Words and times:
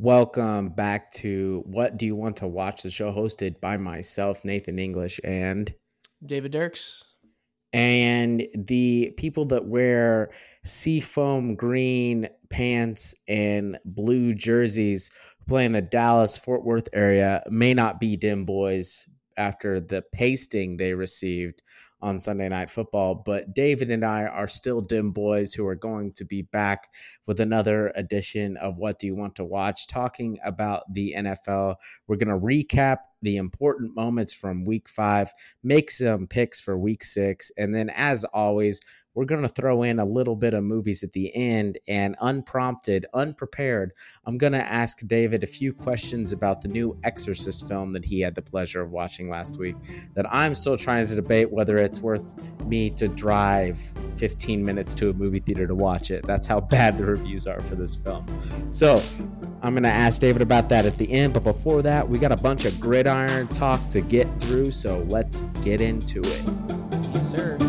Welcome 0.00 0.68
back 0.68 1.10
to 1.14 1.64
What 1.66 1.96
Do 1.96 2.06
You 2.06 2.14
Want 2.14 2.36
to 2.36 2.46
Watch? 2.46 2.84
The 2.84 2.90
show 2.90 3.10
hosted 3.10 3.60
by 3.60 3.78
myself, 3.78 4.44
Nathan 4.44 4.78
English, 4.78 5.18
and 5.24 5.74
David 6.24 6.52
Dirks. 6.52 7.02
And 7.72 8.46
the 8.54 9.12
people 9.16 9.44
that 9.46 9.66
wear 9.66 10.30
seafoam 10.62 11.56
green 11.56 12.28
pants 12.48 13.16
and 13.26 13.76
blue 13.84 14.34
jerseys 14.34 15.10
play 15.48 15.64
in 15.64 15.72
the 15.72 15.82
Dallas 15.82 16.38
Fort 16.38 16.64
Worth 16.64 16.88
area 16.92 17.42
may 17.50 17.74
not 17.74 17.98
be 17.98 18.16
dim 18.16 18.44
boys 18.44 19.10
after 19.36 19.80
the 19.80 20.04
pasting 20.12 20.76
they 20.76 20.94
received 20.94 21.60
on 22.00 22.18
Sunday 22.20 22.48
Night 22.48 22.70
Football. 22.70 23.22
But 23.24 23.54
David 23.54 23.90
and 23.90 24.04
I 24.04 24.26
are 24.26 24.48
still 24.48 24.80
dim 24.80 25.10
boys 25.10 25.52
who 25.52 25.66
are 25.66 25.74
going 25.74 26.12
to 26.14 26.24
be 26.24 26.42
back 26.42 26.88
with 27.26 27.40
another 27.40 27.92
edition 27.96 28.56
of 28.58 28.76
What 28.76 28.98
Do 28.98 29.06
You 29.06 29.16
Want 29.16 29.36
to 29.36 29.44
Watch, 29.44 29.88
talking 29.88 30.38
about 30.44 30.82
the 30.92 31.14
NFL. 31.16 31.76
We're 32.06 32.16
going 32.16 32.28
to 32.28 32.44
recap 32.44 32.98
the 33.22 33.36
important 33.36 33.96
moments 33.96 34.32
from 34.32 34.64
week 34.64 34.88
five, 34.88 35.32
make 35.62 35.90
some 35.90 36.26
picks 36.26 36.60
for 36.60 36.78
week 36.78 37.02
six, 37.02 37.50
and 37.56 37.74
then, 37.74 37.90
as 37.90 38.24
always, 38.24 38.80
we're 39.14 39.24
going 39.24 39.42
to 39.42 39.48
throw 39.48 39.82
in 39.82 39.98
a 39.98 40.04
little 40.04 40.36
bit 40.36 40.54
of 40.54 40.62
movies 40.62 41.02
at 41.02 41.12
the 41.12 41.34
end 41.34 41.78
and 41.88 42.14
unprompted, 42.20 43.06
unprepared. 43.14 43.92
I'm 44.26 44.38
going 44.38 44.52
to 44.52 44.64
ask 44.64 45.04
David 45.06 45.42
a 45.42 45.46
few 45.46 45.72
questions 45.72 46.32
about 46.32 46.60
the 46.60 46.68
new 46.68 46.96
Exorcist 47.02 47.66
film 47.66 47.90
that 47.92 48.04
he 48.04 48.20
had 48.20 48.34
the 48.34 48.42
pleasure 48.42 48.80
of 48.80 48.92
watching 48.92 49.28
last 49.28 49.56
week. 49.56 49.76
That 50.14 50.26
I'm 50.30 50.54
still 50.54 50.76
trying 50.76 51.08
to 51.08 51.14
debate 51.14 51.50
whether 51.50 51.78
it's 51.78 52.00
worth 52.00 52.34
me 52.64 52.90
to 52.90 53.08
drive 53.08 53.78
15 54.14 54.64
minutes 54.64 54.94
to 54.94 55.10
a 55.10 55.12
movie 55.12 55.40
theater 55.40 55.66
to 55.66 55.74
watch 55.74 56.10
it. 56.10 56.26
That's 56.26 56.46
how 56.46 56.60
bad 56.68 56.98
the 56.98 57.04
reviews 57.04 57.46
are 57.46 57.60
for 57.62 57.74
this 57.74 57.96
film. 57.96 58.26
So 58.70 59.02
I'm 59.62 59.74
going 59.74 59.82
to 59.82 59.88
ask 59.88 60.20
David 60.20 60.42
about 60.42 60.68
that 60.68 60.86
at 60.86 60.96
the 60.96 61.10
end. 61.10 61.34
But 61.34 61.44
before 61.44 61.82
that, 61.82 62.08
we 62.08 62.18
got 62.18 62.32
a 62.32 62.36
bunch 62.36 62.64
of 62.64 62.78
gridiron 62.80 63.48
talk 63.48 63.88
to 63.90 64.00
get 64.00 64.28
through. 64.40 64.70
So 64.70 65.04
let's 65.08 65.42
get 65.64 65.80
into 65.80 66.20
it. 66.20 66.42
Yes, 67.12 67.30
sir. 67.30 67.67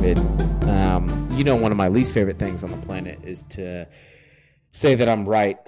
David. 0.00 0.18
Um, 0.68 1.28
you 1.32 1.42
know, 1.42 1.56
one 1.56 1.72
of 1.72 1.76
my 1.76 1.88
least 1.88 2.14
favorite 2.14 2.38
things 2.38 2.62
on 2.62 2.70
the 2.70 2.76
planet 2.76 3.18
is 3.24 3.44
to 3.46 3.88
say 4.70 4.94
that 4.94 5.08
I'm 5.08 5.28
right, 5.28 5.58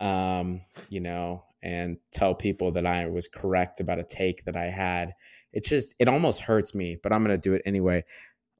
um, 0.00 0.60
you 0.90 1.00
know, 1.00 1.42
and 1.60 1.96
tell 2.12 2.36
people 2.36 2.70
that 2.72 2.86
I 2.86 3.06
was 3.06 3.26
correct 3.26 3.80
about 3.80 3.98
a 3.98 4.04
take 4.04 4.44
that 4.44 4.56
I 4.56 4.66
had. 4.66 5.14
It's 5.52 5.68
just, 5.68 5.96
it 5.98 6.06
almost 6.06 6.42
hurts 6.42 6.72
me, 6.72 6.98
but 7.02 7.12
I'm 7.12 7.24
going 7.24 7.36
to 7.36 7.40
do 7.40 7.54
it 7.54 7.62
anyway. 7.66 8.04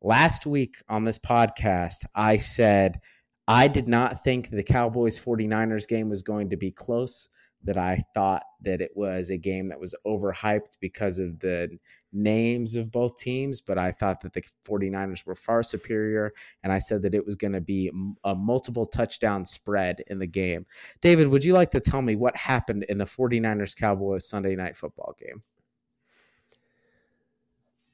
Last 0.02 0.46
week 0.46 0.78
on 0.88 1.04
this 1.04 1.18
podcast, 1.18 2.06
I 2.12 2.36
said 2.36 3.00
I 3.46 3.68
did 3.68 3.86
not 3.86 4.24
think 4.24 4.50
the 4.50 4.64
Cowboys 4.64 5.22
49ers 5.24 5.86
game 5.86 6.08
was 6.08 6.22
going 6.22 6.50
to 6.50 6.56
be 6.56 6.72
close 6.72 7.28
that 7.62 7.76
I 7.76 8.02
thought 8.14 8.42
that 8.62 8.80
it 8.80 8.90
was 8.96 9.30
a 9.30 9.38
game 9.38 9.68
that 9.68 9.78
was 9.78 9.94
overhyped 10.04 10.78
because 10.80 11.20
of 11.20 11.38
the 11.38 11.78
names 12.12 12.76
of 12.76 12.90
both 12.90 13.18
teams, 13.18 13.60
but 13.60 13.78
I 13.78 13.90
thought 13.90 14.20
that 14.22 14.32
the 14.32 14.42
49ers 14.66 15.24
were 15.26 15.34
far 15.34 15.62
superior. 15.62 16.32
And 16.62 16.72
I 16.72 16.78
said 16.78 17.02
that 17.02 17.14
it 17.14 17.24
was 17.24 17.34
going 17.34 17.52
to 17.52 17.60
be 17.60 17.90
a 18.24 18.34
multiple 18.34 18.86
touchdown 18.86 19.44
spread 19.44 20.02
in 20.06 20.18
the 20.18 20.26
game. 20.26 20.66
David, 21.00 21.28
would 21.28 21.44
you 21.44 21.52
like 21.52 21.70
to 21.72 21.80
tell 21.80 22.02
me 22.02 22.16
what 22.16 22.36
happened 22.36 22.84
in 22.88 22.98
the 22.98 23.04
49ers 23.04 23.76
Cowboys 23.76 24.26
Sunday 24.26 24.56
night 24.56 24.76
football 24.76 25.14
game? 25.18 25.42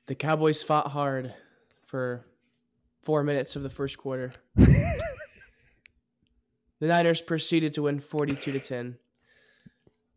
The 0.07 0.15
Cowboys 0.15 0.63
fought 0.63 0.89
hard 0.89 1.35
for 1.85 2.25
four 3.03 3.23
minutes 3.23 3.57
of 3.57 3.63
the 3.63 3.71
first 3.71 3.99
quarter. 3.99 4.33
the 4.55 5.03
Niners 6.81 7.21
proceeded 7.21 7.75
to 7.75 7.83
win 7.83 8.01
42 8.01 8.53
to 8.53 8.61
10 8.61 8.99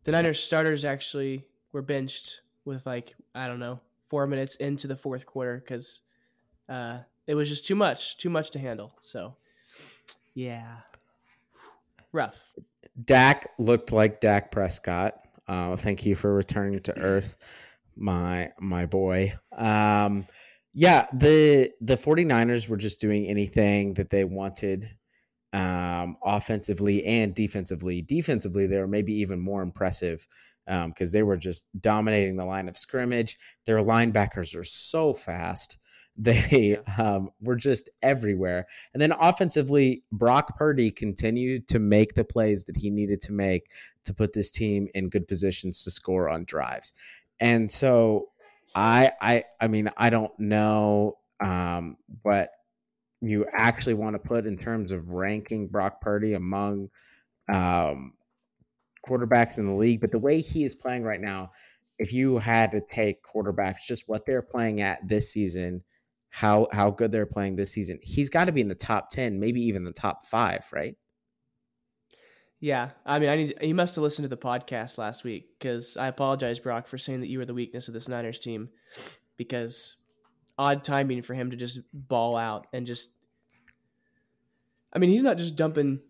the 0.04 0.12
Niners 0.12 0.42
starters 0.42 0.84
actually 0.84 1.46
were 1.72 1.82
benched 1.82 2.42
with 2.64 2.86
like 2.86 3.14
I 3.34 3.46
don't 3.46 3.60
know 3.60 3.80
four 4.10 4.26
minutes 4.26 4.56
into 4.56 4.88
the 4.88 4.96
fourth 4.96 5.24
quarter 5.24 5.62
because 5.64 6.02
uh, 6.68 6.98
it 7.26 7.34
was 7.36 7.48
just 7.48 7.64
too 7.64 7.76
much, 7.76 8.18
too 8.18 8.28
much 8.28 8.50
to 8.50 8.58
handle. 8.58 8.92
So 9.00 9.36
yeah, 10.34 10.78
rough. 12.12 12.36
Dak 13.02 13.48
looked 13.58 13.92
like 13.92 14.20
Dak 14.20 14.50
Prescott. 14.50 15.14
Uh, 15.46 15.76
thank 15.76 16.04
you 16.04 16.14
for 16.14 16.34
returning 16.34 16.80
to 16.80 16.98
earth, 16.98 17.36
my 17.96 18.50
my 18.60 18.86
boy. 18.86 19.32
Um, 19.56 20.26
yeah, 20.74 21.06
the 21.12 21.70
the 21.80 21.94
49ers 21.94 22.68
were 22.68 22.76
just 22.76 23.00
doing 23.00 23.26
anything 23.26 23.94
that 23.94 24.10
they 24.10 24.24
wanted 24.24 24.90
um, 25.52 26.16
offensively 26.24 27.04
and 27.04 27.34
defensively. 27.34 28.02
Defensively, 28.02 28.66
they 28.66 28.78
were 28.78 28.86
maybe 28.86 29.14
even 29.14 29.40
more 29.40 29.62
impressive 29.62 30.26
because 30.70 31.08
um, 31.08 31.12
they 31.12 31.22
were 31.22 31.36
just 31.36 31.66
dominating 31.80 32.36
the 32.36 32.44
line 32.44 32.68
of 32.68 32.76
scrimmage. 32.76 33.36
Their 33.66 33.78
linebackers 33.78 34.56
are 34.56 34.64
so 34.64 35.12
fast. 35.12 35.76
They 36.16 36.76
um, 36.98 37.30
were 37.40 37.56
just 37.56 37.88
everywhere. 38.02 38.66
And 38.92 39.00
then 39.00 39.14
offensively, 39.18 40.02
Brock 40.12 40.54
Purdy 40.58 40.90
continued 40.90 41.66
to 41.68 41.78
make 41.78 42.12
the 42.12 42.24
plays 42.24 42.64
that 42.64 42.76
he 42.76 42.90
needed 42.90 43.22
to 43.22 43.32
make 43.32 43.70
to 44.04 44.12
put 44.12 44.34
this 44.34 44.50
team 44.50 44.88
in 44.92 45.08
good 45.08 45.26
positions 45.26 45.82
to 45.84 45.90
score 45.90 46.28
on 46.28 46.44
drives. 46.44 46.92
And 47.38 47.70
so 47.72 48.28
I 48.74 49.12
I 49.22 49.44
I 49.60 49.68
mean, 49.68 49.88
I 49.96 50.10
don't 50.10 50.38
know 50.38 51.16
um, 51.40 51.96
what 52.20 52.50
you 53.22 53.46
actually 53.52 53.94
want 53.94 54.14
to 54.14 54.18
put 54.18 54.46
in 54.46 54.58
terms 54.58 54.92
of 54.92 55.10
ranking 55.10 55.68
Brock 55.68 56.02
Purdy 56.02 56.34
among 56.34 56.90
um, 57.50 58.12
quarterbacks 59.06 59.58
in 59.58 59.66
the 59.66 59.74
league. 59.74 60.00
But 60.00 60.12
the 60.12 60.18
way 60.18 60.40
he 60.40 60.64
is 60.64 60.74
playing 60.74 61.02
right 61.02 61.20
now, 61.20 61.50
if 61.98 62.12
you 62.12 62.38
had 62.38 62.72
to 62.72 62.80
take 62.80 63.22
quarterbacks, 63.22 63.86
just 63.86 64.08
what 64.08 64.26
they're 64.26 64.42
playing 64.42 64.80
at 64.80 65.06
this 65.06 65.32
season, 65.32 65.82
how 66.30 66.68
how 66.72 66.90
good 66.90 67.12
they're 67.12 67.26
playing 67.26 67.56
this 67.56 67.72
season, 67.72 67.98
he's 68.02 68.30
got 68.30 68.44
to 68.44 68.52
be 68.52 68.60
in 68.60 68.68
the 68.68 68.74
top 68.74 69.10
ten, 69.10 69.40
maybe 69.40 69.60
even 69.62 69.84
the 69.84 69.92
top 69.92 70.24
five, 70.24 70.64
right? 70.72 70.96
Yeah, 72.60 72.90
I 73.06 73.18
mean, 73.18 73.30
I 73.30 73.36
need. 73.36 73.54
You 73.62 73.74
must 73.74 73.94
have 73.94 74.02
listened 74.02 74.24
to 74.24 74.28
the 74.28 74.36
podcast 74.36 74.98
last 74.98 75.24
week 75.24 75.58
because 75.58 75.96
I 75.96 76.08
apologize, 76.08 76.58
Brock, 76.58 76.86
for 76.86 76.98
saying 76.98 77.20
that 77.20 77.28
you 77.28 77.38
were 77.38 77.46
the 77.46 77.54
weakness 77.54 77.88
of 77.88 77.94
this 77.94 78.06
Niners 78.06 78.38
team 78.38 78.68
because 79.38 79.96
odd 80.58 80.84
timing 80.84 81.22
for 81.22 81.32
him 81.32 81.50
to 81.50 81.56
just 81.56 81.80
ball 81.92 82.36
out 82.36 82.66
and 82.74 82.86
just. 82.86 83.14
I 84.92 84.98
mean, 84.98 85.08
he's 85.08 85.22
not 85.22 85.38
just 85.38 85.56
dumping, 85.56 86.00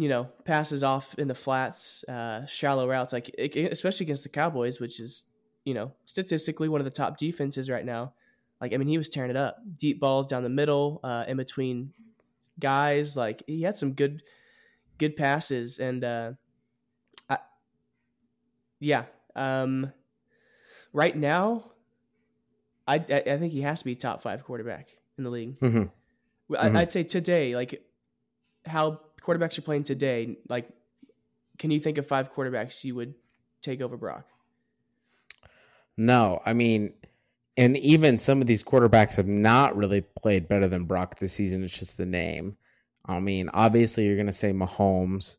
you 0.00 0.08
know, 0.08 0.24
passes 0.46 0.82
off 0.82 1.14
in 1.18 1.28
the 1.28 1.34
flats, 1.34 2.06
uh, 2.08 2.46
shallow 2.46 2.88
routes, 2.88 3.12
like 3.12 3.28
especially 3.38 4.04
against 4.04 4.22
the 4.22 4.30
Cowboys, 4.30 4.80
which 4.80 4.98
is, 4.98 5.26
you 5.66 5.74
know, 5.74 5.92
statistically 6.06 6.70
one 6.70 6.80
of 6.80 6.86
the 6.86 6.90
top 6.90 7.18
defenses 7.18 7.68
right 7.68 7.84
now. 7.84 8.14
Like, 8.62 8.72
I 8.72 8.78
mean, 8.78 8.88
he 8.88 8.96
was 8.96 9.10
tearing 9.10 9.28
it 9.28 9.36
up, 9.36 9.58
deep 9.76 10.00
balls 10.00 10.26
down 10.26 10.42
the 10.42 10.48
middle, 10.48 11.00
uh, 11.04 11.26
in 11.28 11.36
between 11.36 11.92
guys. 12.58 13.14
Like, 13.14 13.42
he 13.46 13.60
had 13.60 13.76
some 13.76 13.92
good, 13.92 14.22
good 14.96 15.18
passes, 15.18 15.78
and 15.78 16.02
uh, 16.02 16.32
I, 17.28 17.36
yeah, 18.78 19.04
um, 19.36 19.92
right 20.94 21.14
now 21.14 21.72
I, 22.88 22.94
I 22.94 23.36
think 23.36 23.52
he 23.52 23.60
has 23.60 23.80
to 23.80 23.84
be 23.84 23.96
top 23.96 24.22
five 24.22 24.44
quarterback 24.44 24.88
in 25.18 25.24
the 25.24 25.30
league. 25.30 25.60
Mm-hmm. 25.60 26.54
I, 26.56 26.68
mm-hmm. 26.68 26.76
I'd 26.78 26.90
say 26.90 27.02
today, 27.02 27.54
like 27.54 27.84
how 28.64 29.00
quarterbacks 29.22 29.58
are 29.58 29.62
playing 29.62 29.84
today, 29.84 30.36
like 30.48 30.68
can 31.58 31.70
you 31.70 31.78
think 31.78 31.98
of 31.98 32.06
five 32.06 32.32
quarterbacks 32.32 32.84
you 32.84 32.94
would 32.94 33.14
take 33.62 33.80
over 33.80 33.96
Brock? 33.96 34.26
No, 35.96 36.40
I 36.46 36.54
mean, 36.54 36.94
and 37.56 37.76
even 37.76 38.16
some 38.16 38.40
of 38.40 38.46
these 38.46 38.62
quarterbacks 38.62 39.16
have 39.16 39.26
not 39.26 39.76
really 39.76 40.00
played 40.00 40.48
better 40.48 40.66
than 40.66 40.86
Brock 40.86 41.18
this 41.18 41.34
season. 41.34 41.62
It's 41.62 41.78
just 41.78 41.98
the 41.98 42.06
name. 42.06 42.56
I 43.04 43.20
mean, 43.20 43.50
obviously, 43.52 44.06
you're 44.06 44.16
going 44.16 44.26
to 44.26 44.32
say 44.32 44.52
Mahomes. 44.52 45.36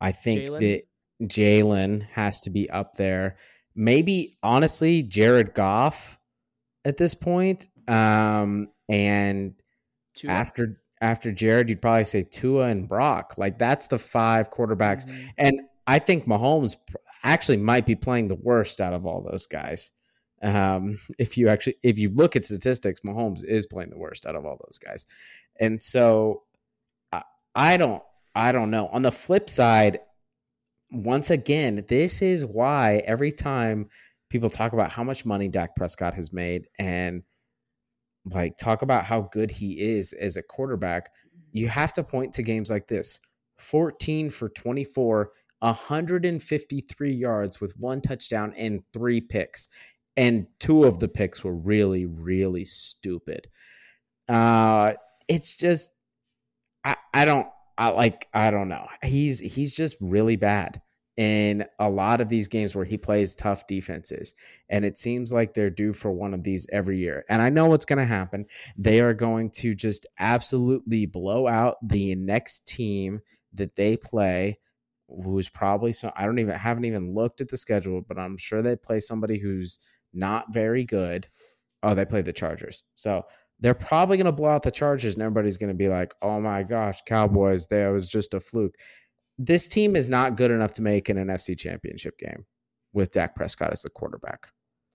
I 0.00 0.10
think 0.10 0.42
Jaylen? 0.42 0.60
that 0.60 1.28
Jalen 1.28 2.02
has 2.10 2.40
to 2.42 2.50
be 2.50 2.68
up 2.70 2.96
there. 2.96 3.36
Maybe, 3.76 4.34
honestly, 4.42 5.04
Jared 5.04 5.54
Goff 5.54 6.18
at 6.84 6.96
this 6.96 7.14
point. 7.14 7.68
Um, 7.86 8.68
and 8.88 9.54
Tua. 10.14 10.32
after 10.32 10.82
after 11.00 11.32
Jared, 11.32 11.68
you'd 11.68 11.80
probably 11.80 12.04
say 12.04 12.22
Tua 12.22 12.68
and 12.68 12.86
Brock. 12.88 13.34
Like 13.38 13.58
that's 13.58 13.86
the 13.86 13.98
five 13.98 14.50
quarterbacks. 14.50 15.06
Mm-hmm. 15.06 15.26
And 15.38 15.60
I 15.86 15.98
think 15.98 16.26
Mahomes 16.26 16.76
actually 17.24 17.56
might 17.56 17.86
be 17.86 17.94
playing 17.94 18.28
the 18.28 18.36
worst 18.36 18.80
out 18.80 18.92
of 18.92 19.06
all 19.06 19.22
those 19.22 19.46
guys. 19.46 19.90
Um, 20.42 20.96
if 21.18 21.36
you 21.36 21.48
actually 21.48 21.76
if 21.82 21.98
you 21.98 22.10
look 22.10 22.36
at 22.36 22.44
statistics, 22.44 23.00
Mahomes 23.00 23.44
is 23.44 23.66
playing 23.66 23.90
the 23.90 23.98
worst 23.98 24.26
out 24.26 24.36
of 24.36 24.46
all 24.46 24.58
those 24.64 24.78
guys. 24.78 25.06
And 25.58 25.82
so 25.82 26.42
I, 27.12 27.22
I 27.54 27.76
don't 27.76 28.02
I 28.34 28.52
don't 28.52 28.70
know. 28.70 28.88
On 28.88 29.02
the 29.02 29.12
flip 29.12 29.50
side, 29.50 30.00
once 30.90 31.30
again, 31.30 31.84
this 31.88 32.22
is 32.22 32.44
why 32.44 33.02
every 33.06 33.32
time 33.32 33.88
people 34.28 34.48
talk 34.48 34.72
about 34.72 34.92
how 34.92 35.02
much 35.02 35.26
money 35.26 35.48
Dak 35.48 35.74
Prescott 35.76 36.14
has 36.14 36.32
made, 36.32 36.68
and 36.78 37.22
like 38.24 38.56
talk 38.56 38.82
about 38.82 39.04
how 39.04 39.22
good 39.32 39.50
he 39.50 39.80
is 39.80 40.12
as 40.12 40.36
a 40.36 40.42
quarterback, 40.42 41.10
you 41.52 41.68
have 41.68 41.92
to 41.94 42.04
point 42.04 42.34
to 42.34 42.42
games 42.42 42.70
like 42.70 42.86
this 42.86 43.20
14 43.58 44.30
for 44.30 44.48
24, 44.48 45.30
153 45.60 47.12
yards 47.12 47.60
with 47.60 47.76
one 47.78 48.00
touchdown 48.00 48.54
and 48.56 48.82
three 48.92 49.20
picks. 49.20 49.68
And 50.16 50.46
two 50.58 50.84
of 50.84 50.98
the 50.98 51.08
picks 51.08 51.44
were 51.44 51.54
really, 51.54 52.04
really 52.04 52.64
stupid. 52.64 53.48
Uh, 54.28 54.94
it's 55.28 55.56
just, 55.56 55.92
I, 56.84 56.96
I 57.14 57.24
don't, 57.24 57.46
I 57.78 57.90
like, 57.90 58.28
I 58.34 58.50
don't 58.50 58.68
know. 58.68 58.86
He's, 59.02 59.38
he's 59.38 59.74
just 59.74 59.96
really 60.00 60.36
bad 60.36 60.82
in 61.20 61.66
a 61.78 61.90
lot 61.90 62.22
of 62.22 62.30
these 62.30 62.48
games 62.48 62.74
where 62.74 62.86
he 62.86 62.96
plays 62.96 63.34
tough 63.34 63.66
defenses. 63.66 64.32
And 64.70 64.86
it 64.86 64.96
seems 64.96 65.34
like 65.34 65.52
they're 65.52 65.68
due 65.68 65.92
for 65.92 66.10
one 66.10 66.32
of 66.32 66.42
these 66.44 66.66
every 66.72 66.96
year. 66.96 67.26
And 67.28 67.42
I 67.42 67.50
know 67.50 67.66
what's 67.66 67.84
going 67.84 67.98
to 67.98 68.06
happen. 68.06 68.46
They 68.78 69.00
are 69.00 69.12
going 69.12 69.50
to 69.56 69.74
just 69.74 70.06
absolutely 70.18 71.04
blow 71.04 71.46
out 71.46 71.76
the 71.86 72.14
next 72.14 72.66
team 72.66 73.20
that 73.52 73.76
they 73.76 73.98
play 73.98 74.60
who's 75.22 75.50
probably 75.50 75.92
so 75.92 76.10
I 76.16 76.24
don't 76.24 76.38
even 76.38 76.54
haven't 76.54 76.86
even 76.86 77.12
looked 77.12 77.42
at 77.42 77.48
the 77.48 77.58
schedule, 77.58 78.00
but 78.00 78.18
I'm 78.18 78.38
sure 78.38 78.62
they 78.62 78.76
play 78.76 79.00
somebody 79.00 79.38
who's 79.38 79.78
not 80.14 80.54
very 80.54 80.84
good. 80.84 81.28
Oh, 81.82 81.94
they 81.94 82.06
play 82.06 82.22
the 82.22 82.32
Chargers. 82.32 82.82
So 82.94 83.24
they're 83.60 83.74
probably 83.74 84.16
going 84.16 84.24
to 84.24 84.32
blow 84.32 84.48
out 84.48 84.62
the 84.62 84.70
Chargers, 84.70 85.14
and 85.14 85.22
everybody's 85.22 85.58
going 85.58 85.68
to 85.68 85.74
be 85.74 85.88
like, 85.88 86.14
"Oh 86.22 86.40
my 86.40 86.62
gosh, 86.62 87.00
Cowboys! 87.06 87.66
That 87.66 87.88
was 87.88 88.08
just 88.08 88.32
a 88.32 88.40
fluke." 88.40 88.76
This 89.42 89.68
team 89.68 89.96
is 89.96 90.10
not 90.10 90.36
good 90.36 90.50
enough 90.50 90.74
to 90.74 90.82
make 90.82 91.08
an 91.08 91.16
NFC 91.16 91.58
Championship 91.58 92.18
game 92.18 92.44
with 92.92 93.12
Dak 93.12 93.34
Prescott 93.34 93.72
as 93.72 93.80
the 93.80 93.88
quarterback. 93.88 94.48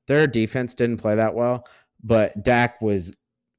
Their 0.07 0.27
defense 0.27 0.75
didn't 0.75 0.97
play 1.01 1.15
that 1.15 1.33
well, 1.33 1.65
but 2.03 2.43
Dak 2.43 2.79
was 2.79 3.17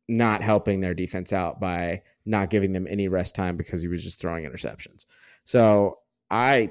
not 0.09 0.43
helping 0.43 0.79
their 0.81 0.94
defense 0.94 1.33
out 1.33 1.61
by 1.61 2.03
not 2.25 2.50
giving 2.50 2.71
them 2.71 2.87
any 2.88 3.09
rest 3.09 3.35
time 3.35 3.56
because 3.56 3.83
he 3.83 3.88
was 3.88 4.05
just 4.05 4.21
throwing 4.21 4.44
interceptions. 4.44 5.06
So 5.44 5.99
I 6.31 6.71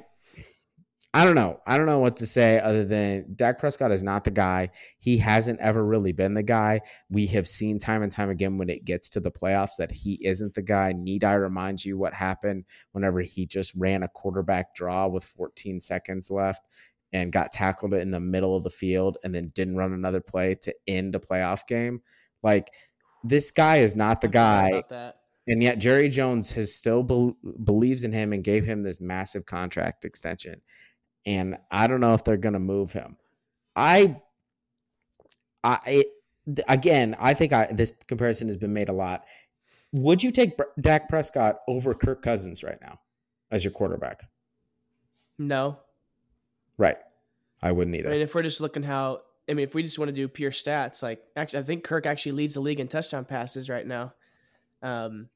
I 1.15 1.23
don't 1.23 1.35
know. 1.35 1.61
I 1.65 1.77
don't 1.77 1.85
know 1.85 1.99
what 1.99 2.17
to 2.17 2.25
say 2.25 2.59
other 2.59 2.83
than 2.83 3.35
Dak 3.37 3.57
Prescott 3.57 3.93
is 3.93 4.03
not 4.03 4.25
the 4.25 4.31
guy. 4.31 4.71
He 4.97 5.17
hasn't 5.17 5.61
ever 5.61 5.85
really 5.85 6.11
been 6.11 6.33
the 6.33 6.43
guy. 6.43 6.81
We 7.09 7.25
have 7.27 7.47
seen 7.47 7.79
time 7.79 8.03
and 8.03 8.11
time 8.11 8.29
again 8.29 8.57
when 8.57 8.69
it 8.69 8.83
gets 8.83 9.09
to 9.11 9.21
the 9.21 9.31
playoffs 9.31 9.77
that 9.77 9.93
he 9.93 10.19
isn't 10.25 10.55
the 10.55 10.61
guy. 10.61 10.91
Need 10.91 11.23
I 11.23 11.35
remind 11.35 11.85
you 11.85 11.97
what 11.97 12.13
happened 12.13 12.65
whenever 12.91 13.21
he 13.21 13.45
just 13.45 13.73
ran 13.75 14.03
a 14.03 14.09
quarterback 14.09 14.75
draw 14.75 15.07
with 15.07 15.23
14 15.23 15.79
seconds 15.79 16.29
left 16.29 16.67
and 17.13 17.31
got 17.31 17.53
tackled 17.53 17.93
in 17.93 18.11
the 18.11 18.19
middle 18.19 18.57
of 18.57 18.65
the 18.65 18.69
field 18.69 19.17
and 19.23 19.33
then 19.33 19.53
didn't 19.55 19.77
run 19.77 19.93
another 19.93 20.19
play 20.19 20.55
to 20.63 20.75
end 20.85 21.15
a 21.15 21.19
playoff 21.19 21.65
game? 21.65 22.01
Like, 22.43 22.73
this 23.23 23.51
guy 23.51 23.77
is 23.77 23.95
not 23.95 24.19
the 24.19 24.27
guy 24.27 24.83
and 25.47 25.63
yet 25.63 25.79
Jerry 25.79 26.09
Jones 26.09 26.51
has 26.51 26.75
still 26.75 27.03
be- 27.03 27.35
believes 27.63 28.03
in 28.03 28.11
him 28.11 28.33
and 28.33 28.43
gave 28.43 28.65
him 28.65 28.83
this 28.83 28.99
massive 28.99 29.45
contract 29.45 30.03
extension 30.03 30.61
and 31.25 31.57
I 31.71 31.87
don't 31.87 32.01
know 32.01 32.13
if 32.13 32.23
they're 32.23 32.37
going 32.37 32.53
to 32.53 32.59
move 32.59 32.93
him. 32.93 33.17
I, 33.75 34.21
I 35.63 35.79
it, 35.85 36.07
again, 36.67 37.15
I 37.19 37.33
think 37.33 37.53
I, 37.53 37.67
this 37.71 37.91
comparison 38.07 38.47
has 38.47 38.57
been 38.57 38.73
made 38.73 38.89
a 38.89 38.93
lot. 38.93 39.25
Would 39.91 40.23
you 40.23 40.31
take 40.31 40.59
Dak 40.79 41.07
Prescott 41.07 41.59
over 41.67 41.93
Kirk 41.93 42.21
Cousins 42.21 42.63
right 42.63 42.79
now 42.81 42.99
as 43.49 43.63
your 43.63 43.71
quarterback? 43.71 44.23
No. 45.37 45.79
Right. 46.77 46.97
I 47.61 47.71
wouldn't 47.71 47.95
either. 47.95 48.09
I 48.09 48.13
mean, 48.13 48.21
if 48.21 48.35
we're 48.35 48.43
just 48.43 48.61
looking 48.61 48.83
how, 48.83 49.21
I 49.49 49.53
mean, 49.53 49.63
if 49.63 49.73
we 49.73 49.83
just 49.83 49.97
want 49.97 50.09
to 50.09 50.13
do 50.13 50.27
pure 50.27 50.51
stats, 50.51 51.01
like 51.01 51.23
actually, 51.35 51.59
I 51.59 51.63
think 51.63 51.83
Kirk 51.83 52.05
actually 52.05 52.33
leads 52.33 52.55
the 52.55 52.59
league 52.59 52.79
in 52.79 52.87
touchdown 52.87 53.25
passes 53.25 53.69
right 53.69 53.87
now. 53.87 54.13
Um, 54.81 55.29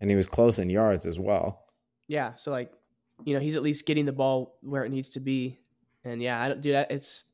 and 0.00 0.10
he 0.10 0.16
was 0.16 0.28
close 0.28 0.58
in 0.58 0.70
yards 0.70 1.06
as 1.06 1.18
well. 1.18 1.64
Yeah. 2.06 2.34
So 2.34 2.50
like, 2.50 2.72
you 3.22 3.34
know, 3.34 3.40
he's 3.40 3.56
at 3.56 3.62
least 3.62 3.86
getting 3.86 4.06
the 4.06 4.12
ball 4.12 4.56
where 4.62 4.84
it 4.84 4.90
needs 4.90 5.10
to 5.10 5.20
be. 5.20 5.60
And 6.04 6.22
yeah, 6.22 6.40
I 6.40 6.48
don't 6.48 6.60
do 6.60 6.72
that. 6.72 6.90
It's, 6.90 7.24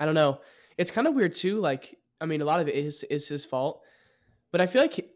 I 0.00 0.06
don't 0.06 0.14
know. 0.14 0.40
It's 0.78 0.90
kind 0.90 1.06
of 1.06 1.14
weird 1.14 1.34
too. 1.34 1.60
Like, 1.60 1.98
I 2.20 2.26
mean, 2.26 2.40
a 2.40 2.44
lot 2.44 2.60
of 2.60 2.68
it 2.68 2.74
is 2.74 3.04
is 3.04 3.28
his 3.28 3.44
fault, 3.44 3.82
but 4.50 4.60
I 4.60 4.66
feel 4.66 4.82
like, 4.82 5.10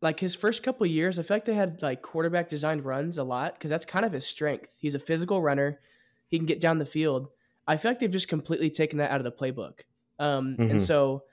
like 0.00 0.20
his 0.20 0.34
first 0.34 0.62
couple 0.62 0.86
years, 0.86 1.18
I 1.18 1.22
feel 1.22 1.36
like 1.36 1.44
they 1.44 1.54
had 1.54 1.80
like 1.82 2.02
quarterback 2.02 2.48
designed 2.48 2.84
runs 2.84 3.18
a 3.18 3.24
lot 3.24 3.54
because 3.54 3.70
that's 3.70 3.86
kind 3.86 4.04
of 4.04 4.12
his 4.12 4.26
strength. 4.26 4.74
He's 4.78 4.94
a 4.94 4.98
physical 4.98 5.40
runner. 5.40 5.80
He 6.28 6.38
can 6.38 6.46
get 6.46 6.60
down 6.60 6.78
the 6.78 6.86
field. 6.86 7.28
I 7.66 7.76
feel 7.76 7.90
like 7.90 7.98
they've 7.98 8.10
just 8.10 8.28
completely 8.28 8.70
taken 8.70 8.98
that 8.98 9.10
out 9.10 9.20
of 9.20 9.24
the 9.24 9.32
playbook. 9.32 9.80
Um, 10.18 10.56
mm-hmm. 10.58 10.72
And 10.72 10.82
so 10.82 11.24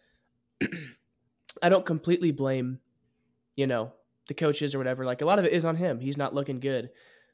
I 1.61 1.69
don't 1.69 1.85
completely 1.85 2.31
blame, 2.31 2.79
you 3.55 3.67
know, 3.67 3.93
the 4.27 4.33
coaches 4.33 4.73
or 4.73 4.77
whatever. 4.77 5.05
Like 5.05 5.21
a 5.21 5.25
lot 5.25 5.39
of 5.39 5.45
it 5.45 5.53
is 5.53 5.65
on 5.65 5.75
him. 5.75 5.99
He's 5.99 6.17
not 6.17 6.33
looking 6.33 6.59
good. 6.59 6.89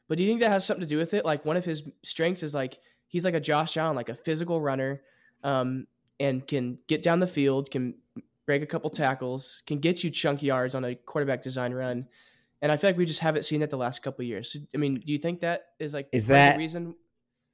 But 0.08 0.18
do 0.18 0.24
you 0.24 0.30
think 0.30 0.42
that 0.42 0.52
has 0.52 0.66
something 0.66 0.82
to 0.82 0.88
do 0.88 0.98
with 0.98 1.14
it? 1.14 1.26
Like 1.26 1.46
one 1.46 1.58
of 1.58 1.66
his 1.66 1.84
strengths 2.04 2.44
is 2.44 2.54
like 2.54 2.78
he's 3.08 3.26
like 3.26 3.34
a 3.34 3.40
Josh 3.40 3.78
Allen, 3.78 3.96
like 3.96 4.10
a 4.10 4.16
physical 4.16 4.62
runner, 4.62 5.02
um, 5.44 5.88
and 6.20 6.46
can 6.48 6.80
get 6.88 7.04
down 7.04 7.20
the 7.20 7.28
field, 7.28 7.72
can 7.72 7.96
break 8.46 8.62
a 8.62 8.66
couple 8.66 8.90
tackles, 8.90 9.64
can 9.68 9.80
get 9.80 10.04
you 10.04 10.10
chunk 10.10 10.42
yards 10.42 10.76
on 10.76 10.86
a 10.86 10.96
quarterback 10.96 11.42
design 11.42 11.74
run. 11.74 12.08
And 12.62 12.72
I 12.72 12.78
feel 12.78 12.90
like 12.90 12.98
we 12.98 13.06
just 13.06 13.20
haven't 13.20 13.44
seen 13.44 13.60
that 13.60 13.70
the 13.70 13.78
last 13.78 14.02
couple 14.02 14.24
years. 14.24 14.54
So, 14.54 14.60
I 14.74 14.78
mean, 14.78 14.96
do 14.96 15.12
you 15.12 15.20
think 15.20 15.42
that 15.42 15.66
is 15.80 15.94
like 15.94 16.08
is 16.12 16.28
that 16.28 16.54
the 16.54 16.60
reason? 16.60 16.96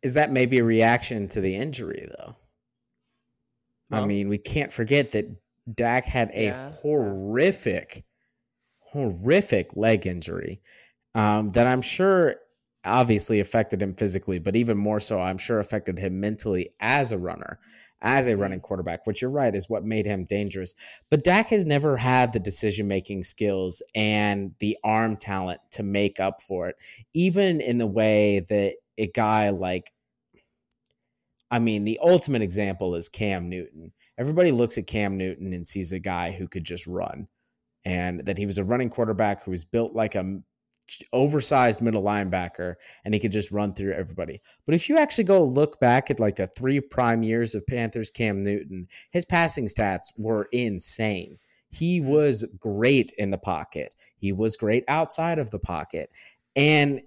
Is 0.02 0.14
that 0.14 0.32
maybe 0.32 0.60
a 0.60 0.64
reaction 0.64 1.28
to 1.30 1.42
the 1.42 1.56
injury 1.56 2.08
though? 2.18 2.36
I 3.92 4.06
mean, 4.06 4.28
we 4.28 4.40
can't 4.40 4.74
forget 4.74 5.12
that 5.12 5.28
Dak 5.72 6.06
had 6.06 6.32
a 6.34 6.46
yeah. 6.46 6.72
horrific, 6.82 8.06
horrific 8.80 9.76
leg 9.76 10.08
injury 10.08 10.62
um, 11.16 11.52
that 11.52 11.68
I'm 11.68 11.82
sure 11.82 12.36
obviously 12.86 13.40
affected 13.40 13.82
him 13.82 13.94
physically, 13.94 14.40
but 14.40 14.56
even 14.56 14.78
more 14.78 15.00
so, 15.00 15.20
I'm 15.20 15.38
sure 15.38 15.60
affected 15.60 16.00
him 16.00 16.20
mentally 16.20 16.72
as 16.80 17.12
a 17.12 17.18
runner, 17.18 17.60
as 18.02 18.28
a 18.28 18.32
mm-hmm. 18.32 18.42
running 18.42 18.60
quarterback, 18.60 19.08
which 19.08 19.22
you're 19.22 19.32
right 19.32 19.56
is 19.56 19.70
what 19.70 19.86
made 19.86 20.06
him 20.06 20.26
dangerous. 20.26 20.76
But 21.10 21.24
Dak 21.24 21.50
has 21.50 21.66
never 21.66 21.98
had 21.98 22.34
the 22.34 22.40
decision 22.40 22.88
making 22.88 23.24
skills 23.24 23.82
and 23.96 24.54
the 24.60 24.78
arm 24.84 25.18
talent 25.18 25.62
to 25.72 25.84
make 25.84 26.20
up 26.20 26.42
for 26.42 26.68
it, 26.70 26.76
even 27.14 27.62
in 27.62 27.78
the 27.78 27.88
way 27.88 28.46
that 28.50 28.74
a 28.98 29.08
guy 29.08 29.50
like, 29.50 29.92
I 31.50 31.60
mean, 31.60 31.86
the 31.86 32.00
ultimate 32.02 32.42
example 32.42 32.96
is 32.96 33.10
Cam 33.10 33.50
Newton. 33.50 33.94
Everybody 34.18 34.52
looks 34.52 34.78
at 34.78 34.88
Cam 34.88 35.18
Newton 35.18 35.54
and 35.54 35.66
sees 35.66 35.92
a 35.92 36.00
guy 36.00 36.32
who 36.32 36.48
could 36.48 36.64
just 36.64 36.88
run. 36.88 37.28
And 37.86 38.26
that 38.26 38.38
he 38.38 38.46
was 38.46 38.58
a 38.58 38.64
running 38.64 38.90
quarterback 38.90 39.44
who 39.44 39.52
was 39.52 39.66
built 39.66 39.94
like 39.94 40.16
a 40.16 40.40
oversized 41.12 41.82
middle 41.82 42.04
linebacker 42.04 42.76
and 43.04 43.14
he 43.14 43.20
could 43.20 43.32
just 43.32 43.52
run 43.52 43.74
through 43.74 43.94
everybody. 43.94 44.42
But 44.66 44.76
if 44.76 44.90
you 44.90 44.98
actually 44.98 45.24
go 45.26 45.44
look 45.44 45.80
back 45.80 46.12
at 46.12 46.20
like 46.20 46.36
the 46.36 46.48
three 46.48 46.80
prime 46.80 47.24
years 47.24 47.56
of 47.56 47.66
Panthers 47.68 48.12
Cam 48.12 48.44
Newton, 48.44 48.88
his 49.12 49.26
passing 49.26 49.68
stats 49.68 50.08
were 50.18 50.48
insane. 50.52 51.40
He 51.70 52.00
mm-hmm. 52.00 52.10
was 52.10 52.46
great 52.60 53.12
in 53.18 53.32
the 53.32 53.38
pocket. 53.38 53.96
He 54.18 54.32
was 54.32 54.58
great 54.58 54.84
outside 54.88 55.40
of 55.40 55.50
the 55.50 55.60
pocket. 55.60 56.12
And 56.56 57.02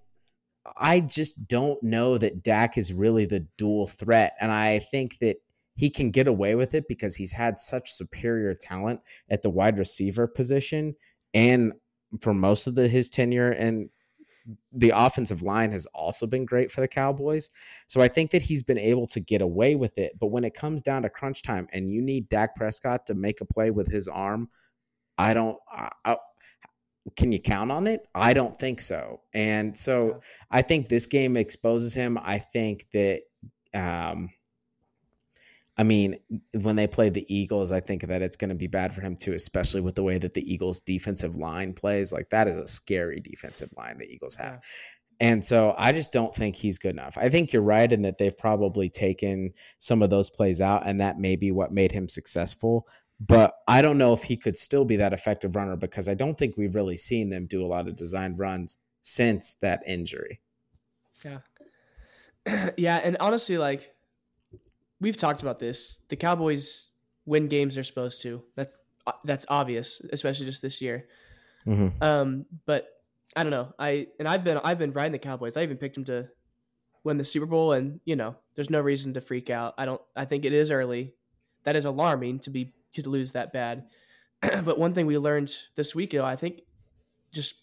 I 0.76 1.00
just 1.00 1.46
don't 1.46 1.80
know 1.82 2.18
that 2.18 2.42
Dak 2.42 2.76
is 2.76 2.92
really 2.92 3.24
the 3.24 3.46
dual 3.56 3.86
threat. 3.86 4.34
And 4.40 4.50
I 4.50 4.80
think 4.80 5.18
that 5.20 5.36
he 5.76 5.90
can 5.90 6.10
get 6.10 6.26
away 6.26 6.54
with 6.54 6.74
it 6.74 6.88
because 6.88 7.16
he's 7.16 7.32
had 7.32 7.60
such 7.60 7.92
superior 7.92 8.54
talent 8.54 9.00
at 9.30 9.42
the 9.42 9.50
wide 9.50 9.78
receiver 9.78 10.26
position 10.26 10.96
and 11.34 11.74
for 12.20 12.34
most 12.34 12.66
of 12.66 12.74
the, 12.74 12.88
his 12.88 13.08
tenure 13.08 13.50
and 13.50 13.88
the 14.72 14.92
offensive 14.94 15.42
line 15.42 15.72
has 15.72 15.86
also 15.86 16.26
been 16.26 16.44
great 16.44 16.70
for 16.70 16.80
the 16.80 16.88
Cowboys. 16.88 17.50
So 17.86 18.00
I 18.00 18.08
think 18.08 18.30
that 18.30 18.42
he's 18.42 18.62
been 18.62 18.78
able 18.78 19.06
to 19.08 19.20
get 19.20 19.42
away 19.42 19.74
with 19.74 19.98
it. 19.98 20.12
But 20.20 20.28
when 20.28 20.44
it 20.44 20.54
comes 20.54 20.82
down 20.82 21.02
to 21.02 21.10
crunch 21.10 21.42
time 21.42 21.66
and 21.72 21.90
you 21.90 22.00
need 22.00 22.28
Dak 22.28 22.54
Prescott 22.54 23.06
to 23.06 23.14
make 23.14 23.40
a 23.40 23.44
play 23.44 23.70
with 23.70 23.88
his 23.88 24.06
arm, 24.08 24.48
I 25.18 25.34
don't. 25.34 25.58
I, 25.70 25.90
I, 26.04 26.16
can 27.16 27.32
you 27.32 27.40
count 27.40 27.70
on 27.70 27.86
it? 27.86 28.06
I 28.14 28.34
don't 28.34 28.56
think 28.58 28.80
so. 28.80 29.20
And 29.32 29.78
so 29.78 30.20
I 30.50 30.62
think 30.62 30.88
this 30.88 31.06
game 31.06 31.36
exposes 31.36 31.94
him. 31.94 32.18
I 32.20 32.38
think 32.38 32.86
that 32.92 33.22
um, 33.74 34.30
I 35.78 35.82
mean, 35.82 36.18
when 36.52 36.76
they 36.76 36.86
play 36.86 37.10
the 37.10 37.26
Eagles, 37.32 37.70
I 37.70 37.80
think 37.80 38.06
that 38.06 38.22
it's 38.22 38.38
going 38.38 38.48
to 38.48 38.54
be 38.54 38.66
bad 38.66 38.94
for 38.94 39.02
him 39.02 39.14
too, 39.14 39.34
especially 39.34 39.82
with 39.82 39.94
the 39.94 40.02
way 40.02 40.16
that 40.16 40.32
the 40.32 40.52
Eagles' 40.52 40.80
defensive 40.80 41.36
line 41.36 41.74
plays. 41.74 42.12
Like 42.12 42.30
that 42.30 42.48
is 42.48 42.56
a 42.56 42.66
scary 42.66 43.20
defensive 43.20 43.70
line 43.76 43.98
the 43.98 44.10
Eagles 44.10 44.36
have. 44.36 44.54
Yeah. 44.54 44.60
And 45.18 45.44
so 45.44 45.74
I 45.78 45.92
just 45.92 46.12
don't 46.12 46.34
think 46.34 46.56
he's 46.56 46.78
good 46.78 46.90
enough. 46.90 47.16
I 47.18 47.28
think 47.28 47.52
you're 47.52 47.62
right 47.62 47.90
in 47.90 48.02
that 48.02 48.18
they've 48.18 48.36
probably 48.36 48.88
taken 48.88 49.52
some 49.78 50.02
of 50.02 50.10
those 50.10 50.28
plays 50.28 50.60
out, 50.60 50.86
and 50.86 51.00
that 51.00 51.18
may 51.18 51.36
be 51.36 51.50
what 51.52 51.72
made 51.72 51.92
him 51.92 52.08
successful. 52.08 52.86
But 53.18 53.54
I 53.66 53.80
don't 53.80 53.96
know 53.96 54.12
if 54.12 54.24
he 54.24 54.36
could 54.36 54.58
still 54.58 54.84
be 54.84 54.96
that 54.96 55.14
effective 55.14 55.56
runner 55.56 55.76
because 55.76 56.08
I 56.08 56.14
don't 56.14 56.36
think 56.36 56.56
we've 56.56 56.74
really 56.74 56.98
seen 56.98 57.30
them 57.30 57.46
do 57.46 57.64
a 57.64 57.66
lot 57.66 57.88
of 57.88 57.96
designed 57.96 58.38
runs 58.38 58.76
since 59.00 59.54
that 59.62 59.82
injury. 59.86 60.40
Yeah. 61.24 62.70
yeah. 62.76 63.00
And 63.02 63.16
honestly, 63.18 63.56
like, 63.56 63.95
we've 65.00 65.16
talked 65.16 65.42
about 65.42 65.58
this. 65.58 66.00
The 66.08 66.16
Cowboys 66.16 66.88
win 67.24 67.48
games 67.48 67.74
they're 67.74 67.84
supposed 67.84 68.22
to. 68.22 68.42
That's 68.54 68.78
uh, 69.06 69.12
that's 69.24 69.46
obvious, 69.48 70.00
especially 70.12 70.46
just 70.46 70.62
this 70.62 70.80
year. 70.80 71.06
Mm-hmm. 71.66 72.02
Um, 72.02 72.46
but 72.64 72.88
I 73.36 73.42
don't 73.42 73.50
know. 73.50 73.72
I 73.78 74.08
and 74.18 74.26
I've 74.26 74.44
been 74.44 74.60
I've 74.62 74.78
been 74.78 74.92
riding 74.92 75.12
the 75.12 75.18
Cowboys. 75.18 75.56
I 75.56 75.62
even 75.62 75.76
picked 75.76 75.94
them 75.94 76.04
to 76.04 76.28
win 77.04 77.18
the 77.18 77.24
Super 77.24 77.46
Bowl, 77.46 77.72
and 77.72 78.00
you 78.04 78.16
know, 78.16 78.36
there's 78.54 78.70
no 78.70 78.80
reason 78.80 79.14
to 79.14 79.20
freak 79.20 79.50
out. 79.50 79.74
I 79.78 79.84
don't. 79.84 80.00
I 80.14 80.24
think 80.24 80.44
it 80.44 80.52
is 80.52 80.70
early. 80.70 81.14
That 81.64 81.76
is 81.76 81.84
alarming 81.84 82.40
to 82.40 82.50
be 82.50 82.72
to 82.92 83.08
lose 83.08 83.32
that 83.32 83.52
bad. 83.52 83.84
but 84.40 84.78
one 84.78 84.94
thing 84.94 85.06
we 85.06 85.18
learned 85.18 85.54
this 85.76 85.94
week, 85.94 86.12
you 86.12 86.20
know, 86.20 86.24
I 86.24 86.36
think, 86.36 86.62
just 87.32 87.54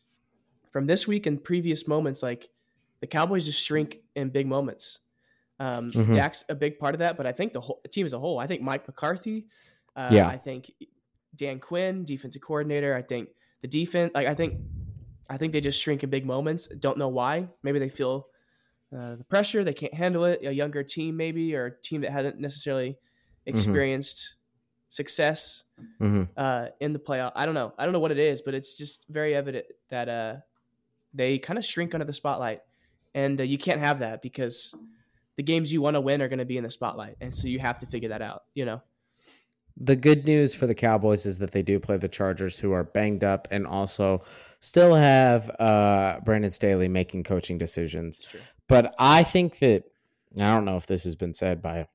from 0.71 0.87
this 0.87 1.07
week 1.07 1.25
and 1.25 1.43
previous 1.43 1.87
moments, 1.87 2.23
like 2.23 2.49
the 2.99 3.07
Cowboys 3.07 3.45
just 3.45 3.63
shrink 3.63 3.99
in 4.15 4.29
big 4.29 4.47
moments. 4.47 4.99
Um, 5.65 5.91
Mhm. 5.91 6.15
Dak's 6.15 6.43
a 6.49 6.55
big 6.55 6.73
part 6.79 6.93
of 6.95 6.99
that, 6.99 7.15
but 7.17 7.25
I 7.25 7.31
think 7.31 7.53
the 7.53 7.61
whole 7.61 7.79
the 7.83 7.89
team 7.89 8.05
as 8.05 8.13
a 8.13 8.19
whole. 8.19 8.37
I 8.39 8.47
think 8.47 8.61
Mike 8.61 8.85
McCarthy. 8.87 9.45
Uh, 9.95 10.09
Yeah. 10.11 10.27
I 10.27 10.37
think 10.37 10.71
Dan 11.41 11.59
Quinn, 11.59 12.03
defensive 12.05 12.41
coordinator. 12.41 12.93
I 12.93 13.01
think 13.01 13.29
the 13.61 13.67
defense. 13.67 14.11
Like 14.13 14.27
I 14.27 14.33
think, 14.33 14.51
I 15.29 15.37
think 15.37 15.53
they 15.53 15.61
just 15.61 15.79
shrink 15.81 16.03
in 16.03 16.09
big 16.09 16.25
moments. 16.25 16.67
Don't 16.67 16.97
know 16.97 17.07
why. 17.19 17.47
Maybe 17.63 17.79
they 17.79 17.89
feel 17.89 18.15
uh, 18.95 19.15
the 19.15 19.23
pressure. 19.23 19.63
They 19.63 19.73
can't 19.73 19.93
handle 19.93 20.25
it. 20.25 20.45
A 20.45 20.53
younger 20.53 20.83
team, 20.83 21.17
maybe, 21.17 21.55
or 21.55 21.65
a 21.65 21.81
team 21.81 22.01
that 22.01 22.11
hasn't 22.11 22.39
necessarily 22.39 22.97
experienced 23.45 24.35
success 24.89 25.63
Mm-hmm. 25.99 26.23
uh, 26.37 26.67
in 26.79 26.93
the 26.93 26.99
playoff. 26.99 27.31
I 27.35 27.45
don't 27.45 27.55
know. 27.55 27.73
I 27.79 27.83
don't 27.85 27.93
know 27.93 27.99
what 27.99 28.11
it 28.11 28.19
is, 28.19 28.41
but 28.41 28.53
it's 28.53 28.77
just 28.77 29.05
very 29.09 29.33
evident 29.35 29.65
that 29.89 30.07
uh, 30.07 30.35
they 31.13 31.39
kind 31.39 31.57
of 31.57 31.65
shrink 31.65 31.93
under 31.95 32.05
the 32.05 32.13
spotlight, 32.13 32.61
and 33.15 33.39
uh, 33.41 33.43
you 33.43 33.57
can't 33.57 33.79
have 33.79 33.99
that 33.99 34.21
because 34.21 34.75
the 35.35 35.43
games 35.43 35.71
you 35.71 35.81
want 35.81 35.95
to 35.95 36.01
win 36.01 36.21
are 36.21 36.27
going 36.27 36.39
to 36.39 36.45
be 36.45 36.57
in 36.57 36.63
the 36.63 36.69
spotlight, 36.69 37.15
and 37.21 37.33
so 37.33 37.47
you 37.47 37.59
have 37.59 37.79
to 37.79 37.85
figure 37.85 38.09
that 38.09 38.21
out. 38.21 38.43
You 38.53 38.65
know. 38.65 38.81
The 39.75 39.95
good 39.95 40.25
news 40.25 40.53
for 40.53 40.67
the 40.67 40.75
Cowboys 40.75 41.25
is 41.25 41.39
that 41.39 41.51
they 41.51 41.63
do 41.63 41.79
play 41.79 41.97
the 41.97 42.07
Chargers, 42.07 42.59
who 42.59 42.73
are 42.73 42.83
banged 42.83 43.23
up 43.23 43.47
and 43.49 43.65
also 43.65 44.23
still 44.59 44.93
have 44.93 45.49
uh, 45.59 46.19
Brandon 46.23 46.51
Staley 46.51 46.87
making 46.87 47.23
coaching 47.23 47.57
decisions. 47.57 48.27
But 48.67 48.93
I 48.99 49.23
think 49.23 49.57
that 49.59 49.85
I 50.37 50.51
don't 50.51 50.65
know 50.65 50.77
if 50.77 50.85
this 50.85 51.03
has 51.05 51.15
been 51.15 51.33
said 51.33 51.61
by 51.61 51.87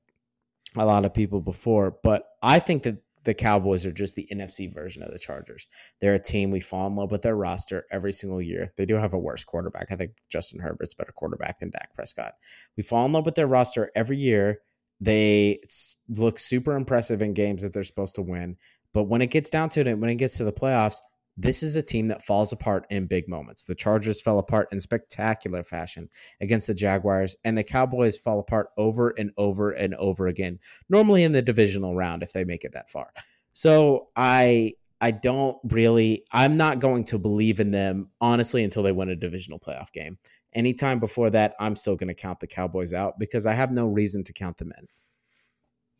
a 0.75 0.85
lot 0.85 1.05
of 1.05 1.13
people 1.13 1.41
before, 1.41 1.97
but 2.03 2.25
I 2.43 2.59
think 2.59 2.83
that 2.83 2.97
the 3.29 3.33
Cowboys 3.35 3.85
are 3.85 3.91
just 3.91 4.15
the 4.15 4.27
NFC 4.31 4.73
version 4.73 5.03
of 5.03 5.11
the 5.11 5.19
Chargers. 5.19 5.67
They're 6.01 6.15
a 6.15 6.19
team 6.19 6.49
we 6.49 6.59
fall 6.59 6.87
in 6.87 6.95
love 6.95 7.11
with 7.11 7.21
their 7.21 7.35
roster 7.35 7.85
every 7.91 8.11
single 8.11 8.41
year. 8.41 8.73
They 8.75 8.87
do 8.87 8.95
have 8.95 9.13
a 9.13 9.19
worse 9.19 9.43
quarterback. 9.43 9.91
I 9.91 9.95
think 9.95 10.13
Justin 10.31 10.59
Herbert's 10.59 10.95
better 10.95 11.11
quarterback 11.11 11.59
than 11.59 11.69
Dak 11.69 11.93
Prescott. 11.93 12.33
We 12.75 12.81
fall 12.81 13.05
in 13.05 13.11
love 13.11 13.27
with 13.27 13.35
their 13.35 13.45
roster 13.45 13.91
every 13.95 14.17
year. 14.17 14.61
They 14.99 15.61
look 16.07 16.39
super 16.39 16.75
impressive 16.75 17.21
in 17.21 17.35
games 17.35 17.61
that 17.61 17.71
they're 17.71 17.83
supposed 17.83 18.15
to 18.15 18.23
win, 18.23 18.57
but 18.95 19.03
when 19.03 19.21
it 19.21 19.29
gets 19.29 19.51
down 19.51 19.69
to 19.69 19.81
it, 19.81 19.99
when 19.99 20.09
it 20.09 20.15
gets 20.15 20.37
to 20.37 20.43
the 20.43 20.51
playoffs, 20.51 20.97
this 21.41 21.63
is 21.63 21.77
a 21.77 21.81
team 21.81 22.09
that 22.09 22.21
falls 22.21 22.51
apart 22.51 22.85
in 22.89 23.07
big 23.07 23.29
moments. 23.29 23.63
The 23.63 23.73
Chargers 23.73 24.19
fell 24.19 24.39
apart 24.39 24.67
in 24.73 24.81
spectacular 24.81 25.63
fashion 25.63 26.09
against 26.41 26.67
the 26.67 26.73
Jaguars, 26.73 27.37
and 27.45 27.57
the 27.57 27.63
Cowboys 27.63 28.17
fall 28.17 28.39
apart 28.39 28.67
over 28.77 29.11
and 29.11 29.31
over 29.37 29.71
and 29.71 29.95
over 29.95 30.27
again. 30.27 30.59
Normally 30.89 31.23
in 31.23 31.31
the 31.31 31.41
divisional 31.41 31.95
round, 31.95 32.23
if 32.23 32.33
they 32.33 32.43
make 32.43 32.65
it 32.65 32.73
that 32.73 32.89
far. 32.89 33.13
So 33.53 34.09
I 34.17 34.73
I 34.99 35.11
don't 35.11 35.57
really 35.69 36.25
I'm 36.33 36.57
not 36.57 36.79
going 36.79 37.05
to 37.05 37.17
believe 37.17 37.61
in 37.61 37.71
them 37.71 38.09
honestly 38.19 38.65
until 38.65 38.83
they 38.83 38.91
win 38.91 39.09
a 39.09 39.15
divisional 39.15 39.59
playoff 39.59 39.93
game. 39.93 40.17
Anytime 40.53 40.99
before 40.99 41.29
that, 41.29 41.55
I'm 41.59 41.77
still 41.77 41.95
going 41.95 42.09
to 42.09 42.13
count 42.13 42.41
the 42.41 42.47
Cowboys 42.47 42.93
out 42.93 43.17
because 43.17 43.45
I 43.45 43.53
have 43.53 43.71
no 43.71 43.87
reason 43.87 44.25
to 44.25 44.33
count 44.33 44.57
them 44.57 44.73
in. 44.77 44.87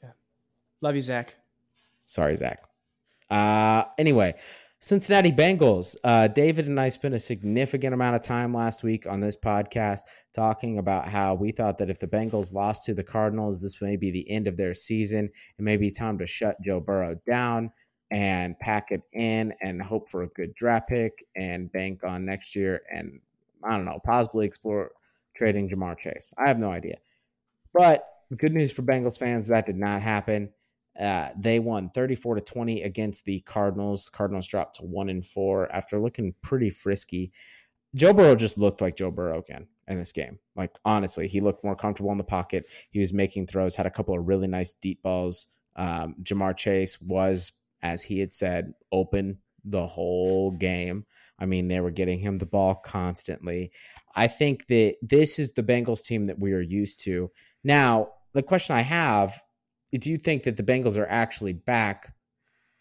Yeah. 0.04 0.12
Love 0.82 0.96
you, 0.96 1.02
Zach. 1.02 1.36
Sorry, 2.06 2.36
Zach. 2.36 2.64
Uh, 3.30 3.84
anyway, 3.98 4.34
Cincinnati 4.82 5.32
Bengals. 5.32 5.98
Uh, 6.06 6.30
David 6.30 6.68
and 6.68 6.80
I 6.80 6.88
spent 6.88 7.14
a 7.14 7.20
significant 7.20 7.94
amount 7.94 8.16
of 8.16 8.22
time 8.22 8.54
last 8.54 8.82
week 8.82 9.06
on 9.08 9.20
this 9.20 9.36
podcast 9.36 10.02
talking 10.34 10.78
about 10.78 11.10
how 11.10 11.34
we 11.34 11.52
thought 11.52 11.78
that 11.80 11.90
if 11.90 12.00
the 12.00 12.08
Bengals 12.08 12.54
lost 12.54 12.86
to 12.86 12.94
the 12.94 13.04
Cardinals, 13.04 13.60
this 13.60 13.82
may 13.82 13.98
be 13.98 14.10
the 14.10 14.30
end 14.30 14.48
of 14.48 14.56
their 14.56 14.74
season. 14.74 15.30
It 15.58 15.62
may 15.62 15.76
be 15.76 15.92
time 15.92 16.18
to 16.20 16.26
shut 16.26 16.56
Joe 16.64 16.80
Burrow 16.80 17.20
down 17.28 17.72
and 18.10 18.58
pack 18.60 18.92
it 18.92 19.02
in 19.12 19.54
and 19.62 19.82
hope 19.82 20.10
for 20.10 20.24
a 20.24 20.30
good 20.30 20.56
draft 20.56 20.88
pick 20.88 21.12
and 21.36 21.70
bank 21.74 22.06
on 22.06 22.26
next 22.26 22.56
year 22.56 22.82
and 22.90 23.20
I 23.62 23.72
don't 23.72 23.86
know, 23.86 24.00
possibly 24.06 24.46
explore 24.46 24.92
trading 25.36 25.70
Ja'Marr 25.70 26.00
Chase. 26.00 26.34
I 26.38 26.48
have 26.48 26.58
no 26.58 26.72
idea. 26.72 27.00
But 27.74 28.08
good 28.38 28.54
news 28.54 28.72
for 28.72 28.84
Bengals 28.84 29.20
fans, 29.20 29.50
that 29.50 29.66
did 29.66 29.76
not 29.76 30.02
happen. 30.02 30.52
Uh, 31.00 31.30
they 31.38 31.60
won 31.60 31.90
34 31.90 32.36
to 32.36 32.42
20 32.42 32.84
against 32.84 33.26
the 33.26 33.40
Cardinals. 33.42 34.10
Cardinals 34.10 34.48
dropped 34.48 34.78
to 34.78 34.84
one 34.84 35.10
and 35.10 35.26
four 35.26 35.72
after 35.72 36.00
looking 36.00 36.34
pretty 36.42 36.70
frisky. 36.70 37.32
Joe 37.96 38.14
Burrow 38.14 38.36
just 38.36 38.58
looked 38.58 38.82
like 38.82 38.98
Joe 38.98 39.10
Burrow 39.10 39.40
again 39.40 39.68
in 39.88 39.98
this 39.98 40.12
game. 40.12 40.40
Like 40.56 40.78
honestly, 40.84 41.28
he 41.28 41.40
looked 41.40 41.64
more 41.64 41.76
comfortable 41.76 42.12
in 42.12 42.18
the 42.18 42.24
pocket. 42.24 42.68
He 42.92 43.00
was 43.00 43.14
making 43.14 43.48
throws, 43.48 43.76
had 43.76 43.86
a 43.86 43.92
couple 43.92 44.18
of 44.18 44.28
really 44.28 44.48
nice 44.48 44.74
deep 44.74 45.02
balls. 45.02 45.48
Um, 45.76 46.16
Ja'Marr 46.22 46.58
Chase 46.58 47.02
was, 47.02 47.54
as 47.82 48.04
he 48.04 48.20
had 48.20 48.34
said, 48.34 48.74
open 48.92 49.40
the 49.64 49.88
whole 49.88 50.52
game. 50.52 51.06
I 51.40 51.46
mean, 51.46 51.70
they 51.70 51.80
were 51.80 51.92
getting 51.92 52.20
him 52.20 52.38
the 52.38 52.46
ball 52.46 52.76
constantly. 52.76 53.72
I 54.16 54.28
think 54.28 54.68
that 54.68 54.96
this 55.02 55.40
is 55.40 55.54
the 55.54 55.64
Bengals 55.64 56.04
team 56.04 56.26
that 56.26 56.40
we 56.40 56.52
are 56.52 56.62
used 56.62 57.02
to. 57.06 57.32
Now, 57.64 58.10
the 58.34 58.44
question 58.44 58.76
I 58.76 58.82
have 58.82 59.42
do 59.94 60.10
you 60.10 60.18
think 60.18 60.44
that 60.44 60.58
the 60.58 60.64
Bengals 60.64 60.98
are 60.98 61.08
actually 61.08 61.54
back, 61.54 62.14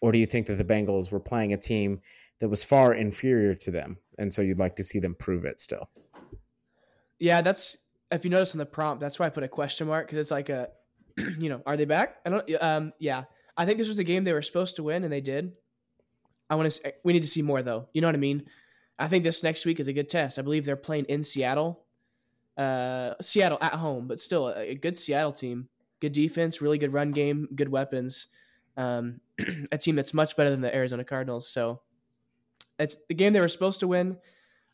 or 0.01 0.11
do 0.11 0.17
you 0.17 0.25
think 0.25 0.47
that 0.47 0.55
the 0.55 0.65
Bengals 0.65 1.11
were 1.11 1.19
playing 1.19 1.53
a 1.53 1.57
team 1.57 2.01
that 2.39 2.49
was 2.49 2.63
far 2.63 2.93
inferior 2.93 3.53
to 3.53 3.71
them, 3.71 3.97
and 4.17 4.33
so 4.33 4.41
you'd 4.41 4.59
like 4.59 4.75
to 4.75 4.83
see 4.83 4.99
them 4.99 5.15
prove 5.15 5.45
it 5.45 5.59
still? 5.59 5.89
Yeah, 7.19 7.41
that's 7.41 7.77
if 8.11 8.23
you 8.23 8.29
notice 8.29 8.53
in 8.53 8.59
the 8.59 8.65
prompt, 8.65 9.01
that's 9.01 9.19
why 9.19 9.25
I 9.25 9.29
put 9.29 9.43
a 9.43 9.47
question 9.47 9.87
mark 9.87 10.07
because 10.07 10.19
it's 10.19 10.31
like 10.31 10.49
a, 10.49 10.69
you 11.39 11.49
know, 11.49 11.61
are 11.65 11.77
they 11.77 11.85
back? 11.85 12.17
I 12.25 12.29
don't. 12.29 12.51
Um, 12.61 12.93
yeah, 12.99 13.25
I 13.57 13.65
think 13.65 13.77
this 13.77 13.87
was 13.87 13.99
a 13.99 14.03
game 14.03 14.23
they 14.23 14.33
were 14.33 14.41
supposed 14.41 14.75
to 14.77 14.83
win 14.83 15.03
and 15.03 15.11
they 15.11 15.21
did. 15.21 15.53
I 16.49 16.55
want 16.55 16.71
to. 16.71 16.93
We 17.03 17.13
need 17.13 17.21
to 17.21 17.27
see 17.27 17.41
more 17.41 17.61
though. 17.61 17.89
You 17.93 18.01
know 18.01 18.07
what 18.07 18.15
I 18.15 18.19
mean? 18.19 18.45
I 18.97 19.07
think 19.07 19.23
this 19.23 19.43
next 19.43 19.65
week 19.65 19.79
is 19.79 19.87
a 19.87 19.93
good 19.93 20.09
test. 20.09 20.39
I 20.39 20.41
believe 20.41 20.65
they're 20.65 20.75
playing 20.75 21.05
in 21.05 21.23
Seattle, 21.23 21.85
uh, 22.57 23.13
Seattle 23.21 23.57
at 23.61 23.73
home, 23.73 24.07
but 24.07 24.19
still 24.19 24.49
a, 24.49 24.71
a 24.71 24.75
good 24.75 24.97
Seattle 24.97 25.31
team. 25.31 25.69
Good 25.99 26.13
defense, 26.13 26.61
really 26.61 26.77
good 26.77 26.93
run 26.93 27.11
game, 27.11 27.47
good 27.55 27.69
weapons. 27.69 28.27
Um, 28.77 29.19
a 29.71 29.77
team 29.77 29.95
that's 29.95 30.13
much 30.13 30.35
better 30.37 30.49
than 30.49 30.61
the 30.61 30.73
Arizona 30.73 31.03
Cardinals. 31.03 31.47
So 31.49 31.81
it's 32.77 32.95
the 33.07 33.13
game 33.15 33.33
they 33.33 33.41
were 33.41 33.49
supposed 33.49 33.79
to 33.81 33.87
win. 33.87 34.17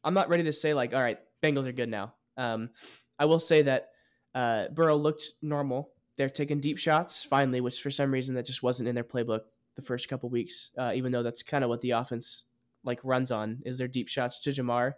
I'm 0.04 0.14
not 0.14 0.30
ready 0.30 0.44
to 0.44 0.54
say 0.54 0.74
like, 0.74 0.94
all 0.94 1.02
right, 1.02 1.18
Bengals 1.42 1.66
are 1.68 1.72
good 1.72 1.90
now. 1.90 2.14
Um, 2.38 2.70
I 3.18 3.26
will 3.26 3.40
say 3.40 3.64
that 3.64 3.90
uh, 4.36 4.68
Burrow 4.70 4.96
looked 4.96 5.24
normal. 5.42 5.92
They're 6.18 6.30
taking 6.30 6.60
deep 6.60 6.78
shots 6.78 7.24
finally, 7.24 7.62
which 7.62 7.82
for 7.82 7.90
some 7.90 8.12
reason 8.12 8.36
that 8.36 8.46
just 8.46 8.62
wasn't 8.62 8.88
in 8.90 8.96
their 8.96 9.04
playbook 9.04 9.42
the 9.76 9.82
first 9.82 10.08
couple 10.08 10.30
weeks. 10.30 10.72
Uh, 10.78 10.92
even 10.94 11.12
though 11.12 11.24
that's 11.24 11.42
kind 11.44 11.64
of 11.64 11.70
what 11.70 11.82
the 11.82 11.92
offense 11.92 12.46
like 12.84 13.00
runs 13.04 13.32
on 13.32 13.62
is 13.66 13.80
their 13.80 13.88
deep 13.88 14.08
shots 14.08 14.40
to 14.42 14.52
Ja'Marr, 14.52 14.94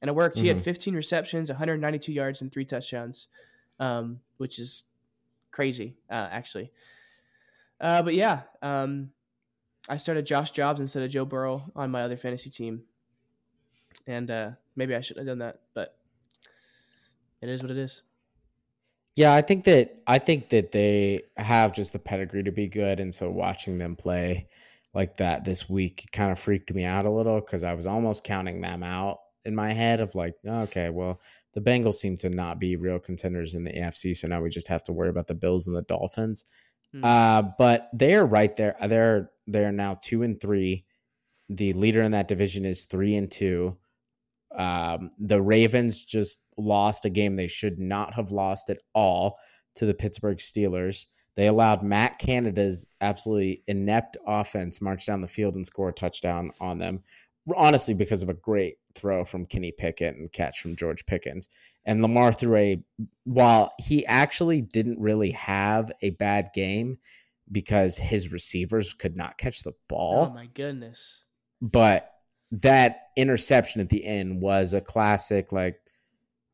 and 0.00 0.08
it 0.08 0.14
worked. 0.14 0.38
He 0.38 0.48
had 0.48 0.58
Mhm. 0.58 0.62
15 0.62 0.94
receptions, 0.94 1.50
192 1.50 2.12
yards, 2.12 2.40
and 2.40 2.52
three 2.52 2.64
touchdowns, 2.64 3.28
um, 3.80 4.20
which 4.36 4.58
is 4.58 4.84
crazy 5.50 5.96
uh, 6.10 6.28
actually. 6.30 6.70
Uh, 7.80 8.02
but 8.02 8.14
yeah, 8.14 8.42
um, 8.62 9.10
I 9.88 9.96
started 9.96 10.26
Josh 10.26 10.50
Dobbs 10.50 10.80
instead 10.80 11.02
of 11.02 11.10
Joe 11.10 11.24
Burrow 11.24 11.70
on 11.74 11.90
my 11.90 12.02
other 12.02 12.16
fantasy 12.16 12.50
team, 12.50 12.82
and 14.06 14.30
uh, 14.30 14.50
maybe 14.76 14.94
I 14.94 15.00
shouldn't 15.00 15.26
have 15.26 15.38
done 15.38 15.46
that, 15.46 15.60
but 15.74 15.96
it 17.40 17.48
is 17.48 17.62
what 17.62 17.70
it 17.70 17.78
is. 17.78 18.02
Yeah, 19.16 19.34
I 19.34 19.42
think 19.42 19.64
that 19.64 20.02
I 20.06 20.18
think 20.18 20.50
that 20.50 20.72
they 20.72 21.22
have 21.36 21.74
just 21.74 21.92
the 21.92 21.98
pedigree 21.98 22.42
to 22.42 22.52
be 22.52 22.68
good, 22.68 23.00
and 23.00 23.14
so 23.14 23.30
watching 23.30 23.78
them 23.78 23.96
play 23.96 24.48
like 24.94 25.16
that 25.18 25.44
this 25.44 25.68
week 25.68 26.08
kind 26.12 26.32
of 26.32 26.38
freaked 26.38 26.72
me 26.74 26.84
out 26.84 27.06
a 27.06 27.10
little 27.10 27.40
because 27.40 27.64
I 27.64 27.74
was 27.74 27.86
almost 27.86 28.24
counting 28.24 28.60
them 28.60 28.82
out 28.82 29.20
in 29.44 29.54
my 29.54 29.72
head 29.72 30.00
of 30.00 30.14
like, 30.14 30.34
okay, 30.46 30.90
well, 30.90 31.20
the 31.52 31.60
Bengals 31.60 31.94
seem 31.94 32.16
to 32.18 32.30
not 32.30 32.60
be 32.60 32.76
real 32.76 32.98
contenders 32.98 33.54
in 33.54 33.64
the 33.64 33.72
AFC, 33.72 34.16
so 34.16 34.28
now 34.28 34.40
we 34.40 34.50
just 34.50 34.68
have 34.68 34.84
to 34.84 34.92
worry 34.92 35.08
about 35.08 35.26
the 35.26 35.34
Bills 35.34 35.66
and 35.66 35.76
the 35.76 35.82
Dolphins. 35.82 36.44
Hmm. 36.92 37.04
Uh, 37.04 37.42
but 37.58 37.88
they're 37.92 38.24
right 38.24 38.54
there. 38.56 38.76
They're 38.86 39.30
they're 39.46 39.72
now 39.72 39.98
two 40.02 40.22
and 40.22 40.40
three. 40.40 40.84
The 41.48 41.72
leader 41.72 42.02
in 42.02 42.12
that 42.12 42.28
division 42.28 42.64
is 42.64 42.84
three 42.84 43.16
and 43.16 43.30
two. 43.30 43.76
Um, 44.56 45.10
the 45.18 45.40
Ravens 45.40 46.04
just 46.04 46.42
lost 46.56 47.04
a 47.04 47.10
game 47.10 47.36
they 47.36 47.48
should 47.48 47.78
not 47.78 48.14
have 48.14 48.32
lost 48.32 48.70
at 48.70 48.78
all 48.94 49.38
to 49.76 49.86
the 49.86 49.94
Pittsburgh 49.94 50.38
Steelers. 50.38 51.06
They 51.36 51.46
allowed 51.46 51.82
Matt 51.82 52.18
Canada's 52.18 52.88
absolutely 53.00 53.62
inept 53.66 54.16
offense 54.26 54.80
march 54.80 55.06
down 55.06 55.20
the 55.20 55.28
field 55.28 55.54
and 55.54 55.64
score 55.64 55.88
a 55.88 55.92
touchdown 55.92 56.50
on 56.60 56.78
them. 56.78 57.02
Honestly, 57.56 57.94
because 57.94 58.22
of 58.22 58.28
a 58.28 58.34
great 58.34 58.76
throw 58.94 59.24
from 59.24 59.46
Kenny 59.46 59.72
Pickett 59.72 60.16
and 60.16 60.32
catch 60.32 60.60
from 60.60 60.76
George 60.76 61.06
Pickens. 61.06 61.48
And 61.84 62.02
Lamar 62.02 62.32
threw 62.32 62.56
a 62.56 62.82
while 63.24 63.72
he 63.78 64.04
actually 64.06 64.60
didn't 64.60 65.00
really 65.00 65.30
have 65.32 65.90
a 66.02 66.10
bad 66.10 66.50
game, 66.54 66.98
because 67.52 67.96
his 67.96 68.30
receivers 68.30 68.94
could 68.94 69.16
not 69.16 69.36
catch 69.36 69.62
the 69.62 69.72
ball. 69.88 70.28
Oh 70.30 70.34
my 70.34 70.46
goodness. 70.46 71.24
But 71.60 72.12
that 72.52 73.08
interception 73.16 73.80
at 73.80 73.88
the 73.88 74.04
end 74.04 74.40
was 74.40 74.72
a 74.72 74.80
classic, 74.80 75.50
like, 75.50 75.80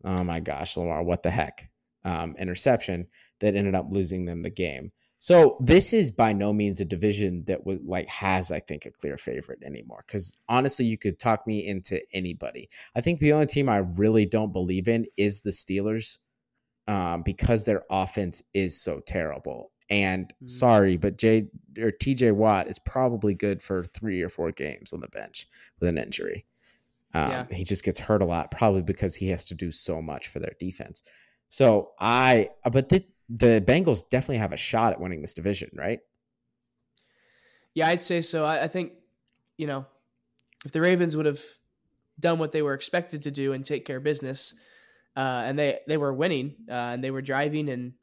oh 0.04 0.24
my 0.24 0.40
gosh, 0.40 0.76
Lamar, 0.76 1.02
what 1.02 1.22
the 1.22 1.30
heck? 1.30 1.70
Um, 2.04 2.34
interception 2.38 3.08
that 3.40 3.54
ended 3.54 3.74
up 3.74 3.88
losing 3.90 4.24
them 4.24 4.42
the 4.42 4.50
game. 4.50 4.92
So 5.18 5.56
this 5.60 5.92
is 5.92 6.10
by 6.10 6.32
no 6.32 6.52
means 6.52 6.80
a 6.80 6.84
division 6.84 7.44
that 7.46 7.64
would 7.66 7.84
like 7.84 8.08
has 8.08 8.52
I 8.52 8.60
think 8.60 8.86
a 8.86 8.90
clear 8.90 9.16
favorite 9.16 9.62
anymore. 9.64 10.04
Because 10.06 10.38
honestly, 10.48 10.84
you 10.84 10.98
could 10.98 11.18
talk 11.18 11.46
me 11.46 11.66
into 11.66 12.00
anybody. 12.12 12.68
I 12.94 13.00
think 13.00 13.18
the 13.18 13.32
only 13.32 13.46
team 13.46 13.68
I 13.68 13.78
really 13.78 14.26
don't 14.26 14.52
believe 14.52 14.88
in 14.88 15.06
is 15.16 15.40
the 15.40 15.50
Steelers, 15.50 16.18
um, 16.86 17.22
because 17.22 17.64
their 17.64 17.82
offense 17.90 18.42
is 18.54 18.80
so 18.80 19.00
terrible. 19.00 19.72
And 19.88 20.28
mm-hmm. 20.28 20.48
sorry, 20.48 20.96
but 20.96 21.16
J 21.16 21.48
or 21.78 21.90
TJ 21.90 22.32
Watt 22.32 22.68
is 22.68 22.78
probably 22.78 23.34
good 23.34 23.62
for 23.62 23.84
three 23.84 24.22
or 24.22 24.28
four 24.28 24.52
games 24.52 24.92
on 24.92 25.00
the 25.00 25.08
bench 25.08 25.48
with 25.80 25.88
an 25.88 25.98
injury. 25.98 26.44
Um, 27.14 27.30
yeah. 27.30 27.46
He 27.52 27.64
just 27.64 27.84
gets 27.84 28.00
hurt 28.00 28.20
a 28.20 28.26
lot, 28.26 28.50
probably 28.50 28.82
because 28.82 29.14
he 29.14 29.28
has 29.28 29.44
to 29.46 29.54
do 29.54 29.70
so 29.70 30.02
much 30.02 30.28
for 30.28 30.38
their 30.38 30.54
defense. 30.58 31.02
So 31.48 31.92
I, 31.98 32.50
but 32.70 32.88
the 32.88 33.04
the 33.28 33.62
Bengals 33.66 34.08
definitely 34.08 34.38
have 34.38 34.52
a 34.52 34.56
shot 34.56 34.92
at 34.92 35.00
winning 35.00 35.22
this 35.22 35.34
division, 35.34 35.70
right? 35.74 36.00
Yeah, 37.74 37.88
I'd 37.88 38.02
say 38.02 38.20
so. 38.20 38.44
I, 38.44 38.64
I 38.64 38.68
think, 38.68 38.92
you 39.58 39.66
know, 39.66 39.86
if 40.64 40.72
the 40.72 40.80
Ravens 40.80 41.16
would 41.16 41.26
have 41.26 41.42
done 42.18 42.38
what 42.38 42.52
they 42.52 42.62
were 42.62 42.74
expected 42.74 43.22
to 43.24 43.30
do 43.30 43.52
and 43.52 43.64
take 43.64 43.84
care 43.84 43.98
of 43.98 44.04
business, 44.04 44.54
uh, 45.16 45.42
and 45.46 45.58
they 45.58 45.78
they 45.86 45.96
were 45.96 46.12
winning 46.12 46.54
uh, 46.68 46.92
and 46.92 47.02
they 47.02 47.10
were 47.10 47.22
driving 47.22 47.68
and 47.68 47.94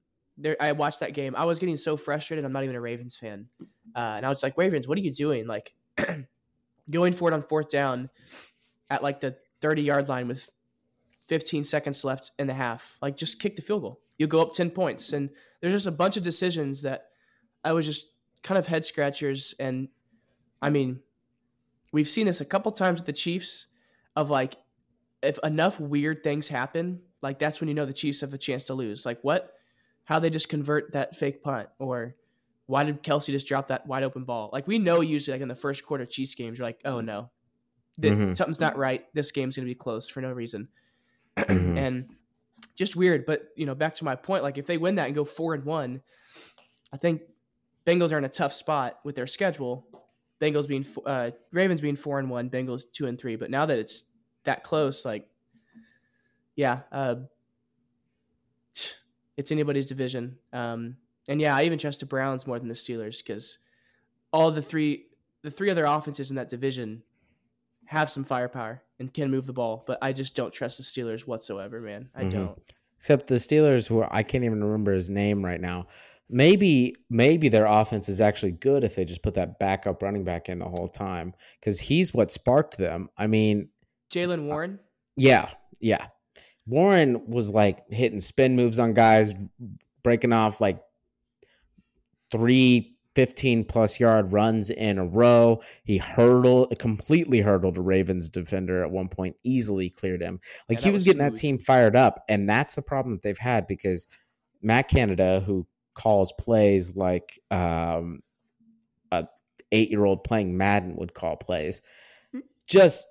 I 0.59 0.71
watched 0.71 1.01
that 1.01 1.13
game. 1.13 1.35
I 1.35 1.45
was 1.45 1.59
getting 1.59 1.77
so 1.77 1.95
frustrated. 1.95 2.43
I'm 2.43 2.51
not 2.51 2.63
even 2.63 2.75
a 2.75 2.81
Ravens 2.81 3.15
fan, 3.15 3.47
uh, 3.95 4.13
and 4.17 4.25
I 4.25 4.29
was 4.29 4.41
like, 4.41 4.57
Ravens, 4.57 4.87
what 4.87 4.97
are 4.97 5.01
you 5.01 5.11
doing? 5.11 5.45
Like 5.45 5.75
going 6.91 7.13
for 7.13 7.29
it 7.29 7.33
on 7.33 7.43
fourth 7.43 7.69
down 7.69 8.09
at 8.89 9.03
like 9.03 9.19
the 9.19 9.37
30 9.61 9.83
yard 9.83 10.09
line 10.09 10.27
with 10.27 10.49
15 11.27 11.63
seconds 11.63 12.03
left 12.03 12.31
in 12.37 12.47
the 12.47 12.53
half. 12.53 12.97
Like 13.01 13.15
just 13.15 13.39
kick 13.39 13.55
the 13.55 13.61
field 13.61 13.81
goal. 13.83 14.02
You'll 14.17 14.29
go 14.29 14.41
up 14.41 14.53
10 14.53 14.71
points. 14.71 15.13
And 15.13 15.29
there's 15.61 15.73
just 15.73 15.87
a 15.87 15.91
bunch 15.91 16.17
of 16.17 16.23
decisions 16.23 16.81
that 16.83 17.07
I 17.63 17.73
was 17.73 17.85
just 17.85 18.11
kind 18.41 18.57
of 18.57 18.67
head 18.67 18.85
scratchers. 18.85 19.55
And 19.59 19.89
I 20.61 20.69
mean, 20.69 20.99
we've 21.91 22.07
seen 22.07 22.25
this 22.25 22.41
a 22.41 22.45
couple 22.45 22.71
times 22.71 22.99
with 22.99 23.05
the 23.05 23.13
Chiefs 23.13 23.67
of 24.15 24.29
like, 24.29 24.57
if 25.21 25.39
enough 25.43 25.79
weird 25.79 26.23
things 26.23 26.49
happen, 26.49 27.01
like 27.21 27.39
that's 27.39 27.59
when 27.59 27.69
you 27.69 27.73
know 27.73 27.85
the 27.85 27.93
Chiefs 27.93 28.21
have 28.21 28.33
a 28.33 28.37
chance 28.37 28.65
to 28.65 28.73
lose. 28.73 29.05
Like 29.05 29.19
what? 29.21 29.53
How 30.05 30.19
they 30.19 30.29
just 30.29 30.49
convert 30.49 30.91
that 30.91 31.15
fake 31.15 31.41
punt 31.41 31.69
or 31.79 32.15
why 32.65 32.83
did 32.83 33.03
Kelce 33.03 33.31
just 33.31 33.47
drop 33.47 33.67
that 33.67 33.87
wide 33.87 34.03
open 34.03 34.25
ball? 34.25 34.49
Like 34.51 34.67
we 34.67 34.79
know 34.79 35.01
usually 35.01 35.35
like 35.35 35.41
in 35.41 35.47
the 35.47 35.55
first 35.55 35.85
quarter 35.85 36.05
Chiefs 36.05 36.35
games, 36.35 36.59
you're 36.59 36.67
like, 36.67 36.81
oh 36.83 36.99
no, 36.99 37.29
mm-hmm. 37.99 38.33
something's 38.33 38.59
not 38.59 38.77
right. 38.77 39.05
This 39.13 39.31
game's 39.31 39.55
gonna 39.55 39.65
be 39.65 39.75
close 39.75 40.09
for 40.09 40.21
no 40.21 40.31
reason. 40.31 40.67
Mm-hmm. 41.37 41.77
and 41.77 42.09
just 42.75 42.95
weird. 42.95 43.25
But 43.25 43.49
you 43.55 43.65
know, 43.65 43.75
back 43.75 43.93
to 43.95 44.05
my 44.05 44.15
point, 44.15 44.43
like 44.43 44.57
if 44.57 44.65
they 44.65 44.77
win 44.77 44.95
that 44.95 45.07
and 45.07 45.15
go 45.15 45.23
four 45.23 45.53
and 45.53 45.63
one, 45.63 46.01
I 46.91 46.97
think 46.97 47.21
Bengals 47.85 48.11
are 48.11 48.17
in 48.17 48.25
a 48.25 48.29
tough 48.29 48.53
spot 48.53 48.99
with 49.03 49.15
their 49.15 49.27
schedule. 49.27 49.87
Bengals 50.41 50.67
being 50.67 50.85
uh, 51.05 51.31
Ravens 51.51 51.81
being 51.81 51.95
four 51.95 52.19
and 52.19 52.29
one, 52.29 52.49
Bengals 52.49 52.83
two 52.91 53.07
and 53.07 53.19
three. 53.19 53.35
But 53.35 53.49
now 53.49 53.65
that 53.65 53.79
it's 53.79 54.05
that 54.43 54.63
close, 54.63 55.05
like 55.05 55.27
yeah, 56.55 56.81
uh, 56.91 57.15
it's 59.37 59.51
anybody's 59.51 59.85
division. 59.85 60.37
Um, 60.51 60.97
and 61.27 61.39
yeah, 61.41 61.55
I 61.55 61.63
even 61.63 61.79
trust 61.79 62.01
the 62.01 62.05
Browns 62.05 62.45
more 62.45 62.59
than 62.59 62.67
the 62.67 62.73
Steelers 62.73 63.23
because 63.23 63.59
all 64.31 64.51
the 64.51 64.61
three 64.61 65.07
the 65.41 65.51
three 65.51 65.69
other 65.69 65.85
offenses 65.85 66.29
in 66.29 66.35
that 66.37 66.49
division 66.49 67.03
have 67.85 68.09
some 68.09 68.23
firepower 68.23 68.81
and 69.03 69.13
can 69.13 69.29
move 69.29 69.45
the 69.45 69.53
ball, 69.53 69.83
but 69.85 69.99
I 70.01 70.13
just 70.13 70.33
don't 70.33 70.53
trust 70.53 70.77
the 70.77 70.83
Steelers 70.83 71.21
whatsoever, 71.27 71.81
man. 71.81 72.09
I 72.15 72.21
mm-hmm. 72.21 72.29
don't. 72.29 72.73
Except 72.97 73.27
the 73.27 73.35
Steelers, 73.35 73.85
who 73.85 74.05
I 74.09 74.23
can't 74.23 74.45
even 74.45 74.63
remember 74.63 74.93
his 74.93 75.09
name 75.09 75.43
right 75.43 75.59
now. 75.59 75.87
Maybe 76.29 76.95
maybe 77.09 77.49
their 77.49 77.65
offense 77.65 78.07
is 78.07 78.21
actually 78.21 78.53
good 78.53 78.85
if 78.85 78.95
they 78.95 79.03
just 79.03 79.21
put 79.21 79.33
that 79.33 79.59
backup 79.59 80.01
running 80.01 80.23
back 80.23 80.47
in 80.47 80.59
the 80.59 80.65
whole 80.65 80.87
time 80.87 81.33
because 81.59 81.81
he's 81.81 82.13
what 82.13 82.31
sparked 82.31 82.77
them. 82.77 83.09
I 83.17 83.27
mean, 83.27 83.67
Jaylen 84.09 84.45
Warren. 84.45 84.79
Yeah, 85.17 85.49
yeah. 85.81 86.07
Warren 86.65 87.29
was 87.29 87.51
like 87.53 87.83
hitting 87.89 88.21
spin 88.21 88.55
moves 88.55 88.79
on 88.79 88.93
guys, 88.93 89.33
breaking 90.01 90.31
off 90.31 90.61
like 90.61 90.81
three 92.31 92.92
15 93.15 93.65
plus 93.65 93.99
yard 93.99 94.31
runs 94.33 94.69
in 94.69 94.97
a 94.97 95.05
row. 95.05 95.61
He 95.83 95.97
hurdled, 95.97 96.77
completely 96.79 97.41
hurdled 97.41 97.77
a 97.77 97.81
Ravens 97.81 98.29
defender 98.29 98.83
at 98.83 98.91
one 98.91 99.07
point, 99.07 99.35
easily 99.43 99.89
cleared 99.89 100.21
him. 100.21 100.39
Like 100.67 100.79
yeah, 100.79 100.85
he 100.85 100.91
was, 100.91 100.99
was 100.99 101.03
getting 101.05 101.19
smooth. 101.19 101.33
that 101.33 101.39
team 101.39 101.59
fired 101.59 101.95
up. 101.95 102.23
And 102.27 102.49
that's 102.49 102.75
the 102.75 102.81
problem 102.81 103.15
that 103.15 103.21
they've 103.21 103.37
had 103.37 103.67
because 103.67 104.07
Matt 104.61 104.87
Canada, 104.87 105.43
who 105.45 105.67
calls 105.93 106.33
plays 106.39 106.95
like 106.95 107.39
um, 107.51 108.23
a 109.11 109.27
eight 109.71 109.91
year 109.91 110.05
old 110.05 110.23
playing 110.23 110.57
Madden 110.57 110.95
would 110.95 111.13
call 111.13 111.35
plays, 111.35 111.81
just 112.65 113.07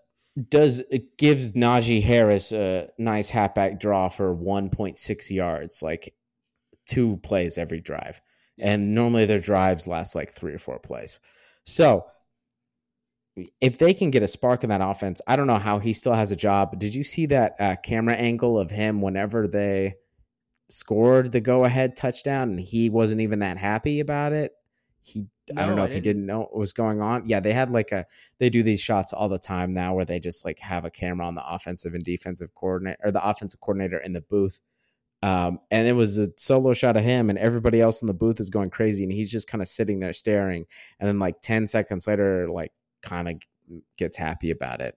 does 0.48 0.80
it 0.90 1.16
gives 1.18 1.52
Najee 1.52 2.02
Harris 2.02 2.52
a 2.52 2.88
nice 2.98 3.30
halfback 3.30 3.78
draw 3.78 4.08
for 4.08 4.34
1.6 4.34 5.30
yards, 5.30 5.82
like 5.82 6.14
two 6.86 7.18
plays 7.18 7.58
every 7.58 7.80
drive 7.80 8.20
and 8.58 8.94
normally 8.94 9.26
their 9.26 9.38
drives 9.38 9.86
last 9.86 10.14
like 10.14 10.30
three 10.30 10.54
or 10.54 10.58
four 10.58 10.78
plays. 10.78 11.20
So 11.64 12.06
if 13.60 13.78
they 13.78 13.94
can 13.94 14.10
get 14.10 14.22
a 14.22 14.26
spark 14.26 14.62
in 14.62 14.70
that 14.70 14.82
offense, 14.82 15.20
I 15.26 15.36
don't 15.36 15.46
know 15.46 15.58
how 15.58 15.78
he 15.78 15.92
still 15.92 16.14
has 16.14 16.32
a 16.32 16.36
job. 16.36 16.78
Did 16.78 16.94
you 16.94 17.02
see 17.02 17.26
that 17.26 17.54
uh, 17.58 17.76
camera 17.82 18.14
angle 18.14 18.58
of 18.58 18.70
him 18.70 19.00
whenever 19.00 19.48
they 19.48 19.94
scored 20.68 21.32
the 21.32 21.40
go 21.40 21.64
ahead 21.64 21.96
touchdown 21.96 22.50
and 22.50 22.60
he 22.60 22.90
wasn't 22.90 23.20
even 23.20 23.38
that 23.38 23.58
happy 23.58 24.00
about 24.00 24.32
it? 24.32 24.52
He 25.00 25.26
no, 25.50 25.62
I 25.62 25.66
don't 25.66 25.74
know 25.76 25.82
I 25.82 25.86
if 25.86 25.90
didn't. 25.90 26.04
he 26.04 26.10
didn't 26.10 26.26
know 26.26 26.40
what 26.40 26.56
was 26.56 26.72
going 26.72 27.00
on. 27.00 27.28
Yeah, 27.28 27.40
they 27.40 27.52
had 27.52 27.70
like 27.70 27.90
a 27.90 28.06
they 28.38 28.48
do 28.48 28.62
these 28.62 28.80
shots 28.80 29.12
all 29.12 29.28
the 29.28 29.38
time 29.38 29.74
now 29.74 29.94
where 29.94 30.04
they 30.04 30.20
just 30.20 30.44
like 30.44 30.60
have 30.60 30.84
a 30.84 30.90
camera 30.90 31.26
on 31.26 31.34
the 31.34 31.44
offensive 31.46 31.94
and 31.94 32.04
defensive 32.04 32.54
coordinator 32.54 32.98
or 33.02 33.10
the 33.10 33.26
offensive 33.26 33.60
coordinator 33.60 33.98
in 33.98 34.12
the 34.12 34.20
booth 34.20 34.60
um, 35.22 35.60
and 35.70 35.86
it 35.86 35.92
was 35.92 36.18
a 36.18 36.28
solo 36.36 36.72
shot 36.72 36.96
of 36.96 37.04
him, 37.04 37.30
and 37.30 37.38
everybody 37.38 37.80
else 37.80 38.02
in 38.02 38.06
the 38.06 38.14
booth 38.14 38.40
is 38.40 38.50
going 38.50 38.70
crazy, 38.70 39.04
and 39.04 39.12
he's 39.12 39.30
just 39.30 39.48
kind 39.48 39.62
of 39.62 39.68
sitting 39.68 40.00
there 40.00 40.12
staring. 40.12 40.66
And 40.98 41.08
then, 41.08 41.18
like 41.18 41.40
10 41.42 41.66
seconds 41.66 42.06
later, 42.06 42.48
like 42.50 42.72
kind 43.02 43.28
of 43.28 43.36
gets 43.96 44.16
happy 44.16 44.50
about 44.50 44.80
it. 44.80 44.96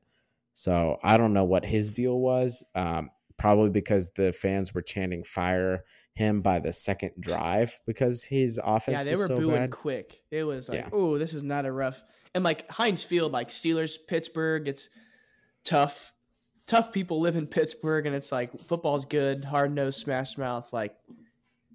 So 0.54 0.98
I 1.04 1.18
don't 1.18 1.34
know 1.34 1.44
what 1.44 1.66
his 1.66 1.92
deal 1.92 2.18
was. 2.20 2.66
Um, 2.74 3.12
probably 3.38 3.70
because 3.70 4.12
the 4.12 4.32
fans 4.32 4.74
were 4.74 4.82
chanting 4.82 5.24
"fire 5.24 5.84
him" 6.14 6.42
by 6.42 6.60
the 6.60 6.74
second 6.74 7.12
drive 7.20 7.80
because 7.86 8.24
his 8.24 8.60
offense. 8.64 9.00
Yeah, 9.00 9.04
they 9.04 9.20
were 9.20 9.28
so 9.28 9.38
booing 9.38 9.56
bad. 9.56 9.72
quick. 9.72 10.22
It 10.32 10.44
was 10.44 10.70
like, 10.70 10.80
yeah. 10.80 10.90
oh, 10.92 11.20
this 11.20 11.34
is 11.34 11.44
not 11.44 11.66
a 11.66 11.72
rough. 11.72 12.04
And 12.34 12.44
like 12.44 12.70
Heinz 12.72 13.04
Field, 13.04 13.32
like 13.32 13.50
Steelers, 13.50 13.98
Pittsburgh, 14.08 14.68
it's 14.68 14.90
tough 15.64 16.14
tough 16.68 16.92
people 16.92 17.20
live 17.20 17.36
in 17.36 17.48
Pittsburgh, 17.48 18.06
and 18.06 18.16
it's 18.16 18.32
like 18.32 18.60
football's 18.62 19.06
good, 19.06 19.46
hard 19.46 19.74
nosed, 19.74 20.00
smash 20.00 20.38
mouth. 20.38 20.72
Like 20.74 20.96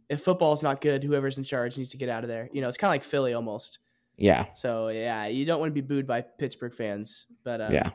if 0.09 0.22
football's 0.22 0.62
not 0.62 0.81
good, 0.81 1.05
whoever's 1.05 1.38
in 1.38 1.44
charge 1.44 1.79
needs 1.79 1.90
to 1.90 1.96
get 1.96 2.09
out 2.09 2.24
of 2.24 2.29
there. 2.29 2.48
You 2.53 2.61
know, 2.61 2.68
it's 2.68 2.76
kind 2.76 2.90
of 2.90 2.94
like 2.94 3.05
Philly 3.05 3.35
almost. 3.35 3.79
Yeah. 4.16 4.46
So 4.55 4.88
yeah, 4.88 5.26
you 5.26 5.44
don't 5.44 5.61
want 5.61 5.70
to 5.70 5.83
be 5.83 5.87
booed 5.87 6.07
by 6.07 6.20
Pittsburgh 6.20 6.74
fans, 6.74 7.26
but 7.44 7.61
um, 7.61 7.72
yeah, 7.72 7.90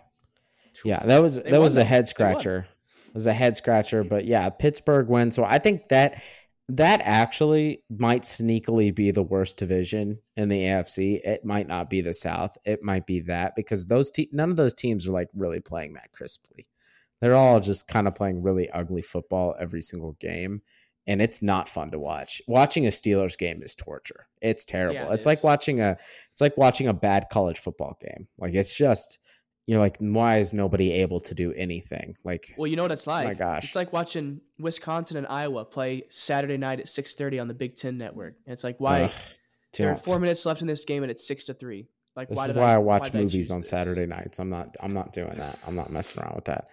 yeah, 0.84 1.06
that 1.06 1.22
was 1.22 1.42
that 1.42 1.62
was 1.62 1.78
a 1.78 1.84
head 1.84 2.08
scratcher. 2.08 2.68
It 3.08 3.14
was 3.14 3.28
a 3.28 3.34
head 3.34 3.56
scratcher, 3.56 4.04
but 4.04 4.26
yeah, 4.26 4.50
Pittsburgh 4.50 5.08
win. 5.08 5.32
So 5.32 5.46
I 5.46 5.60
think 5.60 5.90
that 5.90 6.22
that 6.70 7.02
actually 7.04 7.84
might 7.90 8.24
sneakily 8.24 8.94
be 8.94 9.12
the 9.12 9.22
worst 9.22 9.58
division 9.58 10.20
in 10.36 10.50
the 10.50 10.64
AFC. 10.64 11.22
It 11.24 11.46
might 11.46 11.68
not 11.68 11.90
be 11.90 12.02
the 12.02 12.14
South. 12.14 12.58
It 12.66 12.82
might 12.82 13.06
be 13.06 13.22
that 13.22 13.56
because 13.56 13.86
those 13.86 14.10
te- 14.10 14.30
none 14.32 14.50
of 14.50 14.58
those 14.58 14.74
teams 14.74 15.08
are 15.08 15.12
like 15.12 15.30
really 15.36 15.60
playing 15.60 15.94
that 15.94 16.12
crisply. 16.12 16.66
They're 17.26 17.34
all 17.34 17.60
just 17.60 17.88
kind 17.88 18.08
of 18.08 18.14
playing 18.14 18.44
really 18.44 18.70
ugly 18.70 19.02
football 19.02 19.56
every 19.60 19.82
single 19.82 20.12
game. 20.20 20.62
And 21.08 21.24
it's 21.24 21.42
not 21.42 21.68
fun 21.68 21.90
to 21.90 21.98
watch. 21.98 22.40
Watching 22.48 22.86
a 22.86 22.92
Steelers 22.92 23.36
game 23.36 23.64
is 23.64 23.74
torture. 23.74 24.28
It's 24.44 24.64
terrible. 24.64 24.94
Yeah, 24.94 25.10
it 25.10 25.14
it's 25.14 25.22
is. 25.22 25.26
like 25.26 25.44
watching 25.44 25.82
a 25.82 25.98
it's 26.32 26.40
like 26.40 26.56
watching 26.56 26.88
a 26.88 26.94
bad 26.94 27.26
college 27.32 27.58
football 27.58 27.98
game. 28.00 28.28
Like 28.38 28.54
it's 28.54 28.78
just 28.78 29.18
you're 29.66 29.80
like, 29.80 29.98
why 29.98 30.38
is 30.38 30.54
nobody 30.54 30.92
able 30.92 31.20
to 31.22 31.34
do 31.34 31.52
anything? 31.54 32.16
Like, 32.24 32.54
well, 32.60 32.68
you 32.68 32.76
know 32.76 32.84
what 32.84 32.92
it's 32.92 33.08
like. 33.08 33.26
My 33.26 33.34
gosh, 33.34 33.64
it's 33.66 33.76
like 33.76 33.92
watching 33.92 34.42
Wisconsin 34.60 35.18
and 35.18 35.26
Iowa 35.26 35.66
play 35.66 36.04
Saturday 36.10 36.58
night 36.58 36.80
at 36.80 36.88
six 36.88 37.16
thirty 37.16 37.40
on 37.40 37.48
the 37.48 37.56
Big 37.56 37.76
Ten 37.76 37.98
Network. 37.98 38.36
And 38.46 38.54
it's 38.54 38.64
like, 38.64 38.80
why? 38.80 39.06
Ugh, 39.06 39.12
there 39.76 39.92
are 39.92 39.96
four 39.96 40.20
minutes 40.20 40.46
left 40.46 40.62
in 40.62 40.68
this 40.68 40.86
game, 40.86 41.02
and 41.02 41.10
it's 41.10 41.28
six 41.28 41.46
to 41.46 41.56
three. 41.56 41.88
Like, 42.16 42.30
this 42.30 42.38
why 42.38 42.46
is 42.46 42.54
why 42.54 42.72
I, 42.72 42.76
I 42.76 42.78
watch 42.78 43.12
movies 43.14 43.50
on 43.50 43.62
this? 43.62 43.70
Saturday 43.70 44.06
nights. 44.06 44.40
I'm 44.40 44.52
not. 44.52 44.76
I'm 44.80 44.94
not 44.94 45.12
doing 45.12 45.34
that. 45.38 45.58
I'm 45.68 45.76
not 45.76 45.92
messing 45.92 46.22
around 46.22 46.36
with 46.36 46.46
that. 46.46 46.70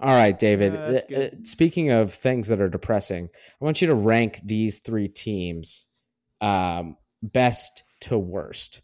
All 0.00 0.16
right, 0.16 0.38
David. 0.38 0.74
Uh, 0.74 1.14
uh, 1.14 1.28
speaking 1.44 1.90
of 1.90 2.12
things 2.12 2.48
that 2.48 2.58
are 2.60 2.70
depressing, 2.70 3.28
I 3.60 3.64
want 3.64 3.82
you 3.82 3.86
to 3.88 3.94
rank 3.94 4.40
these 4.42 4.78
three 4.78 5.08
teams 5.08 5.88
um, 6.40 6.96
best 7.22 7.82
to 8.00 8.18
worst. 8.18 8.80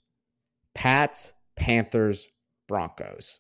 Pats, 0.75 1.33
Panthers, 1.57 2.29
Broncos. 2.69 3.39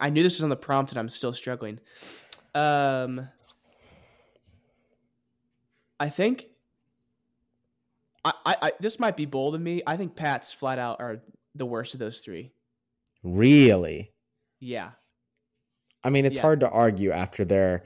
I 0.00 0.10
knew 0.10 0.24
this 0.24 0.38
was 0.38 0.42
on 0.42 0.50
the 0.50 0.56
prompt 0.56 0.90
and 0.90 0.98
I'm 0.98 1.08
still 1.08 1.32
struggling. 1.32 1.78
Um 2.54 3.28
I 6.00 6.08
think 6.08 6.48
I, 8.24 8.32
I, 8.44 8.56
I 8.62 8.72
this 8.80 8.98
might 8.98 9.16
be 9.16 9.26
bold 9.26 9.54
of 9.54 9.60
me. 9.60 9.82
I 9.86 9.96
think 9.96 10.16
Pats 10.16 10.52
flat 10.52 10.80
out 10.80 11.00
are 11.00 11.22
the 11.54 11.66
worst 11.66 11.94
of 11.94 12.00
those 12.00 12.20
three. 12.20 12.52
Really? 13.22 14.12
Yeah. 14.60 14.92
I 16.04 16.10
mean, 16.10 16.24
it's 16.24 16.36
Yeah. 16.38 16.42
hard 16.42 16.60
to 16.60 16.68
argue 16.70 17.10
after 17.12 17.44
their 17.44 17.84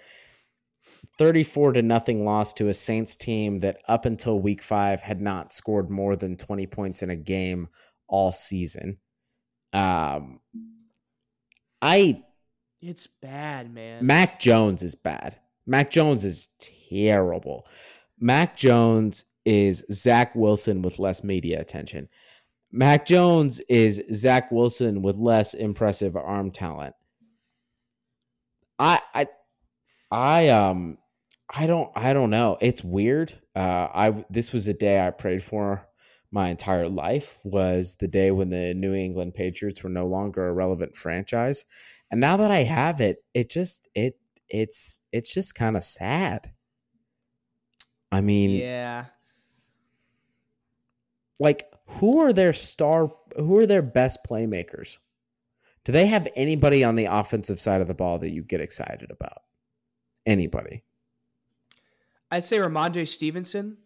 34 1.18 1.72
to 1.72 1.82
nothing 1.82 2.24
loss 2.24 2.52
to 2.54 2.68
a 2.68 2.74
Saints 2.74 3.16
team 3.16 3.58
that 3.60 3.78
up 3.88 4.04
until 4.04 4.38
week 4.40 4.62
5 4.62 5.02
had 5.02 5.20
not 5.20 5.52
scored 5.52 5.90
more 5.90 6.16
than 6.16 6.36
20 6.36 6.66
points 6.66 7.02
in 7.02 7.10
a 7.10 7.16
game 7.16 7.68
all 8.06 8.32
season. 8.32 8.98
Um 9.72 10.40
I 11.82 12.22
It's 12.80 13.06
bad, 13.06 13.72
man. 13.72 14.06
Mac 14.06 14.38
Jones 14.38 14.82
is 14.82 14.94
bad. 14.94 15.38
Mac 15.66 15.90
Jones 15.90 16.24
is 16.24 16.50
terrible. 16.58 17.66
Mac 18.18 18.56
Jones 18.56 19.24
is 19.44 19.84
Zach 19.92 20.34
Wilson 20.34 20.82
with 20.82 20.98
less 20.98 21.22
media 21.24 21.60
attention. 21.60 22.08
Mac 22.72 23.06
Jones 23.06 23.60
is 23.68 24.02
Zach 24.12 24.50
Wilson 24.50 25.02
with 25.02 25.16
less 25.16 25.54
impressive 25.54 26.16
arm 26.16 26.50
talent. 26.50 26.94
I 28.78 29.00
I 29.14 29.26
I 30.10 30.48
um 30.48 30.98
I 31.48 31.66
don't 31.66 31.90
I 31.94 32.12
don't 32.12 32.30
know. 32.30 32.58
It's 32.60 32.84
weird. 32.84 33.38
Uh 33.54 33.88
I 33.94 34.24
this 34.30 34.52
was 34.52 34.68
a 34.68 34.74
day 34.74 35.04
I 35.04 35.10
prayed 35.10 35.42
for 35.42 35.86
my 36.30 36.48
entire 36.48 36.88
life 36.88 37.38
was 37.44 37.96
the 37.96 38.08
day 38.08 38.30
when 38.30 38.50
the 38.50 38.74
New 38.74 38.94
England 38.94 39.34
Patriots 39.34 39.82
were 39.82 39.90
no 39.90 40.06
longer 40.06 40.46
a 40.46 40.52
relevant 40.52 40.94
franchise. 40.94 41.64
And 42.10 42.20
now 42.20 42.36
that 42.36 42.50
I 42.50 42.58
have 42.58 43.00
it, 43.00 43.24
it 43.32 43.50
just 43.50 43.88
it 43.94 44.18
it's 44.48 45.00
it's 45.12 45.32
just 45.32 45.54
kind 45.54 45.76
of 45.76 45.84
sad. 45.84 46.52
I 48.12 48.20
mean, 48.20 48.50
yeah. 48.50 49.06
like 51.40 51.66
who 51.86 52.20
are 52.20 52.32
their 52.32 52.52
star 52.52 53.10
who 53.36 53.58
are 53.58 53.66
their 53.66 53.82
best 53.82 54.20
playmakers? 54.28 54.98
Do 55.84 55.92
they 55.92 56.06
have 56.06 56.26
anybody 56.34 56.82
on 56.82 56.96
the 56.96 57.04
offensive 57.04 57.60
side 57.60 57.80
of 57.80 57.86
the 57.86 57.94
ball 57.94 58.18
that 58.18 58.32
you 58.32 58.42
get 58.42 58.60
excited 58.60 59.10
about? 59.10 59.42
Anybody? 60.24 60.82
I'd 62.30 62.44
say 62.44 62.58
Rhamondre 62.58 63.06
Stevenson. 63.06 63.78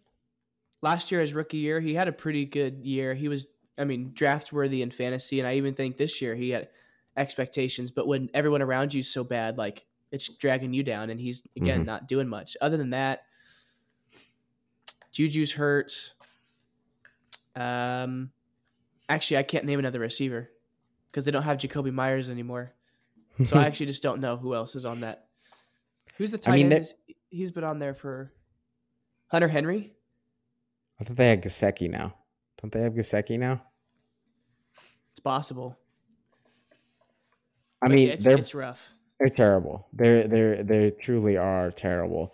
Last 0.81 1.11
year, 1.11 1.21
his 1.21 1.33
rookie 1.33 1.57
year, 1.57 1.79
he 1.79 1.93
had 1.93 2.07
a 2.07 2.11
pretty 2.11 2.43
good 2.45 2.83
year. 2.83 3.13
He 3.13 3.27
was, 3.27 3.45
I 3.77 3.83
mean, 3.83 4.13
draft 4.15 4.51
worthy 4.51 4.81
in 4.81 4.89
fantasy, 4.89 5.39
and 5.39 5.47
I 5.47 5.57
even 5.57 5.75
think 5.75 5.97
this 5.97 6.19
year 6.23 6.33
he 6.33 6.49
had 6.49 6.69
expectations. 7.15 7.91
But 7.91 8.07
when 8.07 8.31
everyone 8.33 8.63
around 8.63 8.95
you 8.95 9.01
is 9.01 9.13
so 9.13 9.23
bad, 9.23 9.59
like 9.59 9.85
it's 10.11 10.27
dragging 10.27 10.73
you 10.73 10.81
down, 10.81 11.11
and 11.11 11.19
he's 11.19 11.43
again 11.55 11.83
Mhm. 11.83 11.85
not 11.85 12.07
doing 12.07 12.27
much. 12.27 12.57
Other 12.61 12.77
than 12.77 12.89
that, 12.89 13.25
Juju's 15.11 15.53
hurt. 15.53 16.13
Um, 17.55 18.31
actually, 19.09 19.37
I 19.37 19.43
can't 19.43 19.65
name 19.65 19.79
another 19.79 19.99
receiver 19.99 20.49
because 21.11 21.25
they 21.25 21.31
don't 21.31 21.43
have 21.43 21.57
Jakobi 21.57 21.91
Meyers 21.93 22.29
anymore. 22.29 22.73
So 23.45 23.59
I 23.59 23.63
actually 23.65 23.87
just 23.87 24.03
don't 24.03 24.21
know 24.21 24.37
who 24.37 24.55
else 24.55 24.75
is 24.75 24.85
on 24.85 25.01
that. 25.01 25.27
Who's 26.17 26.31
the 26.31 26.37
tight 26.37 26.55
mean, 26.55 26.73
end? 26.73 26.93
He's 27.29 27.51
been 27.51 27.63
on 27.63 27.79
there 27.79 27.93
for 27.93 28.31
Hunter 29.27 29.47
Henry. 29.47 29.93
I 30.99 31.03
thought 31.03 31.17
they 31.17 31.29
had 31.29 31.41
Gesicki 31.41 31.89
now. 31.89 32.13
Don't 32.61 32.71
they 32.71 32.81
have 32.81 32.93
Gesicki 32.93 33.39
now? 33.39 33.63
It's 35.11 35.19
possible. 35.19 35.77
I 37.81 37.87
But 37.87 37.95
mean, 37.95 38.09
it's, 38.09 38.23
they're 38.23 38.37
it's 38.37 38.53
rough. 38.53 38.91
They're 39.19 39.29
terrible. 39.29 39.87
They're 39.93 40.27
they're 40.27 40.63
they 40.63 40.91
truly 40.91 41.37
are 41.37 41.71
terrible. 41.71 42.33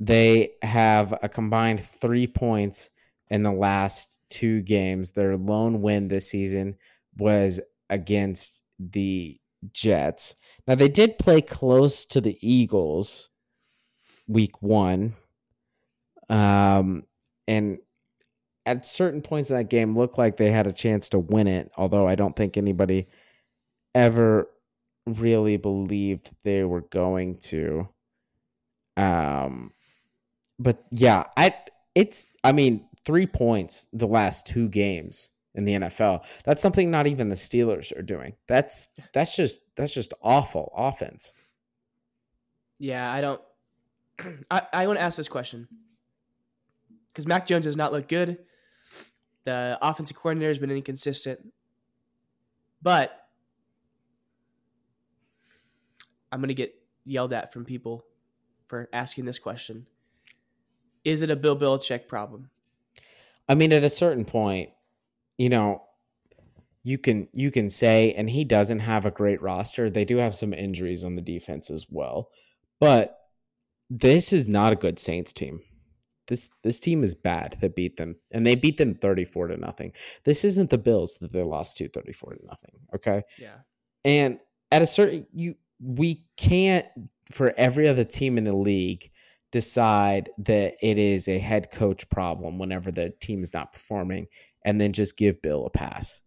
They 0.00 0.52
have 0.62 1.14
a 1.22 1.28
combined 1.28 1.80
three 1.80 2.26
points 2.26 2.90
in 3.28 3.42
the 3.42 3.52
last 3.52 4.15
two 4.30 4.62
games. 4.62 5.12
Their 5.12 5.36
lone 5.36 5.82
win 5.82 6.08
this 6.08 6.30
season 6.30 6.76
was 7.16 7.60
against 7.88 8.62
the 8.78 9.38
Jets. 9.72 10.36
Now 10.66 10.74
they 10.74 10.88
did 10.88 11.18
play 11.18 11.40
close 11.40 12.04
to 12.06 12.20
the 12.20 12.38
Eagles 12.40 13.30
week 14.26 14.60
one. 14.62 15.14
Um 16.28 17.04
and 17.48 17.78
at 18.66 18.84
certain 18.84 19.22
points 19.22 19.48
in 19.48 19.56
that 19.56 19.70
game 19.70 19.96
looked 19.96 20.18
like 20.18 20.36
they 20.36 20.50
had 20.50 20.66
a 20.66 20.72
chance 20.72 21.08
to 21.10 21.18
win 21.20 21.46
it, 21.46 21.70
although 21.76 22.08
I 22.08 22.16
don't 22.16 22.34
think 22.34 22.56
anybody 22.56 23.06
ever 23.94 24.48
really 25.06 25.56
believed 25.56 26.30
they 26.42 26.64
were 26.64 26.80
going 26.80 27.36
to. 27.38 27.88
Um, 28.96 29.72
but 30.58 30.84
yeah, 30.90 31.24
I 31.36 31.54
it's 31.94 32.26
I 32.42 32.52
mean 32.52 32.86
three 33.06 33.26
points 33.26 33.86
the 33.92 34.06
last 34.06 34.46
two 34.46 34.68
games 34.68 35.30
in 35.54 35.64
the 35.64 35.72
NFL. 35.72 36.24
That's 36.44 36.60
something 36.60 36.90
not 36.90 37.06
even 37.06 37.28
the 37.28 37.36
Steelers 37.36 37.96
are 37.98 38.02
doing. 38.02 38.34
That's 38.46 38.90
that's 39.14 39.34
just 39.34 39.60
that's 39.76 39.94
just 39.94 40.12
awful 40.22 40.72
offense. 40.76 41.32
Yeah, 42.78 43.10
I 43.10 43.20
don't. 43.22 43.40
I, 44.50 44.62
I 44.72 44.86
want 44.86 44.98
to 44.98 45.02
ask 45.02 45.16
this 45.16 45.28
question 45.28 45.68
because 47.08 47.26
Mac 47.26 47.46
Jones 47.46 47.64
does 47.64 47.76
not 47.76 47.92
look 47.92 48.08
good. 48.08 48.38
The 49.44 49.78
offensive 49.80 50.16
coordinator 50.16 50.50
has 50.50 50.58
been 50.58 50.70
inconsistent, 50.70 51.40
but 52.82 53.26
I'm 56.32 56.40
going 56.40 56.48
to 56.48 56.54
get 56.54 56.74
yelled 57.04 57.32
at 57.32 57.52
from 57.52 57.64
people 57.64 58.04
for 58.66 58.88
asking 58.92 59.24
this 59.24 59.38
question. 59.38 59.86
Is 61.04 61.22
it 61.22 61.30
a 61.30 61.36
Bill 61.36 61.56
Belichick 61.56 62.08
problem? 62.08 62.50
I 63.48 63.54
mean, 63.54 63.72
at 63.72 63.84
a 63.84 63.90
certain 63.90 64.24
point, 64.24 64.70
you 65.38 65.48
know, 65.48 65.82
you 66.82 66.98
can 66.98 67.28
you 67.32 67.50
can 67.50 67.68
say, 67.68 68.12
and 68.12 68.30
he 68.30 68.44
doesn't 68.44 68.80
have 68.80 69.06
a 69.06 69.10
great 69.10 69.42
roster. 69.42 69.90
They 69.90 70.04
do 70.04 70.18
have 70.18 70.34
some 70.34 70.52
injuries 70.52 71.04
on 71.04 71.16
the 71.16 71.22
defense 71.22 71.70
as 71.70 71.86
well, 71.90 72.30
but 72.80 73.18
this 73.90 74.32
is 74.32 74.48
not 74.48 74.72
a 74.72 74.76
good 74.76 74.98
Saints 74.98 75.32
team. 75.32 75.60
This 76.28 76.50
this 76.62 76.80
team 76.80 77.02
is 77.04 77.14
bad 77.14 77.56
that 77.60 77.76
beat 77.76 77.96
them, 77.96 78.16
and 78.32 78.46
they 78.46 78.54
beat 78.56 78.78
them 78.78 78.94
thirty 78.94 79.24
four 79.24 79.48
to 79.48 79.56
nothing. 79.56 79.92
This 80.24 80.44
isn't 80.44 80.70
the 80.70 80.78
Bills 80.78 81.18
that 81.20 81.32
they 81.32 81.42
lost 81.42 81.76
to 81.78 81.88
thirty 81.88 82.12
four 82.12 82.34
to 82.34 82.46
nothing. 82.46 82.72
Okay, 82.94 83.20
Yeah. 83.38 83.58
and 84.04 84.38
at 84.72 84.82
a 84.82 84.86
certain 84.86 85.26
you 85.32 85.54
we 85.80 86.24
can't 86.36 86.86
for 87.32 87.52
every 87.56 87.86
other 87.88 88.04
team 88.04 88.38
in 88.38 88.44
the 88.44 88.56
league 88.56 89.10
decide 89.56 90.28
that 90.36 90.74
it 90.82 90.98
is 90.98 91.28
a 91.28 91.38
head 91.38 91.70
coach 91.70 92.06
problem 92.10 92.58
whenever 92.58 92.92
the 92.92 93.08
team 93.20 93.40
is 93.42 93.54
not 93.54 93.72
performing 93.72 94.26
and 94.66 94.78
then 94.78 94.92
just 94.92 95.16
give 95.16 95.40
Bill 95.40 95.64
a 95.64 95.70
pass. 95.70 96.20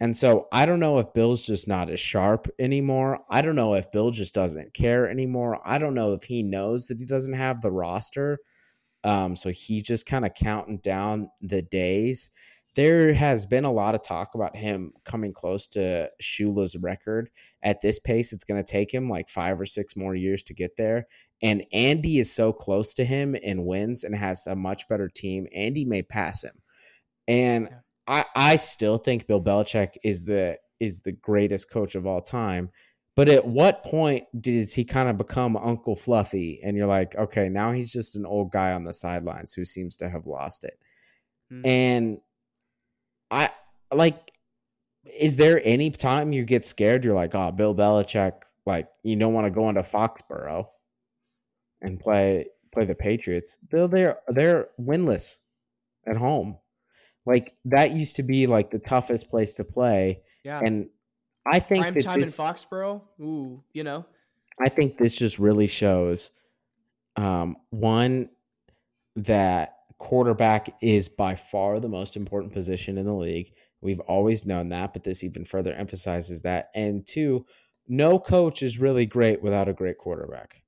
And 0.00 0.14
so 0.14 0.48
I 0.52 0.66
don't 0.66 0.80
know 0.80 0.98
if 0.98 1.14
Bill's 1.14 1.46
just 1.46 1.66
not 1.66 1.88
as 1.88 1.98
sharp 1.98 2.46
anymore. 2.58 3.20
I 3.30 3.40
don't 3.40 3.56
know 3.56 3.72
if 3.72 3.90
Bill 3.90 4.10
just 4.10 4.34
doesn't 4.34 4.74
care 4.74 5.08
anymore. 5.08 5.62
I 5.64 5.78
don't 5.78 5.94
know 5.94 6.12
if 6.12 6.24
he 6.24 6.42
knows 6.42 6.88
that 6.88 6.98
he 6.98 7.06
doesn't 7.06 7.32
have 7.32 7.62
the 7.62 7.72
roster. 7.72 8.38
Um, 9.02 9.34
so 9.34 9.48
he's 9.48 9.84
just 9.84 10.04
kind 10.04 10.26
of 10.26 10.34
counting 10.34 10.76
down 10.76 11.30
the 11.40 11.62
days. 11.62 12.32
There 12.74 13.14
has 13.14 13.46
been 13.46 13.64
a 13.64 13.72
lot 13.72 13.94
of 13.94 14.02
talk 14.02 14.34
about 14.34 14.56
him 14.56 14.92
coming 15.04 15.32
close 15.32 15.66
to 15.68 16.10
Shula's 16.20 16.76
record. 16.76 17.30
At 17.62 17.80
this 17.80 17.98
pace, 17.98 18.34
it's 18.34 18.44
going 18.44 18.62
to 18.62 18.70
take 18.70 18.92
him 18.92 19.08
like 19.08 19.30
five 19.30 19.58
or 19.58 19.64
six 19.64 19.96
more 19.96 20.14
years 20.14 20.42
to 20.44 20.54
get 20.54 20.76
there. 20.76 21.06
And 21.44 21.62
Andy 21.72 22.18
is 22.18 22.32
so 22.32 22.52
close 22.52 22.92
to 22.94 23.04
him 23.04 23.36
and 23.44 23.64
wins 23.64 24.02
and 24.02 24.16
has 24.16 24.48
a 24.48 24.56
much 24.56 24.88
better 24.88 25.08
team. 25.08 25.46
Andy 25.54 25.84
may 25.84 26.02
pass 26.02 26.42
him. 26.42 26.60
And. 27.28 27.68
I, 28.06 28.24
I 28.36 28.56
still 28.56 28.98
think 28.98 29.26
Bill 29.26 29.40
Belichick 29.40 29.96
is 30.02 30.24
the 30.24 30.58
is 30.80 31.00
the 31.00 31.12
greatest 31.12 31.70
coach 31.70 31.94
of 31.94 32.06
all 32.06 32.20
time. 32.20 32.70
But 33.16 33.28
at 33.28 33.46
what 33.46 33.84
point 33.84 34.24
does 34.40 34.74
he 34.74 34.84
kind 34.84 35.08
of 35.08 35.16
become 35.16 35.56
Uncle 35.56 35.94
Fluffy? 35.94 36.60
And 36.64 36.76
you're 36.76 36.88
like, 36.88 37.14
okay, 37.16 37.48
now 37.48 37.72
he's 37.72 37.92
just 37.92 38.16
an 38.16 38.26
old 38.26 38.50
guy 38.50 38.72
on 38.72 38.84
the 38.84 38.92
sidelines 38.92 39.54
who 39.54 39.64
seems 39.64 39.96
to 39.96 40.10
have 40.10 40.26
lost 40.26 40.64
it. 40.64 40.78
Mhm. 41.52 41.66
And 41.66 42.20
I 43.30 43.50
like, 43.92 44.32
is 45.18 45.36
there 45.36 45.62
any 45.64 45.90
time 45.90 46.32
you 46.32 46.44
get 46.44 46.66
scared? 46.66 47.04
You're 47.04 47.14
like, 47.14 47.34
oh, 47.34 47.52
Bill 47.52 47.74
Belichick, 47.74 48.32
like 48.66 48.88
you 49.02 49.16
don't 49.16 49.32
want 49.32 49.46
to 49.46 49.50
go 49.50 49.68
into 49.68 49.82
Foxborough 49.82 50.66
and 51.84 52.00
play 52.00 52.46
play 52.72 52.84
the 52.84 52.94
Patriots. 52.94 53.58
Bill, 53.70 53.88
they're 53.88 54.18
they're 54.28 54.68
winless 54.80 55.38
at 56.06 56.16
home. 56.16 56.58
Like 57.26 57.54
that 57.66 57.92
used 57.92 58.16
to 58.16 58.22
be 58.22 58.46
like 58.46 58.70
the 58.70 58.78
toughest 58.78 59.30
place 59.30 59.54
to 59.54 59.64
play, 59.64 60.20
yeah. 60.44 60.60
and 60.62 60.88
I 61.46 61.60
think 61.60 61.82
Prime 61.82 61.94
that 61.94 62.04
time 62.04 62.20
this, 62.20 62.38
in 62.38 62.44
Foxborough. 62.44 63.02
Ooh, 63.20 63.62
you 63.72 63.84
know. 63.84 64.04
I 64.64 64.68
think 64.68 64.98
this 64.98 65.16
just 65.16 65.38
really 65.38 65.66
shows 65.66 66.30
Um, 67.16 67.56
one 67.70 68.30
that 69.16 69.76
quarterback 69.98 70.74
is 70.82 71.08
by 71.08 71.36
far 71.36 71.78
the 71.78 71.88
most 71.88 72.16
important 72.16 72.52
position 72.52 72.98
in 72.98 73.06
the 73.06 73.14
league. 73.14 73.52
We've 73.80 74.00
always 74.00 74.44
known 74.44 74.70
that, 74.70 74.92
but 74.92 75.04
this 75.04 75.22
even 75.22 75.44
further 75.44 75.72
emphasizes 75.72 76.42
that. 76.42 76.70
And 76.74 77.06
two, 77.06 77.46
no 77.86 78.18
coach 78.18 78.62
is 78.62 78.80
really 78.80 79.06
great 79.06 79.42
without 79.42 79.68
a 79.68 79.72
great 79.72 79.98
quarterback. 79.98 80.63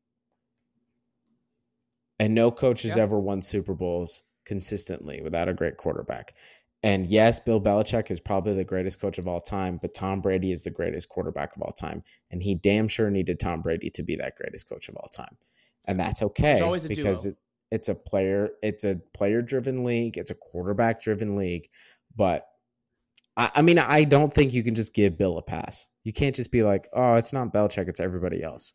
And 2.19 2.35
no 2.35 2.51
coach 2.51 2.83
has 2.83 2.97
Yeah. 2.97 3.03
ever 3.03 3.19
won 3.19 3.43
Super 3.43 3.75
Bowls 3.75 4.23
consistently 4.45 5.21
without 5.23 5.49
a 5.49 5.55
great 5.55 5.77
quarterback. 5.77 6.35
And 6.83 7.07
yes, 7.07 7.41
Bill 7.41 7.61
Belichick 7.61 8.11
is 8.11 8.21
probably 8.21 8.55
the 8.55 8.65
greatest 8.65 9.01
coach 9.01 9.19
of 9.19 9.27
all 9.27 9.41
time, 9.41 9.79
but 9.81 9.93
Tom 9.95 10.21
Brady 10.21 10.53
is 10.53 10.63
the 10.63 10.71
greatest 10.71 11.09
quarterback 11.09 11.57
of 11.57 11.63
all 11.63 11.73
time. 11.73 12.05
And 12.31 12.43
he 12.43 12.55
damn 12.55 12.87
sure 12.87 13.11
needed 13.11 13.41
Tom 13.41 13.61
Brady 13.63 13.91
to 13.91 14.03
be 14.03 14.17
that 14.17 14.37
greatest 14.37 14.69
coach 14.69 14.89
of 14.89 14.97
all 14.97 15.09
time. 15.09 15.37
And 15.87 15.99
that's 15.99 16.23
okay 16.23 16.61
always 16.61 16.85
a 16.85 16.89
because 16.89 17.27
it, 17.27 17.37
it's 17.71 17.89
a 17.89 17.95
player, 17.95 18.51
it's 18.63 18.85
a 18.85 19.01
player 19.15 19.43
driven 19.43 19.85
league, 19.85 20.17
it's 20.17 20.31
a 20.31 20.35
quarterback 20.35 21.01
driven 21.01 21.37
league. 21.37 21.69
But 22.15 22.47
I, 23.37 23.51
I 23.57 23.63
mean, 23.63 23.79
I 23.79 24.05
don't 24.05 24.33
think 24.33 24.53
you 24.53 24.63
can 24.63 24.75
just 24.75 24.95
give 24.95 25.19
Bill 25.19 25.39
a 25.39 25.43
pass. 25.43 25.89
You 26.05 26.13
can't 26.13 26.37
just 26.37 26.53
be 26.53 26.63
like, 26.63 26.89
oh, 26.93 27.15
it's 27.15 27.33
not 27.33 27.53
Belichick, 27.53 27.89
it's 27.89 28.01
everybody 28.01 28.43
else. 28.43 28.75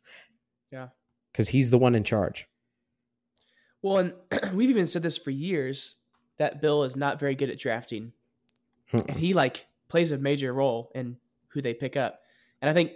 Yeah. 0.71 0.89
Because 1.31 1.47
he's 1.49 1.69
the 1.69 1.77
one 1.77 1.95
in 1.95 2.03
charge. 2.03 2.47
Well, 3.81 3.97
and 3.97 4.13
we've 4.53 4.69
even 4.69 4.87
said 4.87 5.03
this 5.03 5.17
for 5.17 5.31
years 5.31 5.95
that 6.37 6.61
Bill 6.61 6.83
is 6.83 6.95
not 6.95 7.19
very 7.19 7.35
good 7.35 7.49
at 7.49 7.59
drafting, 7.59 8.13
and 8.91 9.17
he 9.17 9.33
like 9.33 9.67
plays 9.87 10.11
a 10.11 10.17
major 10.17 10.53
role 10.53 10.91
in 10.95 11.17
who 11.49 11.61
they 11.61 11.73
pick 11.73 11.97
up. 11.97 12.21
And 12.61 12.69
I 12.69 12.73
think 12.73 12.93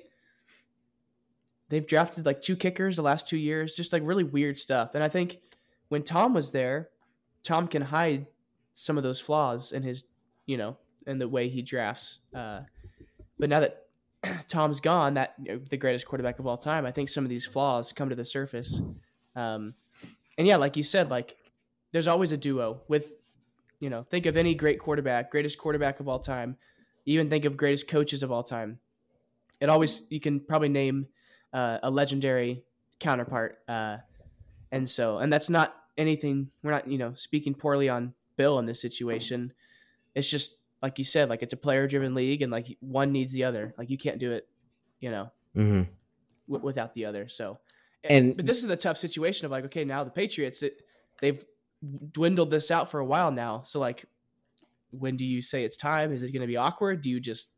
they've 1.69 1.85
drafted 1.85 2.25
like 2.25 2.41
two 2.41 2.55
kickers 2.55 2.95
the 2.95 3.01
last 3.01 3.27
two 3.27 3.37
years, 3.37 3.75
just 3.75 3.91
like 3.91 4.01
really 4.05 4.23
weird 4.23 4.57
stuff. 4.57 4.95
And 4.95 5.03
I 5.03 5.09
think 5.09 5.39
when 5.89 6.03
Tom 6.03 6.33
was 6.33 6.51
there, 6.51 6.89
Tom 7.43 7.67
can 7.67 7.83
hide 7.83 8.27
some 8.73 8.97
of 8.97 9.03
those 9.03 9.19
flaws 9.19 9.71
in 9.71 9.83
his, 9.83 10.03
you 10.45 10.57
know, 10.57 10.77
in 11.07 11.19
the 11.19 11.27
way 11.27 11.49
he 11.49 11.61
drafts. 11.61 12.19
Uh, 12.33 12.61
but 13.37 13.49
now 13.49 13.59
that 13.59 13.85
Tom's 14.47 14.79
gone, 14.79 15.15
that 15.15 15.35
you 15.41 15.53
know, 15.53 15.61
the 15.69 15.77
greatest 15.77 16.05
quarterback 16.05 16.39
of 16.39 16.47
all 16.47 16.57
time, 16.57 16.85
I 16.85 16.91
think 16.91 17.09
some 17.09 17.23
of 17.23 17.29
these 17.29 17.45
flaws 17.45 17.93
come 17.93 18.09
to 18.09 18.15
the 18.15 18.23
surface. 18.23 18.81
Um, 19.35 19.73
and 20.37 20.47
yeah, 20.47 20.57
like 20.57 20.77
you 20.77 20.83
said, 20.83 21.09
like 21.09 21.37
there's 21.91 22.07
always 22.07 22.31
a 22.31 22.37
duo 22.37 22.81
with, 22.87 23.13
you 23.79 23.89
know, 23.89 24.03
think 24.03 24.25
of 24.25 24.37
any 24.37 24.55
great 24.55 24.79
quarterback, 24.79 25.31
greatest 25.31 25.57
quarterback 25.57 25.99
of 25.99 26.07
all 26.07 26.19
time. 26.19 26.57
Even 27.05 27.29
think 27.29 27.45
of 27.45 27.55
greatest 27.55 27.87
coaches 27.87 28.23
of 28.23 28.31
all 28.31 28.43
time. 28.43 28.79
It 29.59 29.69
always 29.69 30.01
you 30.09 30.19
can 30.19 30.39
probably 30.39 30.69
name 30.69 31.07
uh, 31.53 31.79
a 31.83 31.89
legendary 31.89 32.63
counterpart, 32.99 33.59
uh, 33.67 33.97
and 34.71 34.89
so 34.89 35.19
and 35.19 35.31
that's 35.31 35.49
not 35.49 35.75
anything. 35.97 36.49
We're 36.63 36.71
not 36.71 36.87
you 36.87 36.97
know 36.97 37.13
speaking 37.13 37.53
poorly 37.53 37.87
on 37.87 38.13
Bill 38.37 38.59
in 38.59 38.65
this 38.65 38.81
situation. 38.81 39.53
It's 40.15 40.29
just 40.29 40.57
like 40.81 40.97
you 40.97 41.05
said, 41.05 41.29
like 41.29 41.43
it's 41.43 41.53
a 41.53 41.57
player 41.57 41.87
driven 41.87 42.13
league, 42.15 42.41
and 42.41 42.51
like 42.51 42.77
one 42.79 43.11
needs 43.11 43.31
the 43.33 43.43
other. 43.43 43.73
Like 43.77 43.89
you 43.89 43.97
can't 43.97 44.19
do 44.19 44.31
it, 44.33 44.47
you 44.99 45.11
know, 45.11 45.31
hmm 45.53 45.83
w- 46.47 46.63
without 46.65 46.93
the 46.93 47.05
other. 47.05 47.27
So, 47.27 47.59
And- 48.09 48.37
but 48.37 48.45
this 48.45 48.59
is 48.59 48.67
the 48.67 48.75
tough 48.77 48.97
situation 48.97 49.45
of 49.45 49.51
like, 49.51 49.65
okay, 49.65 49.83
now 49.85 50.03
the 50.03 50.11
Patriots, 50.11 50.63
it, 50.63 50.81
they've 51.21 51.43
dwindled 52.11 52.49
this 52.51 52.71
out 52.71 52.89
for 52.89 52.99
a 52.99 53.05
while 53.05 53.31
now. 53.31 53.61
So 53.61 53.79
like, 53.79 54.05
when 54.91 55.17
do 55.17 55.25
you 55.25 55.41
say 55.41 55.63
it's 55.63 55.77
time? 55.77 56.13
Is 56.13 56.21
it 56.21 56.31
going 56.31 56.41
to 56.41 56.47
be 56.47 56.57
awkward? 56.57 57.01
Do 57.01 57.09
you 57.09 57.19
just, 57.19 57.49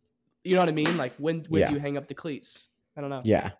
you 0.43 0.55
know 0.55 0.61
what 0.61 0.69
I 0.69 0.73
mean? 0.73 0.97
Like 0.97 1.13
when 1.17 1.45
when 1.49 1.61
Yeah. 1.61 1.69
do 1.69 1.75
you 1.75 1.79
hang 1.79 1.97
up 1.97 2.07
the 2.07 2.13
cleats? 2.15 2.69
I 2.95 3.01
don't 3.01 3.09
know. 3.09 3.21
Yeah. 3.23 3.51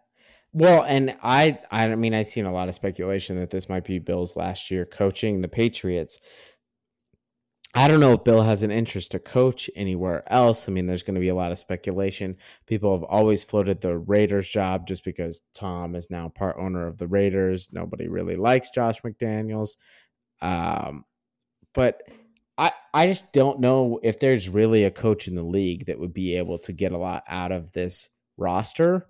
Well, 0.53 0.83
and 0.83 1.15
I 1.21 1.59
I 1.69 1.93
mean 1.95 2.13
I've 2.15 2.25
seen 2.27 2.45
a 2.45 2.51
lot 2.53 2.69
of 2.69 2.75
speculation 2.75 3.37
that 3.39 3.49
this 3.51 3.69
might 3.69 3.83
be 3.83 3.99
Bill's 3.99 4.35
last 4.35 4.71
year 4.71 4.85
coaching 4.85 5.41
the 5.41 5.47
Patriots. 5.47 6.19
I 7.75 7.87
don't 7.87 7.99
know 7.99 8.13
if 8.13 8.23
Bill 8.23 8.41
has 8.41 8.63
an 8.63 8.71
interest 8.71 9.11
to 9.11 9.19
coach 9.19 9.69
anywhere 9.75 10.23
else. 10.31 10.67
I 10.67 10.71
mean, 10.71 10.87
there's 10.87 11.03
going 11.03 11.15
to 11.15 11.21
be 11.21 11.27
a 11.27 11.35
lot 11.35 11.51
of 11.51 11.59
speculation. 11.59 12.37
People 12.65 12.97
have 12.97 13.03
always 13.03 13.43
floated 13.43 13.81
the 13.81 13.97
Raiders 13.97 14.49
job 14.49 14.87
just 14.87 15.03
because 15.03 15.43
Tom 15.53 15.95
is 15.95 16.09
now 16.09 16.29
part 16.29 16.55
owner 16.57 16.87
of 16.87 16.97
the 16.97 17.07
Raiders. 17.07 17.69
Nobody 17.71 18.07
really 18.07 18.35
likes 18.35 18.69
Josh 18.69 19.01
McDaniels. 19.01 19.77
Um, 20.41 21.03
but 21.73 22.01
I 22.57 22.71
I 22.93 23.07
just 23.07 23.33
don't 23.33 23.59
know 23.59 23.99
if 24.01 24.19
there's 24.19 24.49
really 24.49 24.83
a 24.83 24.91
coach 24.91 25.27
in 25.27 25.35
the 25.35 25.43
league 25.43 25.85
that 25.85 25.99
would 25.99 26.13
be 26.13 26.37
able 26.37 26.57
to 26.59 26.73
get 26.73 26.93
a 26.93 26.97
lot 26.97 27.23
out 27.27 27.51
of 27.51 27.71
this 27.73 28.09
roster. 28.37 29.07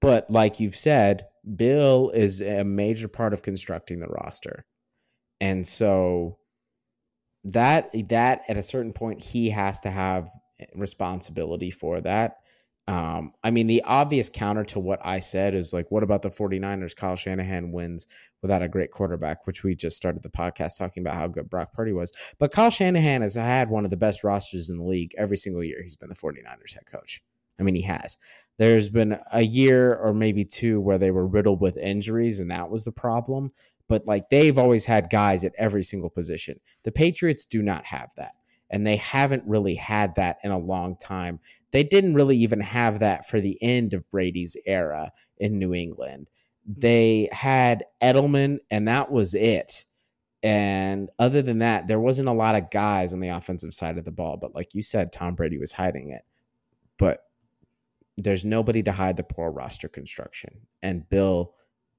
But 0.00 0.30
like 0.30 0.58
you've 0.58 0.76
said, 0.76 1.26
Bill 1.56 2.10
is 2.14 2.40
a 2.40 2.64
major 2.64 3.08
part 3.08 3.32
of 3.32 3.42
constructing 3.42 4.00
the 4.00 4.08
roster. 4.08 4.64
And 5.40 5.66
so 5.66 6.38
that 7.44 7.90
that 8.08 8.42
at 8.48 8.58
a 8.58 8.62
certain 8.62 8.92
point 8.92 9.22
he 9.22 9.50
has 9.50 9.80
to 9.80 9.90
have 9.90 10.28
responsibility 10.74 11.70
for 11.70 12.00
that. 12.00 12.38
Um, 12.88 13.32
I 13.44 13.52
mean, 13.52 13.68
the 13.68 13.82
obvious 13.84 14.28
counter 14.28 14.64
to 14.64 14.80
what 14.80 15.00
I 15.04 15.20
said 15.20 15.54
is 15.54 15.72
like, 15.72 15.90
what 15.90 16.02
about 16.02 16.22
the 16.22 16.30
49ers? 16.30 16.96
Kyle 16.96 17.14
Shanahan 17.14 17.70
wins 17.70 18.08
without 18.42 18.62
a 18.62 18.68
great 18.68 18.90
quarterback, 18.90 19.46
which 19.46 19.62
we 19.62 19.76
just 19.76 19.96
started 19.96 20.22
the 20.22 20.28
podcast 20.28 20.78
talking 20.78 21.02
about 21.02 21.14
how 21.14 21.28
good 21.28 21.48
Brock 21.48 21.72
Purdy 21.72 21.92
was. 21.92 22.12
But 22.38 22.50
Kyle 22.50 22.70
Shanahan 22.70 23.22
has 23.22 23.36
had 23.36 23.70
one 23.70 23.84
of 23.84 23.90
the 23.90 23.96
best 23.96 24.24
rosters 24.24 24.68
in 24.68 24.78
the 24.78 24.84
league 24.84 25.14
every 25.16 25.36
single 25.36 25.62
year 25.62 25.80
he's 25.82 25.96
been 25.96 26.08
the 26.08 26.14
49ers 26.16 26.74
head 26.74 26.86
coach. 26.90 27.22
I 27.60 27.62
mean, 27.62 27.76
he 27.76 27.82
has. 27.82 28.18
There's 28.58 28.90
been 28.90 29.18
a 29.32 29.42
year 29.42 29.94
or 29.94 30.12
maybe 30.12 30.44
two 30.44 30.80
where 30.80 30.98
they 30.98 31.10
were 31.10 31.26
riddled 31.26 31.60
with 31.60 31.76
injuries, 31.76 32.40
and 32.40 32.50
that 32.50 32.70
was 32.70 32.84
the 32.84 32.92
problem. 32.92 33.48
But 33.92 34.06
like 34.06 34.30
they've 34.30 34.56
always 34.56 34.86
had 34.86 35.10
guys 35.10 35.44
at 35.44 35.52
every 35.58 35.82
single 35.82 36.08
position. 36.08 36.58
The 36.82 36.90
Patriots 36.90 37.44
do 37.44 37.60
not 37.60 37.84
have 37.84 38.08
that. 38.16 38.32
And 38.70 38.86
they 38.86 38.96
haven't 38.96 39.42
really 39.46 39.74
had 39.74 40.14
that 40.14 40.38
in 40.42 40.50
a 40.50 40.56
long 40.56 40.96
time. 40.96 41.40
They 41.72 41.84
didn't 41.84 42.14
really 42.14 42.38
even 42.38 42.60
have 42.60 43.00
that 43.00 43.28
for 43.28 43.38
the 43.38 43.62
end 43.62 43.92
of 43.92 44.10
Brady's 44.10 44.56
era 44.64 45.12
in 45.36 45.58
New 45.58 45.74
England. 45.74 46.30
They 46.64 47.28
had 47.32 47.84
Edelman, 48.00 48.60
and 48.70 48.88
that 48.88 49.12
was 49.12 49.34
it. 49.34 49.84
And 50.42 51.10
other 51.18 51.42
than 51.42 51.58
that, 51.58 51.86
there 51.86 52.00
wasn't 52.00 52.30
a 52.30 52.32
lot 52.32 52.54
of 52.54 52.70
guys 52.70 53.12
on 53.12 53.20
the 53.20 53.28
offensive 53.28 53.74
side 53.74 53.98
of 53.98 54.06
the 54.06 54.10
ball. 54.10 54.38
But 54.38 54.54
like 54.54 54.74
you 54.74 54.82
said, 54.82 55.12
Tom 55.12 55.34
Brady 55.34 55.58
was 55.58 55.72
hiding 55.72 56.12
it. 56.12 56.22
But 56.96 57.26
there's 58.16 58.46
nobody 58.46 58.82
to 58.84 58.92
hide 58.92 59.18
the 59.18 59.22
poor 59.22 59.50
roster 59.50 59.88
construction. 59.88 60.62
And 60.82 61.06
Bill 61.10 61.52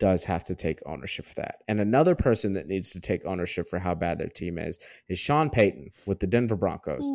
does 0.03 0.25
have 0.25 0.43
to 0.43 0.53
take 0.53 0.81
ownership 0.85 1.25
for 1.25 1.35
that. 1.35 1.63
And 1.69 1.79
another 1.79 2.13
person 2.13 2.51
that 2.55 2.67
needs 2.67 2.89
to 2.91 2.99
take 2.99 3.25
ownership 3.25 3.69
for 3.69 3.79
how 3.79 3.95
bad 3.95 4.19
their 4.19 4.27
team 4.27 4.57
is 4.57 4.77
is 5.07 5.17
Sean 5.17 5.49
Payton 5.49 5.91
with 6.05 6.19
the 6.19 6.27
Denver 6.27 6.57
Broncos. 6.57 7.09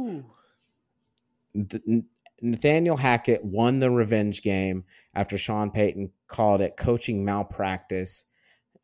Th- 1.68 2.03
Nathaniel 2.40 2.96
Hackett 2.96 3.44
won 3.44 3.79
the 3.79 3.90
revenge 3.90 4.40
game 4.40 4.85
after 5.14 5.37
Sean 5.37 5.70
Payton 5.70 6.12
called 6.29 6.62
it 6.62 6.79
coaching 6.79 7.27
malpractice 7.27 8.24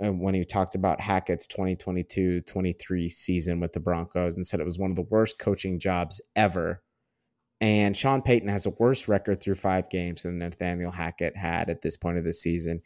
uh, 0.04 0.12
when 0.12 0.34
he 0.34 0.44
talked 0.44 0.74
about 0.74 1.00
Hackett's 1.00 1.46
2022 1.46 2.42
23 2.42 3.08
season 3.08 3.58
with 3.58 3.72
the 3.72 3.80
Broncos 3.80 4.36
and 4.36 4.44
said 4.44 4.60
it 4.60 4.64
was 4.64 4.78
one 4.78 4.90
of 4.90 4.96
the 4.96 5.08
worst 5.08 5.38
coaching 5.38 5.80
jobs 5.80 6.20
ever. 6.36 6.82
And 7.62 7.96
Sean 7.96 8.20
Payton 8.20 8.50
has 8.50 8.66
a 8.66 8.74
worse 8.78 9.08
record 9.08 9.40
through 9.40 9.54
five 9.54 9.88
games 9.88 10.24
than 10.24 10.36
Nathaniel 10.36 10.90
Hackett 10.90 11.38
had 11.38 11.70
at 11.70 11.80
this 11.80 11.96
point 11.96 12.18
of 12.18 12.24
the 12.24 12.34
season. 12.34 12.82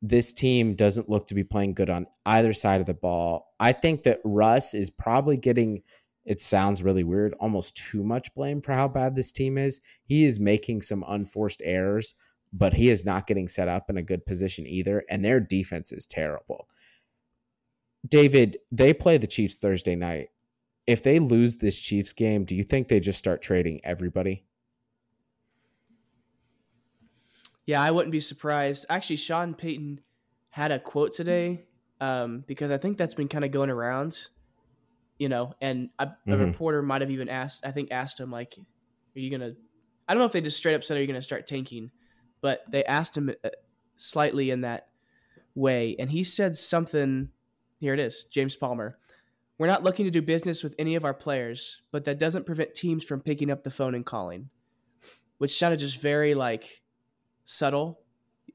This 0.00 0.32
team 0.32 0.74
doesn't 0.74 1.08
look 1.08 1.26
to 1.26 1.34
be 1.34 1.44
playing 1.44 1.74
good 1.74 1.90
on 1.90 2.06
either 2.24 2.52
side 2.52 2.80
of 2.80 2.86
the 2.86 2.94
ball. 2.94 3.52
I 3.58 3.72
think 3.72 4.04
that 4.04 4.20
Russ 4.24 4.74
is 4.74 4.90
probably 4.90 5.36
getting 5.36 5.82
it 6.28 6.42
sounds 6.42 6.82
really 6.82 7.04
weird, 7.04 7.34
almost 7.40 7.74
too 7.74 8.04
much 8.04 8.34
blame 8.34 8.60
for 8.60 8.74
how 8.74 8.86
bad 8.86 9.16
this 9.16 9.32
team 9.32 9.56
is. 9.56 9.80
He 10.04 10.26
is 10.26 10.38
making 10.38 10.82
some 10.82 11.02
unforced 11.08 11.62
errors, 11.64 12.16
but 12.52 12.74
he 12.74 12.90
is 12.90 13.06
not 13.06 13.26
getting 13.26 13.48
set 13.48 13.66
up 13.66 13.88
in 13.88 13.96
a 13.96 14.02
good 14.02 14.26
position 14.26 14.66
either. 14.66 15.04
And 15.08 15.24
their 15.24 15.40
defense 15.40 15.90
is 15.90 16.04
terrible. 16.04 16.68
David, 18.06 18.58
they 18.70 18.92
play 18.92 19.16
the 19.16 19.26
Chiefs 19.26 19.56
Thursday 19.56 19.96
night. 19.96 20.28
If 20.86 21.02
they 21.02 21.18
lose 21.18 21.56
this 21.56 21.80
Chiefs 21.80 22.12
game, 22.12 22.44
do 22.44 22.54
you 22.54 22.62
think 22.62 22.88
they 22.88 23.00
just 23.00 23.18
start 23.18 23.40
trading 23.40 23.80
everybody? 23.82 24.44
Yeah, 27.68 27.82
I 27.82 27.90
wouldn't 27.90 28.12
be 28.12 28.20
surprised. 28.20 28.86
Actually, 28.88 29.16
Sean 29.16 29.52
Payton 29.52 30.00
had 30.48 30.72
a 30.72 30.78
quote 30.78 31.12
today 31.12 31.66
um, 32.00 32.42
because 32.46 32.70
I 32.70 32.78
think 32.78 32.96
that's 32.96 33.12
been 33.12 33.28
kind 33.28 33.44
of 33.44 33.50
going 33.50 33.68
around, 33.68 34.28
you 35.18 35.28
know. 35.28 35.52
And 35.60 35.90
a, 35.98 36.04
a 36.06 36.30
Mhm. 36.30 36.46
reporter 36.46 36.80
might 36.80 37.02
have 37.02 37.10
even 37.10 37.28
asked, 37.28 37.66
I 37.66 37.72
think, 37.72 37.92
asked 37.92 38.18
him 38.18 38.30
like, 38.30 38.56
"Are 38.58 39.20
you 39.20 39.30
gonna?" 39.30 39.52
I 40.08 40.14
don't 40.14 40.20
know 40.20 40.24
if 40.24 40.32
they 40.32 40.40
just 40.40 40.56
straight 40.56 40.76
up 40.76 40.82
said, 40.82 40.96
"Are 40.96 41.00
you 41.02 41.06
gonna 41.06 41.20
start 41.20 41.46
tanking?" 41.46 41.90
But 42.40 42.64
they 42.70 42.86
asked 42.86 43.14
him 43.14 43.34
uh, 43.44 43.50
slightly 43.98 44.48
in 44.48 44.62
that 44.62 44.88
way, 45.54 45.94
and 45.98 46.10
he 46.10 46.24
said 46.24 46.56
something. 46.56 47.28
Here 47.80 47.92
it 47.92 48.00
is, 48.00 48.24
James 48.24 48.56
Palmer. 48.56 48.98
We're 49.58 49.66
not 49.66 49.82
looking 49.82 50.06
to 50.06 50.10
do 50.10 50.22
business 50.22 50.62
with 50.62 50.74
any 50.78 50.94
of 50.94 51.04
our 51.04 51.12
players, 51.12 51.82
but 51.92 52.06
that 52.06 52.18
doesn't 52.18 52.46
prevent 52.46 52.72
teams 52.74 53.04
from 53.04 53.20
picking 53.20 53.50
up 53.50 53.62
the 53.62 53.70
phone 53.70 53.94
and 53.94 54.06
calling, 54.06 54.48
which 55.36 55.58
sounded 55.58 55.80
just 55.80 56.00
very 56.00 56.34
like 56.34 56.80
subtle. 57.50 57.98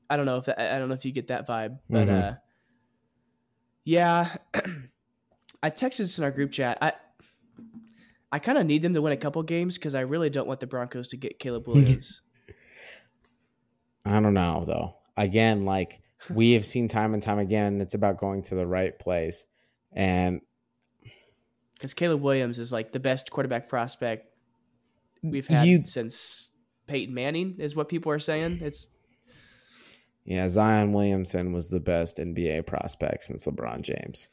I 0.07 0.17
don't 0.17 0.27
know 0.27 0.37
if 0.37 0.47
I 0.47 0.77
don't 0.77 0.87
know 0.87 0.93
if 0.93 1.03
you 1.03 1.11
get 1.11 1.27
that 1.29 1.47
vibe, 1.47 1.79
but 1.89 2.07
Mhm. 2.07 2.21
uh, 2.23 2.35
Yeah, 3.85 4.35
I 5.63 5.69
texted 5.71 5.97
this 5.97 6.17
in 6.19 6.23
our 6.23 6.31
group 6.31 6.51
chat. 6.51 6.77
I 6.81 6.93
I 8.31 8.39
kind 8.39 8.57
of 8.57 8.65
need 8.65 8.81
them 8.81 8.93
to 8.93 9.01
win 9.01 9.11
a 9.13 9.17
couple 9.17 9.41
games 9.43 9.77
because 9.77 9.95
I 9.95 10.01
really 10.01 10.29
don't 10.29 10.47
want 10.47 10.59
the 10.59 10.67
Broncos 10.67 11.07
to 11.09 11.17
get 11.17 11.39
Caleb 11.39 11.67
Williams. 11.67 12.21
I 14.05 14.19
don't 14.19 14.33
know 14.33 14.63
though. 14.65 14.95
Again, 15.17 15.65
like 15.65 16.01
we 16.29 16.51
have 16.53 16.65
seen 16.65 16.87
time 16.87 17.13
and 17.13 17.21
time 17.23 17.39
again, 17.39 17.81
it's 17.81 17.95
about 17.95 18.17
going 18.19 18.43
to 18.43 18.55
the 18.55 18.67
right 18.67 18.97
place, 18.97 19.47
and 19.91 20.41
because 21.75 21.93
Caleb 21.93 22.21
Williams 22.21 22.59
is 22.59 22.71
like 22.71 22.91
the 22.91 22.99
best 22.99 23.31
quarterback 23.31 23.69
prospect 23.69 24.27
we've 25.21 25.47
had 25.47 25.67
you, 25.67 25.83
since 25.85 26.51
Peyton 26.87 27.13
Manning, 27.13 27.55
is 27.59 27.75
what 27.75 27.89
people 27.89 28.11
are 28.11 28.19
saying. 28.19 28.59
It's 28.61 28.89
yeah, 30.25 30.47
Zion 30.47 30.93
Williamson 30.93 31.51
was 31.51 31.69
the 31.69 31.79
best 31.79 32.17
NBA 32.17 32.65
prospect 32.65 33.23
since 33.23 33.45
LeBron 33.45 33.81
James. 33.81 34.29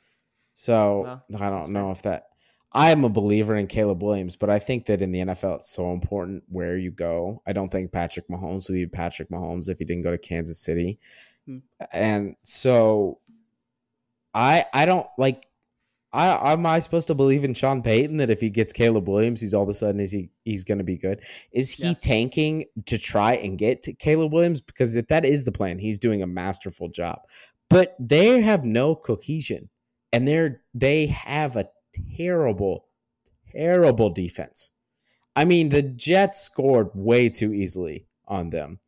So 0.55 1.23
well, 1.29 1.43
I 1.43 1.51
don't 1.51 1.71
know 1.71 1.87
fair. 1.87 1.93
if 1.93 2.03
that. 2.03 2.27
I'm 2.73 3.05
a 3.05 3.09
believer 3.09 3.57
in 3.57 3.67
Caleb 3.67 4.01
Williams, 4.01 4.37
but 4.37 4.49
I 4.49 4.61
think 4.61 4.87
that 4.87 5.03
in 5.03 5.11
the 5.11 5.19
NFL 5.19 5.57
it's 5.57 5.71
so 5.71 5.93
important 5.93 6.45
where 6.49 6.77
you 6.77 6.93
go. 6.93 7.43
I 7.45 7.53
don't 7.53 7.69
think 7.69 7.91
Patrick 7.91 8.29
Mahomes 8.29 8.69
would 8.69 8.77
be 8.77 8.87
Patrick 8.87 9.29
Mahomes 9.29 9.69
if 9.69 9.81
he 9.81 9.85
didn't 9.85 10.05
go 10.05 10.13
to 10.13 10.19
Kansas 10.19 10.61
City. 10.61 11.01
Hmm. 11.47 11.59
And 11.91 12.37
so 12.45 13.19
I 14.33 14.67
I 14.73 14.87
don't 14.87 15.09
like 15.19 15.47
I 16.13 16.53
am 16.53 16.67
I 16.67 16.81
supposed 16.81 17.07
to 17.07 17.15
believe 17.15 17.45
in 17.45 17.55
Sean 17.55 17.83
Payton 17.83 18.17
that 18.17 18.31
if 18.31 18.41
he 18.41 18.51
gets 18.51 18.73
Caleb 18.73 19.09
Williams, 19.09 19.41
he's 19.41 19.55
all 19.55 19.63
of 19.63 19.69
a 19.69 19.75
sudden 19.75 20.01
is 20.01 20.11
he 20.11 20.31
he's 20.45 20.65
going 20.65 20.79
to 20.79 20.85
be 20.85 20.97
good? 20.97 21.23
Is 21.53 21.73
he 21.73 21.89
yeah. 21.89 21.95
tanking 22.01 22.65
to 22.87 22.99
try 22.99 23.35
and 23.35 23.57
get 23.57 23.85
to 23.85 23.93
Caleb 23.93 24.33
Williams? 24.33 24.61
Because 24.61 24.97
if 24.97 25.07
that 25.07 25.25
is 25.25 25.45
the 25.45 25.53
plan, 25.53 25.79
he's 25.79 25.99
doing 25.99 26.23
a 26.23 26.27
masterful 26.27 26.89
job. 26.89 27.21
But 27.69 27.95
they 28.01 28.41
have 28.41 28.65
no 28.65 28.97
cohesion, 28.97 29.71
and 30.13 30.27
they're 30.27 30.63
they 30.75 31.07
have 31.07 31.55
a 31.55 31.69
terrible, 32.17 32.87
terrible 33.53 34.11
defense. 34.11 34.73
I 35.37 35.45
mean, 35.45 35.69
the 35.69 35.83
Jets 35.83 36.41
scored 36.41 36.89
way 36.93 37.29
too 37.29 37.55
easily 37.55 38.09
on 38.27 38.51
them, 38.51 38.81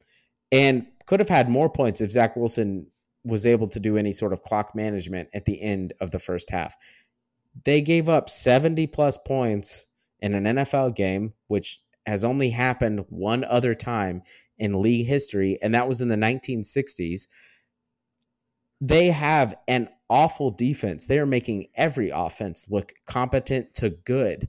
and 0.50 0.86
could 1.06 1.20
have 1.20 1.28
had 1.28 1.48
more 1.48 1.70
points 1.70 2.00
if 2.00 2.10
Zach 2.10 2.34
Wilson 2.34 2.88
was 3.24 3.46
able 3.46 3.68
to 3.68 3.78
do 3.78 3.96
any 3.96 4.12
sort 4.12 4.32
of 4.32 4.42
clock 4.42 4.74
management 4.74 5.28
at 5.32 5.44
the 5.44 5.62
end 5.62 5.92
of 6.00 6.10
the 6.10 6.18
first 6.18 6.50
half 6.50 6.74
they 7.64 7.80
gave 7.80 8.08
up 8.08 8.30
70 8.30 8.86
plus 8.88 9.18
points 9.18 9.86
in 10.20 10.34
an 10.34 10.56
NFL 10.56 10.94
game, 10.94 11.34
which 11.48 11.80
has 12.06 12.24
only 12.24 12.50
happened 12.50 13.04
one 13.08 13.44
other 13.44 13.74
time 13.74 14.22
in 14.58 14.80
league 14.80 15.06
history, 15.06 15.58
and 15.62 15.74
that 15.74 15.88
was 15.88 16.00
in 16.00 16.08
the 16.08 16.16
1960s. 16.16 17.28
They 18.80 19.08
have 19.08 19.54
an 19.68 19.88
awful 20.08 20.50
defense. 20.50 21.06
They 21.06 21.18
are 21.18 21.26
making 21.26 21.68
every 21.74 22.10
offense 22.10 22.70
look 22.70 22.92
competent 23.06 23.74
to 23.74 23.90
good. 23.90 24.48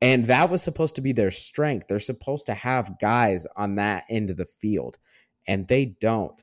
And 0.00 0.26
that 0.26 0.50
was 0.50 0.62
supposed 0.62 0.96
to 0.96 1.00
be 1.00 1.12
their 1.12 1.30
strength. 1.30 1.86
They're 1.88 2.00
supposed 2.00 2.46
to 2.46 2.54
have 2.54 2.98
guys 3.00 3.46
on 3.56 3.76
that 3.76 4.04
end 4.10 4.30
of 4.30 4.36
the 4.36 4.44
field, 4.44 4.98
and 5.46 5.66
they 5.66 5.96
don't. 6.00 6.42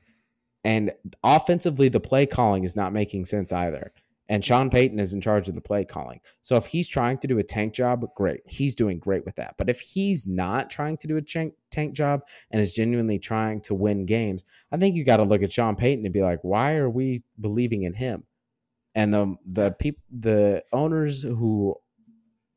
And 0.64 0.92
offensively, 1.22 1.88
the 1.88 2.00
play 2.00 2.26
calling 2.26 2.64
is 2.64 2.76
not 2.76 2.92
making 2.92 3.24
sense 3.24 3.52
either. 3.52 3.92
And 4.32 4.42
Sean 4.42 4.70
Payton 4.70 4.98
is 4.98 5.12
in 5.12 5.20
charge 5.20 5.50
of 5.50 5.54
the 5.54 5.60
play 5.60 5.84
calling. 5.84 6.18
So 6.40 6.56
if 6.56 6.64
he's 6.64 6.88
trying 6.88 7.18
to 7.18 7.28
do 7.28 7.38
a 7.38 7.42
tank 7.42 7.74
job, 7.74 8.02
great. 8.16 8.40
He's 8.46 8.74
doing 8.74 8.98
great 8.98 9.26
with 9.26 9.34
that. 9.36 9.56
But 9.58 9.68
if 9.68 9.78
he's 9.78 10.26
not 10.26 10.70
trying 10.70 10.96
to 10.96 11.06
do 11.06 11.18
a 11.18 11.20
tank, 11.20 11.52
tank 11.70 11.94
job 11.94 12.22
and 12.50 12.58
is 12.58 12.72
genuinely 12.72 13.18
trying 13.18 13.60
to 13.60 13.74
win 13.74 14.06
games, 14.06 14.42
I 14.72 14.78
think 14.78 14.96
you 14.96 15.04
got 15.04 15.18
to 15.18 15.24
look 15.24 15.42
at 15.42 15.52
Sean 15.52 15.76
Payton 15.76 16.06
and 16.06 16.14
be 16.14 16.22
like, 16.22 16.38
why 16.40 16.76
are 16.76 16.88
we 16.88 17.24
believing 17.38 17.82
in 17.82 17.92
him? 17.92 18.24
And 18.94 19.12
the 19.12 19.36
the 19.44 19.72
people 19.72 20.02
the 20.10 20.64
owners 20.72 21.22
who 21.22 21.74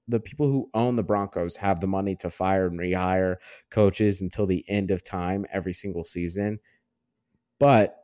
the 0.08 0.22
people 0.22 0.48
who 0.48 0.70
own 0.74 0.96
the 0.96 1.04
Broncos 1.04 1.58
have 1.58 1.82
the 1.82 1.88
money 1.88 2.16
to 2.22 2.30
fire 2.30 2.68
and 2.68 2.80
rehire 2.80 3.36
coaches 3.70 4.22
until 4.22 4.46
the 4.46 4.64
end 4.70 4.92
of 4.92 5.04
time 5.04 5.46
every 5.52 5.74
single 5.74 6.06
season. 6.06 6.60
But 7.60 7.98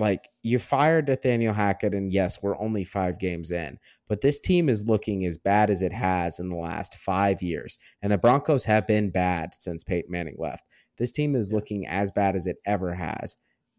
like 0.00 0.28
you 0.42 0.58
fired 0.58 1.08
Nathaniel 1.08 1.54
Hackett, 1.54 1.94
and 1.94 2.12
yes, 2.12 2.42
we're 2.42 2.58
only 2.58 2.84
five 2.84 3.18
games 3.18 3.52
in, 3.52 3.78
but 4.08 4.20
this 4.20 4.40
team 4.40 4.68
is 4.68 4.88
looking 4.88 5.26
as 5.26 5.38
bad 5.38 5.70
as 5.70 5.82
it 5.82 5.92
has 5.92 6.40
in 6.40 6.48
the 6.48 6.56
last 6.56 6.94
five 6.96 7.42
years. 7.42 7.78
And 8.02 8.10
the 8.12 8.18
Broncos 8.18 8.64
have 8.64 8.86
been 8.86 9.10
bad 9.10 9.54
since 9.56 9.84
Peyton 9.84 10.10
Manning 10.10 10.36
left. 10.38 10.64
This 10.98 11.12
team 11.12 11.36
is 11.36 11.52
looking 11.52 11.86
as 11.86 12.10
bad 12.10 12.34
as 12.34 12.46
it 12.46 12.56
ever 12.66 12.92
has. 12.94 13.36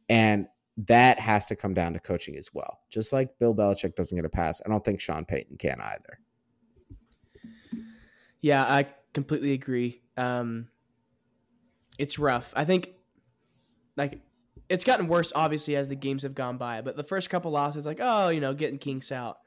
And 0.07 0.47
that 0.77 1.19
has 1.19 1.45
to 1.47 1.55
come 1.55 1.73
down 1.73 1.93
to 1.93 1.99
coaching 1.99 2.37
as 2.37 2.53
well. 2.53 2.79
Just 2.89 3.11
like 3.11 3.37
Bill 3.37 3.53
Belichick 3.53 3.95
doesn't 3.95 4.15
get 4.15 4.25
a 4.25 4.29
pass, 4.29 4.61
I 4.65 4.69
don't 4.69 4.83
think 4.83 5.01
Sean 5.01 5.25
Payton 5.25 5.57
can 5.57 5.81
either. 5.81 6.19
Yeah, 8.41 8.63
I 8.63 8.85
completely 9.13 9.51
agree. 9.53 10.01
Um, 10.17 10.69
it's 11.99 12.17
rough. 12.17 12.53
I 12.55 12.65
think, 12.65 12.89
like, 13.97 14.19
it's 14.71 14.83
gotten 14.83 15.07
worse 15.07 15.33
obviously 15.35 15.75
as 15.75 15.89
the 15.89 15.95
games 15.95 16.23
have 16.23 16.33
gone 16.33 16.57
by. 16.57 16.81
But 16.81 16.95
the 16.95 17.03
first 17.03 17.29
couple 17.29 17.51
losses, 17.51 17.85
like 17.85 17.99
oh, 18.01 18.29
you 18.29 18.39
know, 18.39 18.53
getting 18.53 18.79
kinks 18.79 19.11
out. 19.11 19.37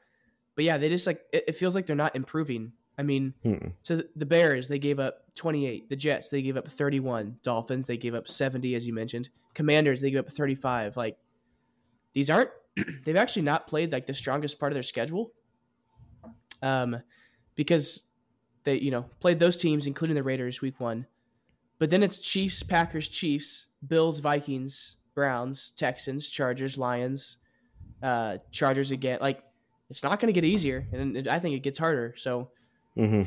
But 0.55 0.65
yeah, 0.65 0.77
they 0.77 0.89
just 0.89 1.07
like 1.07 1.21
it, 1.33 1.45
it 1.47 1.55
feels 1.55 1.75
like 1.75 1.85
they're 1.85 1.95
not 1.95 2.15
improving. 2.15 2.73
I 2.97 3.03
mean, 3.03 3.33
hmm. 3.43 3.69
so 3.83 4.03
the 4.15 4.25
Bears 4.25 4.69
they 4.69 4.79
gave 4.79 4.99
up 4.99 5.23
28. 5.35 5.89
The 5.89 5.95
Jets 5.95 6.29
they 6.29 6.41
gave 6.41 6.55
up 6.55 6.67
31. 6.67 7.37
Dolphins 7.43 7.87
they 7.87 7.97
gave 7.97 8.15
up 8.15 8.27
70, 8.27 8.73
as 8.75 8.87
you 8.87 8.93
mentioned. 8.93 9.29
Commanders 9.53 10.01
they 10.01 10.11
gave 10.11 10.19
up 10.19 10.31
35. 10.31 10.95
Like 10.95 11.17
these 12.13 12.29
aren't. 12.29 12.51
they've 13.03 13.15
actually 13.15 13.41
not 13.41 13.67
played 13.67 13.91
like 13.91 14.05
the 14.05 14.13
strongest 14.13 14.59
part 14.59 14.71
of 14.71 14.75
their 14.75 14.83
schedule. 14.83 15.33
Um, 16.61 17.01
because 17.55 18.05
they 18.63 18.75
you 18.75 18.91
know 18.91 19.05
played 19.19 19.39
those 19.39 19.57
teams, 19.57 19.87
including 19.87 20.15
the 20.15 20.23
Raiders, 20.23 20.61
week 20.61 20.79
one. 20.79 21.07
But 21.79 21.89
then 21.89 22.03
it's 22.03 22.19
Chiefs, 22.19 22.63
Packers, 22.63 23.09
Chiefs, 23.09 23.67
Bills, 23.85 24.19
Vikings, 24.19 24.95
Browns, 25.15 25.71
Texans, 25.71 26.29
Chargers, 26.29 26.77
Lions, 26.77 27.37
uh, 28.03 28.37
Chargers 28.51 28.91
again. 28.91 29.17
Like 29.21 29.41
it's 29.89 30.03
not 30.03 30.19
going 30.19 30.27
to 30.27 30.39
get 30.39 30.45
easier, 30.45 30.87
and 30.91 31.27
I 31.27 31.39
think 31.39 31.55
it 31.55 31.63
gets 31.63 31.77
harder. 31.77 32.13
So, 32.17 32.49
mm-hmm. 32.97 33.23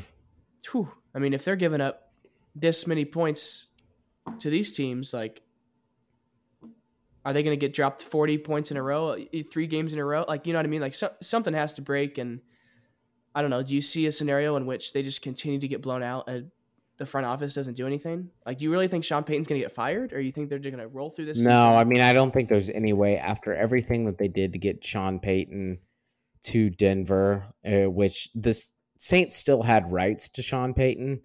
whew, 0.71 0.91
I 1.15 1.19
mean, 1.19 1.33
if 1.33 1.43
they're 1.43 1.55
giving 1.55 1.81
up 1.81 2.11
this 2.55 2.85
many 2.85 3.05
points 3.05 3.69
to 4.39 4.49
these 4.49 4.73
teams, 4.73 5.13
like, 5.13 5.41
are 7.25 7.33
they 7.33 7.43
going 7.43 7.57
to 7.57 7.59
get 7.59 7.73
dropped 7.73 8.03
forty 8.03 8.37
points 8.37 8.71
in 8.71 8.77
a 8.77 8.83
row, 8.83 9.17
three 9.49 9.67
games 9.67 9.93
in 9.93 9.99
a 9.99 10.05
row? 10.05 10.25
Like, 10.27 10.45
you 10.47 10.53
know 10.53 10.59
what 10.59 10.65
I 10.65 10.69
mean? 10.69 10.81
Like, 10.81 10.95
so, 10.95 11.11
something 11.21 11.53
has 11.53 11.73
to 11.75 11.81
break, 11.81 12.17
and 12.17 12.41
I 13.33 13.41
don't 13.41 13.51
know. 13.51 13.63
Do 13.63 13.73
you 13.73 13.81
see 13.81 14.05
a 14.05 14.11
scenario 14.11 14.55
in 14.57 14.65
which 14.65 14.93
they 14.93 15.01
just 15.01 15.21
continue 15.21 15.59
to 15.59 15.67
get 15.67 15.81
blown 15.81 16.03
out 16.03 16.27
and 16.27 16.51
the 16.99 17.05
front 17.05 17.25
office 17.25 17.55
doesn't 17.55 17.75
do 17.75 17.87
anything? 17.87 18.29
Like, 18.45 18.59
do 18.59 18.65
you 18.65 18.71
really 18.71 18.87
think 18.87 19.03
Sean 19.03 19.23
Payton's 19.23 19.47
going 19.47 19.59
to 19.59 19.65
get 19.65 19.73
fired, 19.73 20.13
or 20.13 20.19
you 20.19 20.31
think 20.31 20.49
they're 20.49 20.59
just 20.59 20.75
going 20.75 20.87
to 20.87 20.93
roll 20.93 21.09
through 21.09 21.25
this? 21.25 21.37
No, 21.37 21.43
season? 21.43 21.55
I 21.55 21.83
mean, 21.85 22.01
I 22.01 22.13
don't 22.13 22.31
think 22.31 22.49
there's 22.49 22.69
any 22.69 22.93
way 22.93 23.17
after 23.17 23.55
everything 23.55 24.05
that 24.05 24.17
they 24.17 24.27
did 24.27 24.53
to 24.53 24.59
get 24.59 24.83
Sean 24.83 25.19
Payton 25.19 25.79
to 26.43 26.69
Denver, 26.69 27.47
uh, 27.65 27.89
which 27.89 28.29
the 28.35 28.61
Saints 28.97 29.35
still 29.35 29.63
had 29.63 29.91
rights 29.91 30.29
to 30.29 30.41
Sean 30.41 30.73
Payton 30.73 31.21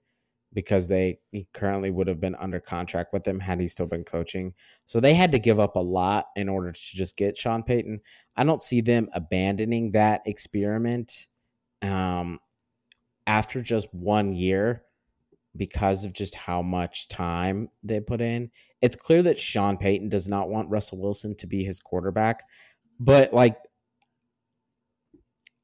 because 0.52 0.87
they 0.87 1.18
he 1.32 1.48
currently 1.52 1.90
would 1.90 2.06
have 2.06 2.20
been 2.20 2.37
under 2.37 2.60
contract 2.60 3.12
with 3.12 3.24
them 3.24 3.40
had 3.40 3.60
he 3.60 3.66
still 3.66 3.87
been 3.87 4.04
coaching. 4.04 4.54
So 4.87 5.00
they 5.00 5.14
had 5.14 5.32
to 5.32 5.40
give 5.40 5.58
up 5.58 5.74
a 5.74 5.80
lot 5.80 6.26
in 6.37 6.48
order 6.48 6.70
to 6.70 6.80
just 6.80 7.16
get 7.16 7.37
Sean 7.37 7.64
Payton. 7.64 8.00
I 8.37 8.44
don't 8.44 8.62
see 8.62 8.80
them 8.80 9.08
abandoning 9.12 9.90
that 9.92 10.22
experiment 10.24 11.26
um, 11.82 12.38
after 13.26 13.60
just 13.60 13.92
one 13.92 14.32
year 14.32 14.84
because 15.56 16.04
of 16.04 16.12
just 16.12 16.34
how 16.34 16.62
much 16.62 17.08
time 17.08 17.68
they 17.82 18.00
put 18.00 18.20
in. 18.20 18.50
It's 18.82 18.96
clear 18.96 19.22
that 19.22 19.38
Sean 19.38 19.76
Payton 19.76 20.08
does 20.08 20.28
not 20.28 20.48
want 20.48 20.70
Russell 20.70 21.00
Wilson 21.00 21.36
to 21.36 21.46
be 21.46 21.64
his 21.64 21.80
quarterback, 21.80 22.42
but 22.98 23.32
like 23.32 23.57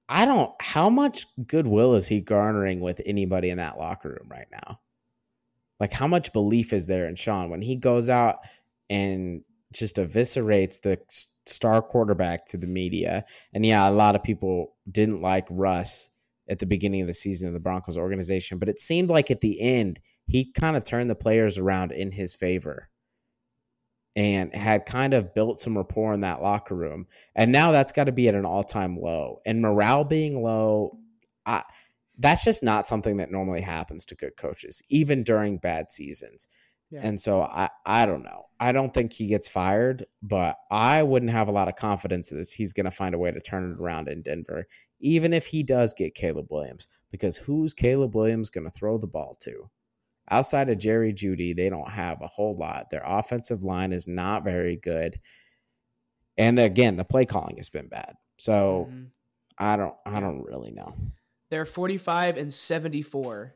I 0.08 0.24
don't 0.24 0.52
how 0.60 0.90
much 0.90 1.26
goodwill 1.46 1.94
is 1.94 2.08
he 2.08 2.20
garnering 2.20 2.80
with 2.80 3.00
anybody 3.06 3.50
in 3.50 3.58
that 3.58 3.78
locker 3.78 4.08
room 4.08 4.28
right 4.28 4.48
now? 4.50 4.80
Like 5.78 5.92
how 5.92 6.06
much 6.06 6.32
belief 6.32 6.72
is 6.72 6.86
there 6.86 7.08
in 7.08 7.14
Sean 7.14 7.50
when 7.50 7.62
he 7.62 7.76
goes 7.76 8.10
out 8.10 8.38
and 8.88 9.42
just 9.72 9.96
eviscerates 9.96 10.80
the 10.80 10.98
star 11.46 11.80
quarterback 11.80 12.46
to 12.46 12.56
the 12.56 12.66
media? 12.66 13.24
And 13.52 13.64
yeah, 13.64 13.88
a 13.88 13.90
lot 13.90 14.16
of 14.16 14.22
people 14.22 14.74
didn't 14.90 15.22
like 15.22 15.46
Russ 15.48 16.09
at 16.50 16.58
the 16.58 16.66
beginning 16.66 17.00
of 17.00 17.06
the 17.06 17.14
season 17.14 17.48
of 17.48 17.54
the 17.54 17.60
Broncos 17.60 17.96
organization, 17.96 18.58
but 18.58 18.68
it 18.68 18.80
seemed 18.80 19.08
like 19.08 19.30
at 19.30 19.40
the 19.40 19.60
end 19.60 20.00
he 20.26 20.52
kind 20.52 20.76
of 20.76 20.84
turned 20.84 21.08
the 21.08 21.14
players 21.14 21.56
around 21.56 21.92
in 21.92 22.12
his 22.12 22.34
favor 22.34 22.90
and 24.16 24.54
had 24.54 24.84
kind 24.84 25.14
of 25.14 25.32
built 25.32 25.60
some 25.60 25.76
rapport 25.76 26.12
in 26.12 26.20
that 26.20 26.42
locker 26.42 26.74
room. 26.74 27.06
And 27.34 27.52
now 27.52 27.70
that's 27.72 27.92
got 27.92 28.04
to 28.04 28.12
be 28.12 28.28
at 28.28 28.34
an 28.34 28.44
all-time 28.44 28.98
low. 28.98 29.40
And 29.46 29.62
morale 29.62 30.04
being 30.04 30.42
low, 30.42 30.98
I, 31.46 31.62
that's 32.18 32.44
just 32.44 32.62
not 32.62 32.88
something 32.88 33.18
that 33.18 33.30
normally 33.30 33.60
happens 33.60 34.04
to 34.06 34.16
good 34.16 34.36
coaches, 34.36 34.82
even 34.90 35.22
during 35.22 35.58
bad 35.58 35.92
seasons. 35.92 36.48
Yeah. 36.90 37.00
And 37.04 37.20
so 37.20 37.42
I, 37.42 37.70
I 37.86 38.04
don't 38.04 38.24
know. 38.24 38.46
I 38.58 38.72
don't 38.72 38.92
think 38.92 39.12
he 39.12 39.28
gets 39.28 39.46
fired, 39.46 40.06
but 40.22 40.56
I 40.70 41.04
wouldn't 41.04 41.30
have 41.30 41.46
a 41.46 41.52
lot 41.52 41.68
of 41.68 41.76
confidence 41.76 42.30
that 42.30 42.50
he's 42.50 42.72
going 42.72 42.84
to 42.84 42.90
find 42.90 43.14
a 43.14 43.18
way 43.18 43.30
to 43.30 43.40
turn 43.40 43.70
it 43.70 43.80
around 43.80 44.08
in 44.08 44.22
Denver, 44.22 44.66
even 45.00 45.32
if 45.32 45.46
he 45.46 45.62
does 45.62 45.92
get 45.92 46.14
Caleb 46.14 46.46
Williams, 46.50 46.86
because 47.10 47.36
who's 47.36 47.74
Caleb 47.74 48.14
Williams 48.14 48.50
going 48.50 48.64
to 48.64 48.70
throw 48.70 48.98
the 48.98 49.06
ball 49.06 49.34
to? 49.40 49.70
Outside 50.30 50.68
of 50.68 50.78
Jerry 50.78 51.12
Jeudy, 51.12 51.56
they 51.56 51.68
don't 51.68 51.90
have 51.90 52.22
a 52.22 52.28
whole 52.28 52.54
lot. 52.54 52.90
Their 52.90 53.02
offensive 53.04 53.64
line 53.64 53.92
is 53.92 54.06
not 54.06 54.44
very 54.44 54.76
good. 54.76 55.18
And 56.38 56.58
again, 56.58 56.96
the 56.96 57.04
play 57.04 57.24
calling 57.24 57.56
has 57.56 57.68
been 57.68 57.88
bad. 57.88 58.14
So 58.38 58.88
mm-hmm. 58.88 59.04
I 59.58 59.76
don't 59.76 59.94
I 60.06 60.20
don't 60.20 60.44
really 60.44 60.70
know. 60.70 60.94
They're 61.50 61.66
45 61.66 62.36
and 62.36 62.52
74 62.52 63.54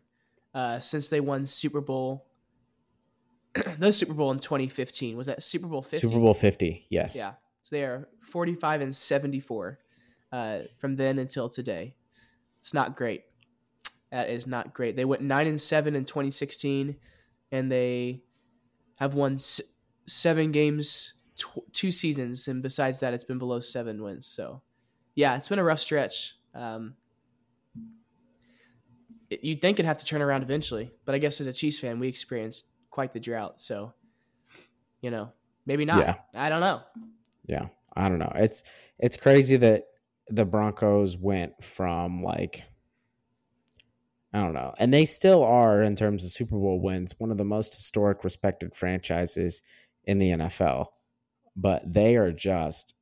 uh, 0.52 0.80
since 0.80 1.08
they 1.08 1.20
won 1.20 1.46
Super 1.46 1.80
Bowl 1.80 2.26
the 3.78 3.92
Super 3.92 4.14
Bowl 4.14 4.30
in 4.32 4.38
2015. 4.38 5.16
Was 5.16 5.26
that 5.28 5.42
Super 5.42 5.66
Bowl 5.66 5.82
50? 5.82 5.98
Super 6.06 6.20
Bowl 6.20 6.34
50, 6.34 6.86
yes. 6.90 7.16
Yeah. 7.16 7.32
So 7.62 7.76
they 7.76 7.84
are 7.84 8.08
45 8.26 8.80
and 8.80 8.94
74 8.94 9.78
uh, 10.34 10.62
from 10.78 10.96
then 10.96 11.18
until 11.20 11.48
today. 11.48 11.94
It's 12.58 12.74
not 12.74 12.96
great. 12.96 13.22
That 14.10 14.28
is 14.30 14.46
not 14.48 14.74
great. 14.74 14.96
They 14.96 15.04
went 15.04 15.22
9 15.22 15.46
and 15.46 15.60
7 15.60 15.94
in 15.94 16.04
2016 16.04 16.96
and 17.52 17.70
they 17.70 18.22
have 18.96 19.14
won 19.14 19.34
s- 19.34 19.60
7 20.06 20.50
games 20.50 21.14
tw- 21.36 21.72
two 21.72 21.92
seasons 21.92 22.48
and 22.48 22.62
besides 22.62 22.98
that 23.00 23.14
it's 23.14 23.22
been 23.22 23.38
below 23.38 23.60
7 23.60 24.02
wins. 24.02 24.26
So, 24.26 24.62
yeah, 25.14 25.36
it's 25.36 25.48
been 25.48 25.60
a 25.60 25.64
rough 25.64 25.78
stretch. 25.80 26.36
Um, 26.52 26.94
you'd 29.30 29.60
think 29.62 29.78
it'd 29.78 29.86
have 29.86 29.98
to 29.98 30.04
turn 30.04 30.22
around 30.22 30.42
eventually, 30.42 30.90
but 31.04 31.14
I 31.14 31.18
guess 31.18 31.40
as 31.40 31.46
a 31.46 31.52
Chiefs 31.52 31.78
fan, 31.78 31.98
we 32.00 32.08
experienced 32.08 32.64
quite 32.90 33.12
the 33.12 33.20
drought. 33.20 33.60
So, 33.60 33.92
you 35.00 35.10
know, 35.10 35.30
maybe 35.66 35.84
not. 35.84 35.98
Yeah. 36.00 36.14
I 36.34 36.48
don't 36.48 36.60
know. 36.60 36.82
Yeah, 37.46 37.66
I 37.94 38.08
don't 38.08 38.18
know. 38.18 38.32
It's 38.36 38.64
it's 38.98 39.16
crazy 39.16 39.56
that 39.58 39.84
the 40.28 40.44
Broncos 40.44 41.16
went 41.16 41.62
from 41.62 42.22
like 42.22 42.64
I 44.32 44.40
don't 44.40 44.52
know, 44.54 44.74
and 44.78 44.92
they 44.92 45.04
still 45.04 45.44
are 45.44 45.80
in 45.80 45.94
terms 45.94 46.24
of 46.24 46.32
Super 46.32 46.56
Bowl 46.56 46.80
wins, 46.80 47.14
one 47.18 47.30
of 47.30 47.38
the 47.38 47.44
most 47.44 47.72
historic, 47.76 48.24
respected 48.24 48.74
franchises 48.74 49.62
in 50.02 50.18
the 50.18 50.30
NFL. 50.30 50.88
But 51.54 51.92
they 51.92 52.16
are 52.16 52.32
just 52.32 52.96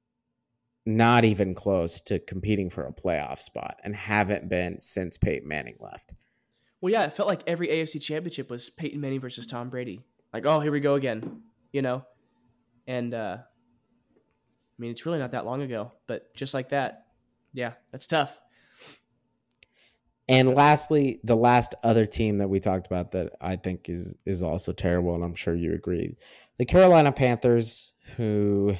not 0.84 1.24
even 1.24 1.54
close 1.54 2.02
to 2.02 2.18
competing 2.18 2.68
for 2.68 2.84
a 2.84 2.92
playoff 2.92 3.38
spot 3.38 3.78
and 3.82 3.96
haven't 3.96 4.50
been 4.50 4.78
since 4.80 5.16
Peyton 5.16 5.48
Manning 5.48 5.76
left. 5.80 6.12
Well, 6.82 6.92
yeah, 6.92 7.04
it 7.04 7.14
felt 7.14 7.28
like 7.28 7.42
every 7.46 7.68
AFC 7.68 8.02
championship 8.02 8.50
was 8.50 8.68
Peyton 8.68 9.00
Manning 9.00 9.20
versus 9.20 9.46
Tom 9.46 9.70
Brady. 9.70 10.00
Like, 10.34 10.44
oh, 10.44 10.60
here 10.60 10.72
we 10.72 10.80
go 10.80 10.96
again, 10.96 11.42
you 11.72 11.80
know? 11.80 12.04
And, 12.86 13.14
uh, 13.14 13.38
I 13.40 14.76
mean, 14.76 14.90
it's 14.90 15.06
really 15.06 15.20
not 15.20 15.30
that 15.30 15.46
long 15.46 15.62
ago, 15.62 15.92
but 16.06 16.34
just 16.34 16.52
like 16.52 16.70
that, 16.70 17.01
yeah, 17.52 17.72
that's 17.90 18.06
tough. 18.06 18.38
And 20.28 20.54
lastly, 20.54 21.20
the 21.24 21.36
last 21.36 21.74
other 21.82 22.06
team 22.06 22.38
that 22.38 22.48
we 22.48 22.60
talked 22.60 22.86
about 22.86 23.12
that 23.12 23.32
I 23.40 23.56
think 23.56 23.88
is 23.88 24.16
is 24.24 24.42
also 24.42 24.72
terrible, 24.72 25.14
and 25.14 25.24
I'm 25.24 25.34
sure 25.34 25.54
you 25.54 25.74
agree, 25.74 26.16
the 26.58 26.64
Carolina 26.64 27.12
Panthers, 27.12 27.92
who 28.16 28.76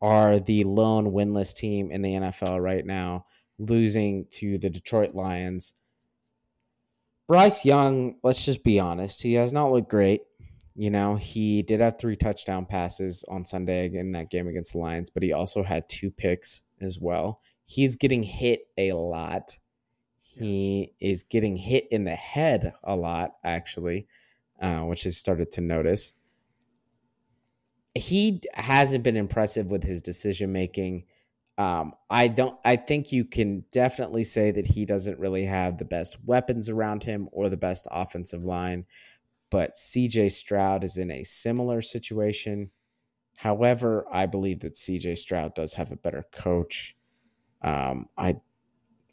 are 0.00 0.40
the 0.40 0.64
lone 0.64 1.12
winless 1.12 1.54
team 1.54 1.90
in 1.90 2.02
the 2.02 2.14
NFL 2.14 2.62
right 2.62 2.84
now, 2.84 3.26
losing 3.58 4.26
to 4.30 4.58
the 4.58 4.70
Detroit 4.70 5.14
Lions 5.14 5.74
Bryce 7.26 7.64
Young, 7.64 8.16
let's 8.22 8.44
just 8.44 8.62
be 8.62 8.78
honest, 8.78 9.22
he 9.22 9.34
has 9.34 9.52
not 9.52 9.72
looked 9.72 9.90
great. 9.90 10.22
You 10.76 10.90
know, 10.90 11.16
he 11.16 11.62
did 11.62 11.80
have 11.80 11.98
three 11.98 12.16
touchdown 12.16 12.66
passes 12.66 13.24
on 13.28 13.44
Sunday 13.44 13.90
in 13.92 14.12
that 14.12 14.30
game 14.30 14.46
against 14.46 14.72
the 14.72 14.78
Lions, 14.78 15.10
but 15.10 15.22
he 15.22 15.32
also 15.32 15.64
had 15.64 15.88
two 15.88 16.10
picks 16.10 16.62
as 16.80 17.00
well. 17.00 17.40
He's 17.66 17.96
getting 17.96 18.22
hit 18.22 18.68
a 18.78 18.92
lot. 18.92 19.58
He 20.22 20.94
is 21.00 21.24
getting 21.24 21.56
hit 21.56 21.88
in 21.90 22.04
the 22.04 22.14
head 22.14 22.74
a 22.84 22.94
lot, 22.94 23.34
actually, 23.42 24.06
uh, 24.62 24.80
which 24.80 25.02
has 25.02 25.16
started 25.16 25.50
to 25.52 25.60
notice. 25.60 26.14
He 27.94 28.40
hasn't 28.54 29.02
been 29.02 29.16
impressive 29.16 29.70
with 29.70 29.82
his 29.82 30.00
decision 30.00 30.52
making. 30.52 31.04
Um, 31.58 31.94
I 32.08 32.28
don't. 32.28 32.56
I 32.64 32.76
think 32.76 33.10
you 33.10 33.24
can 33.24 33.64
definitely 33.72 34.24
say 34.24 34.52
that 34.52 34.66
he 34.66 34.84
doesn't 34.84 35.18
really 35.18 35.46
have 35.46 35.78
the 35.78 35.84
best 35.84 36.18
weapons 36.24 36.68
around 36.68 37.02
him 37.02 37.28
or 37.32 37.48
the 37.48 37.56
best 37.56 37.88
offensive 37.90 38.44
line. 38.44 38.84
But 39.50 39.76
C.J. 39.76 40.28
Stroud 40.28 40.84
is 40.84 40.98
in 40.98 41.10
a 41.10 41.24
similar 41.24 41.82
situation. 41.82 42.70
However, 43.36 44.06
I 44.12 44.26
believe 44.26 44.60
that 44.60 44.76
C.J. 44.76 45.16
Stroud 45.16 45.54
does 45.54 45.74
have 45.74 45.90
a 45.90 45.96
better 45.96 46.26
coach. 46.32 46.96
Um, 47.62 48.08
I, 48.16 48.36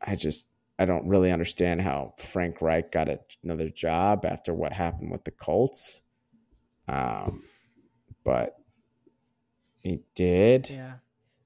I 0.01 0.15
just 0.15 0.47
I 0.77 0.85
don't 0.85 1.07
really 1.07 1.31
understand 1.31 1.81
how 1.81 2.13
Frank 2.17 2.61
Reich 2.61 2.91
got 2.91 3.07
another 3.43 3.69
job 3.69 4.25
after 4.25 4.53
what 4.53 4.73
happened 4.73 5.11
with 5.11 5.23
the 5.23 5.31
Colts. 5.31 6.01
Um, 6.87 7.43
but 8.23 8.57
he 9.81 9.99
did. 10.15 10.69
Yeah 10.69 10.93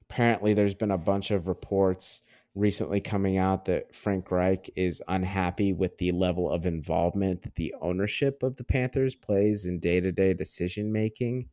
apparently 0.08 0.54
there's 0.54 0.74
been 0.74 0.90
a 0.90 0.98
bunch 0.98 1.30
of 1.30 1.48
reports 1.48 2.22
recently 2.54 3.00
coming 3.00 3.38
out 3.38 3.66
that 3.66 3.94
Frank 3.94 4.30
Reich 4.30 4.70
is 4.74 5.02
unhappy 5.06 5.72
with 5.72 5.98
the 5.98 6.10
level 6.12 6.50
of 6.50 6.66
involvement 6.66 7.42
that 7.42 7.54
the 7.54 7.74
ownership 7.80 8.42
of 8.42 8.56
the 8.56 8.64
Panthers 8.64 9.14
plays 9.14 9.66
in 9.66 9.78
day 9.78 10.00
to 10.00 10.10
day 10.10 10.34
decision 10.34 10.92
making. 10.92 11.48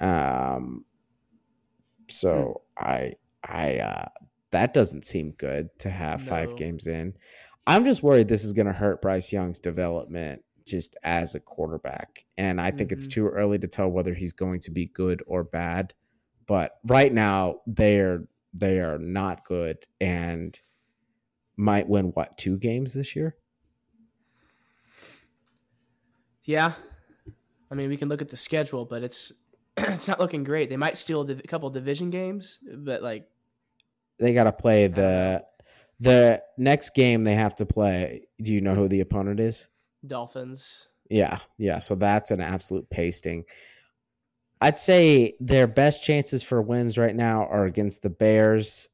Um, 0.00 0.84
so 2.08 2.62
hmm. 2.76 2.86
I, 2.86 3.14
I, 3.42 3.76
uh, 3.78 4.08
that 4.54 4.72
doesn't 4.72 5.04
seem 5.04 5.32
good 5.32 5.68
to 5.80 5.90
have 5.90 6.20
no. 6.20 6.26
five 6.26 6.56
games 6.56 6.86
in. 6.86 7.12
I'm 7.66 7.84
just 7.84 8.04
worried 8.04 8.28
this 8.28 8.44
is 8.44 8.52
going 8.52 8.66
to 8.66 8.72
hurt 8.72 9.02
Bryce 9.02 9.32
Young's 9.32 9.58
development 9.58 10.42
just 10.64 10.96
as 11.02 11.34
a 11.34 11.40
quarterback. 11.40 12.24
And 12.38 12.60
I 12.60 12.70
think 12.70 12.90
mm-hmm. 12.90 12.94
it's 12.94 13.08
too 13.08 13.26
early 13.26 13.58
to 13.58 13.66
tell 13.66 13.88
whether 13.88 14.14
he's 14.14 14.32
going 14.32 14.60
to 14.60 14.70
be 14.70 14.86
good 14.86 15.22
or 15.26 15.42
bad. 15.42 15.92
But 16.46 16.76
right 16.86 17.12
now 17.12 17.60
they're 17.66 18.28
they 18.52 18.78
are 18.78 18.98
not 18.98 19.44
good 19.44 19.78
and 20.00 20.56
might 21.56 21.88
win 21.88 22.06
what 22.14 22.38
two 22.38 22.56
games 22.56 22.94
this 22.94 23.16
year. 23.16 23.34
Yeah, 26.44 26.74
I 27.70 27.74
mean 27.74 27.88
we 27.88 27.96
can 27.96 28.08
look 28.08 28.22
at 28.22 28.28
the 28.28 28.36
schedule, 28.36 28.84
but 28.84 29.02
it's 29.02 29.32
it's 29.76 30.06
not 30.06 30.20
looking 30.20 30.44
great. 30.44 30.68
They 30.68 30.76
might 30.76 30.96
steal 30.96 31.22
a 31.22 31.26
div- 31.26 31.42
couple 31.48 31.70
division 31.70 32.10
games, 32.10 32.60
but 32.72 33.02
like 33.02 33.26
they 34.18 34.34
got 34.34 34.44
to 34.44 34.52
play 34.52 34.86
the 34.88 35.44
the 36.00 36.42
next 36.58 36.94
game 36.94 37.24
they 37.24 37.34
have 37.34 37.56
to 37.56 37.66
play. 37.66 38.26
Do 38.42 38.52
you 38.52 38.60
know 38.60 38.74
who 38.74 38.88
the 38.88 39.00
opponent 39.00 39.40
is? 39.40 39.68
Dolphins. 40.06 40.88
Yeah, 41.10 41.38
yeah. 41.58 41.78
So 41.78 41.94
that's 41.94 42.30
an 42.30 42.40
absolute 42.40 42.88
pasting. 42.90 43.44
I'd 44.60 44.78
say 44.78 45.36
their 45.40 45.66
best 45.66 46.02
chances 46.02 46.42
for 46.42 46.62
wins 46.62 46.96
right 46.96 47.14
now 47.14 47.46
are 47.46 47.66
against 47.66 48.02
the 48.02 48.10
Bears 48.10 48.88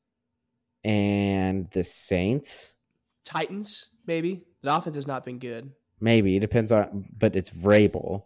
and 0.83 1.71
the 1.71 1.85
Saints. 1.85 2.77
Titans, 3.25 3.91
maybe. 4.07 4.43
The 4.63 4.75
offense 4.75 4.97
has 4.97 5.07
not 5.07 5.25
been 5.25 5.39
good. 5.39 5.71
Maybe. 6.01 6.37
It 6.37 6.41
depends 6.41 6.73
on 6.73 7.05
but 7.17 7.37
it's 7.37 7.57
Vrabel. 7.57 8.25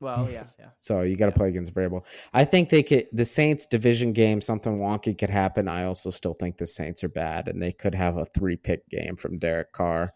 Well, 0.00 0.28
yeah, 0.30 0.44
yeah. 0.58 0.68
So 0.76 1.02
you 1.02 1.16
got 1.16 1.26
to 1.26 1.32
yeah. 1.32 1.36
play 1.36 1.48
against 1.48 1.74
Vrabel. 1.74 2.04
I 2.32 2.44
think 2.44 2.68
they 2.68 2.82
could. 2.82 3.08
The 3.12 3.24
Saints 3.24 3.66
division 3.66 4.12
game, 4.12 4.40
something 4.40 4.78
wonky 4.78 5.16
could 5.16 5.30
happen. 5.30 5.68
I 5.68 5.84
also 5.84 6.10
still 6.10 6.34
think 6.34 6.56
the 6.56 6.66
Saints 6.66 7.02
are 7.04 7.08
bad, 7.08 7.48
and 7.48 7.62
they 7.62 7.72
could 7.72 7.94
have 7.94 8.16
a 8.16 8.24
three 8.24 8.56
pick 8.56 8.88
game 8.88 9.16
from 9.16 9.38
Derek 9.38 9.72
Carr, 9.72 10.12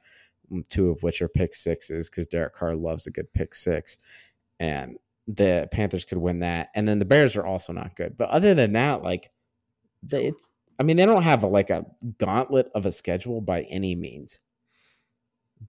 mm, 0.53 0.67
two 0.69 0.91
of 0.91 1.03
which 1.03 1.23
are 1.23 1.29
pick 1.29 1.55
sixes 1.55 2.11
because 2.11 2.27
Derek 2.27 2.55
Carr 2.55 2.77
loves 2.77 3.07
a 3.07 3.11
good 3.11 3.33
pick 3.33 3.55
six, 3.55 3.99
and 4.59 4.99
the 5.27 5.69
Panthers 5.73 6.05
could 6.05 6.19
win 6.19 6.41
that, 6.41 6.69
and 6.75 6.87
then 6.87 6.99
the 6.99 7.05
Bears 7.05 7.37
are 7.37 7.47
also 7.47 7.73
not 7.73 7.97
good. 7.97 8.19
But 8.19 8.31
other 8.31 8.55
than 8.55 8.73
that, 8.73 9.03
like 9.03 9.31
they, 10.03 10.27
it's, 10.27 10.49
I 10.79 10.83
mean, 10.83 10.97
they 10.97 11.07
don't 11.07 11.23
have 11.23 11.43
a, 11.43 11.47
like 11.47 11.71
a 11.71 11.87
gauntlet 12.19 12.71
of 12.75 12.87
a 12.87 12.93
schedule 12.93 13.41
by 13.41 13.63
any 13.63 13.95
means, 13.95 14.41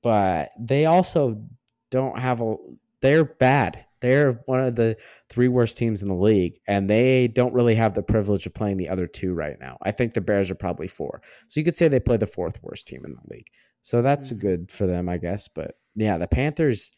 but 0.02 0.52
they 0.60 0.86
also 0.86 1.42
don't 1.90 2.20
have 2.20 2.42
a. 2.42 2.56
They're 3.02 3.24
bad. 3.26 3.86
They're 4.02 4.34
one 4.46 4.60
of 4.60 4.76
the 4.76 4.98
three 5.30 5.48
worst 5.48 5.78
teams 5.78 6.02
in 6.02 6.08
the 6.08 6.16
league, 6.16 6.60
and 6.68 6.90
they 6.90 7.28
don't 7.28 7.54
really 7.54 7.76
have 7.76 7.94
the 7.94 8.04
privilege 8.04 8.46
of 8.46 8.54
playing 8.54 8.78
the 8.78 8.90
other 8.90 9.08
two 9.08 9.34
right 9.34 9.58
now. 9.60 9.78
I 9.82 9.92
think 9.92 10.14
the 10.14 10.22
Bears 10.22 10.52
are 10.52 10.56
probably 10.56 10.88
four, 10.88 11.22
so 11.48 11.60
you 11.60 11.64
could 11.64 11.78
say 11.78 11.88
they 11.88 12.00
play 12.00 12.18
the 12.18 12.28
fourth 12.28 12.62
worst 12.64 12.88
team 12.88 13.06
in 13.06 13.14
the 13.14 13.34
league. 13.36 13.48
So 13.84 14.02
that's 14.02 14.32
mm-hmm. 14.32 14.42
good 14.42 14.72
for 14.72 14.88
them, 14.88 15.08
I 15.08 15.18
guess. 15.18 15.48
But 15.48 15.76
yeah, 15.96 16.18
the 16.18 16.28
Panthers 16.28 16.92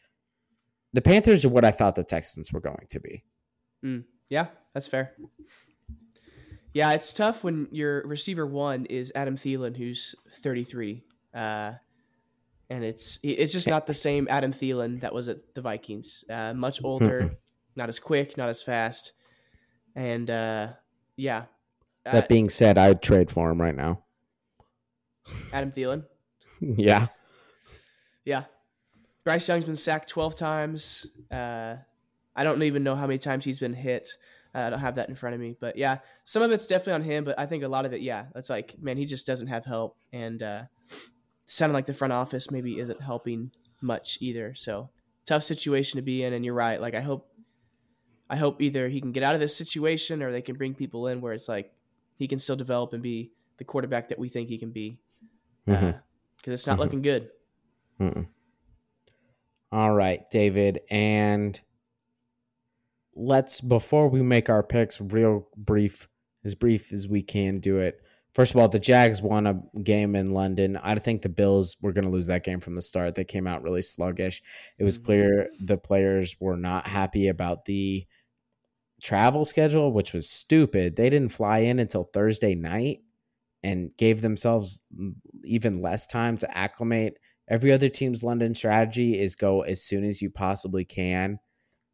the 0.94 1.02
Panthers 1.02 1.44
are 1.44 1.48
what 1.50 1.64
I 1.64 1.72
thought 1.72 1.96
the 1.96 2.04
Texans 2.04 2.52
were 2.52 2.60
going 2.60 2.86
to 2.88 3.00
be. 3.00 3.24
Mm, 3.84 4.04
yeah, 4.30 4.46
that's 4.72 4.86
fair. 4.86 5.12
Yeah, 6.72 6.92
it's 6.92 7.12
tough 7.12 7.44
when 7.44 7.68
your 7.70 8.06
receiver 8.06 8.46
one 8.46 8.86
is 8.86 9.12
Adam 9.14 9.36
Thielen, 9.36 9.76
who's 9.76 10.14
33. 10.32 11.02
Uh, 11.34 11.72
and 12.74 12.82
it's 12.82 13.20
it's 13.22 13.52
just 13.52 13.68
not 13.68 13.86
the 13.86 13.94
same 13.94 14.26
Adam 14.28 14.52
Thielen 14.52 15.00
that 15.00 15.14
was 15.14 15.28
at 15.28 15.54
the 15.54 15.60
Vikings. 15.60 16.24
Uh, 16.28 16.52
much 16.54 16.82
older, 16.82 17.36
not 17.76 17.88
as 17.88 18.00
quick, 18.00 18.36
not 18.36 18.48
as 18.48 18.62
fast, 18.62 19.12
and 19.94 20.28
uh, 20.28 20.72
yeah. 21.16 21.44
That 22.04 22.24
Uh, 22.24 22.26
being 22.28 22.48
said, 22.48 22.76
I'd 22.76 23.00
trade 23.00 23.30
for 23.30 23.48
him 23.50 23.60
right 23.62 23.76
now. 23.76 24.02
Adam 25.52 25.70
Thielen, 25.70 26.04
yeah. 26.60 27.06
yeah. 28.24 28.44
Bryce 29.22 29.48
Young's 29.48 29.66
been 29.66 29.76
sacked 29.76 30.10
twelve 30.10 30.34
times. 30.34 31.06
Uh, 31.30 31.76
I 32.34 32.42
don't 32.42 32.60
even 32.64 32.82
know 32.82 32.96
how 32.96 33.06
many 33.06 33.18
times 33.18 33.44
he's 33.44 33.60
been 33.60 33.72
hit. 33.72 34.08
Uh, 34.52 34.58
I 34.58 34.70
don't 34.70 34.80
have 34.80 34.96
that 34.96 35.08
in 35.08 35.14
front 35.14 35.34
of 35.34 35.40
me, 35.40 35.56
but 35.60 35.76
yeah, 35.76 35.98
some 36.24 36.42
of 36.42 36.50
it's 36.50 36.66
definitely 36.66 36.94
on 36.94 37.02
him. 37.02 37.22
But 37.24 37.38
I 37.38 37.46
think 37.46 37.62
a 37.62 37.68
lot 37.68 37.86
of 37.86 37.92
it, 37.92 38.00
yeah, 38.00 38.26
that's 38.34 38.50
like, 38.50 38.74
man, 38.80 38.96
he 38.96 39.04
just 39.06 39.26
doesn't 39.26 39.46
have 39.46 39.64
help, 39.64 39.96
and 40.12 40.42
uh, 41.54 41.56
sounding 41.56 41.74
like 41.74 41.86
the 41.86 41.94
front 41.94 42.12
office 42.12 42.50
maybe 42.50 42.78
isn't 42.78 43.02
helping 43.02 43.50
much 43.80 44.18
either. 44.20 44.54
So 44.54 44.90
tough 45.26 45.42
situation 45.42 45.98
to 45.98 46.02
be 46.02 46.22
in, 46.22 46.32
and 46.32 46.44
you're 46.44 46.54
right. 46.54 46.80
Like 46.80 46.94
I 46.94 47.00
hope, 47.00 47.28
I 48.28 48.36
hope 48.36 48.60
either 48.60 48.88
he 48.88 49.00
can 49.00 49.12
get 49.12 49.22
out 49.22 49.34
of 49.34 49.40
this 49.40 49.56
situation 49.56 50.22
or 50.22 50.32
they 50.32 50.42
can 50.42 50.56
bring 50.56 50.74
people 50.74 51.06
in 51.08 51.20
where 51.20 51.32
it's 51.32 51.48
like 51.48 51.72
he 52.18 52.28
can 52.28 52.38
still 52.38 52.56
develop 52.56 52.92
and 52.92 53.02
be 53.02 53.32
the 53.58 53.64
quarterback 53.64 54.08
that 54.08 54.18
we 54.18 54.28
think 54.28 54.48
he 54.48 54.58
can 54.58 54.70
be. 54.70 54.98
Because 55.66 55.94
Mhm. 56.42 56.52
it's 56.52 56.66
not 56.66 56.76
Mhm. 56.76 56.80
looking 56.80 57.02
good. 57.02 57.30
Mm-mm. 58.00 58.26
All 59.72 59.92
right, 59.92 60.28
David, 60.30 60.80
and 60.90 61.60
let's 63.14 63.60
before 63.60 64.08
we 64.08 64.22
make 64.22 64.48
our 64.48 64.62
picks, 64.62 65.00
real 65.00 65.48
brief, 65.56 66.08
as 66.44 66.54
brief 66.54 66.92
as 66.92 67.08
we 67.08 67.22
can 67.22 67.56
do 67.60 67.78
it. 67.78 68.00
First 68.34 68.52
of 68.52 68.60
all, 68.60 68.68
the 68.68 68.80
Jags 68.80 69.22
won 69.22 69.46
a 69.46 69.62
game 69.82 70.16
in 70.16 70.32
London. 70.32 70.76
I 70.76 70.96
think 70.96 71.22
the 71.22 71.28
Bills 71.28 71.76
were 71.80 71.92
going 71.92 72.04
to 72.04 72.10
lose 72.10 72.26
that 72.26 72.44
game 72.44 72.58
from 72.60 72.74
the 72.74 72.82
start. 72.82 73.14
They 73.14 73.24
came 73.24 73.46
out 73.46 73.62
really 73.62 73.82
sluggish. 73.82 74.42
It 74.78 74.84
was 74.84 74.98
Mhm. 74.98 75.04
clear 75.04 75.50
the 75.60 75.78
players 75.78 76.36
were 76.40 76.56
not 76.56 76.88
happy 76.88 77.28
about 77.28 77.64
the 77.64 78.06
travel 79.02 79.44
schedule, 79.44 79.92
which 79.92 80.12
was 80.12 80.28
stupid. 80.28 80.96
They 80.96 81.10
didn't 81.10 81.32
fly 81.32 81.58
in 81.60 81.78
until 81.78 82.04
Thursday 82.04 82.54
night 82.54 83.02
and 83.62 83.96
gave 83.96 84.20
themselves 84.20 84.82
even 85.44 85.80
less 85.80 86.06
time 86.06 86.36
to 86.38 86.58
acclimate. 86.58 87.18
Every 87.48 87.72
other 87.72 87.88
team's 87.88 88.24
London 88.24 88.54
strategy 88.54 89.18
is 89.18 89.36
go 89.36 89.62
as 89.62 89.82
soon 89.82 90.04
as 90.04 90.22
you 90.22 90.30
possibly 90.30 90.84
can 90.84 91.38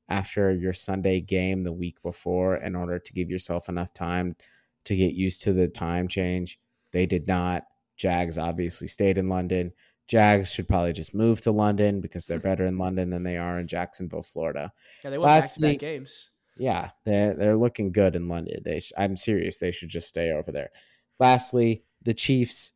after 0.09 0.53
your 0.53 0.73
Sunday 0.73 1.21
game 1.21 1.65
the 1.65 1.73
week 1.73 2.01
before 2.03 2.57
in 2.57 2.75
order 2.77 2.99
to 2.99 3.13
give 3.13 3.31
yourself 3.31 3.69
enough 3.69 3.93
time 3.93 4.37
to 4.85 4.97
get 4.97 5.15
used 5.15 5.43
to 5.43 5.53
the 5.53 5.69
time 5.69 6.09
change. 6.09 6.59
They 6.93 7.07
did 7.07 7.29
not. 7.29 7.65
Jags 7.97 8.39
obviously 8.39 8.89
stayed 8.89 9.19
in 9.19 9.29
London. 9.29 9.73
Jags 10.09 10.53
should 10.53 10.67
probably 10.67 10.93
just 10.93 11.15
move 11.15 11.41
to 11.43 11.53
London 11.53 12.01
because 12.01 12.27
they're 12.27 12.41
better 12.41 12.67
in 12.67 12.79
London 12.79 13.11
than 13.11 13.23
they 13.23 13.37
are 13.37 13.61
in 13.61 13.69
Jacksonville, 13.69 14.23
Florida. 14.23 14.73
Yeah, 15.05 15.11
they 15.11 15.17
to 15.17 15.23
Lastly- 15.23 15.73
back 15.73 15.81
games. 15.81 16.31
Yeah, 16.57 16.91
they're 17.05 17.35
they're 17.35 17.57
looking 17.57 17.91
good 17.91 18.17
in 18.17 18.29
London. 18.29 18.61
They 18.65 18.81
sh- 18.81 18.93
I'm 18.99 19.17
serious. 19.17 19.59
They 19.59 19.71
should 19.71 19.89
just 19.89 20.09
stay 20.09 20.31
over 20.31 20.53
there. 20.53 20.71
Lastly, 21.19 21.85
the 22.03 22.13
Chiefs 22.13 22.73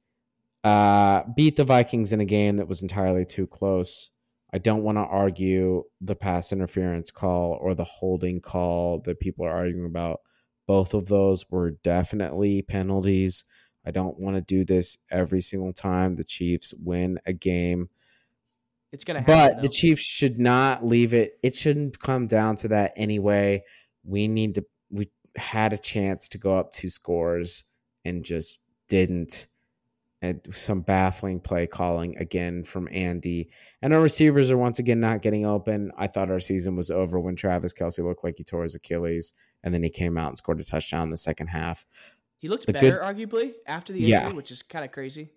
uh, 0.62 1.24
beat 1.36 1.56
the 1.56 1.64
Vikings 1.64 2.12
in 2.12 2.20
a 2.20 2.24
game 2.24 2.56
that 2.56 2.68
was 2.68 2.82
entirely 2.82 3.26
too 3.26 3.46
close. 3.46 4.10
I 4.54 4.58
don't 4.58 4.84
want 4.84 4.96
to 4.96 5.02
argue 5.02 5.84
the 6.00 6.14
pass 6.14 6.52
interference 6.52 7.10
call 7.10 7.58
or 7.60 7.74
the 7.74 7.84
holding 7.84 8.40
call 8.40 9.00
that 9.00 9.20
people 9.20 9.44
are 9.44 9.50
arguing 9.50 9.84
about. 9.86 10.20
Both 10.66 10.94
of 10.94 11.06
those 11.06 11.50
were 11.50 11.72
definitely 11.72 12.62
penalties. 12.62 13.44
I 13.86 13.90
don't 13.90 14.18
want 14.18 14.36
to 14.36 14.40
do 14.40 14.64
this 14.64 14.98
every 15.10 15.40
single 15.40 15.72
time 15.72 16.16
the 16.16 16.24
Chiefs 16.24 16.72
win 16.82 17.18
a 17.26 17.32
game. 17.32 17.90
It's 18.92 19.04
gonna 19.04 19.20
happen. 19.20 19.34
But 19.34 19.62
the. 19.62 19.68
Chiefs 19.68 20.02
should 20.02 20.38
not 20.38 20.86
leave 20.86 21.14
it. 21.14 21.38
It 21.42 21.54
shouldn't 21.54 21.98
come 21.98 22.28
down 22.28 22.56
to 22.56 22.68
that 22.68 22.92
anyway. 22.96 23.62
We 24.04 24.28
need 24.28 24.54
to. 24.54 24.64
We 24.90 25.10
had 25.36 25.72
a 25.72 25.78
chance 25.78 26.28
to 26.28 26.38
go 26.38 26.56
up 26.56 26.70
two 26.70 26.88
scores 26.88 27.64
and 28.04 28.24
just 28.24 28.60
didn't. 28.88 29.46
And 30.22 30.40
some 30.52 30.80
baffling 30.80 31.40
play 31.40 31.66
calling 31.66 32.16
again 32.18 32.64
from 32.64 32.88
Andy. 32.90 33.50
And 33.82 33.92
our 33.92 34.00
receivers 34.00 34.50
are 34.50 34.56
once 34.56 34.78
again 34.78 35.00
not 35.00 35.20
getting 35.20 35.44
open. 35.44 35.90
I 35.98 36.06
thought 36.06 36.30
our 36.30 36.40
season 36.40 36.76
was 36.76 36.90
over 36.90 37.20
when 37.20 37.36
Travis 37.36 37.74
Kelce 37.74 38.02
looked 38.02 38.24
like 38.24 38.38
he 38.38 38.44
tore 38.44 38.62
his 38.62 38.76
Achilles. 38.76 39.34
And 39.64 39.74
then 39.74 39.82
he 39.82 39.90
came 39.90 40.16
out 40.16 40.28
and 40.28 40.38
scored 40.38 40.60
a 40.60 40.64
touchdown 40.64 41.02
in 41.04 41.10
the 41.10 41.16
second 41.16 41.48
half. 41.48 41.84
he 42.38 42.48
looked 42.48 42.66
the 42.66 42.74
better, 42.74 42.90
good- 42.90 43.00
arguably, 43.00 43.54
after 43.66 43.92
the 43.94 44.00
Yeah. 44.00 44.20
injury, 44.20 44.36
which 44.36 44.50
is 44.52 44.62
kind 44.62 44.84
of 44.84 44.92
crazy. 44.92 45.30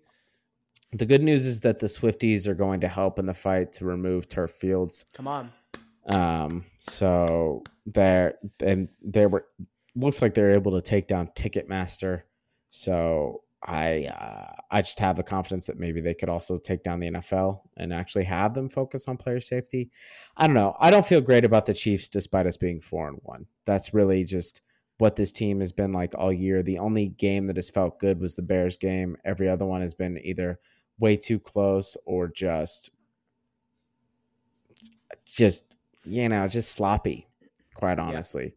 The 0.92 1.06
good 1.06 1.22
news 1.22 1.46
is 1.46 1.60
that 1.62 1.78
the 1.78 1.86
Swifties 1.86 2.46
are 2.46 2.54
going 2.54 2.80
to 2.82 2.88
help 2.88 3.18
in 3.18 3.24
the 3.26 3.32
fight 3.34 3.72
to 3.74 3.86
remove 3.86 4.28
turf 4.28 4.50
fields. 4.50 5.06
Come 5.14 5.26
on. 5.26 5.50
Um, 6.06 6.66
so 6.76 7.62
they're 7.86 8.34
and 8.60 8.90
they 9.02 9.24
were 9.26 9.46
looks 9.94 10.20
like 10.22 10.34
they're 10.34 10.52
able 10.52 10.72
to 10.72 10.82
take 10.82 11.08
down 11.08 11.28
Ticketmaster. 11.28 12.22
So 12.68 13.42
I 13.62 14.04
uh, 14.04 14.52
I 14.70 14.82
just 14.82 15.00
have 15.00 15.16
the 15.16 15.22
confidence 15.24 15.66
that 15.66 15.78
maybe 15.78 16.00
they 16.00 16.14
could 16.14 16.28
also 16.28 16.58
take 16.58 16.82
down 16.84 17.00
the 17.00 17.10
NFL 17.10 17.60
and 17.76 17.92
actually 17.92 18.24
have 18.24 18.54
them 18.54 18.68
focus 18.68 19.08
on 19.08 19.16
player 19.16 19.40
safety. 19.40 19.90
I 20.36 20.46
don't 20.46 20.54
know. 20.54 20.76
I 20.78 20.90
don't 20.90 21.06
feel 21.06 21.20
great 21.20 21.44
about 21.44 21.66
the 21.66 21.74
Chiefs 21.74 22.06
despite 22.08 22.46
us 22.46 22.56
being 22.56 22.80
four 22.80 23.08
and 23.08 23.18
one. 23.22 23.46
That's 23.64 23.92
really 23.92 24.22
just 24.24 24.62
what 24.98 25.16
this 25.16 25.32
team 25.32 25.60
has 25.60 25.72
been 25.72 25.92
like 25.92 26.14
all 26.16 26.32
year. 26.32 26.62
The 26.62 26.78
only 26.78 27.08
game 27.08 27.46
that 27.48 27.56
has 27.56 27.70
felt 27.70 27.98
good 27.98 28.20
was 28.20 28.36
the 28.36 28.42
Bears 28.42 28.76
game. 28.76 29.16
Every 29.24 29.48
other 29.48 29.66
one 29.66 29.80
has 29.80 29.94
been 29.94 30.18
either 30.22 30.60
way 30.98 31.16
too 31.16 31.38
close 31.40 31.96
or 32.06 32.28
just 32.28 32.90
just 35.24 35.74
you 36.04 36.28
know 36.28 36.46
just 36.48 36.72
sloppy 36.72 37.28
quite 37.74 37.98
honestly 37.98 38.54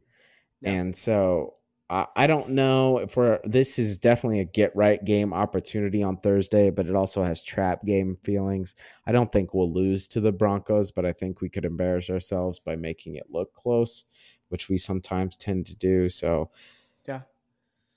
Yeah. 0.61 0.71
and 0.71 0.95
so 0.95 1.55
I 1.91 2.07
I 2.15 2.27
don't 2.27 2.49
know 2.49 2.99
if 2.99 3.17
we're 3.17 3.39
this 3.43 3.77
is 3.77 3.97
definitely 3.99 4.39
a 4.39 4.45
get 4.45 4.75
right 4.75 5.03
game 5.03 5.33
opportunity 5.33 6.01
on 6.01 6.17
Thursday, 6.17 6.69
but 6.69 6.87
it 6.87 6.95
also 6.95 7.23
has 7.23 7.43
trap 7.43 7.85
game 7.85 8.17
feelings. 8.23 8.75
I 9.05 9.11
don't 9.11 9.31
think 9.31 9.53
we'll 9.53 9.71
lose 9.71 10.07
to 10.09 10.21
the 10.21 10.31
Broncos, 10.31 10.91
but 10.91 11.05
I 11.05 11.13
think 11.13 11.41
we 11.41 11.49
could 11.49 11.65
embarrass 11.65 12.09
ourselves 12.09 12.59
by 12.59 12.75
making 12.75 13.15
it 13.15 13.27
look 13.29 13.53
close, 13.53 14.05
which 14.49 14.69
we 14.69 14.77
sometimes 14.77 15.37
tend 15.37 15.65
to 15.67 15.75
do. 15.75 16.09
So 16.09 16.49
Yeah. 17.05 17.21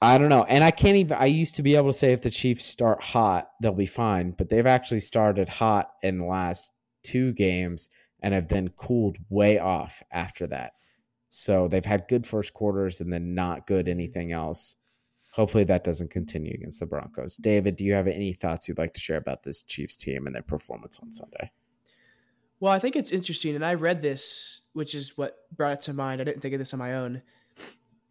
I 0.03 0.18
don't 0.18 0.28
know. 0.28 0.45
And 0.45 0.62
I 0.62 0.70
can't 0.70 0.97
even 0.97 1.16
I 1.18 1.26
used 1.26 1.55
to 1.57 1.62
be 1.62 1.76
able 1.76 1.90
to 1.90 1.99
say 1.99 2.12
if 2.12 2.22
the 2.22 2.30
Chiefs 2.30 2.64
start 2.64 3.03
hot, 3.03 3.51
they'll 3.62 3.72
be 3.72 3.86
fine, 3.86 4.32
but 4.32 4.49
they've 4.49 4.66
actually 4.66 5.01
started 5.01 5.49
hot 5.49 5.92
in 6.03 6.18
the 6.18 6.26
last 6.26 6.72
two 7.03 7.32
games 7.32 7.88
and 8.20 8.34
have 8.34 8.49
then 8.49 8.68
cooled 8.70 9.18
way 9.28 9.59
off 9.59 10.03
after 10.11 10.47
that. 10.49 10.72
So 11.37 11.66
they've 11.66 11.85
had 11.85 12.07
good 12.07 12.24
first 12.24 12.55
quarters 12.55 13.01
and 13.01 13.12
then 13.12 13.35
not 13.35 13.66
good 13.66 13.89
anything 13.89 14.30
else. 14.30 14.76
Hopefully 15.32 15.64
that 15.64 15.82
doesn't 15.82 16.12
continue 16.12 16.53
against 16.55 16.78
the 16.78 16.87
Broncos. 16.87 17.37
David, 17.39 17.74
do 17.74 17.85
you 17.85 17.93
have 17.93 18.07
any 18.07 18.32
thoughts 18.32 18.68
you'd 18.68 18.78
like 18.78 18.93
to 18.93 19.01
share 19.01 19.16
about 19.16 19.43
this 19.43 19.64
Chiefs 19.64 19.97
team 19.97 20.26
and 20.26 20.35
their 20.37 20.43
performance 20.43 21.01
on 21.01 21.11
Sunday? 21.11 21.51
Well, 22.61 22.72
I 22.72 22.78
think 22.78 22.95
it's 22.95 23.11
interesting, 23.11 23.57
and 23.57 23.66
I 23.66 23.74
read 23.74 24.01
this, 24.01 24.62
which 24.74 24.95
is 24.95 25.18
what 25.18 25.39
brought 25.51 25.72
it 25.72 25.80
to 25.82 25.93
mind. 25.93 26.20
I 26.20 26.24
didn't 26.24 26.41
think 26.41 26.55
of 26.55 26.61
this 26.61 26.72
on 26.72 26.78
my 26.78 26.95
own. 26.95 27.22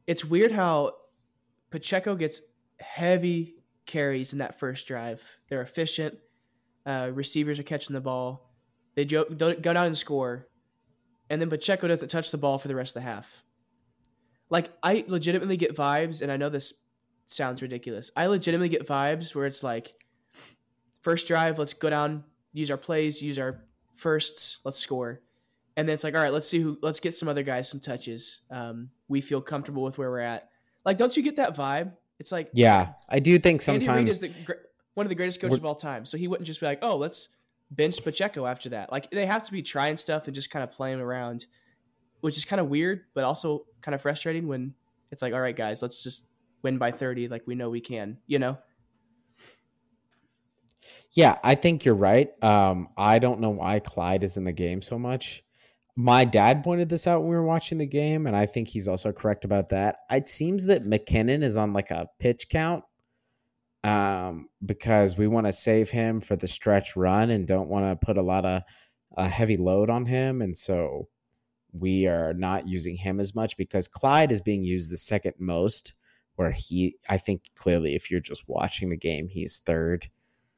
It's 0.06 0.26
weird 0.26 0.52
how 0.52 0.92
Pacheco 1.72 2.16
gets 2.16 2.42
heavy 2.82 3.56
carries 3.86 4.34
in 4.34 4.40
that 4.40 4.60
first 4.60 4.86
drive. 4.86 5.38
They're 5.48 5.62
efficient. 5.62 6.18
Uh, 6.86 7.12
receivers 7.14 7.58
are 7.58 7.64
catching 7.64 7.94
the 7.94 8.02
ball. 8.02 8.52
They 8.96 9.06
go 9.06 9.24
go 9.24 9.54
down 9.54 9.86
and 9.86 9.98
score, 9.98 10.50
and 11.34 11.42
then 11.42 11.50
Pacheco 11.50 11.88
doesn't 11.88 12.10
touch 12.10 12.30
the 12.30 12.38
ball 12.38 12.60
for 12.60 12.68
the 12.68 12.76
rest 12.76 12.96
of 12.96 13.02
the 13.02 13.10
half. 13.10 13.42
Like 14.52 14.70
I 14.84 15.04
legitimately 15.08 15.58
get 15.58 15.76
vibes, 15.76 16.22
and 16.22 16.32
I 16.32 16.38
know 16.38 16.50
this 16.50 16.76
sounds 17.26 17.64
ridiculous. 17.64 18.12
I 18.16 18.28
legitimately 18.28 18.70
get 18.70 18.88
vibes 18.88 19.34
where 19.34 19.48
it's 19.48 19.64
like, 19.64 19.92
first 21.02 21.28
drive, 21.28 21.58
let's 21.58 21.74
go 21.74 21.90
down, 21.90 22.24
use 22.52 22.70
our 22.70 22.78
plays, 22.78 23.20
use 23.20 23.40
our 23.40 23.64
firsts, 23.96 24.60
let's 24.64 24.78
score. 24.78 25.22
And 25.76 25.90
then 25.90 25.96
it's 25.96 26.04
like, 26.04 26.14
all 26.14 26.22
right, 26.22 26.32
let's 26.32 26.48
see 26.48 26.60
who, 26.60 26.78
let's 26.84 27.00
get 27.00 27.16
some 27.16 27.28
other 27.28 27.42
guys 27.42 27.68
some 27.68 27.80
touches. 27.80 28.42
Um, 28.52 28.92
we 29.08 29.20
feel 29.20 29.42
comfortable 29.42 29.82
with 29.82 29.98
where 29.98 30.12
we're 30.12 30.20
at. 30.20 30.50
Like, 30.86 31.00
don't 31.00 31.18
you 31.18 31.24
get 31.24 31.38
that 31.38 31.56
vibe? 31.56 31.94
It's 32.20 32.32
like, 32.32 32.50
Yeah, 32.54 32.90
I 33.10 33.18
do 33.20 33.40
think 33.40 33.68
Andy 33.68 33.80
Reid 33.80 33.86
sometimes 33.86 34.12
is 34.12 34.20
the, 34.20 34.30
gr- 34.46 34.54
one 34.94 35.08
of 35.08 35.10
the 35.10 35.16
greatest 35.16 35.42
coaches 35.42 35.58
of 35.58 35.66
all 35.66 35.74
time. 35.74 36.06
So 36.06 36.16
he 36.16 36.28
wouldn't 36.28 36.46
just 36.46 36.60
be 36.60 36.68
like, 36.68 36.80
oh, 36.84 36.98
let's 36.98 37.30
bench 37.72 38.04
Pacheco 38.04 38.46
after 38.46 38.70
that. 38.70 38.92
Like, 38.92 39.10
they 39.12 39.26
have 39.26 39.46
to 39.46 39.52
be 39.52 39.62
trying 39.62 39.98
stuff 39.98 40.26
and 40.28 40.36
just 40.36 40.50
kind 40.50 40.64
of 40.64 40.72
playing 40.72 41.00
around, 41.00 41.46
which 42.22 42.38
is 42.38 42.46
kind 42.46 42.60
of 42.60 42.70
weird, 42.70 43.02
but 43.14 43.24
also 43.24 43.66
kind 43.82 43.96
of 43.96 44.02
frustrating 44.02 44.48
when 44.48 44.74
it's 45.12 45.22
like, 45.22 45.34
all 45.34 45.42
right, 45.42 45.56
guys, 45.56 45.82
let's 45.82 46.04
just 46.04 46.28
win 46.64 46.78
by 46.78 46.92
30 46.92 47.28
like 47.28 47.44
we 47.46 47.56
know 47.56 47.70
we 47.70 47.82
can, 47.82 48.18
you 48.26 48.40
know? 48.40 48.58
Yeah, 51.12 51.38
I 51.44 51.54
think 51.56 51.86
you're 51.86 51.94
right. 51.94 52.32
Um, 52.44 52.90
I 52.98 53.20
don't 53.20 53.40
know 53.40 53.52
why 53.52 53.80
Clyde 53.80 54.24
is 54.24 54.38
in 54.38 54.46
the 54.46 54.52
game 54.52 54.82
so 54.82 54.98
much. 54.98 55.44
My 55.96 56.26
dad 56.26 56.64
pointed 56.64 56.90
this 56.90 57.06
out 57.06 57.20
when 57.20 57.30
we 57.30 57.36
were 57.36 57.46
watching 57.46 57.78
the 57.78 57.86
game, 57.86 58.26
and 58.26 58.36
I 58.36 58.48
think 58.48 58.68
he's 58.68 58.88
also 58.88 59.12
correct 59.12 59.46
about 59.46 59.70
that. 59.70 59.98
It 60.10 60.28
seems 60.28 60.66
that 60.66 60.86
McKinnon 60.86 61.44
is 61.44 61.56
on 61.56 61.72
like 61.72 61.92
a 61.92 62.10
pitch 62.18 62.48
count, 62.50 62.84
um, 63.84 64.48
because 64.66 65.18
we 65.18 65.28
want 65.28 65.46
to 65.46 65.52
save 65.52 65.90
him 65.90 66.20
for 66.20 66.36
the 66.36 66.48
stretch 66.48 66.96
run 66.96 67.30
and 67.30 67.48
don't 67.48 67.70
want 67.70 68.00
to 68.00 68.06
put 68.06 68.18
a 68.18 68.22
lot 68.22 68.46
of 68.46 68.64
a 69.18 69.28
heavy 69.28 69.58
load 69.58 69.90
on 69.90 70.06
him, 70.06 70.42
and 70.42 70.56
so 70.56 71.10
we 71.72 72.08
are 72.08 72.34
not 72.34 72.68
using 72.68 72.96
him 72.96 73.20
as 73.20 73.36
much 73.36 73.58
because 73.58 73.88
Clyde 73.88 74.32
is 74.32 74.42
being 74.42 74.64
used 74.64 74.92
the 74.92 74.98
second 74.98 75.34
most. 75.40 75.94
Where 76.36 76.52
he, 76.52 76.96
I 77.08 77.20
think 77.20 77.44
clearly, 77.56 77.94
if 77.94 78.10
you're 78.10 78.20
just 78.20 78.46
watching 78.48 78.90
the 78.90 78.98
game, 78.98 79.28
he's 79.28 79.60
third. 79.60 80.08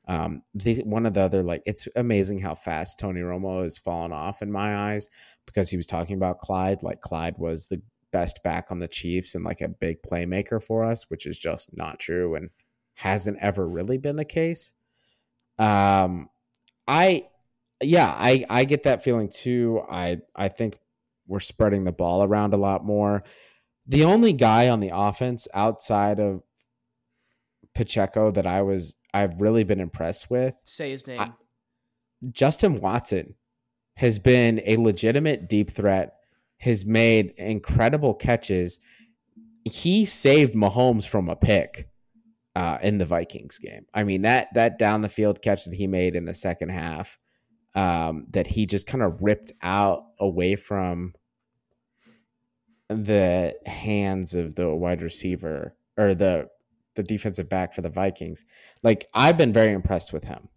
Um, 0.08 0.44
the 0.54 0.76
one 0.84 1.06
of 1.06 1.16
the 1.16 1.22
other 1.22 1.44
like 1.44 1.64
it's 1.66 1.88
amazing 1.96 2.40
how 2.40 2.56
fast 2.56 3.00
Tony 3.00 3.22
Romo 3.22 3.64
has 3.64 3.78
fallen 3.78 4.14
off 4.14 4.42
in 4.42 4.52
my 4.52 4.94
eyes 4.94 5.10
because 5.46 5.70
he 5.70 5.78
was 5.78 5.88
talking 5.88 6.16
about 6.16 6.40
Clyde. 6.40 6.84
Like 6.84 7.02
Clyde 7.02 7.38
was 7.38 7.68
the 7.68 7.82
best 8.12 8.42
back 8.44 8.68
on 8.72 8.80
the 8.80 8.88
Chiefs 8.88 9.36
and 9.36 9.44
like 9.44 9.60
a 9.60 9.68
big 9.68 10.02
playmaker 10.02 10.64
for 10.64 10.86
us, 10.86 11.10
which 11.10 11.26
is 11.26 11.38
just 11.38 11.76
not 11.76 12.00
true 12.00 12.36
and 12.36 12.50
hasn't 12.96 13.38
ever 13.42 13.68
really 13.68 13.98
been 13.98 14.16
the 14.16 14.26
case. 14.26 14.74
Um, 15.60 16.30
I, 16.88 17.28
yeah, 17.82 18.08
I 18.08 18.46
I 18.50 18.64
get 18.66 18.84
that 18.84 19.04
feeling 19.04 19.30
too. 19.30 19.84
I 19.90 20.22
I 20.36 20.48
think 20.50 20.80
we're 21.28 21.40
spreading 21.40 21.84
the 21.84 21.92
ball 21.92 22.24
around 22.24 22.54
a 22.54 22.58
lot 22.58 22.84
more. 22.86 23.24
The 23.88 24.04
only 24.04 24.34
guy 24.34 24.70
on 24.70 24.80
the 24.80 24.92
offense 24.94 25.48
outside 25.54 26.20
of 26.20 26.42
Pacheco 27.74 28.32
that 28.32 28.48
I 28.48 28.62
was 28.62 28.96
I've 29.14 29.40
really 29.40 29.64
been 29.64 29.80
impressed 29.80 30.30
with. 30.30 30.56
Say 30.64 30.92
his 30.92 31.06
name. 31.06 31.20
I, 31.20 31.32
Justin 32.32 32.76
Watson 32.76 33.36
has 33.98 34.20
been 34.20 34.62
a 34.66 34.78
legitimate 34.78 35.48
deep 35.48 35.70
threat, 35.70 36.16
has 36.60 36.86
made 36.86 37.34
incredible 37.38 38.14
catches. 38.14 38.80
He 39.64 40.06
saved 40.06 40.54
Mahomes 40.54 41.08
from 41.08 41.30
a 41.30 41.36
pick 41.36 41.90
uh, 42.56 42.78
in 42.82 42.98
the 42.98 43.06
Vikings 43.06 43.60
game. 43.60 43.86
I 43.94 44.04
mean 44.04 44.22
that 44.24 44.50
that 44.54 44.78
down 44.78 45.02
the 45.02 45.10
field 45.10 45.42
catch 45.42 45.66
that 45.66 45.74
he 45.74 45.88
made 45.88 46.16
in 46.16 46.26
the 46.26 46.34
second 46.34 46.70
half, 46.70 47.18
um, 47.76 48.28
that 48.32 48.48
he 48.48 48.66
just 48.66 48.88
kind 48.88 49.04
of 49.04 49.22
ripped 49.22 49.52
out 49.62 50.04
away 50.20 50.56
from 50.56 51.14
the 52.88 53.56
hands 53.66 54.36
of 54.36 54.56
the 54.56 54.74
wide 54.74 55.02
receiver 55.02 55.76
or 55.98 56.14
the 56.14 56.48
the 56.96 57.04
defensive 57.04 57.50
back 57.50 57.74
for 57.74 57.82
the 57.82 57.90
Vikings. 57.90 58.46
Like 58.84 59.08
I've 59.14 59.38
been 59.38 59.54
very 59.54 59.74
impressed 59.74 60.14
with 60.14 60.24
him. 60.24 60.48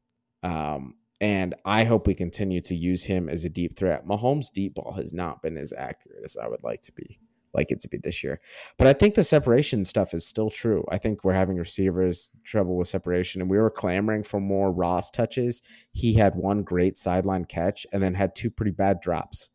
Um, 0.43 0.95
and 1.21 1.55
I 1.65 1.85
hope 1.85 2.07
we 2.07 2.15
continue 2.15 2.61
to 2.63 2.77
use 2.77 3.05
him 3.05 3.29
as 3.29 3.45
a 3.45 3.49
deep 3.49 3.77
threat. 3.77 4.07
Mahomes' 4.07 4.53
deep 4.53 4.75
ball 4.75 4.93
has 4.93 5.13
not 5.13 5.43
been 5.43 5.57
as 5.57 5.73
accurate 5.77 6.23
as 6.23 6.37
I 6.37 6.47
would 6.47 6.63
like 6.63 6.83
to 6.83 6.93
be, 6.93 7.19
like 7.59 7.73
it 7.73 7.81
to 7.81 7.89
be 7.89 7.99
this 7.99 8.23
year. 8.23 8.41
But 8.77 8.87
I 8.87 8.93
think 8.93 9.15
the 9.15 9.25
separation 9.25 9.85
stuff 9.85 10.15
is 10.15 10.25
still 10.25 10.49
true. 10.49 10.85
I 10.91 10.99
think 10.99 11.25
we're 11.25 11.33
having 11.33 11.57
receivers 11.57 12.31
trouble 12.45 12.77
with 12.77 12.89
separation, 12.89 13.41
and 13.41 13.51
we 13.51 13.59
were 13.59 13.71
clamoring 13.71 14.23
for 14.23 14.41
more 14.41 14.71
Ross 14.71 15.11
touches. 15.11 15.63
He 15.93 16.15
had 16.15 16.37
one 16.37 16.63
great 16.63 16.97
sideline 16.97 17.45
catch, 17.45 17.87
and 17.93 18.03
then 18.03 18.15
had 18.15 18.35
two 18.35 18.51
pretty 18.51 18.71
bad 18.71 19.01
drops 19.01 19.51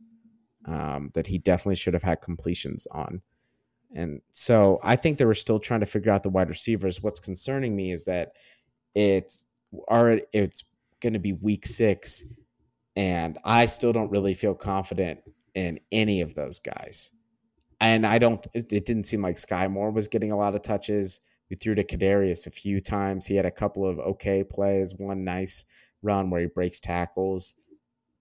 um, 0.66 1.12
that 1.14 1.28
he 1.28 1.38
definitely 1.38 1.76
should 1.76 1.94
have 1.94 2.04
had 2.04 2.22
completions 2.22 2.88
on. 2.92 3.22
And 3.96 4.22
so 4.32 4.80
I 4.84 4.96
think 4.96 5.18
they 5.18 5.26
were 5.26 5.34
still 5.34 5.60
trying 5.60 5.82
to 5.82 5.86
figure 5.86 6.12
out 6.12 6.24
the 6.24 6.30
wide 6.30 6.50
receivers. 6.50 7.02
What's 7.02 7.20
concerning 7.20 7.76
me 7.76 7.92
is 7.92 8.06
that 8.06 8.34
it's 8.96 9.46
already 9.88 10.24
it's 10.34 10.64
going 11.00 11.14
to 11.14 11.20
be 11.20 11.34
week 11.34 11.66
six, 11.66 12.26
and 12.96 13.38
I 13.44 13.66
still 13.66 13.94
don't 13.94 14.12
really 14.12 14.34
feel 14.34 14.56
confident 14.56 15.20
in 15.54 15.80
any 15.92 16.22
of 16.22 16.34
those 16.34 16.60
guys. 16.60 17.12
And 17.80 18.06
I 18.06 18.18
don't. 18.18 18.46
It 18.54 18.86
didn't 18.86 19.06
seem 19.06 19.22
like 19.22 19.36
Skyy 19.36 19.70
Moore 19.70 19.92
was 19.92 20.08
getting 20.08 20.32
a 20.32 20.38
lot 20.38 20.56
of 20.56 20.62
touches. 20.62 21.22
We 21.50 21.56
threw 21.56 21.76
to 21.76 21.84
Kadarius 21.84 22.48
a 22.48 22.52
few 22.52 22.80
times. 22.82 23.26
He 23.26 23.36
had 23.36 23.46
a 23.46 23.52
couple 23.52 23.88
of 23.88 24.00
okay 24.00 24.44
plays. 24.44 24.96
One 24.96 25.24
nice 25.24 25.66
run 26.02 26.30
where 26.30 26.42
he 26.42 26.48
breaks 26.48 26.80
tackles 26.80 27.56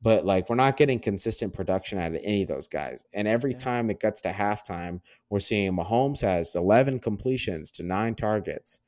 but 0.02 0.26
like 0.26 0.50
we're 0.50 0.56
not 0.56 0.76
getting 0.76 0.98
consistent 0.98 1.52
production 1.52 1.98
out 1.98 2.14
of 2.14 2.20
any 2.24 2.42
of 2.42 2.48
those 2.48 2.66
guys. 2.66 3.04
And 3.14 3.28
every 3.28 3.54
time 3.54 3.88
it 3.88 4.00
gets 4.00 4.20
to 4.22 4.30
halftime, 4.30 5.00
we're 5.30 5.40
seeing 5.40 5.74
Mahomes 5.74 6.20
has 6.22 6.54
11 6.54 6.98
completions 6.98 7.70
to 7.72 7.84
nine 7.84 8.16
targets 8.16 8.80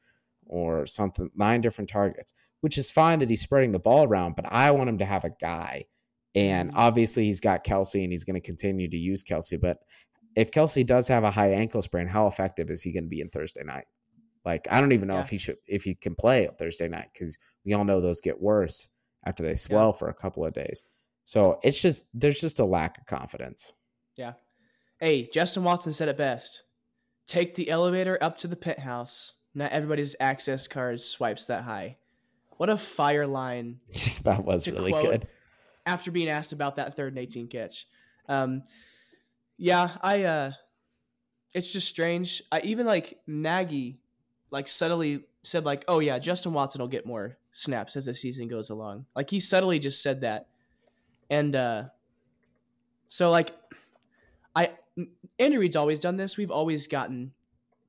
or 0.46 0.86
something, 0.86 1.30
nine 1.36 1.60
different 1.60 1.88
targets, 1.88 2.34
which 2.60 2.76
is 2.76 2.90
fine 2.90 3.20
that 3.20 3.30
he's 3.30 3.42
spreading 3.42 3.72
the 3.72 3.78
ball 3.78 4.06
around, 4.06 4.34
but 4.34 4.46
I 4.48 4.72
want 4.72 4.90
him 4.90 4.98
to 4.98 5.04
have 5.04 5.24
a 5.24 5.30
guy. 5.40 5.84
And 6.34 6.70
mm-hmm. 6.70 6.78
obviously, 6.78 7.26
he's 7.26 7.40
got 7.40 7.64
Kelce 7.64 8.02
and 8.02 8.12
he's 8.12 8.24
going 8.24 8.34
to 8.34 8.46
continue 8.46 8.90
to 8.90 8.96
use 8.96 9.22
Kelce, 9.22 9.60
But 9.60 9.78
if 10.36 10.50
Kelce 10.50 10.86
does 10.86 11.08
have 11.08 11.24
a 11.24 11.30
high 11.30 11.50
ankle 11.50 11.82
sprain, 11.82 12.06
how 12.06 12.26
effective 12.26 12.70
is 12.70 12.82
he 12.82 12.92
going 12.92 13.04
to 13.04 13.10
be 13.10 13.20
in 13.20 13.28
Thursday 13.28 13.62
night? 13.64 13.86
Like, 14.44 14.66
I 14.70 14.80
don't 14.80 14.92
even 14.92 15.08
know 15.08 15.14
yeah. 15.14 15.20
if 15.20 15.30
he 15.30 15.38
should, 15.38 15.56
if 15.66 15.84
he 15.84 15.94
can 15.94 16.14
play 16.14 16.46
on 16.46 16.54
Thursday 16.56 16.88
night 16.88 17.08
because 17.12 17.38
we 17.64 17.72
all 17.72 17.84
know 17.84 18.00
those 18.00 18.20
get 18.20 18.40
worse 18.40 18.88
after 19.26 19.42
they 19.42 19.54
swell 19.54 19.88
yeah. 19.88 19.98
for 19.98 20.08
a 20.08 20.14
couple 20.14 20.44
of 20.44 20.52
days. 20.52 20.84
So 21.24 21.58
it's 21.62 21.80
just 21.80 22.04
there's 22.12 22.40
just 22.40 22.58
a 22.58 22.64
lack 22.64 22.98
of 22.98 23.06
confidence. 23.06 23.72
Yeah. 24.16 24.34
Hey, 25.00 25.28
Justin 25.32 25.64
Watson 25.64 25.92
said 25.92 26.08
it 26.08 26.18
best. 26.18 26.62
Take 27.26 27.54
the 27.54 27.70
elevator 27.70 28.18
up 28.20 28.38
to 28.38 28.48
the 28.48 28.56
penthouse. 28.56 29.32
Not 29.54 29.72
everybody's 29.72 30.16
access 30.20 30.68
card 30.68 31.00
swipes 31.00 31.46
that 31.46 31.62
high. 31.62 31.96
What 32.58 32.68
a 32.68 32.76
fire 32.76 33.26
line. 33.26 33.80
that 34.24 34.44
was 34.44 34.68
really 34.68 34.92
good. 34.92 35.26
After 35.86 36.10
being 36.10 36.28
asked 36.28 36.52
about 36.52 36.76
that 36.76 36.94
third 36.94 37.12
and 37.12 37.18
18 37.18 37.48
catch. 37.48 37.86
Um, 38.28 38.62
yeah, 39.56 39.96
I 40.02 40.24
uh 40.24 40.52
it's 41.54 41.72
just 41.72 41.88
strange. 41.88 42.42
I 42.50 42.60
even 42.60 42.86
like 42.86 43.18
Nagy 43.26 43.98
like 44.50 44.68
subtly 44.68 45.24
said 45.42 45.64
like, 45.64 45.84
"Oh 45.88 46.00
yeah, 46.00 46.18
Justin 46.18 46.52
Watson 46.52 46.80
will 46.80 46.88
get 46.88 47.06
more 47.06 47.36
snaps 47.52 47.96
as 47.96 48.06
the 48.06 48.14
season 48.14 48.48
goes 48.48 48.70
along." 48.70 49.06
Like 49.14 49.30
he 49.30 49.40
subtly 49.40 49.78
just 49.78 50.02
said 50.02 50.22
that 50.22 50.46
and 51.30 51.56
uh, 51.56 51.84
so 53.08 53.30
like 53.30 53.54
I 54.54 54.70
Andy 55.38 55.58
Reid's 55.58 55.76
always 55.76 56.00
done 56.00 56.16
this. 56.16 56.36
We've 56.36 56.50
always 56.50 56.86
gotten 56.86 57.32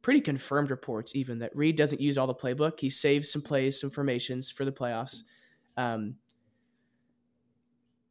pretty 0.01 0.21
confirmed 0.21 0.71
reports 0.71 1.15
even 1.15 1.39
that 1.39 1.55
Reid 1.55 1.75
doesn't 1.75 2.01
use 2.01 2.17
all 2.17 2.27
the 2.27 2.35
playbook. 2.35 2.79
He 2.79 2.89
saves 2.89 3.31
some 3.31 3.41
plays, 3.41 3.79
some 3.79 3.89
formations 3.89 4.51
for 4.51 4.65
the 4.65 4.71
playoffs. 4.71 5.23
Um, 5.77 6.15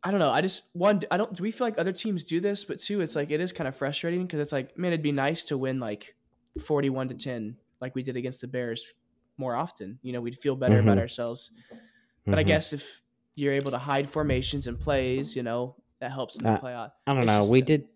I 0.07 0.11
don't 0.11 0.21
know. 0.21 0.31
I 0.31 0.43
just 0.43 0.65
one. 0.75 1.01
I 1.11 1.17
don't. 1.17 1.33
Do 1.33 1.43
we 1.43 1.51
feel 1.51 1.67
like 1.67 1.79
other 1.79 1.93
teams 1.93 2.25
do 2.25 2.39
this? 2.39 2.65
But 2.65 2.79
two, 2.79 3.01
it's 3.01 3.17
like 3.17 3.31
it 3.31 3.41
is 3.41 3.53
kind 3.53 3.67
of 3.67 3.75
frustrating 3.75 4.27
because 4.27 4.41
it's 4.41 4.53
like, 4.53 4.77
man, 4.77 4.93
it'd 4.93 5.03
be 5.03 5.13
nice 5.13 5.45
to 5.45 5.57
win 5.57 5.81
like 5.81 6.15
forty-one 6.61 7.09
to 7.09 7.15
ten, 7.15 7.57
like 7.81 7.95
we 7.95 8.03
did 8.03 8.17
against 8.17 8.43
the 8.43 8.47
Bears 8.47 8.93
more 9.39 9.57
often. 9.57 9.99
You 10.03 10.13
know, 10.13 10.21
we'd 10.21 10.37
feel 10.39 10.57
better 10.57 10.77
mm-hmm. 10.77 10.89
about 10.89 10.99
ourselves. 10.99 11.53
But 12.27 12.33
mm-hmm. 12.33 12.39
I 12.39 12.43
guess 12.43 12.75
if 12.75 13.01
you're 13.35 13.55
able 13.55 13.71
to 13.71 13.79
hide 13.79 14.09
formations 14.09 14.67
and 14.67 14.79
plays. 14.79 15.35
You 15.35 15.43
know 15.43 15.77
that 16.01 16.13
helps 16.13 16.37
in 16.37 16.45
the 16.45 16.51
uh, 16.51 16.61
playoff. 16.61 16.93
I 17.07 17.15
don't 17.15 17.23
it's 17.25 17.33
know. 17.33 17.49
We 17.49 17.61
a, 17.61 17.65
did. 17.65 17.89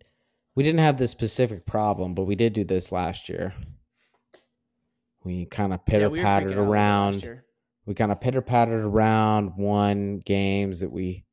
We 0.54 0.62
didn't 0.64 0.80
have 0.80 0.96
this 0.96 1.10
specific 1.10 1.66
problem, 1.66 2.14
but 2.14 2.24
we 2.24 2.34
did 2.34 2.52
do 2.52 2.64
this 2.64 2.90
last 2.90 3.28
year. 3.28 3.54
We 5.24 5.44
kind 5.46 5.72
of 5.72 5.84
pitter 5.84 6.14
yeah, 6.14 6.22
pattered 6.22 6.56
we 6.56 6.62
around. 6.62 7.42
We 7.86 7.94
kind 7.94 8.12
of 8.12 8.20
pitter 8.20 8.42
pattered 8.42 8.84
around, 8.84 9.56
won 9.56 10.18
games 10.18 10.80
that 10.80 10.90
we 10.90 11.24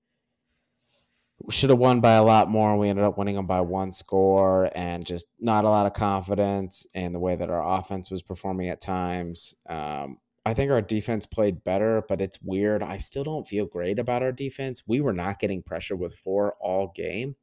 should 1.49 1.69
have 1.69 1.79
won 1.79 1.99
by 1.99 2.13
a 2.13 2.23
lot 2.23 2.49
more. 2.49 2.77
We 2.77 2.89
ended 2.89 3.05
up 3.05 3.17
winning 3.17 3.35
them 3.35 3.47
by 3.47 3.61
one 3.61 3.91
score 3.91 4.71
and 4.75 5.05
just 5.05 5.27
not 5.39 5.65
a 5.65 5.69
lot 5.69 5.85
of 5.85 5.93
confidence 5.93 6.85
in 6.93 7.13
the 7.13 7.19
way 7.19 7.35
that 7.35 7.49
our 7.49 7.77
offense 7.77 8.09
was 8.09 8.21
performing 8.21 8.69
at 8.69 8.81
times. 8.81 9.53
Um, 9.69 10.17
I 10.45 10.53
think 10.53 10.71
our 10.71 10.81
defense 10.81 11.25
played 11.25 11.63
better, 11.63 12.03
but 12.07 12.21
it's 12.21 12.39
weird. 12.41 12.83
I 12.83 12.97
still 12.97 13.23
don't 13.23 13.47
feel 13.47 13.65
great 13.65 13.97
about 13.99 14.21
our 14.21 14.31
defense. 14.31 14.83
We 14.87 15.01
were 15.01 15.13
not 15.13 15.39
getting 15.39 15.63
pressure 15.63 15.95
with 15.95 16.15
four 16.15 16.53
all 16.59 16.91
game. 16.95 17.35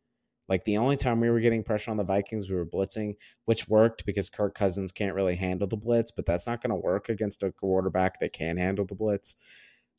Like 0.48 0.64
the 0.64 0.76
only 0.76 0.96
time 0.96 1.20
we 1.20 1.30
were 1.30 1.40
getting 1.40 1.64
pressure 1.64 1.90
on 1.90 1.96
the 1.96 2.04
Vikings, 2.04 2.48
we 2.48 2.56
were 2.56 2.66
blitzing, 2.66 3.14
which 3.44 3.68
worked 3.68 4.04
because 4.04 4.30
Kirk 4.30 4.54
Cousins 4.54 4.92
can't 4.92 5.14
really 5.14 5.36
handle 5.36 5.66
the 5.66 5.76
blitz, 5.76 6.10
but 6.10 6.26
that's 6.26 6.46
not 6.46 6.62
going 6.62 6.70
to 6.70 6.76
work 6.76 7.08
against 7.08 7.42
a 7.42 7.52
quarterback 7.52 8.20
that 8.20 8.32
can 8.32 8.56
handle 8.56 8.84
the 8.84 8.94
blitz. 8.94 9.36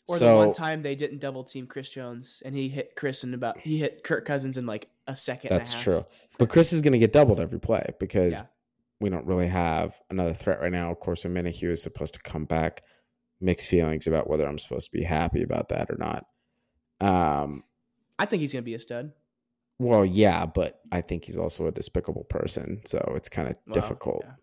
Or 0.10 0.18
so, 0.18 0.28
the 0.28 0.36
one 0.36 0.54
time 0.54 0.82
they 0.82 0.96
didn't 0.96 1.20
double 1.20 1.44
team 1.44 1.66
Chris 1.66 1.90
Jones 1.90 2.44
and 2.44 2.54
he 2.54 2.68
hit 2.68 2.96
Chris 2.96 3.24
in 3.24 3.34
about 3.34 3.60
he 3.60 3.78
hit 3.78 4.04
Kirk 4.04 4.26
Cousins 4.26 4.58
in 4.58 4.66
like 4.66 4.90
a 5.08 5.16
second. 5.16 5.52
That's 5.52 5.82
true. 5.82 6.06
But 6.38 6.50
Chris 6.50 6.74
is 6.74 6.82
going 6.82 6.94
to 6.94 7.00
get 7.00 7.14
doubled 7.14 7.40
every 7.40 7.60
play 7.60 7.94
because 8.00 8.34
yeah. 8.34 8.46
we 9.00 9.10
don't 9.10 9.26
really 9.26 9.48
have 9.48 10.00
another 10.10 10.34
threat 10.34 10.62
right 10.62 10.72
now. 10.72 10.92
Of 10.92 11.00
course, 11.00 11.24
Omenihu 11.24 11.72
is 11.72 11.82
supposed 11.82 12.16
to 12.16 12.22
come 12.22 12.46
back 12.46 12.84
mixed 13.40 13.70
feelings 13.70 14.08
about 14.08 14.30
whether 14.30 14.46
I'm 14.48 14.58
supposed 14.58 14.92
to 14.92 14.98
be 14.98 15.04
happy 15.04 15.44
about 15.44 15.70
that 15.70 15.90
or 15.90 15.98
not. 15.98 16.26
Um, 17.00 17.64
I 18.18 18.26
think 18.26 18.42
he's 18.42 18.54
going 18.54 18.64
to 18.64 18.66
be 18.66 18.76
a 18.76 18.80
stud. 18.80 19.12
Well, 19.80 20.06
yeah, 20.06 20.46
but 20.46 20.80
I 20.92 21.02
think 21.02 21.26
he's 21.26 21.38
also 21.38 21.68
a 21.68 21.72
despicable 21.72 22.24
person, 22.26 22.82
so 22.86 23.14
it's 23.16 23.28
kind 23.28 23.50
of 23.50 23.56
well, 23.68 23.74
difficult. 23.74 24.24
Yeah. 24.26 24.34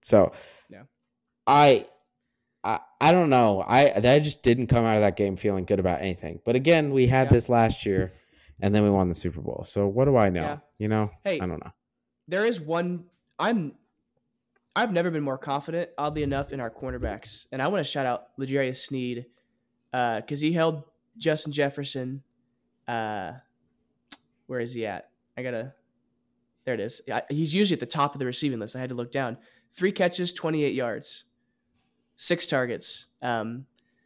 So, 0.00 0.32
yeah, 0.70 0.82
I, 1.46 1.84
I, 2.62 2.80
I 3.00 3.12
don't 3.12 3.30
know. 3.30 3.62
I 3.66 3.92
I 3.96 4.18
just 4.18 4.42
didn't 4.42 4.66
come 4.66 4.84
out 4.84 4.96
of 4.96 5.02
that 5.02 5.16
game 5.16 5.36
feeling 5.36 5.64
good 5.64 5.80
about 5.80 6.00
anything. 6.00 6.40
But 6.44 6.56
again, 6.56 6.92
we 6.92 7.06
had 7.06 7.28
yeah. 7.28 7.32
this 7.32 7.48
last 7.48 7.86
year, 7.86 8.12
and 8.60 8.74
then 8.74 8.82
we 8.82 8.90
won 8.90 9.08
the 9.08 9.14
Super 9.14 9.40
Bowl. 9.40 9.64
So 9.64 9.86
what 9.86 10.04
do 10.04 10.16
I 10.16 10.28
know? 10.28 10.42
Yeah. 10.42 10.58
You 10.78 10.88
know, 10.88 11.10
hey, 11.24 11.40
I 11.40 11.46
don't 11.46 11.64
know. 11.64 11.72
There 12.28 12.44
is 12.44 12.60
one. 12.60 13.04
I'm 13.38 13.72
I've 14.76 14.92
never 14.92 15.10
been 15.10 15.22
more 15.22 15.38
confident, 15.38 15.90
oddly 15.98 16.22
enough, 16.22 16.52
in 16.52 16.60
our 16.60 16.70
cornerbacks. 16.70 17.46
And 17.50 17.60
I 17.60 17.68
want 17.68 17.84
to 17.84 17.90
shout 17.90 18.06
out 18.06 18.28
L'Jarius 18.36 18.76
Sneed 18.76 19.26
because 19.90 20.42
uh, 20.42 20.46
he 20.46 20.52
held 20.52 20.84
Justin 21.16 21.52
Jefferson. 21.52 22.22
Uh, 22.86 23.32
where 24.46 24.60
is 24.60 24.74
he 24.74 24.86
at? 24.86 25.10
I 25.36 25.42
gotta. 25.42 25.74
There 26.64 26.74
it 26.74 26.80
is. 26.80 27.00
He's 27.30 27.54
usually 27.54 27.74
at 27.74 27.80
the 27.80 27.86
top 27.86 28.14
of 28.14 28.18
the 28.18 28.26
receiving 28.26 28.58
list. 28.58 28.76
I 28.76 28.80
had 28.80 28.90
to 28.90 28.94
look 28.94 29.10
down. 29.10 29.38
Three 29.72 29.92
catches, 29.92 30.32
28 30.32 30.74
yards, 30.74 31.24
six 32.20 32.46
targets. 32.46 33.06
Um, 33.22 33.64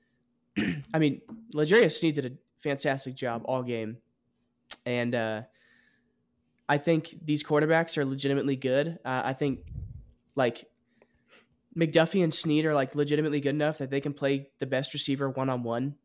I 0.94 1.00
mean, 1.00 1.20
L'Jarius 1.52 1.98
Sneed 1.98 2.14
did 2.14 2.26
a 2.26 2.32
fantastic 2.58 3.16
job 3.16 3.42
all 3.44 3.64
game. 3.64 3.96
And 4.86 5.16
uh, 5.16 5.42
I 6.68 6.78
think 6.78 7.16
these 7.24 7.42
quarterbacks 7.42 7.98
are 7.98 8.04
legitimately 8.04 8.54
good. 8.54 9.00
Uh, 9.04 9.22
I 9.24 9.32
think 9.32 9.64
like 10.36 10.70
McDuffie 11.76 12.22
and 12.22 12.32
Sneed 12.32 12.66
are 12.66 12.74
like 12.74 12.94
legitimately 12.94 13.40
good 13.40 13.56
enough 13.56 13.78
that 13.78 13.90
they 13.90 14.00
can 14.00 14.12
play 14.12 14.48
the 14.60 14.66
best 14.66 14.92
receiver 14.92 15.28
one 15.28 15.50
on 15.50 15.64
one, 15.64 15.96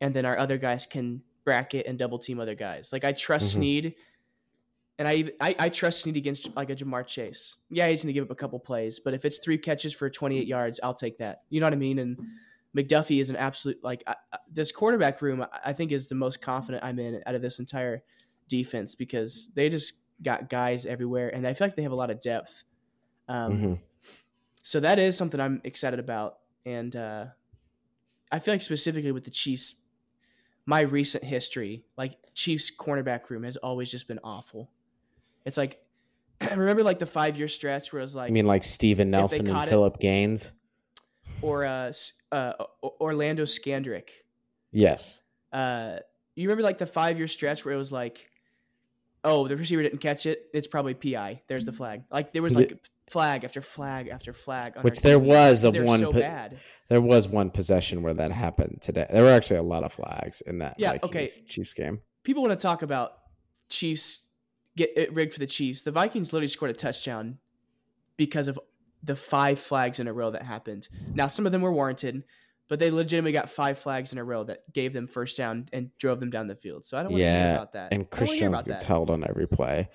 and 0.00 0.12
then 0.12 0.24
our 0.24 0.36
other 0.36 0.58
guys 0.58 0.84
can 0.84 1.22
bracket 1.44 1.86
and 1.86 1.96
double 1.96 2.18
team 2.18 2.40
other 2.40 2.56
guys. 2.56 2.92
Like 2.92 3.04
I 3.04 3.12
trust 3.12 3.50
mm-hmm. 3.52 3.60
Sneed, 3.60 3.94
and 4.98 5.08
I, 5.08 5.30
I 5.40 5.56
I 5.58 5.68
trust 5.68 6.02
Sneed 6.02 6.16
against 6.16 6.54
like 6.54 6.70
a 6.70 6.76
Ja'Marr 6.76 7.06
Chase. 7.06 7.56
Yeah, 7.70 7.88
he's 7.88 8.02
gonna 8.02 8.12
give 8.12 8.24
up 8.24 8.30
a 8.30 8.34
couple 8.34 8.58
plays, 8.58 9.00
but 9.00 9.14
if 9.14 9.24
it's 9.24 9.38
three 9.38 9.58
catches 9.58 9.92
for 9.92 10.08
28 10.10 10.46
yards, 10.46 10.80
I'll 10.82 10.94
take 10.94 11.18
that. 11.18 11.42
You 11.50 11.60
know 11.60 11.66
what 11.66 11.72
I 11.72 11.76
mean? 11.76 11.98
And 11.98 12.18
McDuffie 12.76 13.20
is 13.20 13.30
an 13.30 13.36
absolute 13.36 13.82
like 13.82 14.02
I, 14.06 14.16
this 14.50 14.72
quarterback 14.72 15.20
room. 15.22 15.44
I 15.64 15.72
think 15.72 15.92
is 15.92 16.08
the 16.08 16.14
most 16.14 16.40
confident 16.40 16.84
I'm 16.84 16.98
in 16.98 17.22
out 17.26 17.34
of 17.34 17.42
this 17.42 17.58
entire 17.58 18.02
defense 18.48 18.94
because 18.94 19.50
they 19.54 19.68
just 19.68 19.94
got 20.22 20.48
guys 20.48 20.86
everywhere, 20.86 21.34
and 21.34 21.46
I 21.46 21.52
feel 21.52 21.66
like 21.66 21.76
they 21.76 21.82
have 21.82 21.92
a 21.92 21.96
lot 21.96 22.10
of 22.10 22.20
depth. 22.20 22.64
Um, 23.28 23.52
mm-hmm. 23.52 23.74
So 24.62 24.80
that 24.80 24.98
is 24.98 25.16
something 25.16 25.40
I'm 25.40 25.60
excited 25.64 25.98
about, 25.98 26.38
and 26.64 26.94
uh, 26.94 27.26
I 28.30 28.38
feel 28.38 28.54
like 28.54 28.62
specifically 28.62 29.12
with 29.12 29.24
the 29.24 29.30
Chiefs, 29.30 29.74
my 30.64 30.80
recent 30.80 31.24
history, 31.24 31.84
like 31.96 32.16
Chiefs 32.34 32.70
cornerback 32.74 33.28
room 33.30 33.42
has 33.42 33.56
always 33.56 33.90
just 33.90 34.06
been 34.06 34.20
awful. 34.22 34.70
It's 35.44 35.56
like 35.56 35.80
I 36.40 36.54
remember 36.54 36.82
like 36.82 36.98
the 36.98 37.06
five 37.06 37.36
year 37.36 37.48
stretch 37.48 37.92
where 37.92 38.00
it 38.00 38.04
was 38.04 38.14
like 38.14 38.30
I 38.30 38.32
mean 38.32 38.46
like 38.46 38.64
Steven 38.64 39.10
Nelson 39.10 39.48
and 39.48 39.68
Phillip 39.68 39.98
Gaines, 39.98 40.52
or 41.40 41.64
uh, 41.64 41.92
uh, 42.30 42.52
Orlando 42.82 43.44
Scandrick. 43.44 44.08
Yes. 44.70 45.20
Uh, 45.52 45.98
you 46.34 46.48
remember 46.48 46.62
like 46.62 46.78
the 46.78 46.86
five 46.86 47.18
year 47.18 47.28
stretch 47.28 47.64
where 47.64 47.74
it 47.74 47.78
was 47.78 47.92
like, 47.92 48.26
oh, 49.22 49.46
the 49.48 49.56
receiver 49.56 49.82
didn't 49.82 50.00
catch 50.00 50.26
it. 50.26 50.46
It's 50.54 50.66
probably 50.66 50.94
PI. 50.94 51.42
There's 51.46 51.66
the 51.66 51.72
flag. 51.72 52.04
Like 52.10 52.32
there 52.32 52.42
was 52.42 52.56
like 52.56 52.78
flag 53.10 53.44
after 53.44 53.60
flag 53.60 54.08
after 54.08 54.32
flag. 54.32 54.76
Which 54.80 55.00
there 55.00 55.18
was 55.18 55.64
of 55.64 55.76
one. 55.78 56.00
So 56.00 56.12
po- 56.12 56.20
bad. 56.20 56.58
There 56.88 57.00
was 57.00 57.28
one 57.28 57.50
possession 57.50 58.02
where 58.02 58.14
that 58.14 58.32
happened 58.32 58.78
today. 58.82 59.06
There 59.10 59.22
were 59.22 59.30
actually 59.30 59.58
a 59.58 59.62
lot 59.62 59.84
of 59.84 59.92
flags 59.92 60.40
in 60.42 60.58
that. 60.58 60.76
Yeah. 60.78 60.92
Vikings 60.92 61.38
okay. 61.38 61.46
Chiefs 61.48 61.74
game. 61.74 62.00
People 62.22 62.42
want 62.42 62.58
to 62.58 62.62
talk 62.62 62.82
about 62.82 63.12
Chiefs 63.68 64.26
get 64.76 64.90
it 64.96 65.12
rigged 65.12 65.32
for 65.32 65.40
the 65.40 65.46
Chiefs. 65.46 65.82
The 65.82 65.90
Vikings 65.90 66.32
literally 66.32 66.48
scored 66.48 66.70
a 66.70 66.74
touchdown 66.74 67.38
because 68.16 68.48
of 68.48 68.58
the 69.02 69.16
five 69.16 69.58
flags 69.58 69.98
in 69.98 70.08
a 70.08 70.12
row 70.12 70.30
that 70.30 70.42
happened. 70.42 70.88
Now 71.14 71.26
some 71.26 71.46
of 71.46 71.52
them 71.52 71.62
were 71.62 71.72
warranted, 71.72 72.22
but 72.68 72.78
they 72.78 72.90
legitimately 72.90 73.32
got 73.32 73.50
five 73.50 73.78
flags 73.78 74.12
in 74.12 74.18
a 74.18 74.24
row 74.24 74.44
that 74.44 74.72
gave 74.72 74.92
them 74.92 75.06
first 75.06 75.36
down 75.36 75.68
and 75.72 75.90
drove 75.98 76.20
them 76.20 76.30
down 76.30 76.46
the 76.46 76.56
field. 76.56 76.84
So 76.84 76.96
I 76.96 77.02
don't 77.02 77.12
want 77.12 77.22
yeah, 77.22 77.34
to 77.34 77.44
hear 77.44 77.54
about 77.54 77.72
that. 77.72 77.92
And 77.92 78.08
Christian 78.08 78.52
gets 78.52 78.64
that. 78.64 78.82
held 78.84 79.10
on 79.10 79.24
every 79.28 79.48
play. 79.48 79.88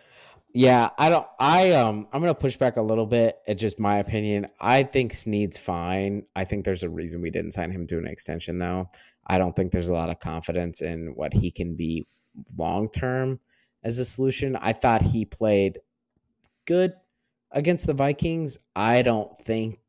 Yeah, 0.53 0.89
I 0.97 1.09
don't. 1.09 1.27
I 1.39 1.71
um, 1.71 2.07
I'm 2.11 2.21
gonna 2.21 2.33
push 2.33 2.55
back 2.55 2.77
a 2.77 2.81
little 2.81 3.05
bit. 3.05 3.37
It's 3.45 3.61
just 3.61 3.79
my 3.79 3.99
opinion. 3.99 4.47
I 4.59 4.83
think 4.83 5.13
Sneed's 5.13 5.57
fine. 5.57 6.23
I 6.35 6.45
think 6.45 6.65
there's 6.65 6.83
a 6.83 6.89
reason 6.89 7.21
we 7.21 7.29
didn't 7.29 7.51
sign 7.51 7.69
him 7.69 7.85
to 7.87 7.97
an 7.97 8.07
extension, 8.07 8.57
though. 8.57 8.87
I 9.25 9.37
don't 9.37 9.55
think 9.55 9.71
there's 9.71 9.89
a 9.89 9.93
lot 9.93 10.09
of 10.09 10.19
confidence 10.19 10.81
in 10.81 11.13
what 11.15 11.33
he 11.33 11.51
can 11.51 11.75
be 11.75 12.07
long 12.57 12.89
term 12.89 13.39
as 13.83 13.99
a 13.99 14.05
solution. 14.05 14.55
I 14.55 14.73
thought 14.73 15.01
he 15.01 15.25
played 15.25 15.79
good 16.65 16.93
against 17.51 17.87
the 17.87 17.93
Vikings. 17.93 18.59
I 18.75 19.01
don't 19.01 19.35
think. 19.37 19.79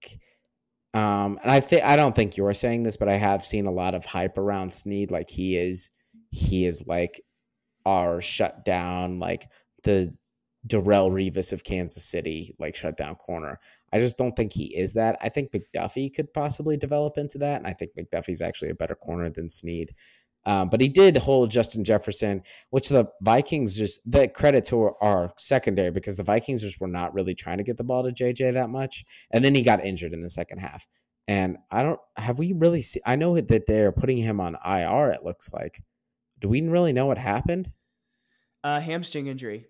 Um, 0.94 1.38
and 1.42 1.50
I 1.50 1.60
think 1.60 1.84
I 1.84 1.96
don't 1.96 2.14
think 2.14 2.36
you're 2.36 2.54
saying 2.54 2.82
this, 2.82 2.96
but 2.96 3.08
I 3.08 3.16
have 3.16 3.44
seen 3.44 3.66
a 3.66 3.72
lot 3.72 3.94
of 3.94 4.06
hype 4.06 4.38
around 4.38 4.72
Sneed. 4.72 5.10
Like 5.10 5.28
he 5.28 5.56
is, 5.56 5.90
he 6.30 6.64
is 6.64 6.86
like 6.86 7.20
our 7.84 8.20
shut 8.20 8.64
down, 8.64 9.18
like 9.18 9.48
the 9.84 10.14
Darrelle 10.66 11.10
Revis 11.10 11.52
of 11.52 11.64
Kansas 11.64 12.04
City, 12.04 12.54
like 12.58 12.76
shutdown 12.76 13.14
corner. 13.16 13.60
I 13.92 13.98
just 13.98 14.18
don't 14.18 14.36
think 14.36 14.52
he 14.52 14.76
is 14.76 14.94
that. 14.94 15.16
I 15.20 15.28
think 15.28 15.52
McDuffie 15.52 16.14
could 16.14 16.32
possibly 16.32 16.76
develop 16.76 17.16
into 17.16 17.38
that. 17.38 17.58
And 17.58 17.66
I 17.66 17.72
think 17.72 17.92
McDuffie's 17.94 18.42
actually 18.42 18.70
a 18.70 18.74
better 18.74 18.94
corner 18.94 19.30
than 19.30 19.48
Sneed. 19.48 19.94
Um, 20.48 20.70
but 20.70 20.80
he 20.80 20.88
did 20.88 21.14
hold 21.18 21.50
Justin 21.50 21.84
Jefferson, 21.84 22.42
which 22.70 22.88
the 22.88 23.06
Vikings 23.20 23.76
just 23.76 24.00
the 24.10 24.28
credit 24.28 24.64
to 24.66 24.92
our 25.02 25.30
secondary 25.36 25.90
because 25.90 26.16
the 26.16 26.22
Vikings 26.22 26.62
just 26.62 26.80
were 26.80 26.88
not 26.88 27.12
really 27.12 27.34
trying 27.34 27.58
to 27.58 27.64
get 27.64 27.76
the 27.76 27.84
ball 27.84 28.02
to 28.02 28.12
JJ 28.12 28.54
that 28.54 28.70
much. 28.70 29.04
And 29.30 29.44
then 29.44 29.54
he 29.54 29.60
got 29.60 29.84
injured 29.84 30.14
in 30.14 30.20
the 30.20 30.30
second 30.30 30.60
half. 30.60 30.86
And 31.28 31.58
I 31.70 31.82
don't 31.82 32.00
have 32.16 32.38
we 32.38 32.54
really 32.54 32.80
see 32.80 32.98
I 33.04 33.16
know 33.16 33.38
that 33.38 33.66
they're 33.66 33.92
putting 33.92 34.16
him 34.16 34.40
on 34.40 34.56
IR, 34.64 35.10
it 35.10 35.22
looks 35.22 35.52
like. 35.52 35.82
Do 36.40 36.48
we 36.48 36.62
really 36.62 36.94
know 36.94 37.04
what 37.04 37.18
happened? 37.18 37.70
Uh 38.64 38.80
hamstring 38.80 39.26
injury. 39.26 39.66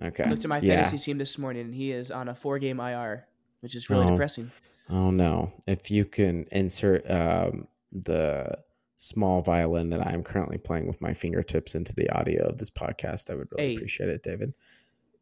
Okay. 0.00 0.22
I 0.22 0.30
looked 0.30 0.44
at 0.44 0.48
my 0.48 0.60
yeah. 0.60 0.76
fantasy 0.76 0.98
team 0.98 1.18
this 1.18 1.36
morning, 1.36 1.64
and 1.64 1.74
he 1.74 1.90
is 1.90 2.12
on 2.12 2.28
a 2.28 2.34
four-game 2.36 2.78
IR, 2.78 3.26
which 3.58 3.74
is 3.74 3.90
really 3.90 4.04
oh, 4.04 4.10
depressing. 4.10 4.52
Oh 4.88 5.10
no! 5.10 5.52
If 5.66 5.90
you 5.90 6.04
can 6.04 6.46
insert 6.52 7.10
um, 7.10 7.66
the 7.90 8.58
small 8.96 9.42
violin 9.42 9.90
that 9.90 10.06
I 10.06 10.12
am 10.12 10.22
currently 10.22 10.58
playing 10.58 10.86
with 10.86 11.00
my 11.00 11.12
fingertips 11.14 11.74
into 11.74 11.94
the 11.94 12.10
audio 12.10 12.46
of 12.46 12.58
this 12.58 12.70
podcast, 12.70 13.30
I 13.30 13.34
would 13.34 13.48
really 13.52 13.68
hey, 13.68 13.74
appreciate 13.74 14.08
it, 14.08 14.22
David. 14.22 14.54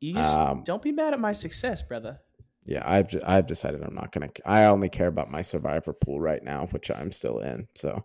You 0.01 0.15
just 0.15 0.37
um, 0.37 0.63
don't 0.65 0.83
be 0.83 0.93
mad 0.93 1.15
at 1.15 1.21
my 1.21 1.33
success, 1.33 1.83
brother. 1.83 2.21
Yeah, 2.67 2.83
I've 2.85 3.15
I've 3.25 3.47
decided 3.47 3.83
I'm 3.83 3.95
not 3.95 4.13
gonna. 4.13 4.31
I 4.45 4.65
only 4.65 4.89
care 4.89 5.09
about 5.09 5.31
my 5.31 5.43
survivor 5.43 5.93
pool 5.93 6.21
right 6.21 6.43
now, 6.43 6.67
which 6.71 6.91
I'm 6.91 7.13
still 7.13 7.39
in. 7.41 7.69
So, 7.75 8.05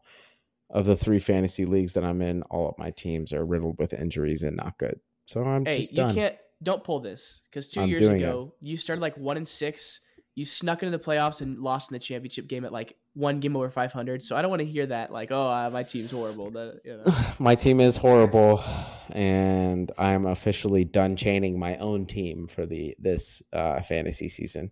of 0.70 0.86
the 0.86 0.96
three 0.96 1.20
fantasy 1.20 1.66
leagues 1.66 1.94
that 1.94 2.04
I'm 2.04 2.22
in, 2.22 2.44
all 2.44 2.70
of 2.70 2.78
my 2.78 2.92
teams 2.92 3.34
are 3.34 3.46
riddled 3.46 3.80
with 3.80 3.94
injuries 3.94 4.44
and 4.44 4.58
not 4.58 4.78
good. 4.78 5.00
So 5.26 5.44
I'm 5.44 5.66
hey, 5.66 5.78
just 5.78 5.94
done. 5.94 6.10
you 6.10 6.16
can't 6.16 6.36
don't 6.62 6.84
pull 6.84 7.00
this 7.00 7.42
because 7.46 7.70
2 7.70 7.82
I'm 7.82 7.90
years 7.90 8.08
ago 8.08 8.54
it. 8.62 8.68
you 8.68 8.78
started 8.78 9.02
like 9.02 9.16
one 9.16 9.38
and 9.38 9.48
six. 9.48 10.02
You 10.36 10.46
snuck 10.46 10.84
into 10.84 10.98
the 10.98 11.04
playoffs 11.04 11.42
and 11.42 11.60
lost 11.60 11.92
in 11.92 11.96
the 11.96 12.00
championship 12.00 12.48
game 12.48 12.66
at 12.66 12.72
like 12.72 12.96
one 13.20 13.40
game 13.40 13.56
over 13.56 13.70
500. 13.70 14.24
So 14.24 14.36
I 14.36 14.42
don't 14.42 14.50
want 14.50 14.62
to 14.62 14.66
hear 14.66 14.86
that 14.88 15.12
like, 15.12 15.32
oh, 15.32 15.50
uh, 15.50 15.70
my 15.72 15.84
team's 15.84 16.12
horrible. 16.12 16.52
That, 16.52 16.82
you 16.84 16.98
know. 16.98 17.04
my 17.40 17.56
team 17.56 17.80
is 17.80 17.98
horrible, 17.98 18.64
and 19.10 19.92
I'm 19.98 20.26
officially 20.26 20.86
done 20.86 21.16
chaining 21.16 21.60
my 21.60 21.78
own 21.78 22.06
team 22.06 22.48
for 22.48 22.66
the 22.66 22.96
this 23.00 23.44
uh, 23.54 23.82
fantasy 23.82 24.28
season. 24.28 24.72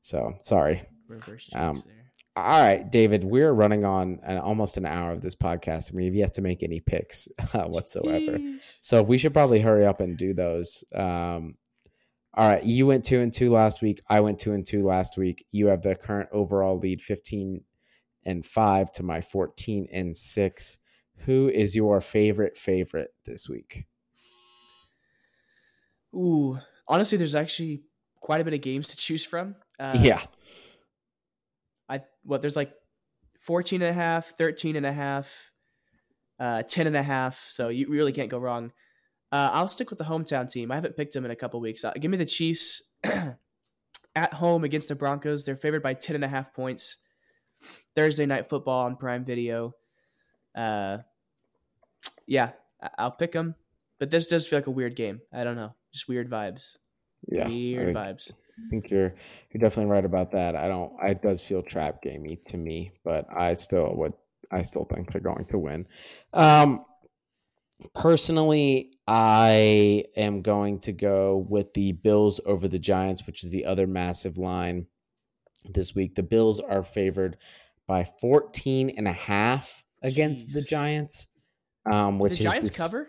So 0.00 0.34
sorry. 0.42 0.86
Reverse 1.08 1.50
um, 1.54 1.82
there 1.84 2.04
all 2.36 2.60
right, 2.60 2.90
David, 2.90 3.22
we're 3.22 3.52
running 3.52 3.84
on 3.84 4.18
an, 4.24 4.38
almost 4.38 4.76
an 4.76 4.86
hour 4.86 5.12
of 5.12 5.22
this 5.22 5.36
podcast, 5.36 5.90
and 5.90 6.00
we've 6.00 6.16
yet 6.16 6.34
to 6.34 6.42
make 6.42 6.64
any 6.64 6.80
picks 6.80 7.28
uh, 7.54 7.64
whatsoever. 7.64 8.38
So 8.80 9.02
we 9.02 9.18
should 9.18 9.32
probably 9.32 9.60
hurry 9.60 9.86
up 9.86 10.00
and 10.00 10.16
do 10.16 10.34
those. 10.34 10.82
Um, 10.94 11.54
all 12.36 12.50
right, 12.50 12.64
you 12.64 12.88
went 12.88 13.04
two 13.04 13.20
and 13.20 13.32
two 13.32 13.52
last 13.52 13.82
week. 13.82 14.00
I 14.08 14.18
went 14.18 14.40
two 14.40 14.52
and 14.52 14.66
two 14.66 14.82
last 14.82 15.16
week. 15.16 15.46
You 15.52 15.68
have 15.68 15.82
the 15.82 15.94
current 15.94 16.28
overall 16.32 16.76
lead, 16.76 17.00
fifteen 17.00 17.62
and 18.24 18.44
five 18.44 18.90
to 18.92 19.02
my 19.02 19.20
fourteen 19.20 19.88
and 19.92 20.16
six. 20.16 20.78
Who 21.18 21.48
is 21.48 21.76
your 21.76 22.00
favorite 22.00 22.56
favorite 22.56 23.14
this 23.24 23.48
week? 23.48 23.86
Ooh, 26.14 26.58
honestly, 26.88 27.18
there's 27.18 27.34
actually 27.34 27.82
quite 28.20 28.40
a 28.40 28.44
bit 28.44 28.54
of 28.54 28.60
games 28.60 28.88
to 28.88 28.96
choose 28.96 29.24
from. 29.24 29.56
Uh, 29.78 29.96
yeah 30.00 30.22
I 31.88 32.00
what 32.22 32.40
there's 32.40 32.56
like 32.56 32.72
14 33.40 33.82
and 33.82 33.90
a 33.90 33.94
half, 33.94 34.32
13 34.38 34.76
and 34.76 34.86
a 34.86 34.92
half, 34.92 35.52
uh, 36.40 36.62
10 36.62 36.86
and 36.86 36.96
a 36.96 37.02
half. 37.02 37.46
So 37.50 37.68
you 37.68 37.88
really 37.88 38.12
can't 38.12 38.30
go 38.30 38.38
wrong. 38.38 38.72
Uh, 39.30 39.50
I'll 39.52 39.68
stick 39.68 39.90
with 39.90 39.98
the 39.98 40.04
hometown 40.04 40.50
team. 40.50 40.72
I 40.72 40.76
haven't 40.76 40.96
picked 40.96 41.12
them 41.12 41.24
in 41.24 41.30
a 41.30 41.36
couple 41.36 41.60
weeks. 41.60 41.84
Uh, 41.84 41.92
give 41.92 42.10
me 42.10 42.16
the 42.16 42.24
Chiefs 42.24 42.82
at 44.14 44.32
home 44.34 44.64
against 44.64 44.88
the 44.88 44.94
Broncos. 44.94 45.44
They're 45.44 45.56
favored 45.56 45.82
by 45.82 45.94
10 45.94 46.14
and 46.14 46.24
a 46.24 46.28
half 46.28 46.54
points. 46.54 46.98
Thursday 47.94 48.26
night 48.26 48.48
football 48.48 48.84
on 48.84 48.96
Prime 48.96 49.24
Video. 49.24 49.74
Uh, 50.54 50.98
yeah, 52.26 52.52
I'll 52.98 53.10
pick 53.10 53.32
them. 53.32 53.54
But 53.98 54.10
this 54.10 54.26
does 54.26 54.46
feel 54.46 54.58
like 54.58 54.66
a 54.66 54.72
weird 54.72 54.96
game. 54.96 55.20
I 55.32 55.44
don't 55.44 55.56
know. 55.56 55.74
Just 55.92 56.08
weird 56.08 56.28
vibes. 56.28 56.76
Yeah. 57.28 57.48
Weird 57.48 57.94
vibes. 57.94 58.30
I 58.30 58.70
think 58.70 58.90
you're 58.90 59.14
you're 59.52 59.60
definitely 59.60 59.90
right 59.90 60.04
about 60.04 60.32
that. 60.32 60.54
I 60.56 60.68
don't. 60.68 60.92
It 61.02 61.22
does 61.22 61.46
feel 61.46 61.62
trap 61.62 62.02
gamey 62.02 62.38
to 62.46 62.56
me, 62.56 62.92
but 63.04 63.26
I 63.34 63.54
still 63.54 63.94
would. 63.96 64.12
I 64.50 64.62
still 64.62 64.84
think 64.84 65.10
they're 65.12 65.20
going 65.20 65.46
to 65.46 65.58
win. 65.58 65.86
Um, 66.32 66.84
personally, 67.94 68.92
I 69.08 70.04
am 70.16 70.42
going 70.42 70.78
to 70.80 70.92
go 70.92 71.46
with 71.48 71.72
the 71.74 71.92
Bills 71.92 72.40
over 72.46 72.68
the 72.68 72.78
Giants, 72.78 73.26
which 73.26 73.42
is 73.44 73.50
the 73.50 73.64
other 73.64 73.86
massive 73.86 74.38
line. 74.38 74.86
This 75.64 75.94
week. 75.94 76.14
The 76.14 76.22
Bills 76.22 76.60
are 76.60 76.82
favored 76.82 77.36
by 77.86 78.04
14 78.04 78.94
and 78.96 79.06
a 79.06 79.12
half 79.12 79.84
against 80.02 80.52
the 80.52 80.62
Giants. 80.62 81.28
Um, 81.90 82.18
which 82.18 82.38
the 82.38 82.44
Giants 82.44 82.70
is 82.70 82.76
the, 82.76 82.82
cover? 82.82 83.08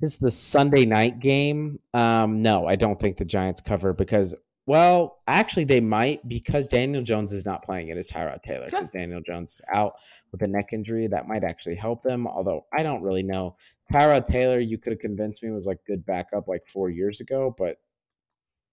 This 0.00 0.14
is 0.14 0.18
the 0.18 0.30
Sunday 0.30 0.84
night 0.84 1.20
game. 1.20 1.78
Um, 1.94 2.42
no, 2.42 2.66
I 2.66 2.76
don't 2.76 2.98
think 2.98 3.16
the 3.16 3.24
Giants 3.24 3.60
cover 3.60 3.92
because, 3.92 4.34
well, 4.66 5.20
actually 5.26 5.64
they 5.64 5.80
might 5.80 6.26
because 6.28 6.66
Daniel 6.66 7.02
Jones 7.02 7.32
is 7.32 7.46
not 7.46 7.64
playing. 7.64 7.88
It 7.88 7.96
is 7.96 8.10
Tyrod 8.10 8.42
Taylor 8.42 8.66
because 8.66 8.90
Daniel 8.90 9.20
Jones 9.24 9.52
is 9.52 9.60
out 9.72 9.94
with 10.32 10.42
a 10.42 10.46
neck 10.46 10.72
injury. 10.72 11.06
That 11.06 11.28
might 11.28 11.44
actually 11.44 11.76
help 11.76 12.02
them, 12.02 12.26
although 12.26 12.66
I 12.76 12.82
don't 12.82 13.02
really 13.02 13.22
know. 13.22 13.56
Tyrod 13.92 14.26
Taylor, 14.26 14.58
you 14.58 14.76
could 14.78 14.92
have 14.92 15.00
convinced 15.00 15.42
me 15.42 15.50
was 15.50 15.66
like 15.66 15.78
good 15.86 16.04
backup 16.04 16.48
like 16.48 16.66
four 16.66 16.90
years 16.90 17.20
ago, 17.20 17.54
but 17.56 17.76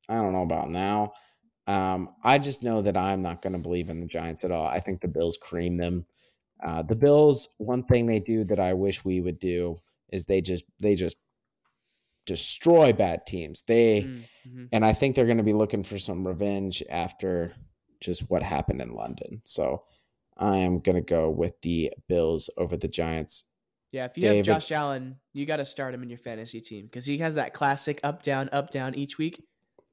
I 0.10 0.16
don't 0.16 0.34
know 0.34 0.42
about 0.42 0.70
now. 0.70 1.14
Um, 1.68 2.10
I 2.24 2.40
just 2.40 2.62
know 2.64 2.82
that 2.82 2.98
I'm 2.98 3.22
not 3.22 3.42
going 3.42 3.54
to 3.54 3.60
believe 3.60 3.90
in 3.90 4.00
the 4.00 4.06
Giants 4.06 4.44
at 4.44 4.52
all. 4.52 4.68
I 4.68 4.80
think 4.80 5.02
the 5.02 5.08
Bills 5.08 5.38
cream 5.42 5.78
them. 5.78 6.06
Uh, 6.64 6.82
the 6.82 6.96
Bills, 6.96 7.48
one 7.58 7.84
thing 7.84 8.06
they 8.06 8.20
do 8.20 8.44
that 8.46 8.60
I 8.60 8.74
wish 8.74 9.04
we 9.06 9.22
would 9.22 9.40
do 9.40 9.78
is 10.10 10.26
they 10.26 10.42
just 10.42 10.66
they 10.80 10.96
just 10.96 11.18
destroy 12.26 12.94
bad 12.94 13.26
teams. 13.26 13.64
They 13.64 14.04
Mm, 14.04 14.24
mhm. 14.48 14.70
and 14.72 14.86
I 14.86 14.94
think 14.94 15.16
they're 15.16 15.26
going 15.26 15.38
to 15.38 15.44
be 15.44 15.54
looking 15.54 15.84
for 15.84 16.00
some 16.00 16.26
revenge 16.26 16.82
after 16.90 17.54
just 18.00 18.30
what 18.30 18.44
happened 18.44 18.82
in 18.82 18.94
London. 18.94 19.42
So 19.44 19.84
I 20.38 20.58
am 20.60 20.80
going 20.80 20.96
to 20.96 21.02
go 21.02 21.30
with 21.30 21.60
the 21.62 21.92
Bills 22.08 22.50
over 22.58 22.78
the 22.78 22.88
Giants. 22.88 23.46
Yeah, 23.92 24.06
if 24.06 24.18
you 24.18 24.22
David- 24.24 24.48
have 24.48 24.56
Josh 24.56 24.72
Allen, 24.72 25.18
you 25.34 25.46
got 25.46 25.58
to 25.58 25.66
start 25.66 25.94
him 25.94 26.02
in 26.04 26.10
your 26.10 26.18
fantasy 26.18 26.60
team 26.62 26.86
because 26.86 27.06
he 27.06 27.20
has 27.20 27.36
that 27.36 27.54
classic 27.54 28.00
up 28.04 28.24
down 28.24 28.50
up 28.52 28.70
down 28.72 28.96
each 28.96 29.18
week. 29.18 29.42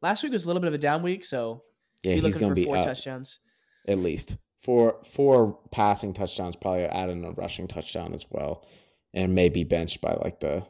Last 0.03 0.23
week 0.23 0.33
was 0.33 0.45
a 0.45 0.47
little 0.47 0.61
bit 0.61 0.69
of 0.69 0.75
a 0.75 0.79
down 0.79 1.03
week, 1.03 1.25
so 1.25 1.63
Yeah, 2.03 2.15
be 2.15 2.21
he's 2.21 2.35
looking 2.35 2.41
going 2.41 2.51
for 2.51 2.55
to 2.57 2.61
be 2.61 2.65
four 2.65 2.77
up 2.79 2.85
touchdowns. 2.85 3.41
at 3.87 3.99
least 3.99 4.37
four 4.59 4.99
four 5.05 5.59
passing 5.71 6.15
touchdowns, 6.15 6.57
probably 6.57 6.85
adding 6.85 7.25
a 7.25 7.33
rushing 7.33 7.69
touchdown 7.69 8.15
as 8.15 8.27
well, 8.31 8.67
and 9.13 9.35
maybe 9.35 9.65
benched 9.65 10.01
by 10.01 10.15
like 10.15 10.41
the 10.41 10.67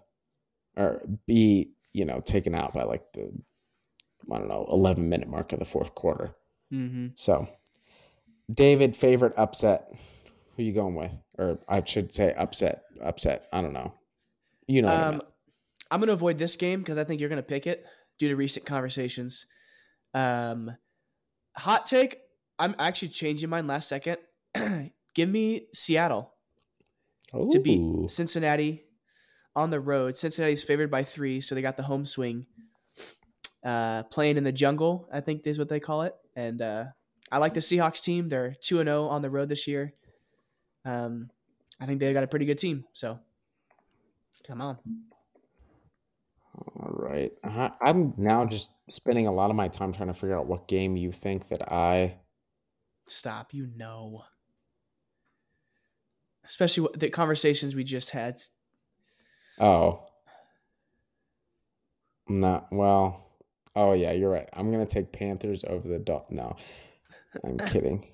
or 0.77 1.03
be 1.27 1.73
you 1.93 2.05
know 2.05 2.21
taken 2.21 2.55
out 2.55 2.73
by 2.73 2.83
like 2.85 3.13
the 3.13 3.33
I 4.33 4.39
don't 4.39 4.49
know 4.49 4.67
eleven 4.71 5.09
minute 5.09 5.29
mark 5.29 5.53
of 5.53 5.59
the 5.59 5.65
fourth 5.65 5.95
quarter. 5.95 6.35
Mm-hmm. 6.73 7.09
So, 7.17 7.49
David, 8.53 8.95
favorite 8.97 9.35
upset? 9.37 9.93
Who 10.57 10.63
you 10.63 10.73
going 10.73 10.95
with? 10.95 11.17
Or 11.39 11.59
I 11.69 11.83
should 11.85 12.15
say 12.15 12.35
upset. 12.37 12.83
Upset. 13.03 13.49
I 13.53 13.61
don't 13.63 13.73
know. 13.73 13.95
You 14.67 14.83
know. 14.83 14.89
Um. 14.91 15.23
I'm 15.93 15.99
going 15.99 16.07
to 16.07 16.13
avoid 16.13 16.39
this 16.39 16.55
game 16.55 16.79
because 16.79 16.99
I 16.99 17.03
think 17.03 17.19
you're 17.21 17.29
going 17.29 17.39
to 17.39 17.43
pick 17.43 17.67
it 17.67 17.85
due 18.21 18.29
to 18.29 18.37
recent 18.37 18.65
conversations. 18.65 19.47
Um, 20.15 20.77
hot 21.57 21.87
take. 21.87 22.19
I'm 22.59 22.77
actually 22.79 23.09
changing 23.09 23.49
mine 23.49 23.67
last 23.67 23.89
second. 23.89 24.19
Give 25.15 25.29
me 25.29 25.67
Seattle 25.75 26.35
to 27.33 27.59
Ooh. 27.59 27.63
beat 27.63 28.11
Cincinnati 28.11 28.85
on 29.57 29.71
the 29.71 29.81
road. 29.81 30.17
Cincinnati's 30.17 30.63
favored 30.63 30.91
by 30.91 31.03
three, 31.03 31.41
so 31.41 31.55
they 31.55 31.63
got 31.63 31.77
the 31.77 31.83
home 31.83 32.07
swing. 32.07 32.47
Uh, 33.65 34.05
playing 34.05 34.37
in 34.37 34.45
the 34.45 34.53
jungle, 34.53 35.09
I 35.13 35.21
think 35.21 35.47
is 35.47 35.59
what 35.59 35.69
they 35.69 35.81
call 35.81 36.03
it. 36.03 36.15
And 36.37 36.63
uh, 36.63 36.85
I 37.33 37.39
like 37.39 37.55
the 37.55 37.61
Seahawks 37.61 38.03
team. 38.03 38.29
They're 38.29 38.55
two 38.61 38.81
and 38.81 38.87
zero 38.87 39.09
on 39.09 39.23
the 39.23 39.31
road 39.31 39.49
this 39.49 39.67
year. 39.67 39.95
Um, 40.85 41.31
I 41.81 41.87
think 41.87 42.01
they 42.01 42.13
got 42.13 42.25
a 42.25 42.29
pretty 42.29 42.47
good 42.47 42.59
team. 42.59 42.85
So, 42.93 43.19
come 44.47 44.61
on. 44.61 44.79
All 46.79 46.91
right. 46.93 47.33
I- 47.45 47.73
I'm 47.81 48.15
now 48.17 48.45
just 48.45 48.71
spending 48.89 49.27
a 49.27 49.33
lot 49.33 49.51
of 49.51 49.57
my 49.57 49.69
time 49.69 49.93
trying 49.93 50.09
to 50.09 50.15
figure 50.15 50.37
out 50.39 50.47
what 50.47 50.69
game 50.69 50.97
you 50.97 51.13
think 51.13 51.49
that 51.49 51.73
I. 51.73 52.17
Stop. 53.07 53.53
You 53.55 53.69
know. 53.77 54.23
Especially 56.45 56.83
what, 56.85 56.99
the 56.99 57.09
conversations 57.11 57.75
we 57.75 57.85
just 57.85 58.11
had. 58.11 58.41
Oh. 59.59 60.07
Not 62.29 62.69
well. 62.73 63.27
Oh 63.77 63.93
yeah, 63.93 64.13
you're 64.13 64.31
right. 64.31 64.49
I'm 64.53 64.71
gonna 64.71 64.87
take 64.87 65.13
Panthers 65.13 65.65
over 65.67 65.87
the 65.89 65.99
Dol 65.99 66.27
No, 66.31 66.57
I'm 67.45 67.59
kidding. 67.69 68.05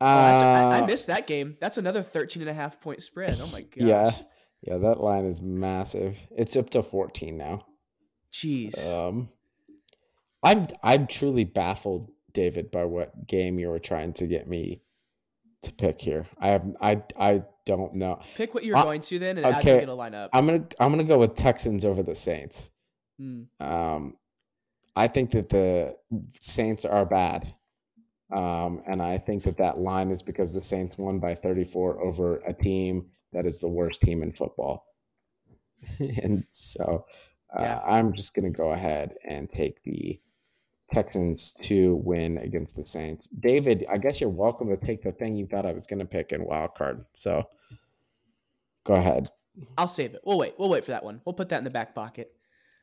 Oh, 0.00 0.06
I, 0.06 0.76
I 0.76 0.80
Uh, 0.80 0.86
missed 0.86 1.06
that 1.08 1.26
game. 1.26 1.56
That's 1.60 1.76
another 1.78 2.02
13 2.02 2.42
and 2.42 2.50
a 2.50 2.54
half 2.54 2.80
point 2.80 3.02
spread. 3.02 3.36
Oh 3.40 3.48
my 3.52 3.62
gosh. 3.62 3.76
Yeah. 3.78 4.10
Yeah, 4.62 4.78
that 4.78 5.00
line 5.00 5.24
is 5.24 5.40
massive. 5.40 6.18
It's 6.30 6.56
up 6.56 6.70
to 6.70 6.82
14 6.82 7.36
now. 7.36 7.60
Jeez. 8.32 8.86
Um, 8.86 9.28
I'm 10.42 10.68
I'm 10.82 11.06
truly 11.06 11.44
baffled, 11.44 12.10
David, 12.32 12.70
by 12.70 12.84
what 12.84 13.26
game 13.26 13.58
you 13.58 13.68
were 13.68 13.78
trying 13.78 14.12
to 14.14 14.26
get 14.26 14.48
me 14.48 14.82
to 15.62 15.72
pick 15.72 16.00
here. 16.00 16.26
I 16.40 16.48
have 16.48 16.66
I 16.80 17.02
I 17.18 17.42
don't 17.66 17.94
know. 17.94 18.20
Pick 18.36 18.54
what 18.54 18.64
you're 18.64 18.76
uh, 18.76 18.82
going 18.82 19.00
to 19.02 19.18
then, 19.18 19.38
and 19.38 19.46
I 19.46 19.50
okay. 19.50 19.62
think 19.62 19.82
it'll 19.84 19.96
line 19.96 20.14
up. 20.14 20.30
I'm 20.32 20.46
gonna 20.46 20.64
I'm 20.78 20.90
gonna 20.90 21.04
go 21.04 21.18
with 21.18 21.34
Texans 21.34 21.84
over 21.84 22.02
the 22.02 22.14
Saints. 22.14 22.70
Hmm. 23.18 23.42
Um, 23.60 24.16
I 24.94 25.08
think 25.08 25.30
that 25.32 25.48
the 25.48 25.96
Saints 26.40 26.84
are 26.84 27.04
bad. 27.04 27.54
Um, 28.30 28.82
and 28.86 29.00
I 29.00 29.16
think 29.16 29.44
that 29.44 29.56
that 29.56 29.78
line 29.78 30.10
is 30.10 30.22
because 30.22 30.52
the 30.52 30.60
Saints 30.60 30.98
won 30.98 31.18
by 31.18 31.34
34 31.34 32.04
over 32.04 32.38
a 32.46 32.52
team 32.52 33.06
that 33.32 33.46
is 33.46 33.58
the 33.58 33.68
worst 33.68 34.00
team 34.00 34.22
in 34.22 34.32
football. 34.32 34.86
and 35.98 36.44
so 36.50 37.04
uh, 37.56 37.62
Yeah. 37.62 37.80
I'm 37.80 38.14
just 38.14 38.34
going 38.34 38.50
to 38.50 38.56
go 38.56 38.72
ahead 38.72 39.14
and 39.28 39.48
take 39.48 39.82
the 39.84 40.20
Texans 40.90 41.52
to 41.64 41.96
win 41.96 42.38
against 42.38 42.74
the 42.74 42.84
Saints. 42.84 43.28
David, 43.28 43.84
I 43.90 43.98
guess 43.98 44.20
you're 44.20 44.30
welcome 44.30 44.68
to 44.70 44.76
take 44.76 45.02
the 45.02 45.12
thing 45.12 45.36
you 45.36 45.46
thought 45.46 45.66
I 45.66 45.72
was 45.72 45.86
going 45.86 45.98
to 45.98 46.06
pick 46.06 46.32
in 46.32 46.44
wild 46.44 46.74
card. 46.74 47.02
So 47.12 47.44
go 48.84 48.94
ahead. 48.94 49.28
I'll 49.76 49.88
save 49.88 50.14
it. 50.14 50.22
We'll 50.24 50.38
wait. 50.38 50.54
We'll 50.58 50.70
wait 50.70 50.84
for 50.84 50.92
that 50.92 51.04
one. 51.04 51.20
We'll 51.24 51.34
put 51.34 51.50
that 51.50 51.58
in 51.58 51.64
the 51.64 51.70
back 51.70 51.94
pocket. 51.94 52.32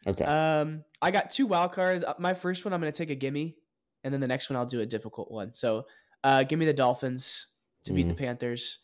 Okay. 0.05 0.23
Um, 0.25 0.83
I 1.01 1.09
got 1.09 1.31
two 1.31 1.47
wild 1.47 1.71
cards. 1.71 2.03
Uh, 2.03 2.13
My 2.19 2.35
first 2.35 2.63
one, 2.63 2.73
I'm 2.73 2.81
going 2.81 2.91
to 2.91 2.97
take 2.97 3.09
a 3.09 3.15
gimme, 3.15 3.55
and 4.03 4.13
then 4.13 4.21
the 4.21 4.27
next 4.27 4.49
one, 4.49 4.57
I'll 4.57 4.65
do 4.67 4.81
a 4.81 4.85
difficult 4.85 5.31
one. 5.31 5.53
So, 5.53 5.87
uh, 6.23 6.43
give 6.43 6.59
me 6.59 6.65
the 6.67 6.73
Dolphins 6.73 7.47
to 7.85 7.93
beat 7.93 8.07
the 8.07 8.13
Panthers. 8.13 8.79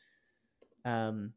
Um, 0.83 1.33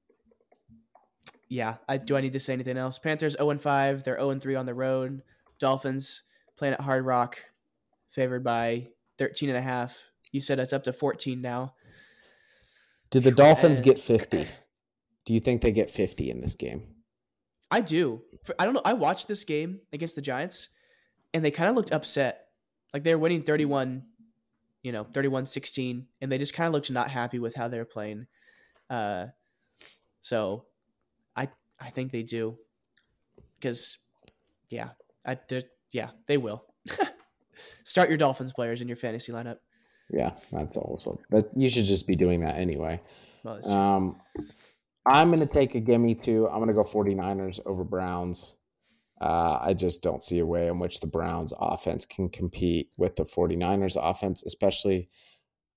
yeah. 1.49 1.76
I 1.88 1.97
do. 1.99 2.16
I 2.16 2.20
need 2.20 2.32
to 2.32 2.40
say 2.40 2.53
anything 2.53 2.76
else? 2.76 2.99
Panthers 2.99 3.36
0 3.36 3.51
and 3.51 3.61
5. 3.61 4.05
They're 4.05 4.18
0 4.18 4.30
and 4.30 4.42
3 4.42 4.55
on 4.55 4.66
the 4.66 4.74
road. 4.74 5.22
Dolphins 5.59 6.22
playing 6.57 6.74
at 6.74 6.80
Hard 6.80 7.05
Rock, 7.05 7.38
favored 8.11 8.45
by 8.45 8.88
13 9.18 9.49
and 9.49 9.59
a 9.59 9.62
half. 9.62 9.99
You 10.32 10.40
said 10.40 10.59
it's 10.59 10.72
up 10.72 10.84
to 10.84 10.92
14 10.92 11.40
now. 11.40 11.74
Did 13.11 13.22
the 13.22 13.30
Dolphins 13.30 13.80
get 13.80 14.01
50? 14.01 14.47
Do 15.24 15.32
you 15.32 15.40
think 15.40 15.62
they 15.62 15.72
get 15.72 15.90
50 15.90 16.30
in 16.30 16.40
this 16.40 16.55
game? 16.55 16.82
I 17.70 17.80
do. 17.80 18.22
I 18.59 18.64
don't 18.64 18.74
know. 18.74 18.82
I 18.84 18.92
watched 18.92 19.28
this 19.28 19.45
game 19.45 19.80
against 19.92 20.16
the 20.16 20.20
Giants, 20.20 20.68
and 21.32 21.45
they 21.45 21.51
kind 21.51 21.70
of 21.70 21.76
looked 21.76 21.92
upset. 21.92 22.49
Like 22.92 23.05
they 23.05 23.14
were 23.14 23.20
winning 23.20 23.42
31, 23.42 24.05
you 24.82 24.92
know, 24.92 25.05
31 25.05 25.47
16, 25.47 26.07
and 26.20 26.32
they 26.32 26.38
just 26.38 26.55
kind 26.55 26.66
of 26.66 26.74
looked 26.74 26.90
not 26.90 27.11
happy 27.11 27.38
with 27.38 27.55
how 27.55 27.68
they 27.68 27.78
were 27.78 27.84
playing. 27.84 28.26
Uh, 28.90 29.26
so 30.20 30.66
I 31.81 31.91
think 31.91 32.12
they 32.12 32.22
do. 32.22 32.59
Because, 33.59 33.99
yeah, 34.70 34.91
I, 35.25 35.39
they're- 35.49 35.62
yeah, 35.93 36.11
they 36.27 36.37
will. 36.37 36.64
Start 37.85 38.09
your 38.09 38.18
Dolphins 38.18 38.53
players 38.53 38.81
in 38.81 38.89
your 38.89 38.97
fantasy 38.97 39.33
lineup. 39.33 39.59
Yeah, 40.11 40.33
that's 40.53 40.77
also. 40.77 41.20
But 41.31 41.51
you 41.57 41.68
should 41.68 41.85
just 41.85 42.07
be 42.07 42.16
doing 42.16 42.41
that 42.41 42.57
anyway. 42.57 43.01
Well. 43.43 43.66
Um, 43.70 44.20
I'm 45.07 45.29
going 45.29 45.41
to 45.41 45.47
take 45.53 45.75
a 45.75 45.81
gimme 45.81 46.14
too. 46.14 46.47
I'm 46.49 46.57
going 46.57 46.68
to 46.68 46.75
go 46.75 46.83
49ers 46.85 47.61
over 47.66 47.85
Browns. 47.85 48.57
Uh, 49.20 49.59
I 49.61 49.75
just 49.75 50.03
don't 50.03 50.22
see 50.22 50.39
a 50.39 50.47
way 50.47 50.66
in 50.66 50.79
which 50.79 51.01
the 51.01 51.07
Browns 51.07 51.53
offense 51.59 52.05
can 52.05 52.29
compete 52.29 52.91
with 52.97 53.16
the 53.16 53.25
49ers 53.25 53.97
offense, 54.01 54.43
especially. 54.43 55.09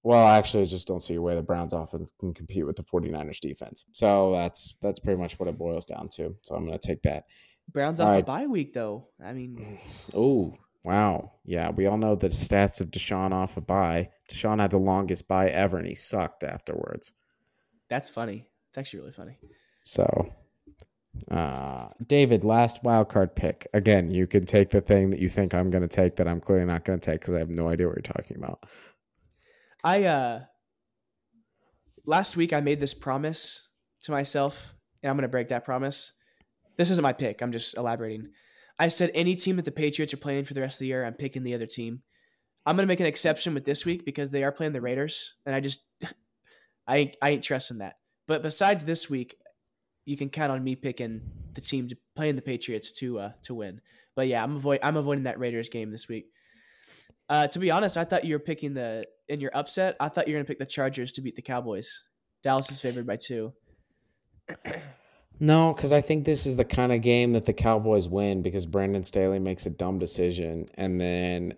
Well, 0.04 0.28
actually, 0.28 0.62
I 0.62 0.66
just 0.66 0.88
don't 0.88 1.02
see 1.02 1.16
a 1.16 1.22
way 1.22 1.36
the 1.36 1.42
Browns 1.42 1.74
offense 1.74 2.14
can 2.20 2.34
compete 2.34 2.66
with 2.66 2.78
the 2.78 2.84
49ers 2.84 3.40
defense. 3.40 3.84
So 3.92 4.32
that's 4.34 4.76
that's 4.82 5.00
pretty 5.00 5.20
much 5.20 5.38
what 5.40 5.50
it 5.50 5.58
boils 5.58 5.86
down 5.86 6.08
to. 6.10 6.36
So 6.44 6.56
I'm 6.56 6.66
going 6.66 6.78
to 6.78 6.88
take 6.88 7.02
that. 7.04 7.26
Browns 7.74 8.00
all 8.00 8.10
off 8.10 8.22
a 8.22 8.24
bye 8.24 8.48
week 8.48 8.74
though. 8.74 9.08
I 9.24 9.34
mean, 9.34 9.80
Oh, 10.16 10.54
wow. 10.86 11.34
Yeah, 11.44 11.72
we 11.72 11.86
all 11.88 11.98
know 11.98 12.16
the 12.16 12.30
stats 12.30 12.80
of 12.80 12.92
Deshaun 12.92 13.34
off 13.34 13.58
a 13.58 13.62
bye. 13.62 14.10
Deshaun 14.32 14.62
had 14.62 14.72
the 14.72 14.78
longest 14.78 15.28
bye 15.28 15.50
ever, 15.50 15.78
and 15.78 15.88
he 15.88 15.96
sucked 15.96 16.44
afterwards. 16.44 17.12
that's 17.90 18.10
funny. 18.10 18.48
It's 18.70 18.78
actually 18.78 19.00
really 19.00 19.12
funny. 19.12 19.38
So, 19.84 20.34
uh, 21.32 21.88
David, 22.06 22.44
last 22.44 22.84
wild 22.84 23.10
card 23.10 23.36
pick. 23.36 23.68
Again, 23.74 24.12
you 24.12 24.28
can 24.28 24.46
take 24.46 24.70
the 24.70 24.82
thing 24.82 25.10
that 25.10 25.20
you 25.20 25.30
think 25.30 25.54
I'm 25.54 25.70
going 25.70 25.82
to 25.82 25.88
take 25.88 26.16
that 26.18 26.28
I'm 26.28 26.40
clearly 26.40 26.66
not 26.66 26.86
going 26.86 27.00
to 27.00 27.12
take 27.12 27.22
because 27.22 27.34
I 27.34 27.40
have 27.40 27.50
no 27.50 27.70
idea 27.70 27.88
what 27.88 27.96
you're 27.96 28.02
talking 28.14 28.38
about. 28.38 28.66
I 29.84 30.04
uh 30.06 30.42
last 32.06 32.38
week 32.38 32.54
I 32.54 32.62
made 32.62 32.80
this 32.80 32.94
promise 32.94 33.68
to 34.04 34.12
myself, 34.12 34.76
and 35.04 35.10
I'm 35.10 35.18
gonna 35.18 35.28
break 35.28 35.50
that 35.50 35.66
promise. 35.66 36.14
This 36.78 36.90
isn't 36.92 37.04
my 37.04 37.14
pick. 37.14 37.42
I'm 37.42 37.52
just 37.52 37.78
elaborating. 37.78 38.30
I 38.80 38.90
said 38.90 39.12
any 39.14 39.36
team 39.36 39.56
that 39.56 39.66
the 39.66 39.72
Patriots 39.72 40.14
are 40.14 40.18
playing 40.18 40.46
for 40.46 40.54
the 40.54 40.62
rest 40.62 40.76
of 40.76 40.80
the 40.80 40.88
year, 40.88 41.04
I'm 41.04 41.14
picking 41.14 41.44
the 41.44 41.56
other 41.56 41.66
team. 41.66 42.04
I'm 42.66 42.76
gonna 42.76 42.88
make 42.88 43.00
an 43.00 43.06
exception 43.06 43.54
with 43.54 43.66
this 43.66 43.86
week 43.86 44.06
because 44.06 44.32
they 44.32 44.44
are 44.44 44.52
playing 44.52 44.74
the 44.74 44.82
Raiders, 44.82 45.36
and 45.46 45.56
I 45.56 45.60
just 45.60 45.86
I 46.88 46.98
ain't, 46.98 47.16
I 47.22 47.30
ain't 47.32 47.44
trusting 47.44 47.80
that. 47.80 47.98
But 48.28 48.44
besides 48.44 48.86
this 48.86 49.10
week, 49.10 49.38
you 50.06 50.18
can 50.18 50.30
count 50.30 50.52
on 50.52 50.64
me 50.64 50.76
picking 50.76 51.22
the 51.54 51.62
team 51.62 51.90
to 51.90 51.98
playing 52.16 52.36
the 52.36 52.42
Patriots 52.42 52.92
to 52.94 53.20
uh 53.20 53.32
to 53.44 53.56
win. 53.56 53.82
But 54.16 54.28
yeah, 54.28 54.44
I'm 54.44 54.56
avoid 54.56 54.80
I'm 54.84 54.98
avoiding 54.98 55.26
that 55.26 55.40
Raiders 55.40 55.70
game 55.70 55.92
this 55.92 56.08
week. 56.08 56.32
Uh, 57.30 57.48
to 57.48 57.60
be 57.60 57.72
honest, 57.72 57.98
I 57.98 58.06
thought 58.06 58.24
you 58.24 58.36
were 58.36 58.40
picking 58.40 58.74
the 58.74 59.04
in 59.28 59.42
your 59.42 59.52
upset. 59.54 59.96
I 60.00 60.10
thought 60.10 60.28
you 60.28 60.34
were 60.34 60.40
gonna 60.40 60.48
pick 60.48 60.60
the 60.60 60.66
Chargers 60.66 61.12
to 61.14 61.22
beat 61.22 61.36
the 61.36 61.42
Cowboys. 61.42 62.04
Dallas 62.44 62.72
is 62.72 62.80
favored 62.80 63.06
by 63.06 63.18
two. 63.18 63.54
No, 65.40 65.74
because 65.74 65.92
I 65.92 66.02
think 66.02 66.26
this 66.26 66.46
is 66.46 66.56
the 66.56 66.66
kind 66.66 66.92
of 66.92 67.02
game 67.02 67.34
that 67.34 67.46
the 67.46 67.54
Cowboys 67.54 68.08
win 68.08 68.42
because 68.42 68.66
Brandon 68.66 69.04
Staley 69.04 69.40
makes 69.40 69.66
a 69.66 69.70
dumb 69.70 70.00
decision, 70.00 70.68
and 70.76 71.00
then 71.00 71.54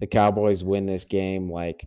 the 0.00 0.06
Cowboys 0.06 0.64
win 0.64 0.86
this 0.86 1.04
game 1.04 1.50
like 1.50 1.86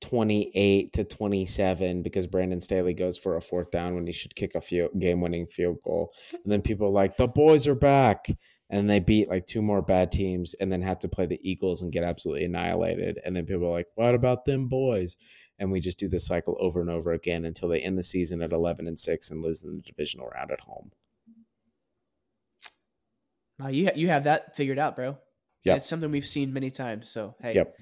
twenty 0.00 0.50
eight 0.54 0.92
to 0.94 1.04
twenty 1.04 1.46
seven 1.46 2.02
because 2.02 2.26
Brandon 2.26 2.60
Staley 2.60 2.94
goes 2.94 3.16
for 3.16 3.36
a 3.36 3.40
fourth 3.40 3.70
down 3.70 3.94
when 3.94 4.06
he 4.06 4.12
should 4.12 4.34
kick 4.34 4.54
a 4.54 4.88
game 4.98 5.20
winning 5.20 5.46
field 5.46 5.78
goal, 5.84 6.12
and 6.32 6.52
then 6.52 6.62
people 6.62 6.88
are 6.88 6.90
like 6.90 7.16
the 7.18 7.28
boys 7.28 7.68
are 7.68 7.74
back, 7.74 8.26
and 8.70 8.88
they 8.88 8.98
beat 9.00 9.28
like 9.28 9.46
two 9.46 9.62
more 9.62 9.82
bad 9.82 10.10
teams, 10.12 10.54
and 10.54 10.70
then 10.72 10.82
have 10.82 10.98
to 11.00 11.08
play 11.08 11.26
the 11.26 11.40
Eagles 11.42 11.82
and 11.82 11.92
get 11.92 12.04
absolutely 12.04 12.44
annihilated, 12.44 13.18
and 13.24 13.36
then 13.36 13.46
people 13.46 13.66
are 13.66 13.70
like, 13.72 13.88
what 13.94 14.14
about 14.14 14.44
them 14.44 14.68
boys? 14.68 15.16
and 15.56 15.70
we 15.70 15.78
just 15.78 16.00
do 16.00 16.08
this 16.08 16.26
cycle 16.26 16.56
over 16.58 16.80
and 16.80 16.90
over 16.90 17.12
again 17.12 17.44
until 17.44 17.68
they 17.68 17.78
end 17.78 17.96
the 17.96 18.02
season 18.02 18.42
at 18.42 18.50
11 18.50 18.88
and 18.88 18.98
6 18.98 19.30
and 19.30 19.40
lose 19.40 19.62
in 19.62 19.76
the 19.76 19.82
divisional 19.82 20.26
round 20.26 20.50
at 20.50 20.58
home. 20.62 20.90
Uh, 23.62 23.68
you 23.68 23.88
you 23.94 24.08
have 24.08 24.24
that 24.24 24.56
figured 24.56 24.78
out, 24.78 24.96
bro. 24.96 25.16
Yeah, 25.62 25.76
it's 25.76 25.86
something 25.88 26.10
we've 26.10 26.26
seen 26.26 26.52
many 26.52 26.70
times. 26.70 27.08
So 27.10 27.36
hey, 27.42 27.54
Yep. 27.54 27.74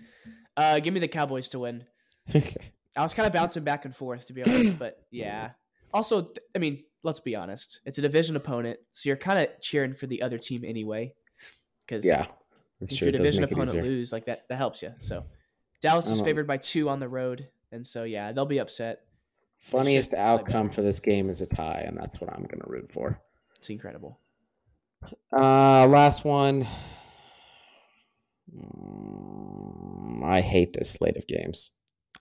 uh, 0.57 0.79
give 0.81 0.93
me 0.93 1.01
the 1.01 1.09
Cowboys 1.09 1.49
to 1.49 1.61
win. 1.61 1.85
I 2.35 3.01
was 3.03 3.15
kind 3.15 3.27
of 3.27 3.33
bouncing 3.33 3.65
back 3.65 3.85
and 3.87 3.97
forth 3.97 4.27
to 4.27 4.33
be 4.35 4.43
honest, 4.43 4.79
but 4.79 4.99
yeah. 5.11 5.53
Also, 5.95 6.33
I 6.55 6.59
mean, 6.59 6.85
let's 7.03 7.21
be 7.21 7.37
honest. 7.37 7.81
It's 7.85 7.99
a 7.99 8.03
division 8.03 8.37
opponent, 8.37 8.79
so 8.93 9.09
you're 9.09 9.17
kind 9.17 9.39
of 9.39 9.61
cheering 9.61 9.95
for 9.95 10.07
the 10.07 10.23
other 10.23 10.39
team 10.39 10.65
anyway. 10.65 11.15
Because 11.87 12.05
yeah, 12.05 12.27
if 12.81 12.97
true. 12.97 13.07
your 13.07 13.13
division 13.13 13.45
opponent 13.45 13.83
lose, 13.83 14.13
like 14.13 14.27
that, 14.27 14.49
that 14.49 14.57
helps 14.57 14.83
you. 14.83 14.93
So 14.99 15.25
Dallas 15.81 16.09
is 16.09 16.21
favored 16.21 16.47
by 16.47 16.57
two 16.57 16.89
on 16.89 17.01
the 17.01 17.09
road, 17.09 17.49
and 17.71 17.85
so 17.87 18.05
yeah, 18.05 18.33
they'll 18.33 18.47
be 18.47 18.61
upset. 18.61 19.01
Funniest 19.57 20.15
outcome 20.15 20.71
for 20.71 20.83
this 20.83 20.99
game 21.01 21.31
is 21.31 21.41
a 21.41 21.47
tie, 21.47 21.85
and 21.87 21.97
that's 21.97 22.21
what 22.21 22.31
I'm 22.31 22.43
going 22.43 22.61
to 22.61 22.69
root 22.69 22.93
for. 22.93 23.21
It's 23.57 23.71
incredible. 23.71 24.19
Uh, 25.33 25.87
last 25.87 26.25
one. 26.25 26.67
Mm, 28.55 30.25
I 30.25 30.41
hate 30.41 30.73
this 30.73 30.91
slate 30.93 31.17
of 31.17 31.27
games. 31.27 31.71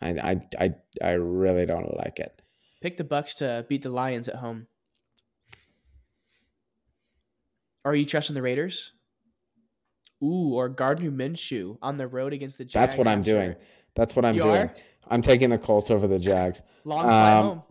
I, 0.02 0.10
I, 0.10 0.42
I, 0.60 0.74
I 1.04 1.12
really 1.14 1.66
don't 1.66 1.98
like 1.98 2.20
it. 2.20 2.42
Pick 2.82 2.98
the 2.98 3.04
Bucks 3.04 3.36
to 3.36 3.66
beat 3.68 3.84
the 3.84 3.90
Lions 3.90 4.28
at 4.28 4.36
home. 4.36 4.68
Are 7.86 7.96
you 7.96 8.06
trusting 8.06 8.36
the 8.36 8.42
Raiders? 8.42 8.94
Ooh, 10.24 10.54
or 10.54 10.70
Gardner 10.70 11.10
Minshew 11.12 11.78
on 11.82 11.98
the 11.98 12.08
road 12.08 12.32
against 12.34 12.58
the 12.58 12.66
Jags. 12.66 12.74
That's 12.74 12.96
what 12.98 13.08
I'm 13.08 13.22
doing. 13.22 13.56
That's 13.96 14.16
what 14.16 14.24
I'm 14.24 14.36
You 14.36 14.44
doing. 14.44 14.56
are? 14.56 14.76
I'm 15.10 15.22
taking 15.22 15.50
the 15.50 15.58
Colts 15.58 15.90
over 15.90 16.08
the 16.08 16.20
Jags. 16.20 16.62
Long 16.86 17.04
flight 17.06 17.34
Um, 17.34 17.46
home. 17.46 17.64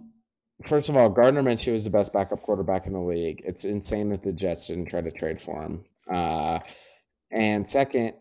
First 0.66 0.88
of 0.90 0.96
all, 0.96 1.08
Gardner 1.08 1.42
Minshew 1.42 1.74
is 1.74 1.84
the 1.84 1.90
best 1.90 2.12
backup 2.12 2.42
quarterback 2.42 2.86
in 2.86 2.92
the 2.92 3.00
league. 3.00 3.40
It's 3.46 3.64
insane 3.64 4.10
that 4.10 4.22
the 4.22 4.32
Jets 4.32 4.66
didn't 4.66 4.86
try 4.86 5.00
to 5.00 5.10
trade 5.10 5.40
for 5.40 5.62
him. 5.62 5.84
Uh, 6.12 6.58
and 7.30 7.66
second, 7.68 8.14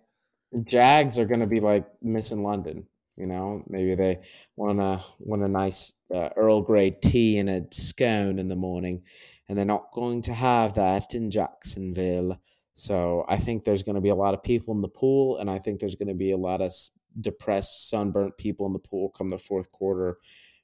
Jags 0.64 1.20
are 1.20 1.26
going 1.26 1.42
to 1.42 1.48
be 1.48 1.60
like 1.60 1.86
missing 2.02 2.44
London. 2.44 2.86
You 3.18 3.26
know, 3.26 3.64
maybe 3.68 3.96
they 3.96 4.20
want 4.56 4.80
to 4.80 5.04
want 5.20 5.42
a 5.44 5.50
nice 5.50 5.92
uh, 6.14 6.30
Earl 6.38 6.62
Grey 6.62 6.92
tea 6.92 7.40
and 7.40 7.50
a 7.50 7.66
scone 7.72 8.40
in 8.40 8.48
the 8.48 8.56
morning, 8.56 9.02
and 9.50 9.58
they're 9.58 9.66
not 9.66 9.92
going 9.92 10.22
to 10.22 10.34
have 10.34 10.76
that 10.76 11.16
in 11.16 11.32
Jacksonville. 11.32 12.38
So 12.76 13.26
I 13.28 13.38
think 13.38 13.64
there's 13.64 13.84
going 13.84 13.96
to 13.96 14.02
be 14.02 14.10
a 14.10 14.16
lot 14.16 14.36
of 14.36 14.44
people 14.44 14.74
in 14.76 14.82
the 14.82 14.88
pool, 14.88 15.38
and 15.38 15.50
I 15.50 15.58
think 15.58 15.80
there's 15.80 15.96
going 15.96 16.08
to 16.08 16.14
be 16.14 16.32
a 16.32 16.38
lot 16.38 16.62
of 16.62 16.72
depressed, 17.20 17.90
sunburnt 17.90 18.38
people 18.38 18.68
in 18.68 18.74
the 18.74 18.80
pool 18.80 19.10
come 19.10 19.28
the 19.28 19.38
fourth 19.38 19.72
quarter 19.72 20.18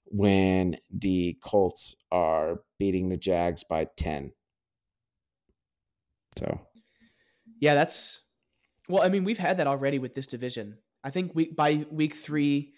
when 0.06 0.78
the 0.92 1.36
Colts 1.42 1.96
are 2.12 2.62
beating 2.78 3.10
the 3.10 3.18
Jags 3.18 3.64
by 3.64 3.88
10. 3.98 4.32
So, 6.38 6.62
Yeah, 7.60 7.74
that's 7.74 8.22
well. 8.88 9.02
I 9.02 9.10
mean, 9.10 9.24
we've 9.24 9.40
had 9.40 9.58
that 9.58 9.68
already 9.68 10.00
with 10.00 10.14
this 10.14 10.28
division. 10.28 10.78
I 11.04 11.10
think 11.10 11.34
week 11.34 11.56
by 11.56 11.86
week 11.90 12.14
three, 12.14 12.74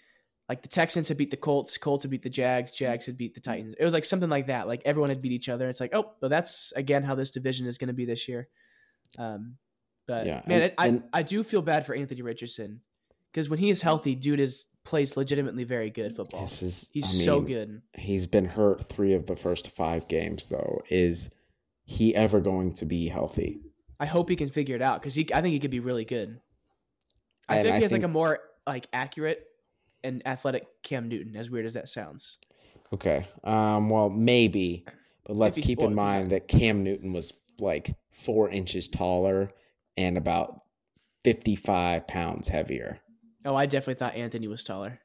like 0.48 0.62
the 0.62 0.68
Texans 0.68 1.08
had 1.08 1.16
beat 1.18 1.30
the 1.30 1.36
Colts, 1.36 1.76
Colts 1.76 2.04
had 2.04 2.10
beat 2.10 2.22
the 2.22 2.30
Jags, 2.30 2.72
Jags 2.72 3.06
had 3.06 3.16
beat 3.18 3.34
the 3.34 3.40
Titans. 3.40 3.74
It 3.78 3.84
was 3.84 3.92
like 3.94 4.04
something 4.04 4.30
like 4.30 4.46
that. 4.46 4.66
Like 4.66 4.82
everyone 4.84 5.10
had 5.10 5.20
beat 5.20 5.32
each 5.32 5.48
other. 5.48 5.68
It's 5.68 5.80
like, 5.80 5.94
oh, 5.94 6.12
but 6.20 6.28
that's 6.28 6.72
again 6.76 7.02
how 7.02 7.14
this 7.14 7.30
division 7.30 7.66
is 7.66 7.76
going 7.78 7.88
to 7.88 7.94
be 7.94 8.04
this 8.06 8.28
year. 8.28 8.48
Um, 9.18 9.56
but 10.06 10.26
Yeah, 10.26 10.42
man, 10.46 10.62
and- 10.62 10.72
I 10.78 10.86
and- 10.88 11.02
I 11.12 11.22
do 11.22 11.42
feel 11.44 11.62
bad 11.62 11.84
for 11.84 11.94
Anthony 11.94 12.22
Richardson 12.22 12.80
because 13.32 13.48
when 13.48 13.58
he 13.58 13.68
is 13.70 13.82
healthy, 13.82 14.14
dude 14.14 14.40
is 14.40 14.66
plays 14.84 15.18
legitimately 15.18 15.64
very 15.64 15.90
good 15.90 16.16
football. 16.16 16.42
is 16.44 16.88
He's 16.94 17.04
I 17.04 17.24
so 17.24 17.40
mean, 17.40 17.46
good. 17.46 17.82
He's 17.98 18.26
been 18.26 18.46
hurt 18.46 18.84
3 18.86 19.12
of 19.12 19.26
the 19.26 19.36
first 19.36 19.70
5 19.70 20.08
games 20.08 20.48
though. 20.48 20.80
Is 20.88 21.30
he 21.84 22.14
ever 22.14 22.40
going 22.40 22.72
to 22.74 22.86
be 22.86 23.08
healthy? 23.08 23.60
I 24.00 24.06
hope 24.06 24.30
he 24.30 24.36
can 24.36 24.48
figure 24.48 24.76
it 24.76 24.80
out 24.82 25.02
because 25.02 25.14
he. 25.14 25.28
I 25.34 25.42
think 25.42 25.52
he 25.52 25.58
could 25.58 25.70
be 25.72 25.80
really 25.80 26.04
good. 26.06 26.40
I 27.48 27.56
And 27.56 27.64
think 27.64 27.74
I 27.74 27.76
he 27.78 27.82
has 27.82 27.92
like 27.92 28.02
a 28.04 28.08
more 28.08 28.38
like 28.66 28.86
accurate 28.92 29.44
and 30.04 30.26
athletic 30.26 30.66
Cam 30.82 31.08
Newton. 31.08 31.36
As 31.36 31.50
weird 31.50 31.66
as 31.66 31.74
that 31.74 31.88
sounds. 31.88 32.38
Okay. 32.92 33.28
Um 33.44 33.88
well, 33.88 34.08
maybe, 34.10 34.84
but 35.26 35.36
let's 35.36 35.58
keep 35.58 35.80
in 35.80 35.94
mind 35.94 36.30
that 36.30 36.48
Cam 36.48 36.82
Newton 36.82 37.12
was 37.12 37.32
like 37.60 37.94
4 38.12 38.50
inches 38.50 38.88
taller 38.88 39.50
and 39.96 40.16
about 40.16 40.62
55 41.24 42.06
pounds 42.06 42.48
heavier. 42.48 43.00
Oh, 43.44 43.54
I 43.54 43.66
definitely 43.66 43.94
thought 43.94 44.14
Anthony 44.14 44.46
was 44.46 44.64
taller, 44.64 45.00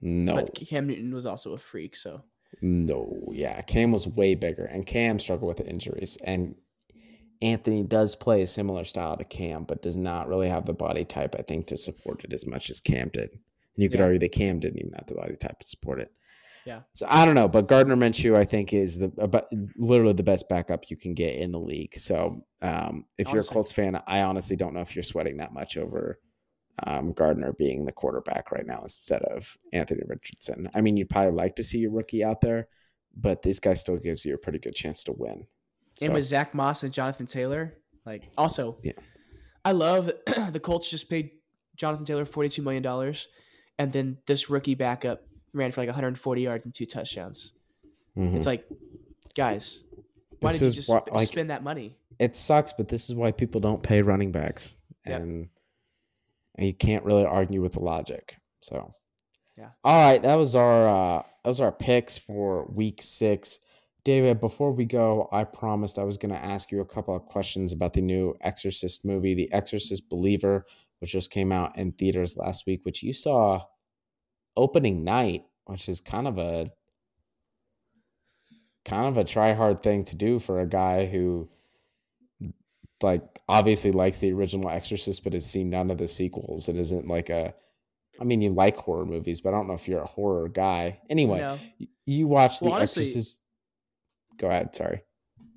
No. 0.00 0.34
but 0.34 0.54
Cam 0.54 0.86
Newton 0.86 1.12
was 1.12 1.26
also 1.26 1.52
a 1.52 1.58
freak. 1.58 1.96
So 1.96 2.22
No, 2.62 3.18
yeah, 3.30 3.60
Cam 3.62 3.92
was 3.92 4.06
way 4.06 4.34
bigger, 4.34 4.64
and 4.64 4.86
Cam 4.86 5.18
struggled 5.18 5.48
with 5.48 5.58
the 5.58 5.68
injuries. 5.68 6.16
And 6.24 6.54
Anthony 7.42 7.82
does 7.82 8.14
play 8.14 8.40
a 8.42 8.46
similar 8.46 8.84
style 8.84 9.16
to 9.18 9.24
Cam, 9.24 9.64
but 9.64 9.82
does 9.82 9.96
not 9.96 10.28
really 10.28 10.48
have 10.48 10.64
the 10.64 10.72
body 10.72 11.04
type, 11.04 11.34
I 11.38 11.42
think, 11.42 11.66
to 11.66 11.76
support 11.76 12.24
it 12.24 12.32
as 12.32 12.46
much 12.46 12.70
as 12.70 12.80
Cam 12.80 13.10
did. 13.10 13.38
And 13.76 13.82
you 13.82 13.88
could 13.90 14.00
Yeah. 14.00 14.06
argue 14.06 14.18
that 14.20 14.32
Cam 14.32 14.58
didn't 14.58 14.78
even 14.80 14.92
have 14.94 15.06
the 15.06 15.14
body 15.14 15.36
type 15.36 15.58
to 15.60 15.66
support 15.66 16.00
it. 16.00 16.12
Yeah. 16.64 16.80
So 16.94 17.06
I 17.08 17.24
don't 17.24 17.36
know, 17.36 17.46
but 17.46 17.68
Gardner 17.68 17.94
Minshew, 17.94 18.34
I 18.36 18.44
think, 18.44 18.72
is 18.72 18.98
the 18.98 19.12
about, 19.18 19.46
literally 19.76 20.14
the 20.14 20.24
best 20.24 20.48
backup 20.48 20.90
you 20.90 20.96
can 20.96 21.14
get 21.14 21.36
in 21.36 21.52
the 21.52 21.60
league. 21.60 21.96
So 21.96 22.44
um, 22.60 23.04
if 23.18 23.28
you're 23.30 23.40
a 23.42 23.44
Colts 23.44 23.72
fan, 23.72 24.00
I 24.06 24.22
honestly 24.22 24.56
don't 24.56 24.74
know 24.74 24.80
if 24.80 24.96
you're 24.96 25.04
sweating 25.04 25.36
that 25.36 25.52
much 25.52 25.76
over 25.76 26.18
um, 26.84 27.12
Gardner 27.12 27.52
being 27.52 27.84
the 27.84 27.92
quarterback 27.92 28.50
right 28.50 28.66
now 28.66 28.80
instead 28.82 29.22
of 29.22 29.56
Anthony 29.72 30.02
Richardson. 30.06 30.68
I 30.74 30.80
mean, 30.80 30.96
you'd 30.96 31.08
probably 31.08 31.32
like 31.32 31.54
to 31.56 31.62
see 31.62 31.78
your 31.78 31.92
rookie 31.92 32.24
out 32.24 32.40
there, 32.40 32.66
but 33.16 33.42
this 33.42 33.60
guy 33.60 33.74
still 33.74 33.96
gives 33.96 34.24
you 34.24 34.34
a 34.34 34.38
pretty 34.38 34.58
good 34.58 34.74
chance 34.74 35.04
to 35.04 35.12
win. 35.12 35.46
and 36.02 36.10
So, 36.10 36.12
with 36.12 36.24
Zack 36.24 36.52
Moss 36.52 36.82
and 36.82 36.92
Jonathan 36.92 37.26
Taylor, 37.26 37.74
like 38.04 38.28
also, 38.36 38.78
Yeah. 38.82 38.92
I 39.64 39.70
love 39.72 40.10
the 40.50 40.60
Colts 40.60 40.90
just 40.90 41.08
paid 41.08 41.30
Jonathan 41.76 42.04
Taylor 42.04 42.24
forty 42.24 42.48
two 42.48 42.62
million 42.62 42.82
dollars, 42.82 43.28
and 43.78 43.92
then 43.92 44.18
this 44.26 44.48
rookie 44.50 44.74
backup 44.74 45.22
ran 45.52 45.70
for 45.72 45.80
like 45.80 45.88
140 45.88 46.42
yards 46.42 46.64
and 46.64 46.74
two 46.74 46.86
touchdowns. 46.86 47.52
mhm. 48.16 48.34
It's 48.36 48.46
like, 48.46 48.66
guys, 49.34 49.84
why 50.40 50.52
This 50.52 50.60
did 50.60 50.66
you 50.66 50.72
just 50.74 50.88
why- 50.88 51.02
like- 51.12 51.28
spend 51.28 51.50
that 51.50 51.62
money? 51.62 51.96
it 52.18 52.34
sucks, 52.36 52.72
but 52.72 52.88
this 52.88 53.08
is 53.10 53.14
why 53.14 53.30
people 53.32 53.60
don't 53.60 53.82
pay 53.82 54.02
running 54.02 54.32
backs, 54.32 54.78
Yep. 55.06 55.20
and 55.20 55.48
and 56.58 56.66
you 56.66 56.72
can't 56.72 57.04
really 57.04 57.24
argue 57.26 57.60
with 57.60 57.74
the 57.74 57.80
logic. 57.80 58.36
So, 58.62 58.94
Yeah. 59.58 59.70
All 59.84 60.10
right, 60.10 60.22
that 60.22 60.34
was 60.36 60.54
our 60.54 60.88
uh, 60.88 61.22
that 61.44 61.48
was 61.48 61.60
our 61.60 61.72
picks 61.72 62.16
for 62.18 62.64
week 62.66 63.02
six. 63.02 63.58
David, 64.04 64.40
before 64.40 64.72
we 64.72 64.84
go, 64.86 65.28
I 65.32 65.44
promised 65.44 65.98
I 65.98 66.04
was 66.04 66.16
going 66.16 66.32
to 66.32 66.42
ask 66.42 66.70
you 66.70 66.80
a 66.80 66.84
couple 66.86 67.14
of 67.16 67.26
questions 67.26 67.72
about 67.72 67.92
the 67.92 68.00
new 68.02 68.36
Exorcist 68.40 69.04
movie, 69.04 69.34
The 69.34 69.52
Exorcist 69.52 70.08
Believer, 70.08 70.64
which 70.98 71.12
just 71.12 71.30
came 71.30 71.52
out 71.52 71.76
in 71.78 71.92
theaters 71.92 72.36
last 72.36 72.66
week, 72.66 72.84
which 72.84 73.02
you 73.02 73.12
saw 73.12 73.62
opening 74.56 75.04
night, 75.04 75.44
which 75.66 75.88
is 75.88 76.00
kind 76.00 76.26
of 76.26 76.38
a 76.38 76.70
kind 78.84 79.06
of 79.06 79.18
a 79.18 79.24
try 79.24 79.52
hard 79.52 79.80
thing 79.80 80.04
to 80.04 80.16
do 80.16 80.38
for 80.38 80.60
a 80.60 80.66
guy 80.68 81.06
who 81.06 81.48
like 83.02 83.22
obviously 83.48 83.90
likes 83.92 84.20
the 84.20 84.32
original 84.32 84.70
Exorcist 84.70 85.22
but 85.24 85.32
has 85.32 85.44
seen 85.44 85.68
none 85.70 85.90
of 85.90 85.98
the 85.98 86.08
sequels 86.08 86.68
and 86.68 86.78
isn't 86.78 87.06
like 87.06 87.28
a 87.28 87.52
I 88.20 88.24
mean 88.24 88.40
you 88.40 88.50
like 88.50 88.76
horror 88.76 89.04
movies 89.04 89.40
but 89.40 89.50
I 89.52 89.56
don't 89.56 89.66
know 89.68 89.74
if 89.74 89.86
you're 89.88 90.02
a 90.02 90.06
horror 90.06 90.48
guy. 90.48 91.00
Anyway, 91.10 91.40
No, 91.40 91.58
y- 91.80 91.88
you 92.06 92.26
watched 92.28 92.62
Well, 92.62 92.70
The 92.70 92.76
honestly- 92.76 93.02
Exorcist 93.02 93.38
Go 94.38 94.48
ahead, 94.48 94.74
sorry. 94.74 95.02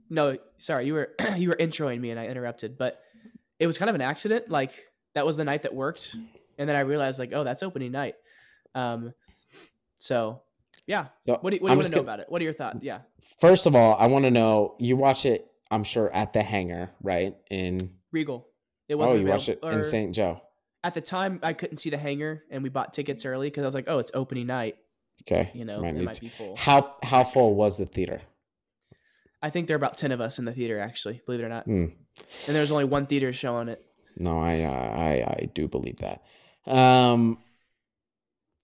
no, 0.09 0.37
sorry, 0.57 0.85
you 0.87 0.93
were 0.93 1.13
you 1.37 1.49
were 1.49 1.55
introing 1.55 1.99
me 1.99 2.09
and 2.11 2.19
I 2.19 2.27
interrupted, 2.27 2.77
but 2.77 3.01
it 3.59 3.67
was 3.67 3.77
kind 3.77 3.89
of 3.89 3.95
an 3.95 4.01
accident. 4.01 4.49
Like 4.49 4.71
that 5.15 5.25
was 5.25 5.37
the 5.37 5.43
night 5.45 5.63
that 5.63 5.73
worked, 5.73 6.15
and 6.57 6.67
then 6.69 6.75
I 6.75 6.81
realized 6.81 7.19
like, 7.19 7.31
oh, 7.33 7.43
that's 7.43 7.63
opening 7.63 7.91
night. 7.91 8.15
Um, 8.75 9.13
so 9.97 10.41
yeah. 10.85 11.07
So 11.25 11.37
What 11.41 11.51
do 11.51 11.57
you, 11.57 11.61
what 11.61 11.69
do 11.69 11.73
you 11.73 11.77
want 11.77 11.85
to 11.85 11.91
know 11.91 11.95
gonna- 11.97 12.01
about 12.01 12.19
it? 12.21 12.25
What 12.29 12.41
are 12.41 12.43
your 12.45 12.53
thoughts? 12.53 12.79
Yeah. 12.81 12.99
First 13.39 13.65
of 13.65 13.75
all, 13.75 13.95
I 13.99 14.07
want 14.07 14.25
to 14.25 14.31
know 14.31 14.75
you 14.79 14.95
watch 14.97 15.25
it. 15.25 15.45
I'm 15.71 15.83
sure 15.83 16.11
at 16.11 16.33
the 16.33 16.41
hangar, 16.41 16.89
right? 17.03 17.35
In 17.51 17.91
Regal. 18.11 18.47
It 18.87 18.95
oh, 18.95 18.97
wasn't 18.97 19.21
you 19.21 19.27
watched 19.27 19.49
it 19.49 19.59
in 19.63 19.83
St. 19.83 20.15
Joe. 20.15 20.41
At 20.83 20.95
the 20.95 21.01
time, 21.01 21.39
I 21.43 21.53
couldn't 21.53 21.77
see 21.77 21.89
the 21.91 21.97
hangar, 21.97 22.41
and 22.49 22.63
we 22.63 22.69
bought 22.69 22.93
tickets 22.93 23.23
early 23.25 23.47
because 23.47 23.63
I 23.63 23.67
was 23.67 23.75
like, 23.75 23.85
oh, 23.87 23.99
it's 23.99 24.09
opening 24.15 24.47
night. 24.47 24.77
Okay, 25.23 25.51
You 25.53 25.65
know, 25.65 25.81
Might 25.81 25.95
it 25.95 26.01
might 26.03 26.13
to- 26.15 26.21
be 26.21 26.29
full. 26.29 26.55
How 26.55 26.95
how 27.03 27.23
full 27.23 27.53
was 27.53 27.77
the 27.77 27.85
theater? 27.85 28.21
I 29.43 29.49
think 29.49 29.67
there 29.67 29.75
are 29.75 29.77
about 29.77 29.97
ten 29.97 30.11
of 30.11 30.21
us 30.21 30.39
in 30.39 30.45
the 30.45 30.53
theater, 30.53 30.79
actually. 30.79 31.21
Believe 31.25 31.41
it 31.41 31.43
or 31.43 31.49
not, 31.49 31.65
Hmm. 31.65 31.85
and 32.47 32.55
there 32.55 32.61
was 32.61 32.71
only 32.71 32.85
one 32.85 33.05
theater 33.05 33.31
showing 33.33 33.67
it. 33.67 33.85
No, 34.19 34.39
I, 34.39 34.61
uh, 34.61 34.71
I 34.71 35.35
I 35.41 35.49
do 35.53 35.67
believe 35.67 35.99
that. 35.99 36.23
Um, 36.65 37.39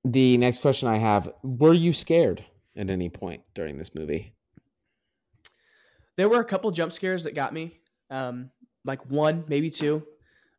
the 0.04 0.38
next 0.38 0.62
question 0.62 0.88
I 0.88 0.98
have: 0.98 1.32
Were 1.44 1.74
you 1.74 1.94
scared 1.94 2.46
at 2.76 2.90
any 2.90 3.10
point 3.10 3.42
during 3.54 3.78
this 3.78 3.96
movie? 3.96 4.34
There 6.18 6.30
were 6.30 6.40
a 6.40 6.46
couple 6.46 6.72
jump 6.72 6.92
scares 6.92 7.24
that 7.24 7.36
got 7.36 7.54
me, 7.54 7.80
um, 8.10 8.52
like 8.84 9.06
one, 9.10 9.46
maybe 9.48 9.70
two. 9.70 10.06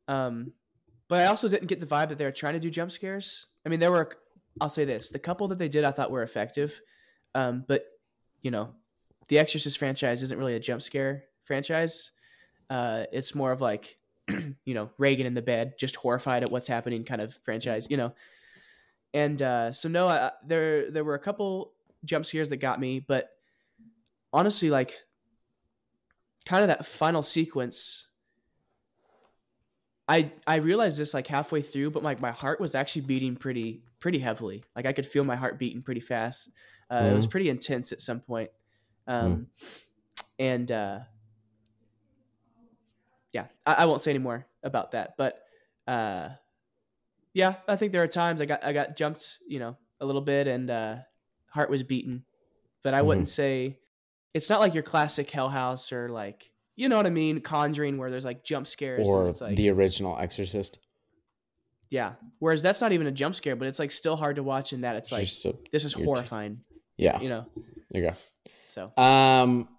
Um, 0.09 0.53
but 1.09 1.21
I 1.21 1.27
also 1.27 1.49
didn't 1.49 1.69
get 1.69 1.81
the 1.81 1.87
vibe 1.87 2.09
that 2.09 2.19
they 2.19 2.25
were 2.25 2.33
trying 2.33 2.55
to 2.55 2.61
do 2.61 2.71
jump 2.71 2.91
scares. 2.91 3.47
I 3.65 3.69
mean, 3.69 3.81
there 3.81 3.93
were. 3.93 4.11
I'll 4.61 4.69
say 4.71 4.85
this: 4.85 5.11
the 5.11 5.19
couple 5.19 5.49
that 5.49 5.59
they 5.59 5.69
did, 5.69 5.85
I 5.85 5.93
thought 5.93 6.11
were 6.11 6.23
effective. 6.23 6.81
Um, 7.35 7.65
but 7.69 7.85
you 8.43 8.51
know, 8.51 8.71
the 9.29 9.39
Exorcist 9.39 9.79
franchise 9.79 10.23
isn't 10.23 10.39
really 10.39 10.55
a 10.55 10.61
jump 10.61 10.83
scare 10.83 11.25
franchise. 11.45 12.13
Uh, 12.71 13.05
it's 13.13 13.35
more 13.35 13.53
of 13.53 13.61
like, 13.61 13.99
you 14.65 14.75
know, 14.75 14.91
Regan 14.99 15.27
in 15.27 15.35
the 15.35 15.43
bed, 15.43 15.75
just 15.79 15.97
horrified 15.97 16.43
at 16.43 16.51
what's 16.51 16.69
happening, 16.69 17.05
kind 17.05 17.21
of 17.21 17.35
franchise. 17.45 17.87
You 17.91 17.97
know, 17.97 18.15
and 19.15 19.41
uh, 19.41 19.73
so 19.73 19.89
no, 19.89 20.09
I, 20.09 20.33
there 20.45 20.91
there 20.91 21.05
were 21.05 21.15
a 21.15 21.19
couple 21.21 21.75
jump 22.05 22.27
scares 22.27 22.49
that 22.51 22.59
got 22.59 22.81
me, 22.81 23.01
but 23.01 23.31
honestly, 24.33 24.71
like 24.71 24.99
kind 26.45 26.63
of 26.63 26.69
that 26.69 26.87
final 26.87 27.23
sequence 27.23 28.09
i 30.09 30.31
i 30.47 30.57
realized 30.57 30.99
this 30.99 31.13
like 31.15 31.27
halfway 31.27 31.61
through 31.61 31.91
but 31.91 32.03
like 32.03 32.21
my 32.21 32.31
heart 32.31 32.61
was 32.61 32.75
actually 32.75 33.03
beating 33.03 33.35
pretty 33.37 33.83
pretty 33.99 34.19
heavily 34.19 34.63
like 34.77 34.87
i 34.87 34.93
could 34.93 35.07
feel 35.07 35.25
my 35.25 35.37
heart 35.37 35.59
beating 35.59 35.83
pretty 35.83 36.01
fast 36.01 36.51
uh, 36.91 37.09
it 37.11 37.15
was 37.15 37.27
Mhm. 37.27 37.31
pretty 37.31 37.49
intense 37.49 37.91
at 37.93 38.01
some 38.01 38.21
point 38.21 38.51
um 39.09 39.49
and 40.39 40.71
uh 40.71 41.01
yeah 43.37 43.47
I, 43.65 43.73
I 43.83 43.85
won't 43.87 44.01
say 44.01 44.11
any 44.11 44.19
more 44.29 44.47
about 44.63 44.89
that 44.93 45.15
but 45.17 45.33
uh 45.87 46.29
yeah 47.35 47.53
i 47.69 47.77
think 47.77 47.93
there 47.93 48.03
are 48.03 48.09
times 48.09 48.41
i 48.41 48.47
got 48.47 48.65
i 48.65 48.73
got 48.73 48.97
jumped 48.97 49.39
you 49.47 49.59
know 49.59 49.77
a 50.01 50.07
little 50.07 50.21
bit 50.23 50.49
and 50.49 50.71
uh 50.71 50.97
heart 51.57 51.71
was 51.71 51.83
beaten. 51.83 52.25
but 52.83 52.93
i 52.95 53.03
wouldn't 53.03 53.29
say 53.29 53.79
it's 54.35 54.49
not 54.51 54.61
like 54.61 54.75
your 54.75 54.83
classic 54.83 55.31
Hell 55.31 55.49
House 55.49 55.93
or 55.93 56.09
like 56.09 56.51
you 56.79 56.91
know 56.91 56.97
what 56.99 57.07
I 57.07 57.11
mean, 57.11 57.41
Conjuring, 57.41 57.97
where 57.97 58.11
there's 58.11 58.27
like 58.27 58.45
jump 58.45 58.67
scares. 58.67 59.09
and 59.09 59.17
Or 59.17 59.31
it's 59.31 59.41
like 59.41 59.57
the 59.57 59.71
original 59.71 60.19
Exorcist? 60.19 60.79
yeah. 61.89 62.13
Whereas 62.39 62.61
that's 62.61 62.83
not 62.83 62.93
even 62.93 63.07
a 63.07 63.11
jump 63.13 63.35
scare, 63.35 63.57
but 63.57 63.67
it's 63.67 63.79
like 63.79 63.91
still 63.91 64.15
hard 64.15 64.37
to 64.37 64.43
watch 64.43 64.75
in 64.75 64.83
that 64.83 64.95
it's 64.97 65.11
like 65.11 65.27
so- 65.27 65.59
this 65.73 65.87
is 65.87 65.95
just- 65.95 66.05
horrifying. 66.05 66.61
yeah, 66.99 67.19
You 67.19 67.31
know, 67.31 67.47
there 67.91 68.03
you 68.03 68.11
go. 68.11 68.17
so 68.69 68.93
Um, 69.03 69.71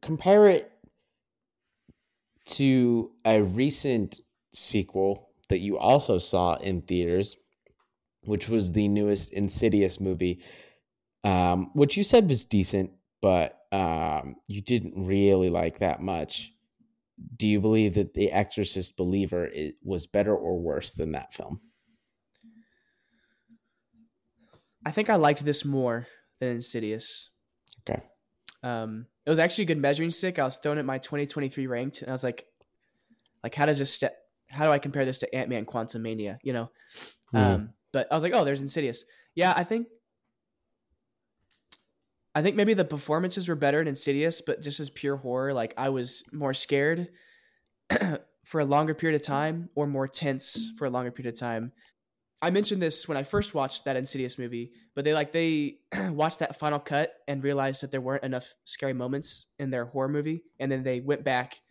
compare 0.00 0.48
it 0.50 0.70
to 2.46 3.12
a 3.24 3.42
recent 3.42 4.20
sequel 4.52 5.30
that 5.48 5.60
you 5.60 5.78
also 5.78 6.18
saw 6.18 6.54
in 6.56 6.82
theaters, 6.82 7.36
which 8.22 8.48
was 8.48 8.72
the 8.72 8.88
newest 8.88 9.32
Insidious 9.32 10.00
movie, 10.00 10.42
um, 11.22 11.70
which 11.74 11.96
you 11.96 12.02
said 12.02 12.28
was 12.28 12.44
decent, 12.44 12.90
but 13.20 13.58
um, 13.72 14.36
you 14.46 14.60
didn't 14.60 15.06
really 15.06 15.50
like 15.50 15.78
that 15.78 16.00
much. 16.00 16.52
Do 17.36 17.46
you 17.46 17.60
believe 17.60 17.94
that 17.94 18.14
The 18.14 18.30
Exorcist 18.30 18.96
Believer 18.96 19.50
was 19.82 20.06
better 20.06 20.34
or 20.34 20.58
worse 20.58 20.92
than 20.92 21.12
that 21.12 21.32
film? 21.32 21.60
I 24.84 24.90
think 24.90 25.08
I 25.08 25.16
liked 25.16 25.44
this 25.44 25.64
more 25.64 26.06
than 26.40 26.56
Insidious. 26.56 27.30
Okay. 27.88 28.02
Um, 28.62 29.06
it 29.26 29.30
was 29.30 29.38
actually 29.38 29.64
a 29.64 29.66
good 29.68 29.78
measuring 29.78 30.10
stick. 30.10 30.38
I 30.38 30.44
was 30.44 30.58
throwing 30.58 30.78
at 30.78 30.84
my 30.84 30.98
2023 30.98 31.66
ranked, 31.66 32.02
and 32.02 32.10
I 32.10 32.12
was 32.12 32.24
like, 32.24 32.46
like 33.42 33.54
how 33.54 33.66
does 33.66 33.78
this 33.78 33.92
step? 33.92 34.16
How 34.48 34.64
do 34.66 34.70
I 34.70 34.78
compare 34.78 35.04
this 35.04 35.18
to 35.20 35.34
Ant 35.34 35.48
Man 35.48 35.64
Quantumania? 35.66 36.38
You 36.42 36.52
know, 36.52 36.70
Mhm. 37.32 37.38
Um, 37.38 37.72
but 37.92 38.06
I 38.10 38.14
was 38.14 38.22
like, 38.22 38.32
oh, 38.34 38.44
there's 38.44 38.60
Insidious. 38.60 39.04
Yeah, 39.34 39.52
I 39.56 39.64
think 39.64 39.88
I 42.34 42.42
think 42.42 42.56
maybe 42.56 42.74
the 42.74 42.84
performances 42.84 43.46
were 43.48 43.54
better 43.54 43.80
in 43.80 43.86
Insidious, 43.86 44.40
but 44.40 44.60
just 44.60 44.80
as 44.80 44.90
pure 44.90 45.16
horror, 45.16 45.54
like 45.54 45.72
I 45.76 45.90
was 45.90 46.24
more 46.32 46.52
scared 46.52 47.08
for 48.44 48.60
a 48.60 48.64
longer 48.64 48.92
period 48.94 49.20
of 49.20 49.22
time 49.26 49.70
or 49.76 49.86
more 49.86 50.08
tense 50.08 50.72
for 50.76 50.86
a 50.86 50.90
longer 50.90 51.12
period 51.12 51.32
of 51.34 51.38
time. 51.38 51.72
I 52.44 52.50
mentioned 52.50 52.82
this 52.82 53.08
when 53.08 53.16
I 53.16 53.22
first 53.22 53.54
watched 53.54 53.86
that 53.86 53.96
Insidious 53.96 54.38
movie, 54.38 54.72
but 54.94 55.04
they 55.04 55.14
like 55.14 55.32
they 55.32 55.78
watched 56.10 56.40
that 56.40 56.58
final 56.58 56.78
cut 56.78 57.14
and 57.26 57.42
realized 57.42 57.82
that 57.82 57.90
there 57.90 58.02
weren't 58.02 58.22
enough 58.22 58.54
scary 58.64 58.92
moments 58.92 59.46
in 59.58 59.70
their 59.70 59.86
horror 59.86 60.08
movie, 60.08 60.42
and 60.60 60.70
then 60.70 60.82
they 60.82 61.00
went 61.00 61.24
back 61.24 61.62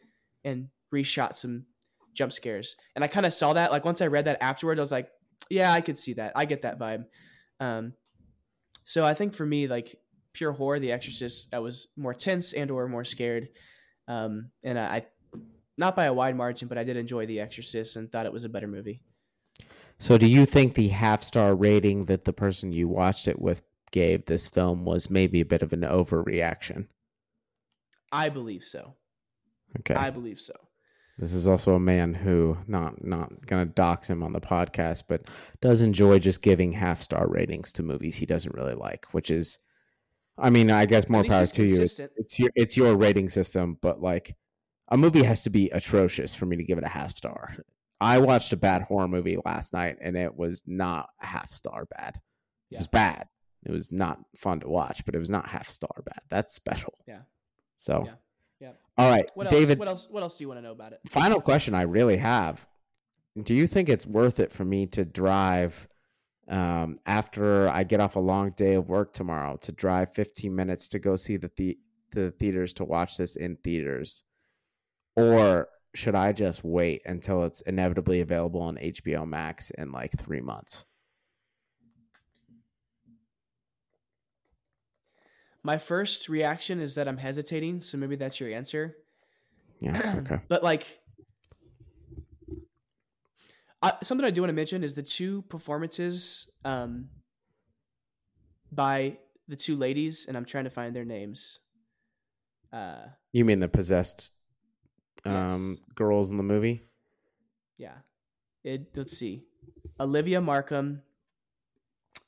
and 0.43 0.69
reshot 0.91 1.36
some 1.36 1.67
jump 2.15 2.32
scares. 2.32 2.76
And 2.95 3.03
I 3.03 3.07
kind 3.07 3.28
of 3.28 3.34
saw 3.34 3.53
that 3.53 3.71
like 3.71 3.86
once 3.86 4.01
I 4.01 4.07
read 4.07 4.26
that 4.26 4.41
afterward, 4.41 4.80
I 4.80 4.82
was 4.82 4.91
like, 4.91 5.09
yeah, 5.47 5.71
I 5.71 5.82
could 5.82 5.97
see 5.97 6.13
that. 6.13 6.34
I 6.36 6.45
get 6.45 6.63
that 6.63 6.80
vibe. 6.80 7.05
Um, 7.59 7.93
so 8.84 9.05
I 9.05 9.13
think 9.13 9.36
for 9.36 9.45
me, 9.45 9.67
like 9.67 9.99
pure 10.34 10.53
horror, 10.53 10.80
The 10.80 10.91
Exorcist, 10.91 11.49
I 11.53 11.59
was 11.59 11.88
more 11.95 12.15
tense 12.15 12.51
and 12.51 12.71
or 12.71 12.88
more 12.88 13.05
scared. 13.05 13.49
Um, 14.07 14.49
and 14.63 14.80
I, 14.80 14.84
I, 14.84 15.05
not 15.78 15.95
by 15.95 16.05
a 16.05 16.13
wide 16.13 16.36
margin, 16.36 16.67
but 16.67 16.80
I 16.80 16.84
did 16.84 16.97
enjoy 16.97 17.28
The 17.28 17.41
Exorcist 17.41 17.95
and 17.95 18.11
thought 18.11 18.26
it 18.26 18.34
was 18.34 18.43
a 18.43 18.49
better 18.49 18.67
movie. 18.67 19.01
So, 19.99 20.17
do 20.17 20.29
you 20.29 20.45
think 20.45 20.73
the 20.73 20.89
half 20.89 21.23
star 21.23 21.55
rating 21.55 22.05
that 22.05 22.25
the 22.25 22.33
person 22.33 22.73
you 22.73 22.87
watched 22.87 23.27
it 23.27 23.39
with 23.39 23.61
gave 23.91 24.25
this 24.25 24.47
film 24.47 24.83
was 24.85 25.09
maybe 25.09 25.39
a 25.41 25.45
bit 25.45 25.61
of 25.61 25.71
an 25.73 25.81
overreaction? 25.81 26.87
I 28.11 28.29
believe 28.29 28.63
so. 28.63 28.95
Okay. 29.79 29.95
I 29.95 30.09
believe 30.09 30.39
so. 30.39 30.53
This 31.17 31.33
is 31.33 31.47
also 31.47 31.75
a 31.75 31.79
man 31.79 32.13
who 32.13 32.57
not 32.67 33.03
not 33.05 33.45
gonna 33.45 33.65
dox 33.65 34.09
him 34.09 34.23
on 34.23 34.33
the 34.33 34.41
podcast, 34.41 35.03
but 35.07 35.29
does 35.61 35.81
enjoy 35.81 36.17
just 36.19 36.41
giving 36.41 36.71
half 36.71 37.01
star 37.01 37.27
ratings 37.27 37.71
to 37.73 37.83
movies 37.83 38.15
he 38.15 38.25
doesn't 38.25 38.55
really 38.55 38.73
like, 38.73 39.05
which 39.13 39.29
is, 39.29 39.59
I 40.39 40.49
mean, 40.49 40.71
I 40.71 40.87
guess 40.87 41.09
more 41.09 41.23
power 41.23 41.45
to 41.45 41.63
you. 41.63 41.81
It's 41.81 42.39
your 42.39 42.49
it's 42.55 42.75
your 42.75 42.95
rating 42.95 43.29
system, 43.29 43.77
but 43.79 44.01
like 44.01 44.35
a 44.89 44.97
movie 44.97 45.23
has 45.23 45.43
to 45.43 45.51
be 45.51 45.69
atrocious 45.69 46.33
for 46.33 46.47
me 46.47 46.57
to 46.57 46.63
give 46.63 46.79
it 46.79 46.83
a 46.83 46.89
half 46.89 47.11
star. 47.11 47.57
I 48.01 48.19
watched 48.19 48.51
a 48.53 48.57
bad 48.57 48.82
horror 48.82 49.07
movie 49.07 49.37
last 49.45 49.74
night, 49.74 49.97
and 50.01 50.17
it 50.17 50.36
was 50.36 50.61
not 50.65 51.09
half 51.20 51.53
star 51.53 51.86
bad. 51.86 52.20
It 52.71 52.78
was 52.78 52.87
bad. 52.87 53.28
It 53.65 53.71
was 53.71 53.91
not 53.91 54.20
fun 54.36 54.59
to 54.61 54.67
watch, 54.67 55.05
but 55.05 55.15
it 55.15 55.20
was 55.20 55.29
not 55.29 55.47
half 55.47 55.70
star 55.70 56.01
bad. 56.03 56.20
That's 56.29 56.53
special. 56.53 56.93
Yeah. 57.07 57.21
So, 57.78 58.03
Yeah. 58.05 58.13
Yeah. 58.59 58.71
all 58.97 59.09
right, 59.09 59.29
What 59.36 59.47
else? 59.47 59.53
David 59.53 59.79
What 59.79 59.87
else? 59.87 60.07
What 60.09 60.24
else 60.24 60.37
do 60.37 60.43
you 60.43 60.47
want 60.47 60.57
to 60.57 60.61
know 60.61 60.71
about 60.71 60.93
it? 60.93 60.99
final 61.07 61.39
question 61.41 61.75
I 61.75 61.83
really 61.83 62.17
have. 62.17 62.65
Do 63.41 63.53
you 63.53 63.67
think 63.67 63.89
it's 63.89 64.05
worth 64.05 64.39
it 64.39 64.51
for 64.51 64.63
me 64.63 64.86
to 64.87 65.05
drive 65.05 65.87
um, 66.47 66.99
after 67.05 67.70
I 67.70 67.83
get 67.83 67.99
off 67.99 68.15
a 68.15 68.20
long 68.20 68.51
day 68.51 68.74
of 68.75 68.89
work 68.89 69.13
tomorrow 69.13 69.57
to 69.57 69.71
drive 69.71 70.13
15 70.13 70.53
minutes 70.53 70.87
to 70.89 70.99
go 70.99 71.15
see 71.15 71.37
the, 71.37 71.49
the 71.55 71.78
the 72.11 72.32
theaters 72.32 72.74
to 72.74 72.83
watch 72.86 73.17
this 73.17 73.36
in 73.36 73.55
theaters? 73.57 74.24
Or 75.15 75.67
should 75.93 76.15
I 76.15 76.32
just 76.32 76.63
wait 76.63 77.01
until 77.05 77.43
it's 77.43 77.61
inevitably 77.61 78.21
available 78.21 78.61
on 78.61 78.78
HBO 78.78 79.28
Max 79.28 79.71
in 79.71 79.91
like 79.91 80.11
3 80.17 80.41
months? 80.41 80.86
My 85.61 85.78
first 85.78 86.28
reaction 86.28 86.79
is 86.82 86.95
that 86.95 87.07
I'm 87.07 87.17
hesitating, 87.17 87.79
so 87.79 87.97
maybe 87.97 88.17
that's 88.17 88.39
your 88.39 88.49
answer. 88.51 88.97
Yeah, 89.79 90.15
okay. 90.20 90.39
But 90.49 90.61
like, 90.63 90.99
I, 93.82 93.93
something 94.01 94.25
I 94.25 94.32
do 94.32 94.41
want 94.41 94.49
to 94.49 94.55
mention 94.55 94.83
is 94.83 94.95
the 94.95 95.03
two 95.03 95.43
performances 95.43 96.49
um, 96.65 97.09
by 98.71 99.17
the 99.47 99.55
two 99.55 99.75
ladies, 99.75 100.25
and 100.28 100.36
I'm 100.36 100.45
trying 100.45 100.65
to 100.65 100.70
find 100.70 100.95
their 100.95 101.05
names. 101.05 101.59
Uh, 102.71 103.05
You 103.32 103.45
mean 103.45 103.59
the 103.59 103.70
possessed 103.70 104.32
um, 105.25 105.78
Yes. 105.79 105.93
girls 105.95 106.32
in 106.32 106.37
the 106.37 106.43
movie? 106.43 106.83
yeah, 107.78 107.97
it. 108.63 108.87
Let's 108.95 109.17
see, 109.17 109.43
Olivia 110.00 110.39
Marcum 110.41 111.01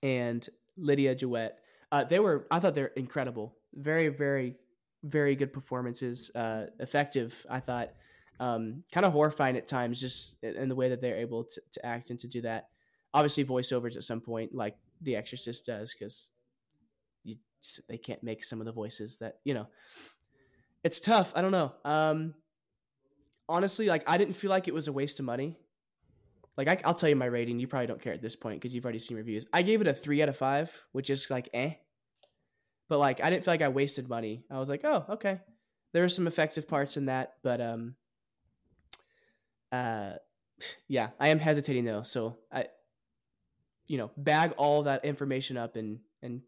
and 0.03 0.47
Lidya 0.79 1.17
Jewett. 1.17 1.57
Uh, 1.91 2.03
they 2.03 2.19
were. 2.19 2.47
I 2.51 2.59
thought 2.59 2.75
they're 2.75 2.87
incredible. 2.87 3.55
Very, 3.73 4.07
very, 4.09 4.55
very 5.03 5.35
good 5.35 5.53
performances. 5.53 6.31
Uh, 6.35 6.67
effective. 6.79 7.45
I 7.49 7.59
thought. 7.59 7.91
Um, 8.37 8.83
kind 8.91 9.05
of 9.05 9.13
horrifying 9.13 9.55
at 9.55 9.65
times, 9.65 10.01
just 10.01 10.35
in 10.43 10.67
the 10.67 10.75
way 10.75 10.89
that 10.89 10.99
they're 10.99 11.15
able 11.15 11.45
to, 11.45 11.61
to 11.71 11.85
act 11.85 12.09
and 12.09 12.19
to 12.19 12.27
do 12.27 12.41
that. 12.41 12.67
Obviously, 13.13 13.45
voiceovers 13.45 13.95
at 13.95 14.03
some 14.03 14.19
point, 14.19 14.53
like 14.53 14.75
The 15.01 15.15
Exorcist 15.15 15.65
does, 15.65 15.93
because 15.93 16.31
you 17.23 17.37
they 17.87 17.97
can't 17.97 18.21
make 18.23 18.43
some 18.43 18.59
of 18.59 18.65
the 18.65 18.73
voices 18.73 19.19
that 19.19 19.37
you 19.45 19.53
know. 19.53 19.67
It's 20.83 20.99
tough. 20.99 21.31
I 21.33 21.41
don't 21.41 21.51
know. 21.53 21.71
Um, 21.85 22.33
honestly, 23.49 23.87
like 23.87 24.03
I 24.07 24.17
didn't 24.17 24.35
feel 24.35 24.49
like 24.49 24.67
it 24.67 24.73
was 24.73 24.87
a 24.87 24.91
waste 24.93 25.19
of 25.19 25.25
money. 25.25 25.57
Like 26.57 26.69
I, 26.69 26.79
I'll 26.85 26.93
tell 26.93 27.09
you 27.09 27.15
my 27.15 27.25
rating. 27.25 27.59
You 27.59 27.67
probably 27.67 27.87
don't 27.87 28.01
care 28.01 28.13
at 28.13 28.21
this 28.21 28.35
point 28.35 28.61
because 28.61 28.73
you've 28.73 28.85
already 28.85 28.99
seen 28.99 29.17
reviews. 29.17 29.45
I 29.51 29.61
gave 29.61 29.81
it 29.81 29.87
a 29.87 29.93
three 29.93 30.21
out 30.21 30.29
of 30.29 30.37
five, 30.37 30.83
which 30.93 31.09
is 31.09 31.29
like 31.29 31.49
eh. 31.53 31.73
But 32.87 32.99
like 32.99 33.23
I 33.23 33.29
didn't 33.29 33.43
feel 33.45 33.53
like 33.53 33.61
I 33.61 33.67
wasted 33.69 34.07
money. 34.07 34.43
I 34.49 34.57
was 34.59 34.69
like, 34.69 34.81
oh 34.85 35.05
okay, 35.09 35.39
there 35.93 36.03
are 36.03 36.09
some 36.09 36.27
effective 36.27 36.67
parts 36.67 36.97
in 36.97 37.05
that, 37.07 37.33
but 37.43 37.59
um, 37.61 37.95
uh, 39.71 40.13
yeah, 40.87 41.09
I 41.19 41.29
am 41.29 41.39
hesitating 41.39 41.85
though. 41.85 42.03
So 42.03 42.37
I, 42.51 42.67
you 43.87 43.97
know, 43.97 44.11
bag 44.17 44.53
all 44.57 44.83
that 44.83 45.03
information 45.05 45.57
up 45.57 45.75
and 45.75 45.99
and 46.21 46.41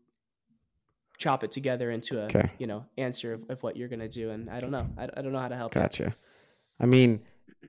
chop 1.17 1.43
it 1.43 1.51
together 1.51 1.89
into 1.89 2.19
a 2.21 2.25
Okay. 2.25 2.51
you 2.59 2.67
know 2.67 2.85
answer 2.97 3.31
of, 3.31 3.49
of 3.49 3.63
what 3.63 3.75
you're 3.75 3.89
gonna 3.89 4.07
do. 4.07 4.29
And 4.29 4.49
I 4.49 4.59
don't 4.59 4.71
know. 4.71 4.87
I, 4.97 5.03
I 5.17 5.21
don't 5.21 5.33
know 5.33 5.39
how 5.39 5.47
to 5.49 5.55
help. 5.55 5.73
you. 5.75 6.13
I 6.79 6.85
mean, 6.85 7.21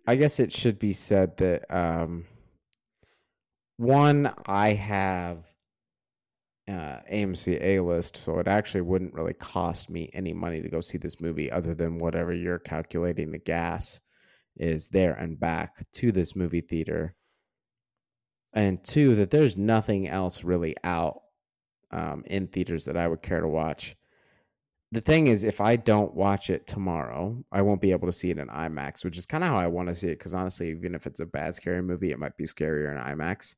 I 0.06 0.16
guess 0.16 0.40
it 0.40 0.52
should 0.52 0.78
be 0.78 0.92
said 0.92 1.36
that 1.38 1.64
um, 1.74 2.26
one, 3.76 4.32
I 4.46 4.72
have 4.72 5.46
uh, 6.68 7.00
AMC 7.10 7.62
A 7.62 7.80
list, 7.80 8.16
so 8.16 8.38
it 8.38 8.48
actually 8.48 8.82
wouldn't 8.82 9.14
really 9.14 9.34
cost 9.34 9.88
me 9.88 10.10
any 10.12 10.32
money 10.32 10.60
to 10.60 10.68
go 10.68 10.80
see 10.80 10.98
this 10.98 11.20
movie 11.20 11.50
other 11.50 11.74
than 11.74 11.98
whatever 11.98 12.32
you're 12.32 12.58
calculating 12.58 13.30
the 13.30 13.38
gas 13.38 14.00
is 14.56 14.88
there 14.88 15.12
and 15.14 15.38
back 15.38 15.76
to 15.94 16.12
this 16.12 16.36
movie 16.36 16.60
theater. 16.60 17.14
And 18.52 18.82
two, 18.82 19.14
that 19.16 19.30
there's 19.30 19.56
nothing 19.56 20.08
else 20.08 20.42
really 20.42 20.74
out 20.82 21.20
um, 21.90 22.24
in 22.26 22.48
theaters 22.48 22.86
that 22.86 22.96
I 22.96 23.06
would 23.06 23.22
care 23.22 23.40
to 23.40 23.48
watch 23.48 23.96
the 24.90 25.00
thing 25.00 25.26
is, 25.26 25.44
if 25.44 25.60
I 25.60 25.76
don't 25.76 26.14
watch 26.14 26.48
it 26.50 26.66
tomorrow, 26.66 27.44
I 27.52 27.62
won't 27.62 27.80
be 27.80 27.90
able 27.90 28.08
to 28.08 28.12
see 28.12 28.30
it 28.30 28.38
in 28.38 28.48
IMAX, 28.48 29.04
which 29.04 29.18
is 29.18 29.26
kind 29.26 29.44
of 29.44 29.50
how 29.50 29.56
I 29.56 29.66
want 29.66 29.88
to 29.88 29.94
see 29.94 30.06
it. 30.08 30.18
Because 30.18 30.34
honestly, 30.34 30.70
even 30.70 30.94
if 30.94 31.06
it's 31.06 31.20
a 31.20 31.26
bad 31.26 31.54
scary 31.54 31.82
movie, 31.82 32.10
it 32.10 32.18
might 32.18 32.36
be 32.36 32.44
scarier 32.44 32.90
in 32.90 32.98
IMAX. 32.98 33.56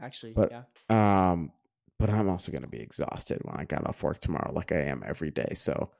Actually, 0.00 0.32
But- 0.32 0.50
yeah. 0.50 1.30
Um, 1.30 1.52
but 1.98 2.10
I'm 2.10 2.28
also 2.28 2.52
going 2.52 2.62
to 2.62 2.68
be 2.68 2.80
exhausted 2.80 3.40
when 3.42 3.56
I 3.56 3.64
got 3.64 3.86
off 3.86 4.02
work 4.02 4.18
tomorrow, 4.18 4.52
like 4.52 4.70
I 4.70 4.80
am 4.80 5.02
every 5.06 5.30
day. 5.30 5.52
So, 5.54 5.90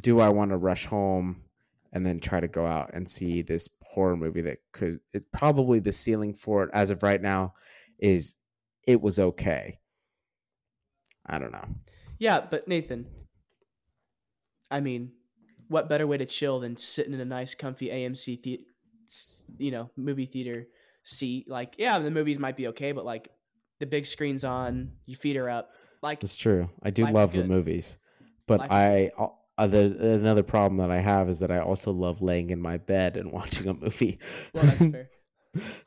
do 0.00 0.20
I 0.20 0.28
want 0.28 0.50
to 0.50 0.56
rush 0.56 0.86
home 0.86 1.42
and 1.92 2.06
then 2.06 2.20
try 2.20 2.38
to 2.38 2.46
go 2.48 2.64
out 2.64 2.90
and 2.94 3.08
see 3.08 3.42
this 3.42 3.68
horror 3.82 4.16
movie 4.16 4.42
that 4.42 4.58
could? 4.72 5.00
It's 5.12 5.26
probably 5.32 5.80
the 5.80 5.90
ceiling 5.92 6.34
for 6.34 6.62
it 6.64 6.70
as 6.72 6.90
of 6.90 7.02
right 7.02 7.20
now 7.20 7.54
is 7.98 8.36
it 8.86 9.00
was 9.02 9.18
okay. 9.18 9.78
I 11.26 11.38
don't 11.38 11.52
know. 11.52 11.66
Yeah, 12.18 12.40
but 12.48 12.66
Nathan, 12.68 13.06
I 14.72 14.80
mean, 14.80 15.12
what 15.68 15.88
better 15.88 16.06
way 16.06 16.16
to 16.16 16.26
chill 16.26 16.60
than 16.60 16.76
sitting 16.76 17.12
in 17.12 17.20
a 17.20 17.24
nice, 17.24 17.54
comfy 17.54 17.88
AMC, 17.88 18.42
the- 18.42 18.64
you 19.58 19.70
know, 19.70 19.90
movie 19.96 20.26
theater 20.26 20.66
seat? 21.02 21.48
Like, 21.48 21.74
yeah, 21.78 21.98
the 21.98 22.10
movies 22.10 22.38
might 22.38 22.56
be 22.56 22.68
okay, 22.68 22.92
but 22.92 23.04
like 23.04 23.30
the 23.78 23.86
big 23.86 24.06
screen's 24.06 24.44
on, 24.44 24.92
your 25.06 25.18
feet 25.18 25.36
are 25.36 25.48
up. 25.48 25.70
Like, 26.00 26.22
It's 26.22 26.36
true. 26.36 26.68
I 26.82 26.90
do 26.90 27.06
love 27.06 27.32
the 27.32 27.44
movies, 27.44 27.98
but 28.46 28.60
Life 28.60 28.72
I 28.72 29.10
uh, 29.58 29.66
the, 29.66 30.14
another 30.14 30.42
problem 30.42 30.78
that 30.78 30.90
I 30.90 30.98
have 31.00 31.28
is 31.28 31.40
that 31.40 31.50
I 31.50 31.58
also 31.58 31.92
love 31.92 32.22
laying 32.22 32.50
in 32.50 32.60
my 32.60 32.78
bed 32.78 33.16
and 33.16 33.30
watching 33.38 33.68
a 33.68 33.74
movie. 33.74 34.18
well, 34.54 34.64
that's 34.64 34.86
fair. 34.86 35.10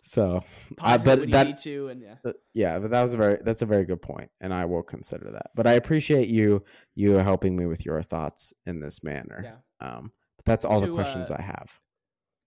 so, 0.02 0.44
it 0.70 0.78
but 0.78 1.30
that- 1.32 1.58
to, 1.64 1.88
and 1.88 2.02
yeah, 2.02 2.16
uh, 2.26 2.34
yeah, 2.54 2.80
but 2.80 2.92
that 2.92 3.02
was 3.02 3.14
a 3.14 3.18
very 3.18 3.38
that's 3.44 3.62
a 3.62 3.66
very 3.66 3.86
good 3.86 4.02
point, 4.02 4.30
and 4.42 4.54
I 4.54 4.66
will 4.66 4.84
consider 4.84 5.32
that. 5.32 5.52
But 5.56 5.68
I 5.68 5.74
appreciate 5.74 6.28
you 6.30 6.64
you 6.94 7.14
helping 7.16 7.56
me 7.56 7.66
with 7.66 7.86
your 7.86 8.02
thoughts 8.04 8.54
in 8.66 8.80
this 8.80 9.04
manner. 9.04 9.42
yeah. 9.44 9.88
Um, 9.88 10.12
but 10.38 10.46
that's 10.46 10.66
all 10.66 10.80
the 10.82 10.92
questions 10.94 11.32
uh, 11.32 11.38
I 11.40 11.42
have. 11.42 11.80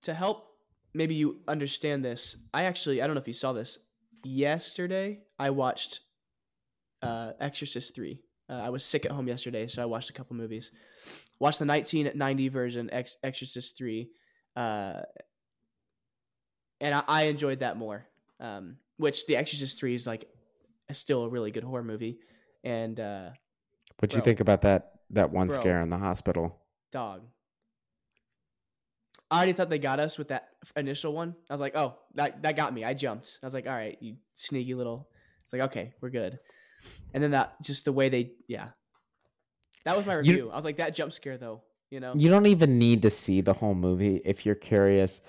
To 0.03 0.15
help 0.15 0.47
maybe 0.95 1.15
you 1.15 1.41
understand 1.49 2.05
this, 2.05 2.37
I 2.55 2.63
actually 2.65 3.03
I 3.03 3.07
don't 3.07 3.15
know 3.15 3.21
if 3.21 3.29
you 3.29 3.35
saw 3.35 3.53
this 3.53 3.79
yesterday. 4.25 5.21
I 5.39 5.51
watched 5.51 6.01
uh, 7.03 7.33
Exorcist 7.41 7.95
three. 7.95 8.23
Uh, 8.51 8.55
I 8.55 8.71
was 8.71 8.85
sick 8.85 9.05
at 9.05 9.13
home 9.13 9.29
yesterday, 9.29 9.67
so 9.67 9.83
I 9.83 9.87
watched 9.87 10.09
a 10.09 10.13
couple 10.13 10.35
movies. 10.37 10.71
Watched 11.39 11.59
the 11.59 11.67
1990 11.67 12.49
version, 12.49 12.89
Ex- 12.91 13.17
Exorcist 13.23 13.77
three, 13.77 14.11
uh, 14.57 15.03
and 16.81 16.95
I, 16.95 17.03
I 17.09 17.23
enjoyed 17.25 17.61
that 17.61 17.77
more. 17.77 18.05
Um, 18.41 18.77
which 18.99 19.27
the 19.27 19.37
Exorcist 19.37 19.79
three 19.79 19.95
is 19.95 20.07
like 20.07 20.29
still 20.93 21.25
a 21.25 21.29
really 21.29 21.51
good 21.51 21.65
horror 21.65 21.85
movie, 21.85 22.19
and 22.65 22.99
uh, 22.99 23.31
What 23.99 24.11
do 24.11 24.17
you 24.17 24.23
think 24.23 24.41
about 24.41 24.63
that 24.63 24.93
that 25.11 25.31
one 25.31 25.49
Bro. 25.49 25.57
scare 25.57 25.81
in 25.83 25.91
the 25.91 25.99
hospital? 25.99 26.61
dog. 26.93 27.23
I 29.31 29.37
already 29.37 29.53
thought 29.53 29.69
they 29.69 29.79
got 29.79 30.01
us 30.01 30.17
with 30.17 30.29
that 30.29 30.49
initial 30.75 31.13
one. 31.13 31.35
I 31.51 31.53
was 31.55 31.61
like, 31.61 31.77
oh, 31.77 31.97
that 32.15 32.43
that 32.43 32.57
got 32.57 32.73
me. 32.73 32.85
I 32.85 32.95
jumped. 32.95 33.39
I 33.43 33.47
was 33.47 33.53
like, 33.55 33.67
all 33.67 33.73
right, 33.75 33.99
you 34.01 34.17
sneaky 34.35 34.75
little. 34.75 35.09
It's 35.45 35.53
like, 35.53 35.63
okay, 35.63 35.93
we're 36.01 36.11
good. 36.11 36.39
And 37.13 37.23
then 37.23 37.33
that 37.33 37.61
just 37.63 37.85
the 37.85 37.93
way 37.93 38.09
they, 38.09 38.33
yeah, 38.47 38.69
that 39.85 39.97
was 39.97 40.07
my 40.07 40.15
You- 40.15 40.19
review. 40.19 40.51
I 40.51 40.57
was 40.57 40.65
like, 40.65 40.79
that 40.79 40.95
jump 40.95 41.13
scare 41.13 41.37
though, 41.37 41.63
you 41.91 42.01
know. 42.01 42.15
You 42.17 42.31
don't 42.31 42.47
even 42.47 42.79
need 42.79 43.03
to 43.03 43.11
see 43.11 43.41
the 43.43 43.53
whole 43.53 43.75
movie 43.75 44.21
if 44.25 44.47
you're 44.47 44.55
curious. 44.55 45.21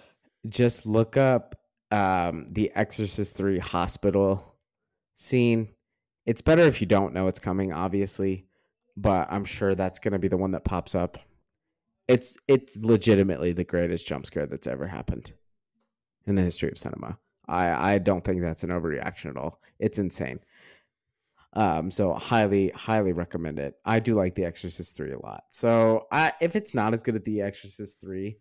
Just 0.47 0.85
look 0.85 1.17
up 1.17 1.55
um, 1.91 2.47
the 2.49 2.71
Exorcist 2.75 3.35
3 3.35 3.59
hospital 3.59 4.55
scene. 5.15 5.69
It's 6.25 6.41
better 6.41 6.61
if 6.61 6.81
you 6.81 6.87
don't 6.87 7.13
know 7.13 7.27
it's 7.27 7.39
coming, 7.39 7.73
obviously, 7.73 8.45
but 8.95 9.27
I'm 9.31 9.45
sure 9.45 9.75
that's 9.75 9.99
going 9.99 10.13
to 10.13 10.19
be 10.19 10.27
the 10.27 10.37
one 10.37 10.51
that 10.51 10.63
pops 10.63 10.95
up. 10.95 11.17
It's 12.07 12.37
it's 12.47 12.77
legitimately 12.77 13.53
the 13.53 13.63
greatest 13.63 14.07
jump 14.07 14.25
scare 14.25 14.47
that's 14.47 14.67
ever 14.67 14.87
happened 14.87 15.33
in 16.25 16.35
the 16.35 16.41
history 16.41 16.69
of 16.69 16.77
cinema. 16.77 17.19
I 17.47 17.93
I 17.93 17.97
don't 17.99 18.23
think 18.23 18.41
that's 18.41 18.63
an 18.63 18.71
overreaction 18.71 19.29
at 19.29 19.37
all. 19.37 19.61
It's 19.79 19.99
insane. 19.99 20.39
Um, 21.53 21.89
so 21.89 22.13
highly, 22.13 22.69
highly 22.69 23.11
recommend 23.11 23.59
it. 23.59 23.75
I 23.83 23.99
do 23.99 24.15
like 24.15 24.35
The 24.35 24.45
Exorcist 24.45 24.95
three 24.95 25.11
a 25.11 25.19
lot. 25.19 25.45
So 25.49 26.07
I, 26.11 26.31
if 26.41 26.55
it's 26.55 26.75
not 26.75 26.93
as 26.93 27.01
good 27.01 27.15
as 27.15 27.23
The 27.23 27.41
Exorcist 27.41 27.99
three, 27.99 28.37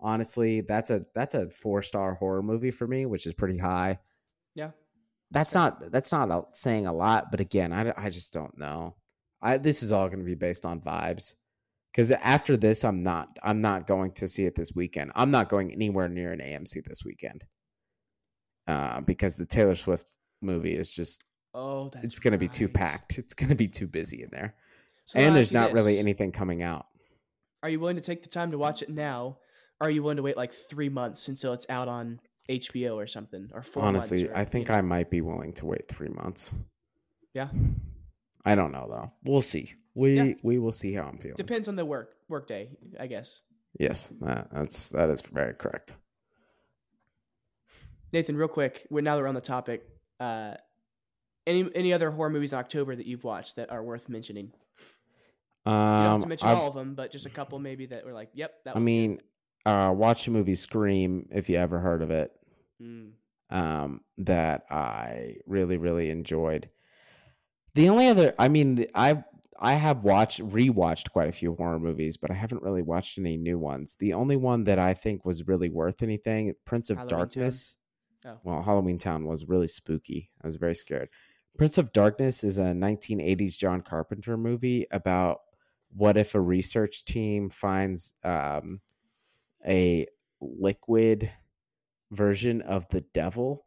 honestly, 0.00 0.60
that's 0.60 0.90
a 0.90 1.04
that's 1.14 1.34
a 1.34 1.50
four 1.50 1.82
star 1.82 2.14
horror 2.14 2.42
movie 2.42 2.70
for 2.70 2.86
me, 2.86 3.06
which 3.06 3.26
is 3.26 3.34
pretty 3.34 3.58
high. 3.58 3.98
Yeah. 4.54 4.70
that's 5.30 5.54
not 5.54 5.92
that's 5.92 6.12
not 6.12 6.30
a, 6.30 6.42
saying 6.52 6.86
a 6.86 6.92
lot, 6.92 7.30
but 7.30 7.40
again, 7.40 7.72
I, 7.72 7.92
I 7.96 8.10
just 8.10 8.32
don't 8.32 8.56
know. 8.58 8.96
I 9.40 9.58
this 9.58 9.82
is 9.82 9.92
all 9.92 10.08
going 10.08 10.20
to 10.20 10.24
be 10.24 10.34
based 10.34 10.64
on 10.64 10.80
vibes. 10.80 11.34
Because 11.92 12.10
after 12.10 12.56
this, 12.56 12.84
I'm 12.84 13.02
not 13.02 13.38
I'm 13.42 13.60
not 13.60 13.86
going 13.86 14.12
to 14.12 14.28
see 14.28 14.44
it 14.44 14.54
this 14.54 14.74
weekend. 14.74 15.12
I'm 15.14 15.30
not 15.30 15.48
going 15.48 15.72
anywhere 15.72 16.08
near 16.08 16.32
an 16.32 16.40
AMC 16.40 16.84
this 16.84 17.04
weekend. 17.04 17.44
Uh, 18.66 19.00
because 19.00 19.36
the 19.36 19.46
Taylor 19.46 19.74
Swift 19.74 20.06
movie 20.42 20.74
is 20.74 20.90
just 20.90 21.24
Oh, 21.54 21.88
that's 21.88 22.04
it's 22.04 22.18
going 22.18 22.32
to 22.32 22.38
be 22.38 22.48
too 22.48 22.68
packed. 22.68 23.18
It's 23.18 23.34
going 23.34 23.48
to 23.48 23.54
be 23.54 23.68
too 23.68 23.86
busy 23.86 24.22
in 24.22 24.30
there. 24.30 24.54
So 25.06 25.18
and 25.18 25.34
there's 25.34 25.52
not 25.52 25.72
really 25.72 25.98
anything 25.98 26.32
coming 26.32 26.62
out. 26.62 26.86
Are 27.62 27.70
you 27.70 27.80
willing 27.80 27.96
to 27.96 28.02
take 28.02 28.22
the 28.22 28.28
time 28.28 28.50
to 28.52 28.58
watch 28.58 28.82
it 28.82 28.90
now? 28.90 29.38
Are 29.80 29.90
you 29.90 30.02
willing 30.02 30.16
to 30.16 30.22
wait 30.22 30.36
like 30.36 30.52
three 30.52 30.88
months 30.88 31.28
until 31.28 31.52
it's 31.52 31.66
out 31.68 31.86
on 31.88 32.20
HBO 32.50 32.96
or 32.96 33.06
something, 33.06 33.50
or 33.54 33.62
four? 33.62 33.82
Honestly, 33.84 34.22
months 34.24 34.32
or, 34.32 34.36
I 34.36 34.40
you 34.40 34.46
think 34.46 34.68
know? 34.68 34.74
I 34.76 34.80
might 34.80 35.10
be 35.10 35.20
willing 35.20 35.52
to 35.54 35.66
wait 35.66 35.86
3 35.88 36.08
months. 36.08 36.54
Yeah. 37.34 37.48
I 38.44 38.54
don't 38.54 38.72
know 38.72 38.86
though. 38.90 39.12
We'll 39.30 39.40
see. 39.40 39.72
We 39.94 40.14
Yeah. 40.16 40.34
we 40.42 40.58
will 40.58 40.72
see 40.72 40.92
how 40.94 41.04
I'm 41.04 41.18
feeling. 41.18 41.36
depends 41.36 41.68
on 41.68 41.76
the 41.76 41.84
work 41.84 42.14
work 42.28 42.46
day, 42.46 42.70
I 42.98 43.06
guess. 43.06 43.42
yes, 43.78 44.08
that, 44.20 44.48
that's 44.52 44.88
that 44.90 45.10
is 45.10 45.22
very 45.22 45.54
correct. 45.54 45.94
Nathan, 48.12 48.36
real 48.36 48.48
quick, 48.48 48.86
we're 48.90 49.02
now 49.02 49.14
that 49.16 49.22
we're 49.22 49.28
on 49.28 49.34
the 49.34 49.40
topic. 49.40 49.86
Uh, 50.18 50.54
any 51.46 51.68
any 51.74 51.92
other 51.92 52.10
horror 52.10 52.30
movies 52.30 52.52
in 52.52 52.58
October 52.58 52.96
that 52.96 53.06
you've 53.06 53.24
watched 53.24 53.56
that 53.56 53.70
are 53.70 53.82
worth 53.82 54.08
mentioning? 54.08 54.52
You 55.66 55.72
don't 55.72 55.74
have 55.74 56.12
Um 56.14 56.20
to 56.22 56.26
mention 56.28 56.48
I've- 56.48 56.60
all 56.60 56.68
of 56.68 56.74
them, 56.74 56.94
but 56.94 57.10
just 57.12 57.26
a 57.26 57.30
couple 57.30 57.58
maybe 57.58 57.86
that 57.86 58.04
were 58.06 58.12
like, 58.14 58.30
"Yep, 58.34 58.64
that." 58.64 58.76
I 58.76 58.78
mean, 58.80 59.20
uh 59.66 59.92
watch 59.96 60.24
the 60.24 60.30
movie 60.30 60.54
Scream 60.54 61.28
if 61.30 61.48
you 61.48 61.56
ever 61.56 61.78
heard 61.78 62.02
of 62.02 62.10
it. 62.10 62.32
Mm. 62.80 63.10
um, 63.50 64.02
that 64.18 64.62
I 64.70 65.36
really 65.46 65.78
really 65.78 66.10
enjoyed. 66.10 66.70
The 67.74 67.88
only 67.88 68.08
other, 68.08 68.34
I 68.38 68.48
mean, 68.48 68.86
I 68.94 69.24
I 69.58 69.72
have 69.72 70.04
watched 70.04 70.40
rewatched 70.40 71.10
quite 71.10 71.28
a 71.28 71.32
few 71.32 71.54
horror 71.54 71.80
movies, 71.80 72.16
but 72.16 72.30
I 72.30 72.34
haven't 72.34 72.62
really 72.62 72.82
watched 72.82 73.18
any 73.18 73.36
new 73.36 73.58
ones. 73.58 73.96
The 73.98 74.12
only 74.12 74.36
one 74.36 74.64
that 74.64 74.78
I 74.78 74.94
think 74.94 75.24
was 75.24 75.48
really 75.48 75.68
worth 75.68 76.02
anything, 76.02 76.54
Prince 76.64 76.90
of 76.90 76.98
Halloween? 76.98 77.18
Darkness. 77.18 77.76
Oh. 78.24 78.38
Well, 78.44 78.62
Halloweentown 78.62 79.24
was 79.26 79.48
really 79.48 79.66
spooky. 79.66 80.30
I 80.42 80.46
was 80.46 80.56
very 80.56 80.74
scared. 80.74 81.08
Prince 81.56 81.78
of 81.78 81.92
Darkness 81.92 82.44
is 82.44 82.58
a 82.58 82.66
1980s 82.66 83.56
John 83.58 83.80
Carpenter 83.80 84.36
movie 84.36 84.86
about 84.92 85.40
what 85.90 86.16
if 86.16 86.34
a 86.34 86.40
research 86.40 87.04
team 87.04 87.48
finds 87.48 88.14
um, 88.22 88.80
a 89.66 90.06
liquid 90.40 91.30
version 92.10 92.62
of 92.62 92.88
the 92.88 93.02
devil 93.12 93.66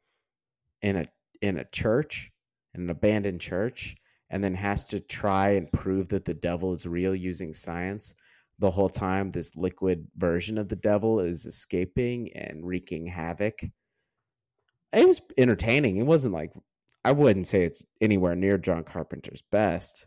in 0.81 0.95
a 0.95 1.05
in 1.41 1.57
a 1.57 1.65
church, 1.65 2.31
in 2.73 2.81
an 2.81 2.89
abandoned 2.89 3.41
church, 3.41 3.95
and 4.29 4.43
then 4.43 4.55
has 4.55 4.83
to 4.85 4.99
try 4.99 5.49
and 5.49 5.71
prove 5.71 6.09
that 6.09 6.25
the 6.25 6.33
devil 6.33 6.71
is 6.71 6.85
real 6.85 7.15
using 7.15 7.53
science. 7.53 8.15
The 8.59 8.71
whole 8.71 8.89
time, 8.89 9.31
this 9.31 9.55
liquid 9.55 10.07
version 10.15 10.57
of 10.57 10.69
the 10.69 10.75
devil 10.75 11.19
is 11.19 11.45
escaping 11.45 12.31
and 12.33 12.65
wreaking 12.65 13.07
havoc. 13.07 13.61
It 14.93 15.07
was 15.07 15.21
entertaining. 15.37 15.97
It 15.97 16.05
wasn't 16.05 16.33
like 16.33 16.53
I 17.03 17.11
wouldn't 17.11 17.47
say 17.47 17.63
it's 17.63 17.83
anywhere 17.99 18.35
near 18.35 18.57
John 18.57 18.83
Carpenter's 18.83 19.41
best, 19.41 20.05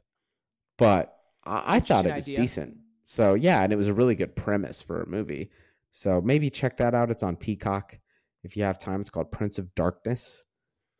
but 0.78 1.16
I, 1.44 1.76
I 1.76 1.80
thought 1.80 2.06
it 2.06 2.14
was 2.14 2.26
idea. 2.26 2.36
decent. 2.36 2.76
So 3.02 3.34
yeah, 3.34 3.62
and 3.62 3.72
it 3.72 3.76
was 3.76 3.88
a 3.88 3.94
really 3.94 4.14
good 4.14 4.36
premise 4.36 4.80
for 4.80 5.02
a 5.02 5.08
movie. 5.08 5.50
So 5.96 6.20
maybe 6.20 6.50
check 6.50 6.76
that 6.78 6.92
out. 6.92 7.12
It's 7.12 7.22
on 7.22 7.36
Peacock 7.36 8.00
if 8.42 8.56
you 8.56 8.64
have 8.64 8.80
time. 8.80 9.00
It's 9.00 9.10
called 9.10 9.30
Prince 9.30 9.60
of 9.60 9.72
Darkness. 9.76 10.42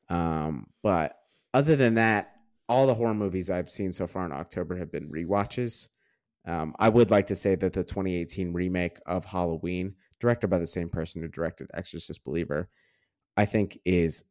Um, 0.08 0.68
but 0.84 1.16
other 1.52 1.74
than 1.74 1.94
that, 1.94 2.30
all 2.68 2.86
the 2.86 2.94
horror 2.94 3.12
movies 3.12 3.50
I've 3.50 3.68
seen 3.68 3.90
so 3.90 4.06
far 4.06 4.24
in 4.24 4.30
October 4.30 4.76
have 4.76 4.92
been 4.92 5.10
re-watches. 5.10 5.88
Um, 6.46 6.76
I 6.78 6.90
would 6.90 7.10
like 7.10 7.26
to 7.26 7.34
say 7.34 7.56
that 7.56 7.72
the 7.72 7.82
2018 7.82 8.52
remake 8.52 9.00
of 9.04 9.24
Halloween, 9.24 9.96
directed 10.20 10.46
by 10.46 10.58
the 10.58 10.66
same 10.66 10.88
person 10.88 11.20
who 11.20 11.26
directed 11.26 11.66
Exorcist 11.74 12.22
Believer, 12.22 12.68
I 13.36 13.46
think 13.46 13.76
is 13.84 14.26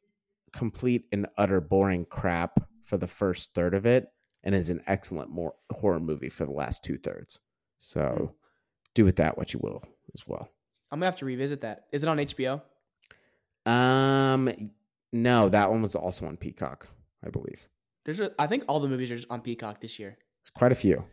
complete 0.53 1.07
and 1.11 1.27
utter 1.37 1.59
boring 1.59 2.05
crap 2.05 2.57
for 2.85 2.95
the 2.95 3.05
first 3.05 3.53
third 3.53 3.73
of 3.73 3.85
it 3.85 4.07
and 4.45 4.55
is 4.55 4.69
an 4.69 4.81
excellent 4.87 5.29
more 5.29 5.55
horror 5.71 5.99
movie 5.99 6.29
for 6.29 6.45
the 6.45 6.53
last 6.53 6.85
two 6.85 6.97
thirds. 6.97 7.41
So 7.79 8.01
mm. 8.01 8.33
do 8.93 9.03
with 9.03 9.17
that 9.17 9.37
what 9.37 9.53
you 9.53 9.59
will 9.61 9.83
as 10.13 10.27
well. 10.27 10.49
I'm 10.91 10.99
gonna 10.99 11.07
have 11.07 11.17
to 11.17 11.25
revisit 11.25 11.61
that. 11.61 11.85
Is 11.91 12.03
it 12.03 12.09
on 12.09 12.17
HBO? 12.17 12.61
Um, 13.65 14.71
no, 15.11 15.49
that 15.49 15.71
one 15.71 15.81
was 15.81 15.95
also 15.95 16.25
on 16.25 16.37
Peacock, 16.37 16.87
I 17.25 17.29
believe. 17.29 17.67
There's, 18.05 18.19
a, 18.19 18.31
I 18.37 18.47
think 18.47 18.65
all 18.67 18.79
the 18.79 18.87
movies 18.87 19.11
are 19.11 19.15
just 19.15 19.31
on 19.31 19.41
Peacock 19.41 19.79
this 19.79 19.97
year. 19.97 20.17
It's 20.41 20.49
quite 20.49 20.71
a 20.71 20.75
few. 20.75 21.05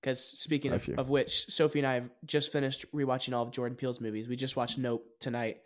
Because 0.00 0.20
speaking 0.20 0.72
of, 0.72 0.88
of, 0.98 1.08
which, 1.08 1.46
Sophie 1.46 1.78
and 1.78 1.88
I 1.88 1.94
have 1.94 2.10
just 2.26 2.52
finished 2.52 2.84
rewatching 2.92 3.34
all 3.34 3.42
of 3.42 3.52
Jordan 3.52 3.76
Peele's 3.76 4.00
movies. 4.00 4.28
We 4.28 4.36
just 4.36 4.56
watched 4.56 4.78
Nope 4.78 5.06
tonight. 5.18 5.62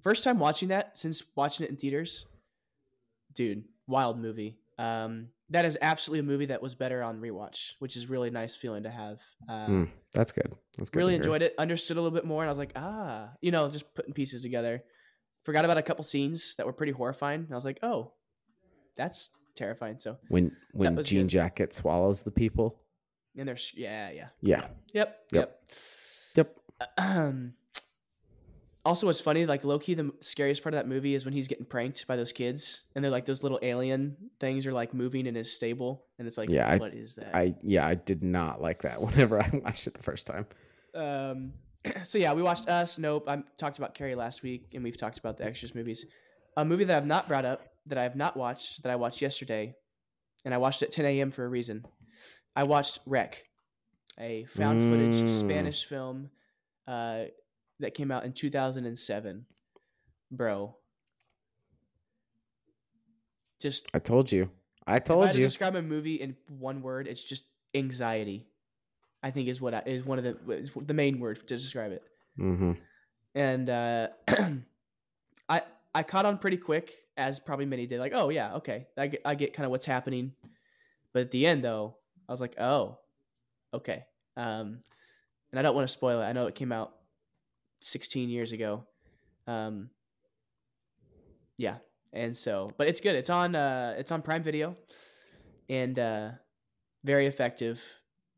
First 0.00 0.22
time 0.22 0.38
watching 0.38 0.68
that 0.68 0.96
since 0.96 1.22
watching 1.34 1.66
it 1.66 1.70
in 1.70 1.76
theaters. 1.76 2.26
Dude, 3.34 3.64
wild 3.86 4.20
movie. 4.20 4.58
Um, 4.78 5.28
that 5.50 5.64
is 5.64 5.78
absolutely 5.80 6.20
a 6.20 6.30
movie 6.30 6.46
that 6.46 6.62
was 6.62 6.74
better 6.74 7.02
on 7.02 7.20
rewatch, 7.20 7.72
which 7.78 7.96
is 7.96 8.08
really 8.08 8.30
nice 8.30 8.54
feeling 8.54 8.82
to 8.82 8.90
have. 8.90 9.20
mm, 9.48 9.88
that's 10.12 10.32
good. 10.32 10.54
That's 10.76 10.90
good. 10.90 11.00
Really 11.00 11.14
enjoyed 11.14 11.42
it. 11.42 11.54
Understood 11.58 11.96
a 11.96 12.00
little 12.00 12.14
bit 12.14 12.26
more, 12.26 12.42
and 12.42 12.48
I 12.48 12.52
was 12.52 12.58
like, 12.58 12.72
ah, 12.76 13.30
you 13.40 13.50
know, 13.50 13.68
just 13.70 13.94
putting 13.94 14.12
pieces 14.12 14.42
together. 14.42 14.82
Forgot 15.44 15.64
about 15.64 15.78
a 15.78 15.82
couple 15.82 16.04
scenes 16.04 16.54
that 16.56 16.66
were 16.66 16.72
pretty 16.72 16.92
horrifying. 16.92 17.40
And 17.40 17.52
I 17.52 17.54
was 17.54 17.64
like, 17.64 17.78
oh, 17.82 18.12
that's 18.96 19.30
terrifying. 19.56 19.98
So 19.98 20.18
when 20.28 20.54
when 20.72 21.02
Jean 21.02 21.22
good. 21.22 21.28
Jacket 21.28 21.74
swallows 21.74 22.22
the 22.22 22.30
people, 22.30 22.80
and 23.36 23.48
there's 23.48 23.72
yeah, 23.74 24.10
yeah, 24.10 24.28
yeah, 24.42 24.66
yep, 24.92 25.18
yep, 25.32 25.62
yep. 26.34 26.56
Um, 26.96 27.54
also, 28.88 29.06
what's 29.06 29.20
funny, 29.20 29.44
like 29.44 29.64
lowkey, 29.64 29.94
the 29.94 30.10
scariest 30.20 30.62
part 30.62 30.72
of 30.72 30.78
that 30.78 30.88
movie 30.88 31.14
is 31.14 31.26
when 31.26 31.34
he's 31.34 31.46
getting 31.46 31.66
pranked 31.66 32.06
by 32.06 32.16
those 32.16 32.32
kids, 32.32 32.80
and 32.94 33.04
they're 33.04 33.10
like 33.10 33.26
those 33.26 33.42
little 33.42 33.58
alien 33.60 34.16
things 34.40 34.66
are 34.66 34.72
like 34.72 34.94
moving 34.94 35.26
in 35.26 35.34
his 35.34 35.52
stable, 35.52 36.06
and 36.18 36.26
it's 36.26 36.38
like, 36.38 36.48
yeah, 36.48 36.74
what 36.78 36.94
I, 36.94 36.96
is 36.96 37.16
that? 37.16 37.36
I 37.36 37.54
yeah, 37.60 37.86
I 37.86 37.96
did 37.96 38.22
not 38.22 38.62
like 38.62 38.82
that 38.82 39.02
whenever 39.02 39.42
I 39.42 39.50
watched 39.62 39.86
it 39.86 39.92
the 39.92 40.02
first 40.02 40.26
time. 40.26 40.46
Um, 40.94 41.52
so 42.02 42.16
yeah, 42.16 42.32
we 42.32 42.40
watched 42.42 42.66
Us. 42.66 42.98
Nope, 42.98 43.28
I 43.28 43.42
talked 43.58 43.76
about 43.76 43.94
Carrie 43.94 44.14
last 44.14 44.42
week, 44.42 44.70
and 44.72 44.82
we've 44.82 44.96
talked 44.96 45.18
about 45.18 45.36
the 45.36 45.44
Exorcist 45.44 45.74
movies. 45.74 46.06
A 46.56 46.64
movie 46.64 46.84
that 46.84 46.96
I've 46.96 47.06
not 47.06 47.28
brought 47.28 47.44
up, 47.44 47.66
that 47.86 47.98
I 47.98 48.04
have 48.04 48.16
not 48.16 48.38
watched, 48.38 48.82
that 48.84 48.90
I 48.90 48.96
watched 48.96 49.20
yesterday, 49.20 49.74
and 50.46 50.54
I 50.54 50.56
watched 50.56 50.82
at 50.82 50.90
10 50.90 51.04
a.m. 51.04 51.30
for 51.30 51.44
a 51.44 51.48
reason. 51.48 51.84
I 52.56 52.62
watched 52.62 53.00
Rec, 53.04 53.44
a 54.18 54.46
found 54.46 54.80
mm. 54.80 55.12
footage 55.12 55.30
Spanish 55.30 55.84
film. 55.84 56.30
Uh, 56.86 57.24
that 57.80 57.94
came 57.94 58.10
out 58.10 58.24
in 58.24 58.32
2007. 58.32 59.46
Bro. 60.30 60.76
Just 63.60 63.88
I 63.94 63.98
told 63.98 64.30
you. 64.30 64.50
I 64.86 64.98
told 64.98 65.24
if 65.24 65.30
I 65.30 65.34
you. 65.34 65.46
describe 65.46 65.74
a 65.74 65.82
movie 65.82 66.14
in 66.14 66.36
one 66.48 66.80
word, 66.82 67.06
it's 67.08 67.24
just 67.24 67.44
anxiety. 67.74 68.46
I 69.22 69.30
think 69.30 69.48
is 69.48 69.60
what 69.60 69.74
I, 69.74 69.82
is 69.84 70.04
one 70.04 70.18
of 70.18 70.24
the 70.24 70.70
the 70.80 70.94
main 70.94 71.18
word 71.18 71.46
to 71.46 71.56
describe 71.56 71.92
it. 71.92 72.02
Mm-hmm. 72.38 72.72
And 73.34 73.70
uh, 73.70 74.08
I 75.48 75.62
I 75.94 76.02
caught 76.04 76.24
on 76.24 76.38
pretty 76.38 76.56
quick, 76.56 76.94
as 77.16 77.40
probably 77.40 77.66
many 77.66 77.86
did. 77.86 77.98
Like, 77.98 78.12
oh 78.14 78.28
yeah, 78.28 78.54
okay, 78.56 78.86
I 78.96 79.08
get 79.08 79.22
I 79.24 79.34
get 79.34 79.54
kind 79.54 79.64
of 79.64 79.70
what's 79.70 79.86
happening. 79.86 80.32
But 81.12 81.22
at 81.22 81.30
the 81.32 81.46
end, 81.46 81.64
though, 81.64 81.96
I 82.28 82.32
was 82.32 82.40
like, 82.40 82.58
oh, 82.60 82.98
okay. 83.74 84.04
Um, 84.36 84.80
and 85.50 85.58
I 85.58 85.62
don't 85.62 85.74
want 85.74 85.88
to 85.88 85.92
spoil 85.92 86.20
it. 86.20 86.24
I 86.24 86.32
know 86.32 86.46
it 86.46 86.54
came 86.54 86.70
out 86.70 86.92
16 87.80 88.28
years 88.28 88.52
ago. 88.52 88.84
Um, 89.46 89.90
yeah, 91.56 91.76
and 92.12 92.36
so, 92.36 92.66
but 92.76 92.88
it's 92.88 93.00
good. 93.00 93.16
It's 93.16 93.30
on 93.30 93.54
uh, 93.54 93.94
it's 93.98 94.12
on 94.12 94.22
Prime 94.22 94.42
Video, 94.42 94.74
and 95.68 95.98
uh, 95.98 96.30
very 97.04 97.26
effective. 97.26 97.82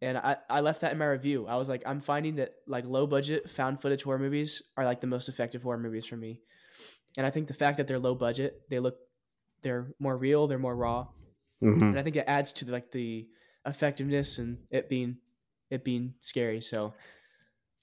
And 0.02 0.16
I, 0.16 0.36
I 0.48 0.60
left 0.60 0.80
that 0.80 0.92
in 0.92 0.98
my 0.98 1.06
review. 1.06 1.46
I 1.46 1.56
was 1.56 1.68
like, 1.68 1.82
I'm 1.84 2.00
finding 2.00 2.36
that 2.36 2.54
like 2.66 2.86
low 2.86 3.06
budget 3.06 3.50
found 3.50 3.82
footage 3.82 4.02
horror 4.02 4.18
movies 4.18 4.62
are 4.76 4.84
like 4.84 5.02
the 5.02 5.06
most 5.06 5.28
effective 5.28 5.62
horror 5.62 5.78
movies 5.78 6.06
for 6.06 6.16
me. 6.16 6.40
And 7.18 7.26
I 7.26 7.30
think 7.30 7.48
the 7.48 7.54
fact 7.54 7.76
that 7.76 7.86
they're 7.86 7.98
low 7.98 8.14
budget, 8.14 8.62
they 8.70 8.78
look, 8.78 8.96
they're 9.62 9.92
more 9.98 10.16
real, 10.16 10.46
they're 10.46 10.58
more 10.58 10.74
raw, 10.74 11.08
mm-hmm. 11.62 11.82
and 11.82 11.98
I 11.98 12.02
think 12.02 12.16
it 12.16 12.24
adds 12.26 12.54
to 12.54 12.70
like 12.70 12.92
the 12.92 13.28
effectiveness 13.66 14.38
and 14.38 14.58
it 14.70 14.88
being, 14.88 15.18
it 15.68 15.84
being 15.84 16.14
scary. 16.20 16.62
So, 16.62 16.94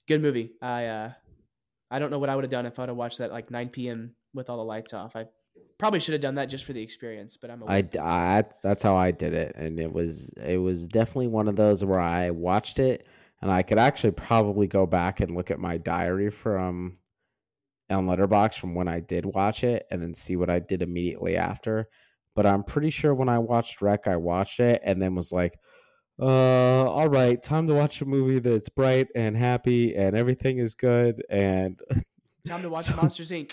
good 0.08 0.20
movie. 0.20 0.54
I 0.60 0.86
uh, 0.86 1.12
I 1.90 1.98
don't 1.98 2.10
know 2.10 2.18
what 2.18 2.28
I 2.28 2.34
would 2.34 2.44
have 2.44 2.50
done 2.50 2.66
if 2.66 2.78
I'd 2.78 2.88
have 2.88 2.96
watched 2.96 3.18
that 3.18 3.32
like 3.32 3.50
9 3.50 3.68
p.m. 3.70 4.14
with 4.34 4.50
all 4.50 4.58
the 4.58 4.64
lights 4.64 4.92
off. 4.92 5.16
I 5.16 5.26
probably 5.78 6.00
should 6.00 6.12
have 6.12 6.20
done 6.20 6.34
that 6.36 6.46
just 6.46 6.64
for 6.64 6.72
the 6.72 6.82
experience, 6.82 7.36
but 7.36 7.50
I'm. 7.50 7.62
I, 7.66 7.88
I 8.00 8.44
that's 8.62 8.82
how 8.82 8.96
I 8.96 9.10
did 9.10 9.32
it, 9.32 9.54
and 9.56 9.78
it 9.80 9.92
was 9.92 10.30
it 10.30 10.58
was 10.58 10.86
definitely 10.86 11.28
one 11.28 11.48
of 11.48 11.56
those 11.56 11.84
where 11.84 12.00
I 12.00 12.30
watched 12.30 12.78
it, 12.78 13.06
and 13.40 13.50
I 13.50 13.62
could 13.62 13.78
actually 13.78 14.12
probably 14.12 14.66
go 14.66 14.86
back 14.86 15.20
and 15.20 15.34
look 15.34 15.50
at 15.50 15.58
my 15.58 15.78
diary 15.78 16.30
from 16.30 16.98
on 17.90 18.06
Letterboxd 18.06 18.58
from 18.58 18.74
when 18.74 18.88
I 18.88 19.00
did 19.00 19.24
watch 19.24 19.64
it, 19.64 19.86
and 19.90 20.02
then 20.02 20.14
see 20.14 20.36
what 20.36 20.50
I 20.50 20.58
did 20.58 20.82
immediately 20.82 21.36
after. 21.36 21.88
But 22.34 22.46
I'm 22.46 22.62
pretty 22.62 22.90
sure 22.90 23.14
when 23.14 23.28
I 23.28 23.38
watched 23.38 23.82
Rec, 23.82 24.06
I 24.06 24.16
watched 24.16 24.60
it 24.60 24.80
and 24.84 25.02
then 25.02 25.16
was 25.16 25.32
like, 25.32 25.58
uh 26.20 26.84
all 26.90 27.08
right 27.08 27.42
time 27.42 27.66
to 27.66 27.74
watch 27.74 28.00
a 28.00 28.04
movie 28.04 28.40
that's 28.40 28.68
bright 28.68 29.06
and 29.14 29.36
happy 29.36 29.94
and 29.94 30.16
everything 30.16 30.58
is 30.58 30.74
good 30.74 31.22
and 31.30 31.80
time 32.46 32.62
to 32.62 32.68
watch 32.68 32.84
so, 32.84 32.96
monsters 32.96 33.30
inc. 33.30 33.52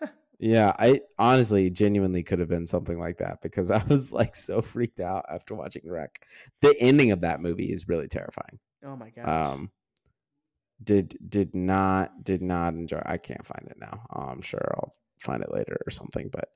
Yeah 0.38 0.72
i 0.78 1.00
honestly 1.18 1.70
genuinely 1.70 2.22
could 2.22 2.38
have 2.38 2.48
been 2.48 2.66
something 2.66 2.98
like 2.98 3.18
that 3.18 3.40
because 3.42 3.70
i 3.70 3.82
was 3.88 4.12
like 4.12 4.34
so 4.34 4.62
freaked 4.62 5.00
out 5.00 5.26
after 5.30 5.54
watching 5.54 5.82
Rec. 5.84 6.24
the 6.60 6.74
ending 6.80 7.10
of 7.12 7.20
that 7.22 7.40
movie 7.40 7.70
is 7.72 7.88
really 7.88 8.08
terrifying. 8.08 8.58
Oh 8.84 8.96
my 8.96 9.10
god 9.10 9.28
um 9.28 9.70
did 10.82 11.18
did 11.28 11.54
not 11.54 12.22
did 12.22 12.42
not 12.42 12.74
enjoy 12.74 13.02
i 13.04 13.16
can't 13.16 13.44
find 13.44 13.66
it 13.68 13.76
now. 13.78 14.06
I'm 14.10 14.40
sure 14.42 14.74
i'll 14.76 14.92
find 15.18 15.42
it 15.42 15.52
later 15.52 15.78
or 15.86 15.90
something 15.90 16.28
but 16.30 16.50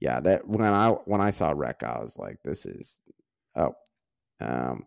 yeah 0.00 0.18
that 0.20 0.46
when 0.46 0.62
i 0.62 0.88
when 0.90 1.20
i 1.20 1.30
saw 1.30 1.52
Rec, 1.54 1.82
i 1.82 1.98
was 2.00 2.18
like 2.18 2.38
this 2.42 2.66
is 2.66 3.00
oh 3.56 3.74
um 4.40 4.84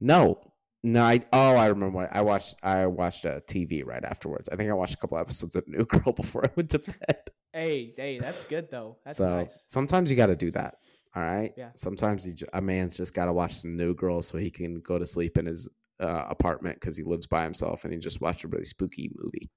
no, 0.00 0.40
no. 0.82 1.02
I 1.02 1.20
oh, 1.32 1.56
I 1.56 1.66
remember 1.66 2.08
I 2.10 2.22
watched. 2.22 2.56
I 2.62 2.86
watched 2.86 3.24
a 3.24 3.42
TV 3.46 3.84
right 3.84 4.04
afterwards. 4.04 4.48
I 4.50 4.56
think 4.56 4.70
I 4.70 4.74
watched 4.74 4.94
a 4.94 4.98
couple 4.98 5.18
episodes 5.18 5.56
of 5.56 5.66
New 5.68 5.84
Girl 5.84 6.12
before 6.16 6.44
I 6.44 6.50
went 6.54 6.70
to 6.70 6.78
bed. 6.78 7.30
Hey, 7.52 7.86
hey, 7.96 8.18
that's 8.18 8.44
good 8.44 8.70
though. 8.70 8.98
That's 9.04 9.18
so 9.18 9.28
nice. 9.28 9.64
Sometimes 9.66 10.10
you 10.10 10.16
got 10.16 10.26
to 10.26 10.36
do 10.36 10.50
that. 10.52 10.76
All 11.14 11.22
right. 11.22 11.54
Yeah. 11.56 11.70
Sometimes 11.74 12.26
you, 12.26 12.34
a 12.52 12.60
man's 12.60 12.96
just 12.98 13.14
got 13.14 13.24
to 13.24 13.32
watch 13.32 13.54
some 13.54 13.76
New 13.76 13.94
Girl 13.94 14.20
so 14.20 14.36
he 14.36 14.50
can 14.50 14.80
go 14.80 14.98
to 14.98 15.06
sleep 15.06 15.38
in 15.38 15.46
his 15.46 15.66
uh, 15.98 16.26
apartment 16.28 16.78
because 16.78 16.98
he 16.98 17.02
lives 17.02 17.26
by 17.26 17.44
himself 17.44 17.84
and 17.84 17.92
he 17.94 17.98
just 17.98 18.20
watched 18.20 18.44
a 18.44 18.48
really 18.48 18.64
spooky 18.64 19.10
movie. 19.16 19.50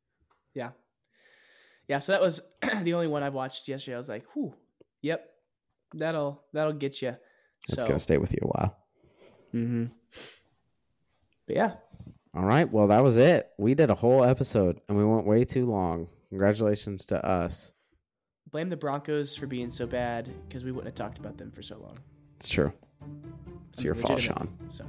Yeah. 0.54 0.70
Yeah. 1.90 2.00
So 2.00 2.14
that 2.14 2.22
was 2.22 2.42
the 2.84 2.94
only 2.94 3.08
one 3.08 3.24
I 3.24 3.30
watched 3.30 3.68
yesterday. 3.68 3.96
I 3.96 3.98
was 3.98 4.08
like, 4.08 4.24
"Whew, 4.34 4.54
yep, 5.02 5.30
that'll 5.94 6.42
that'll 6.54 6.74
get 6.74 7.02
you." 7.02 7.16
It's 7.68 7.82
so. 7.82 7.88
gonna 7.88 8.00
stay 8.00 8.18
with 8.18 8.32
you 8.32 8.40
a 8.44 8.48
while. 8.48 8.78
Mm-hmm. 9.54 9.86
But 11.48 11.56
yeah. 11.56 11.72
All 12.36 12.46
right. 12.46 12.72
Well, 12.72 12.88
that 12.88 13.04
was 13.04 13.18
it. 13.18 13.50
We 13.58 13.74
did 13.74 13.90
a 13.90 13.96
whole 13.96 14.24
episode 14.24 14.82
and 14.88 14.98
we 14.98 15.04
went 15.04 15.26
way 15.26 15.46
too 15.46 15.66
long. 15.66 16.08
Congratulations 16.30 17.06
to 17.08 17.26
us. 17.26 17.74
Blame 18.52 18.70
the 18.70 18.78
Broncos 18.78 19.36
for 19.36 19.48
being 19.48 19.70
so 19.72 19.86
bad 19.86 20.30
because 20.48 20.64
we 20.64 20.72
wouldn't 20.72 20.88
have 20.88 20.96
talked 20.96 21.20
about 21.20 21.38
them 21.38 21.52
for 21.52 21.62
so 21.62 21.78
long. 21.78 21.98
It's 22.38 22.50
true. 22.50 22.72
It's 23.70 23.84
your 23.84 23.96
fault, 23.96 24.20
Sean. 24.20 24.50
So 24.68 24.86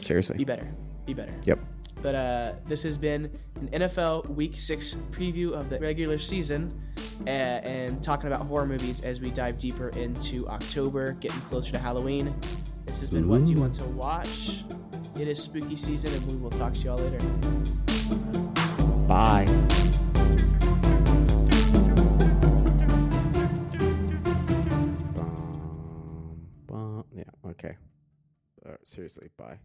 seriously, 0.00 0.36
be 0.36 0.44
better. 0.44 0.68
Be 1.06 1.14
better. 1.14 1.32
Yep. 1.44 1.58
But 2.02 2.14
uh, 2.14 2.52
this 2.66 2.82
has 2.82 2.98
been 2.98 3.30
an 3.54 3.68
NFL 3.68 4.28
Week 4.30 4.56
6 4.56 4.96
preview 5.12 5.52
of 5.52 5.70
the 5.70 5.78
regular 5.78 6.18
season 6.18 6.80
uh, 7.26 7.30
and 7.30 8.02
talking 8.02 8.26
about 8.26 8.44
horror 8.46 8.66
movies 8.66 9.00
as 9.02 9.20
we 9.20 9.30
dive 9.30 9.58
deeper 9.58 9.90
into 9.90 10.46
October, 10.48 11.12
getting 11.12 11.40
closer 11.42 11.70
to 11.72 11.78
Halloween. 11.78 12.34
This 12.86 13.00
has 13.00 13.10
been 13.10 13.28
What 13.28 13.44
Do 13.44 13.52
You 13.52 13.60
Want 13.60 13.74
to 13.74 13.84
Watch? 13.84 14.64
It 15.18 15.28
is 15.28 15.42
spooky 15.42 15.76
season, 15.76 16.12
and 16.12 16.26
we 16.26 16.36
will 16.36 16.50
talk 16.50 16.74
to 16.74 16.80
y'all 16.80 16.96
later. 16.98 17.18
Bye. 19.06 19.46
Yeah, 27.14 27.24
okay. 27.50 27.76
Seriously, 28.84 29.28
bye. 29.36 29.58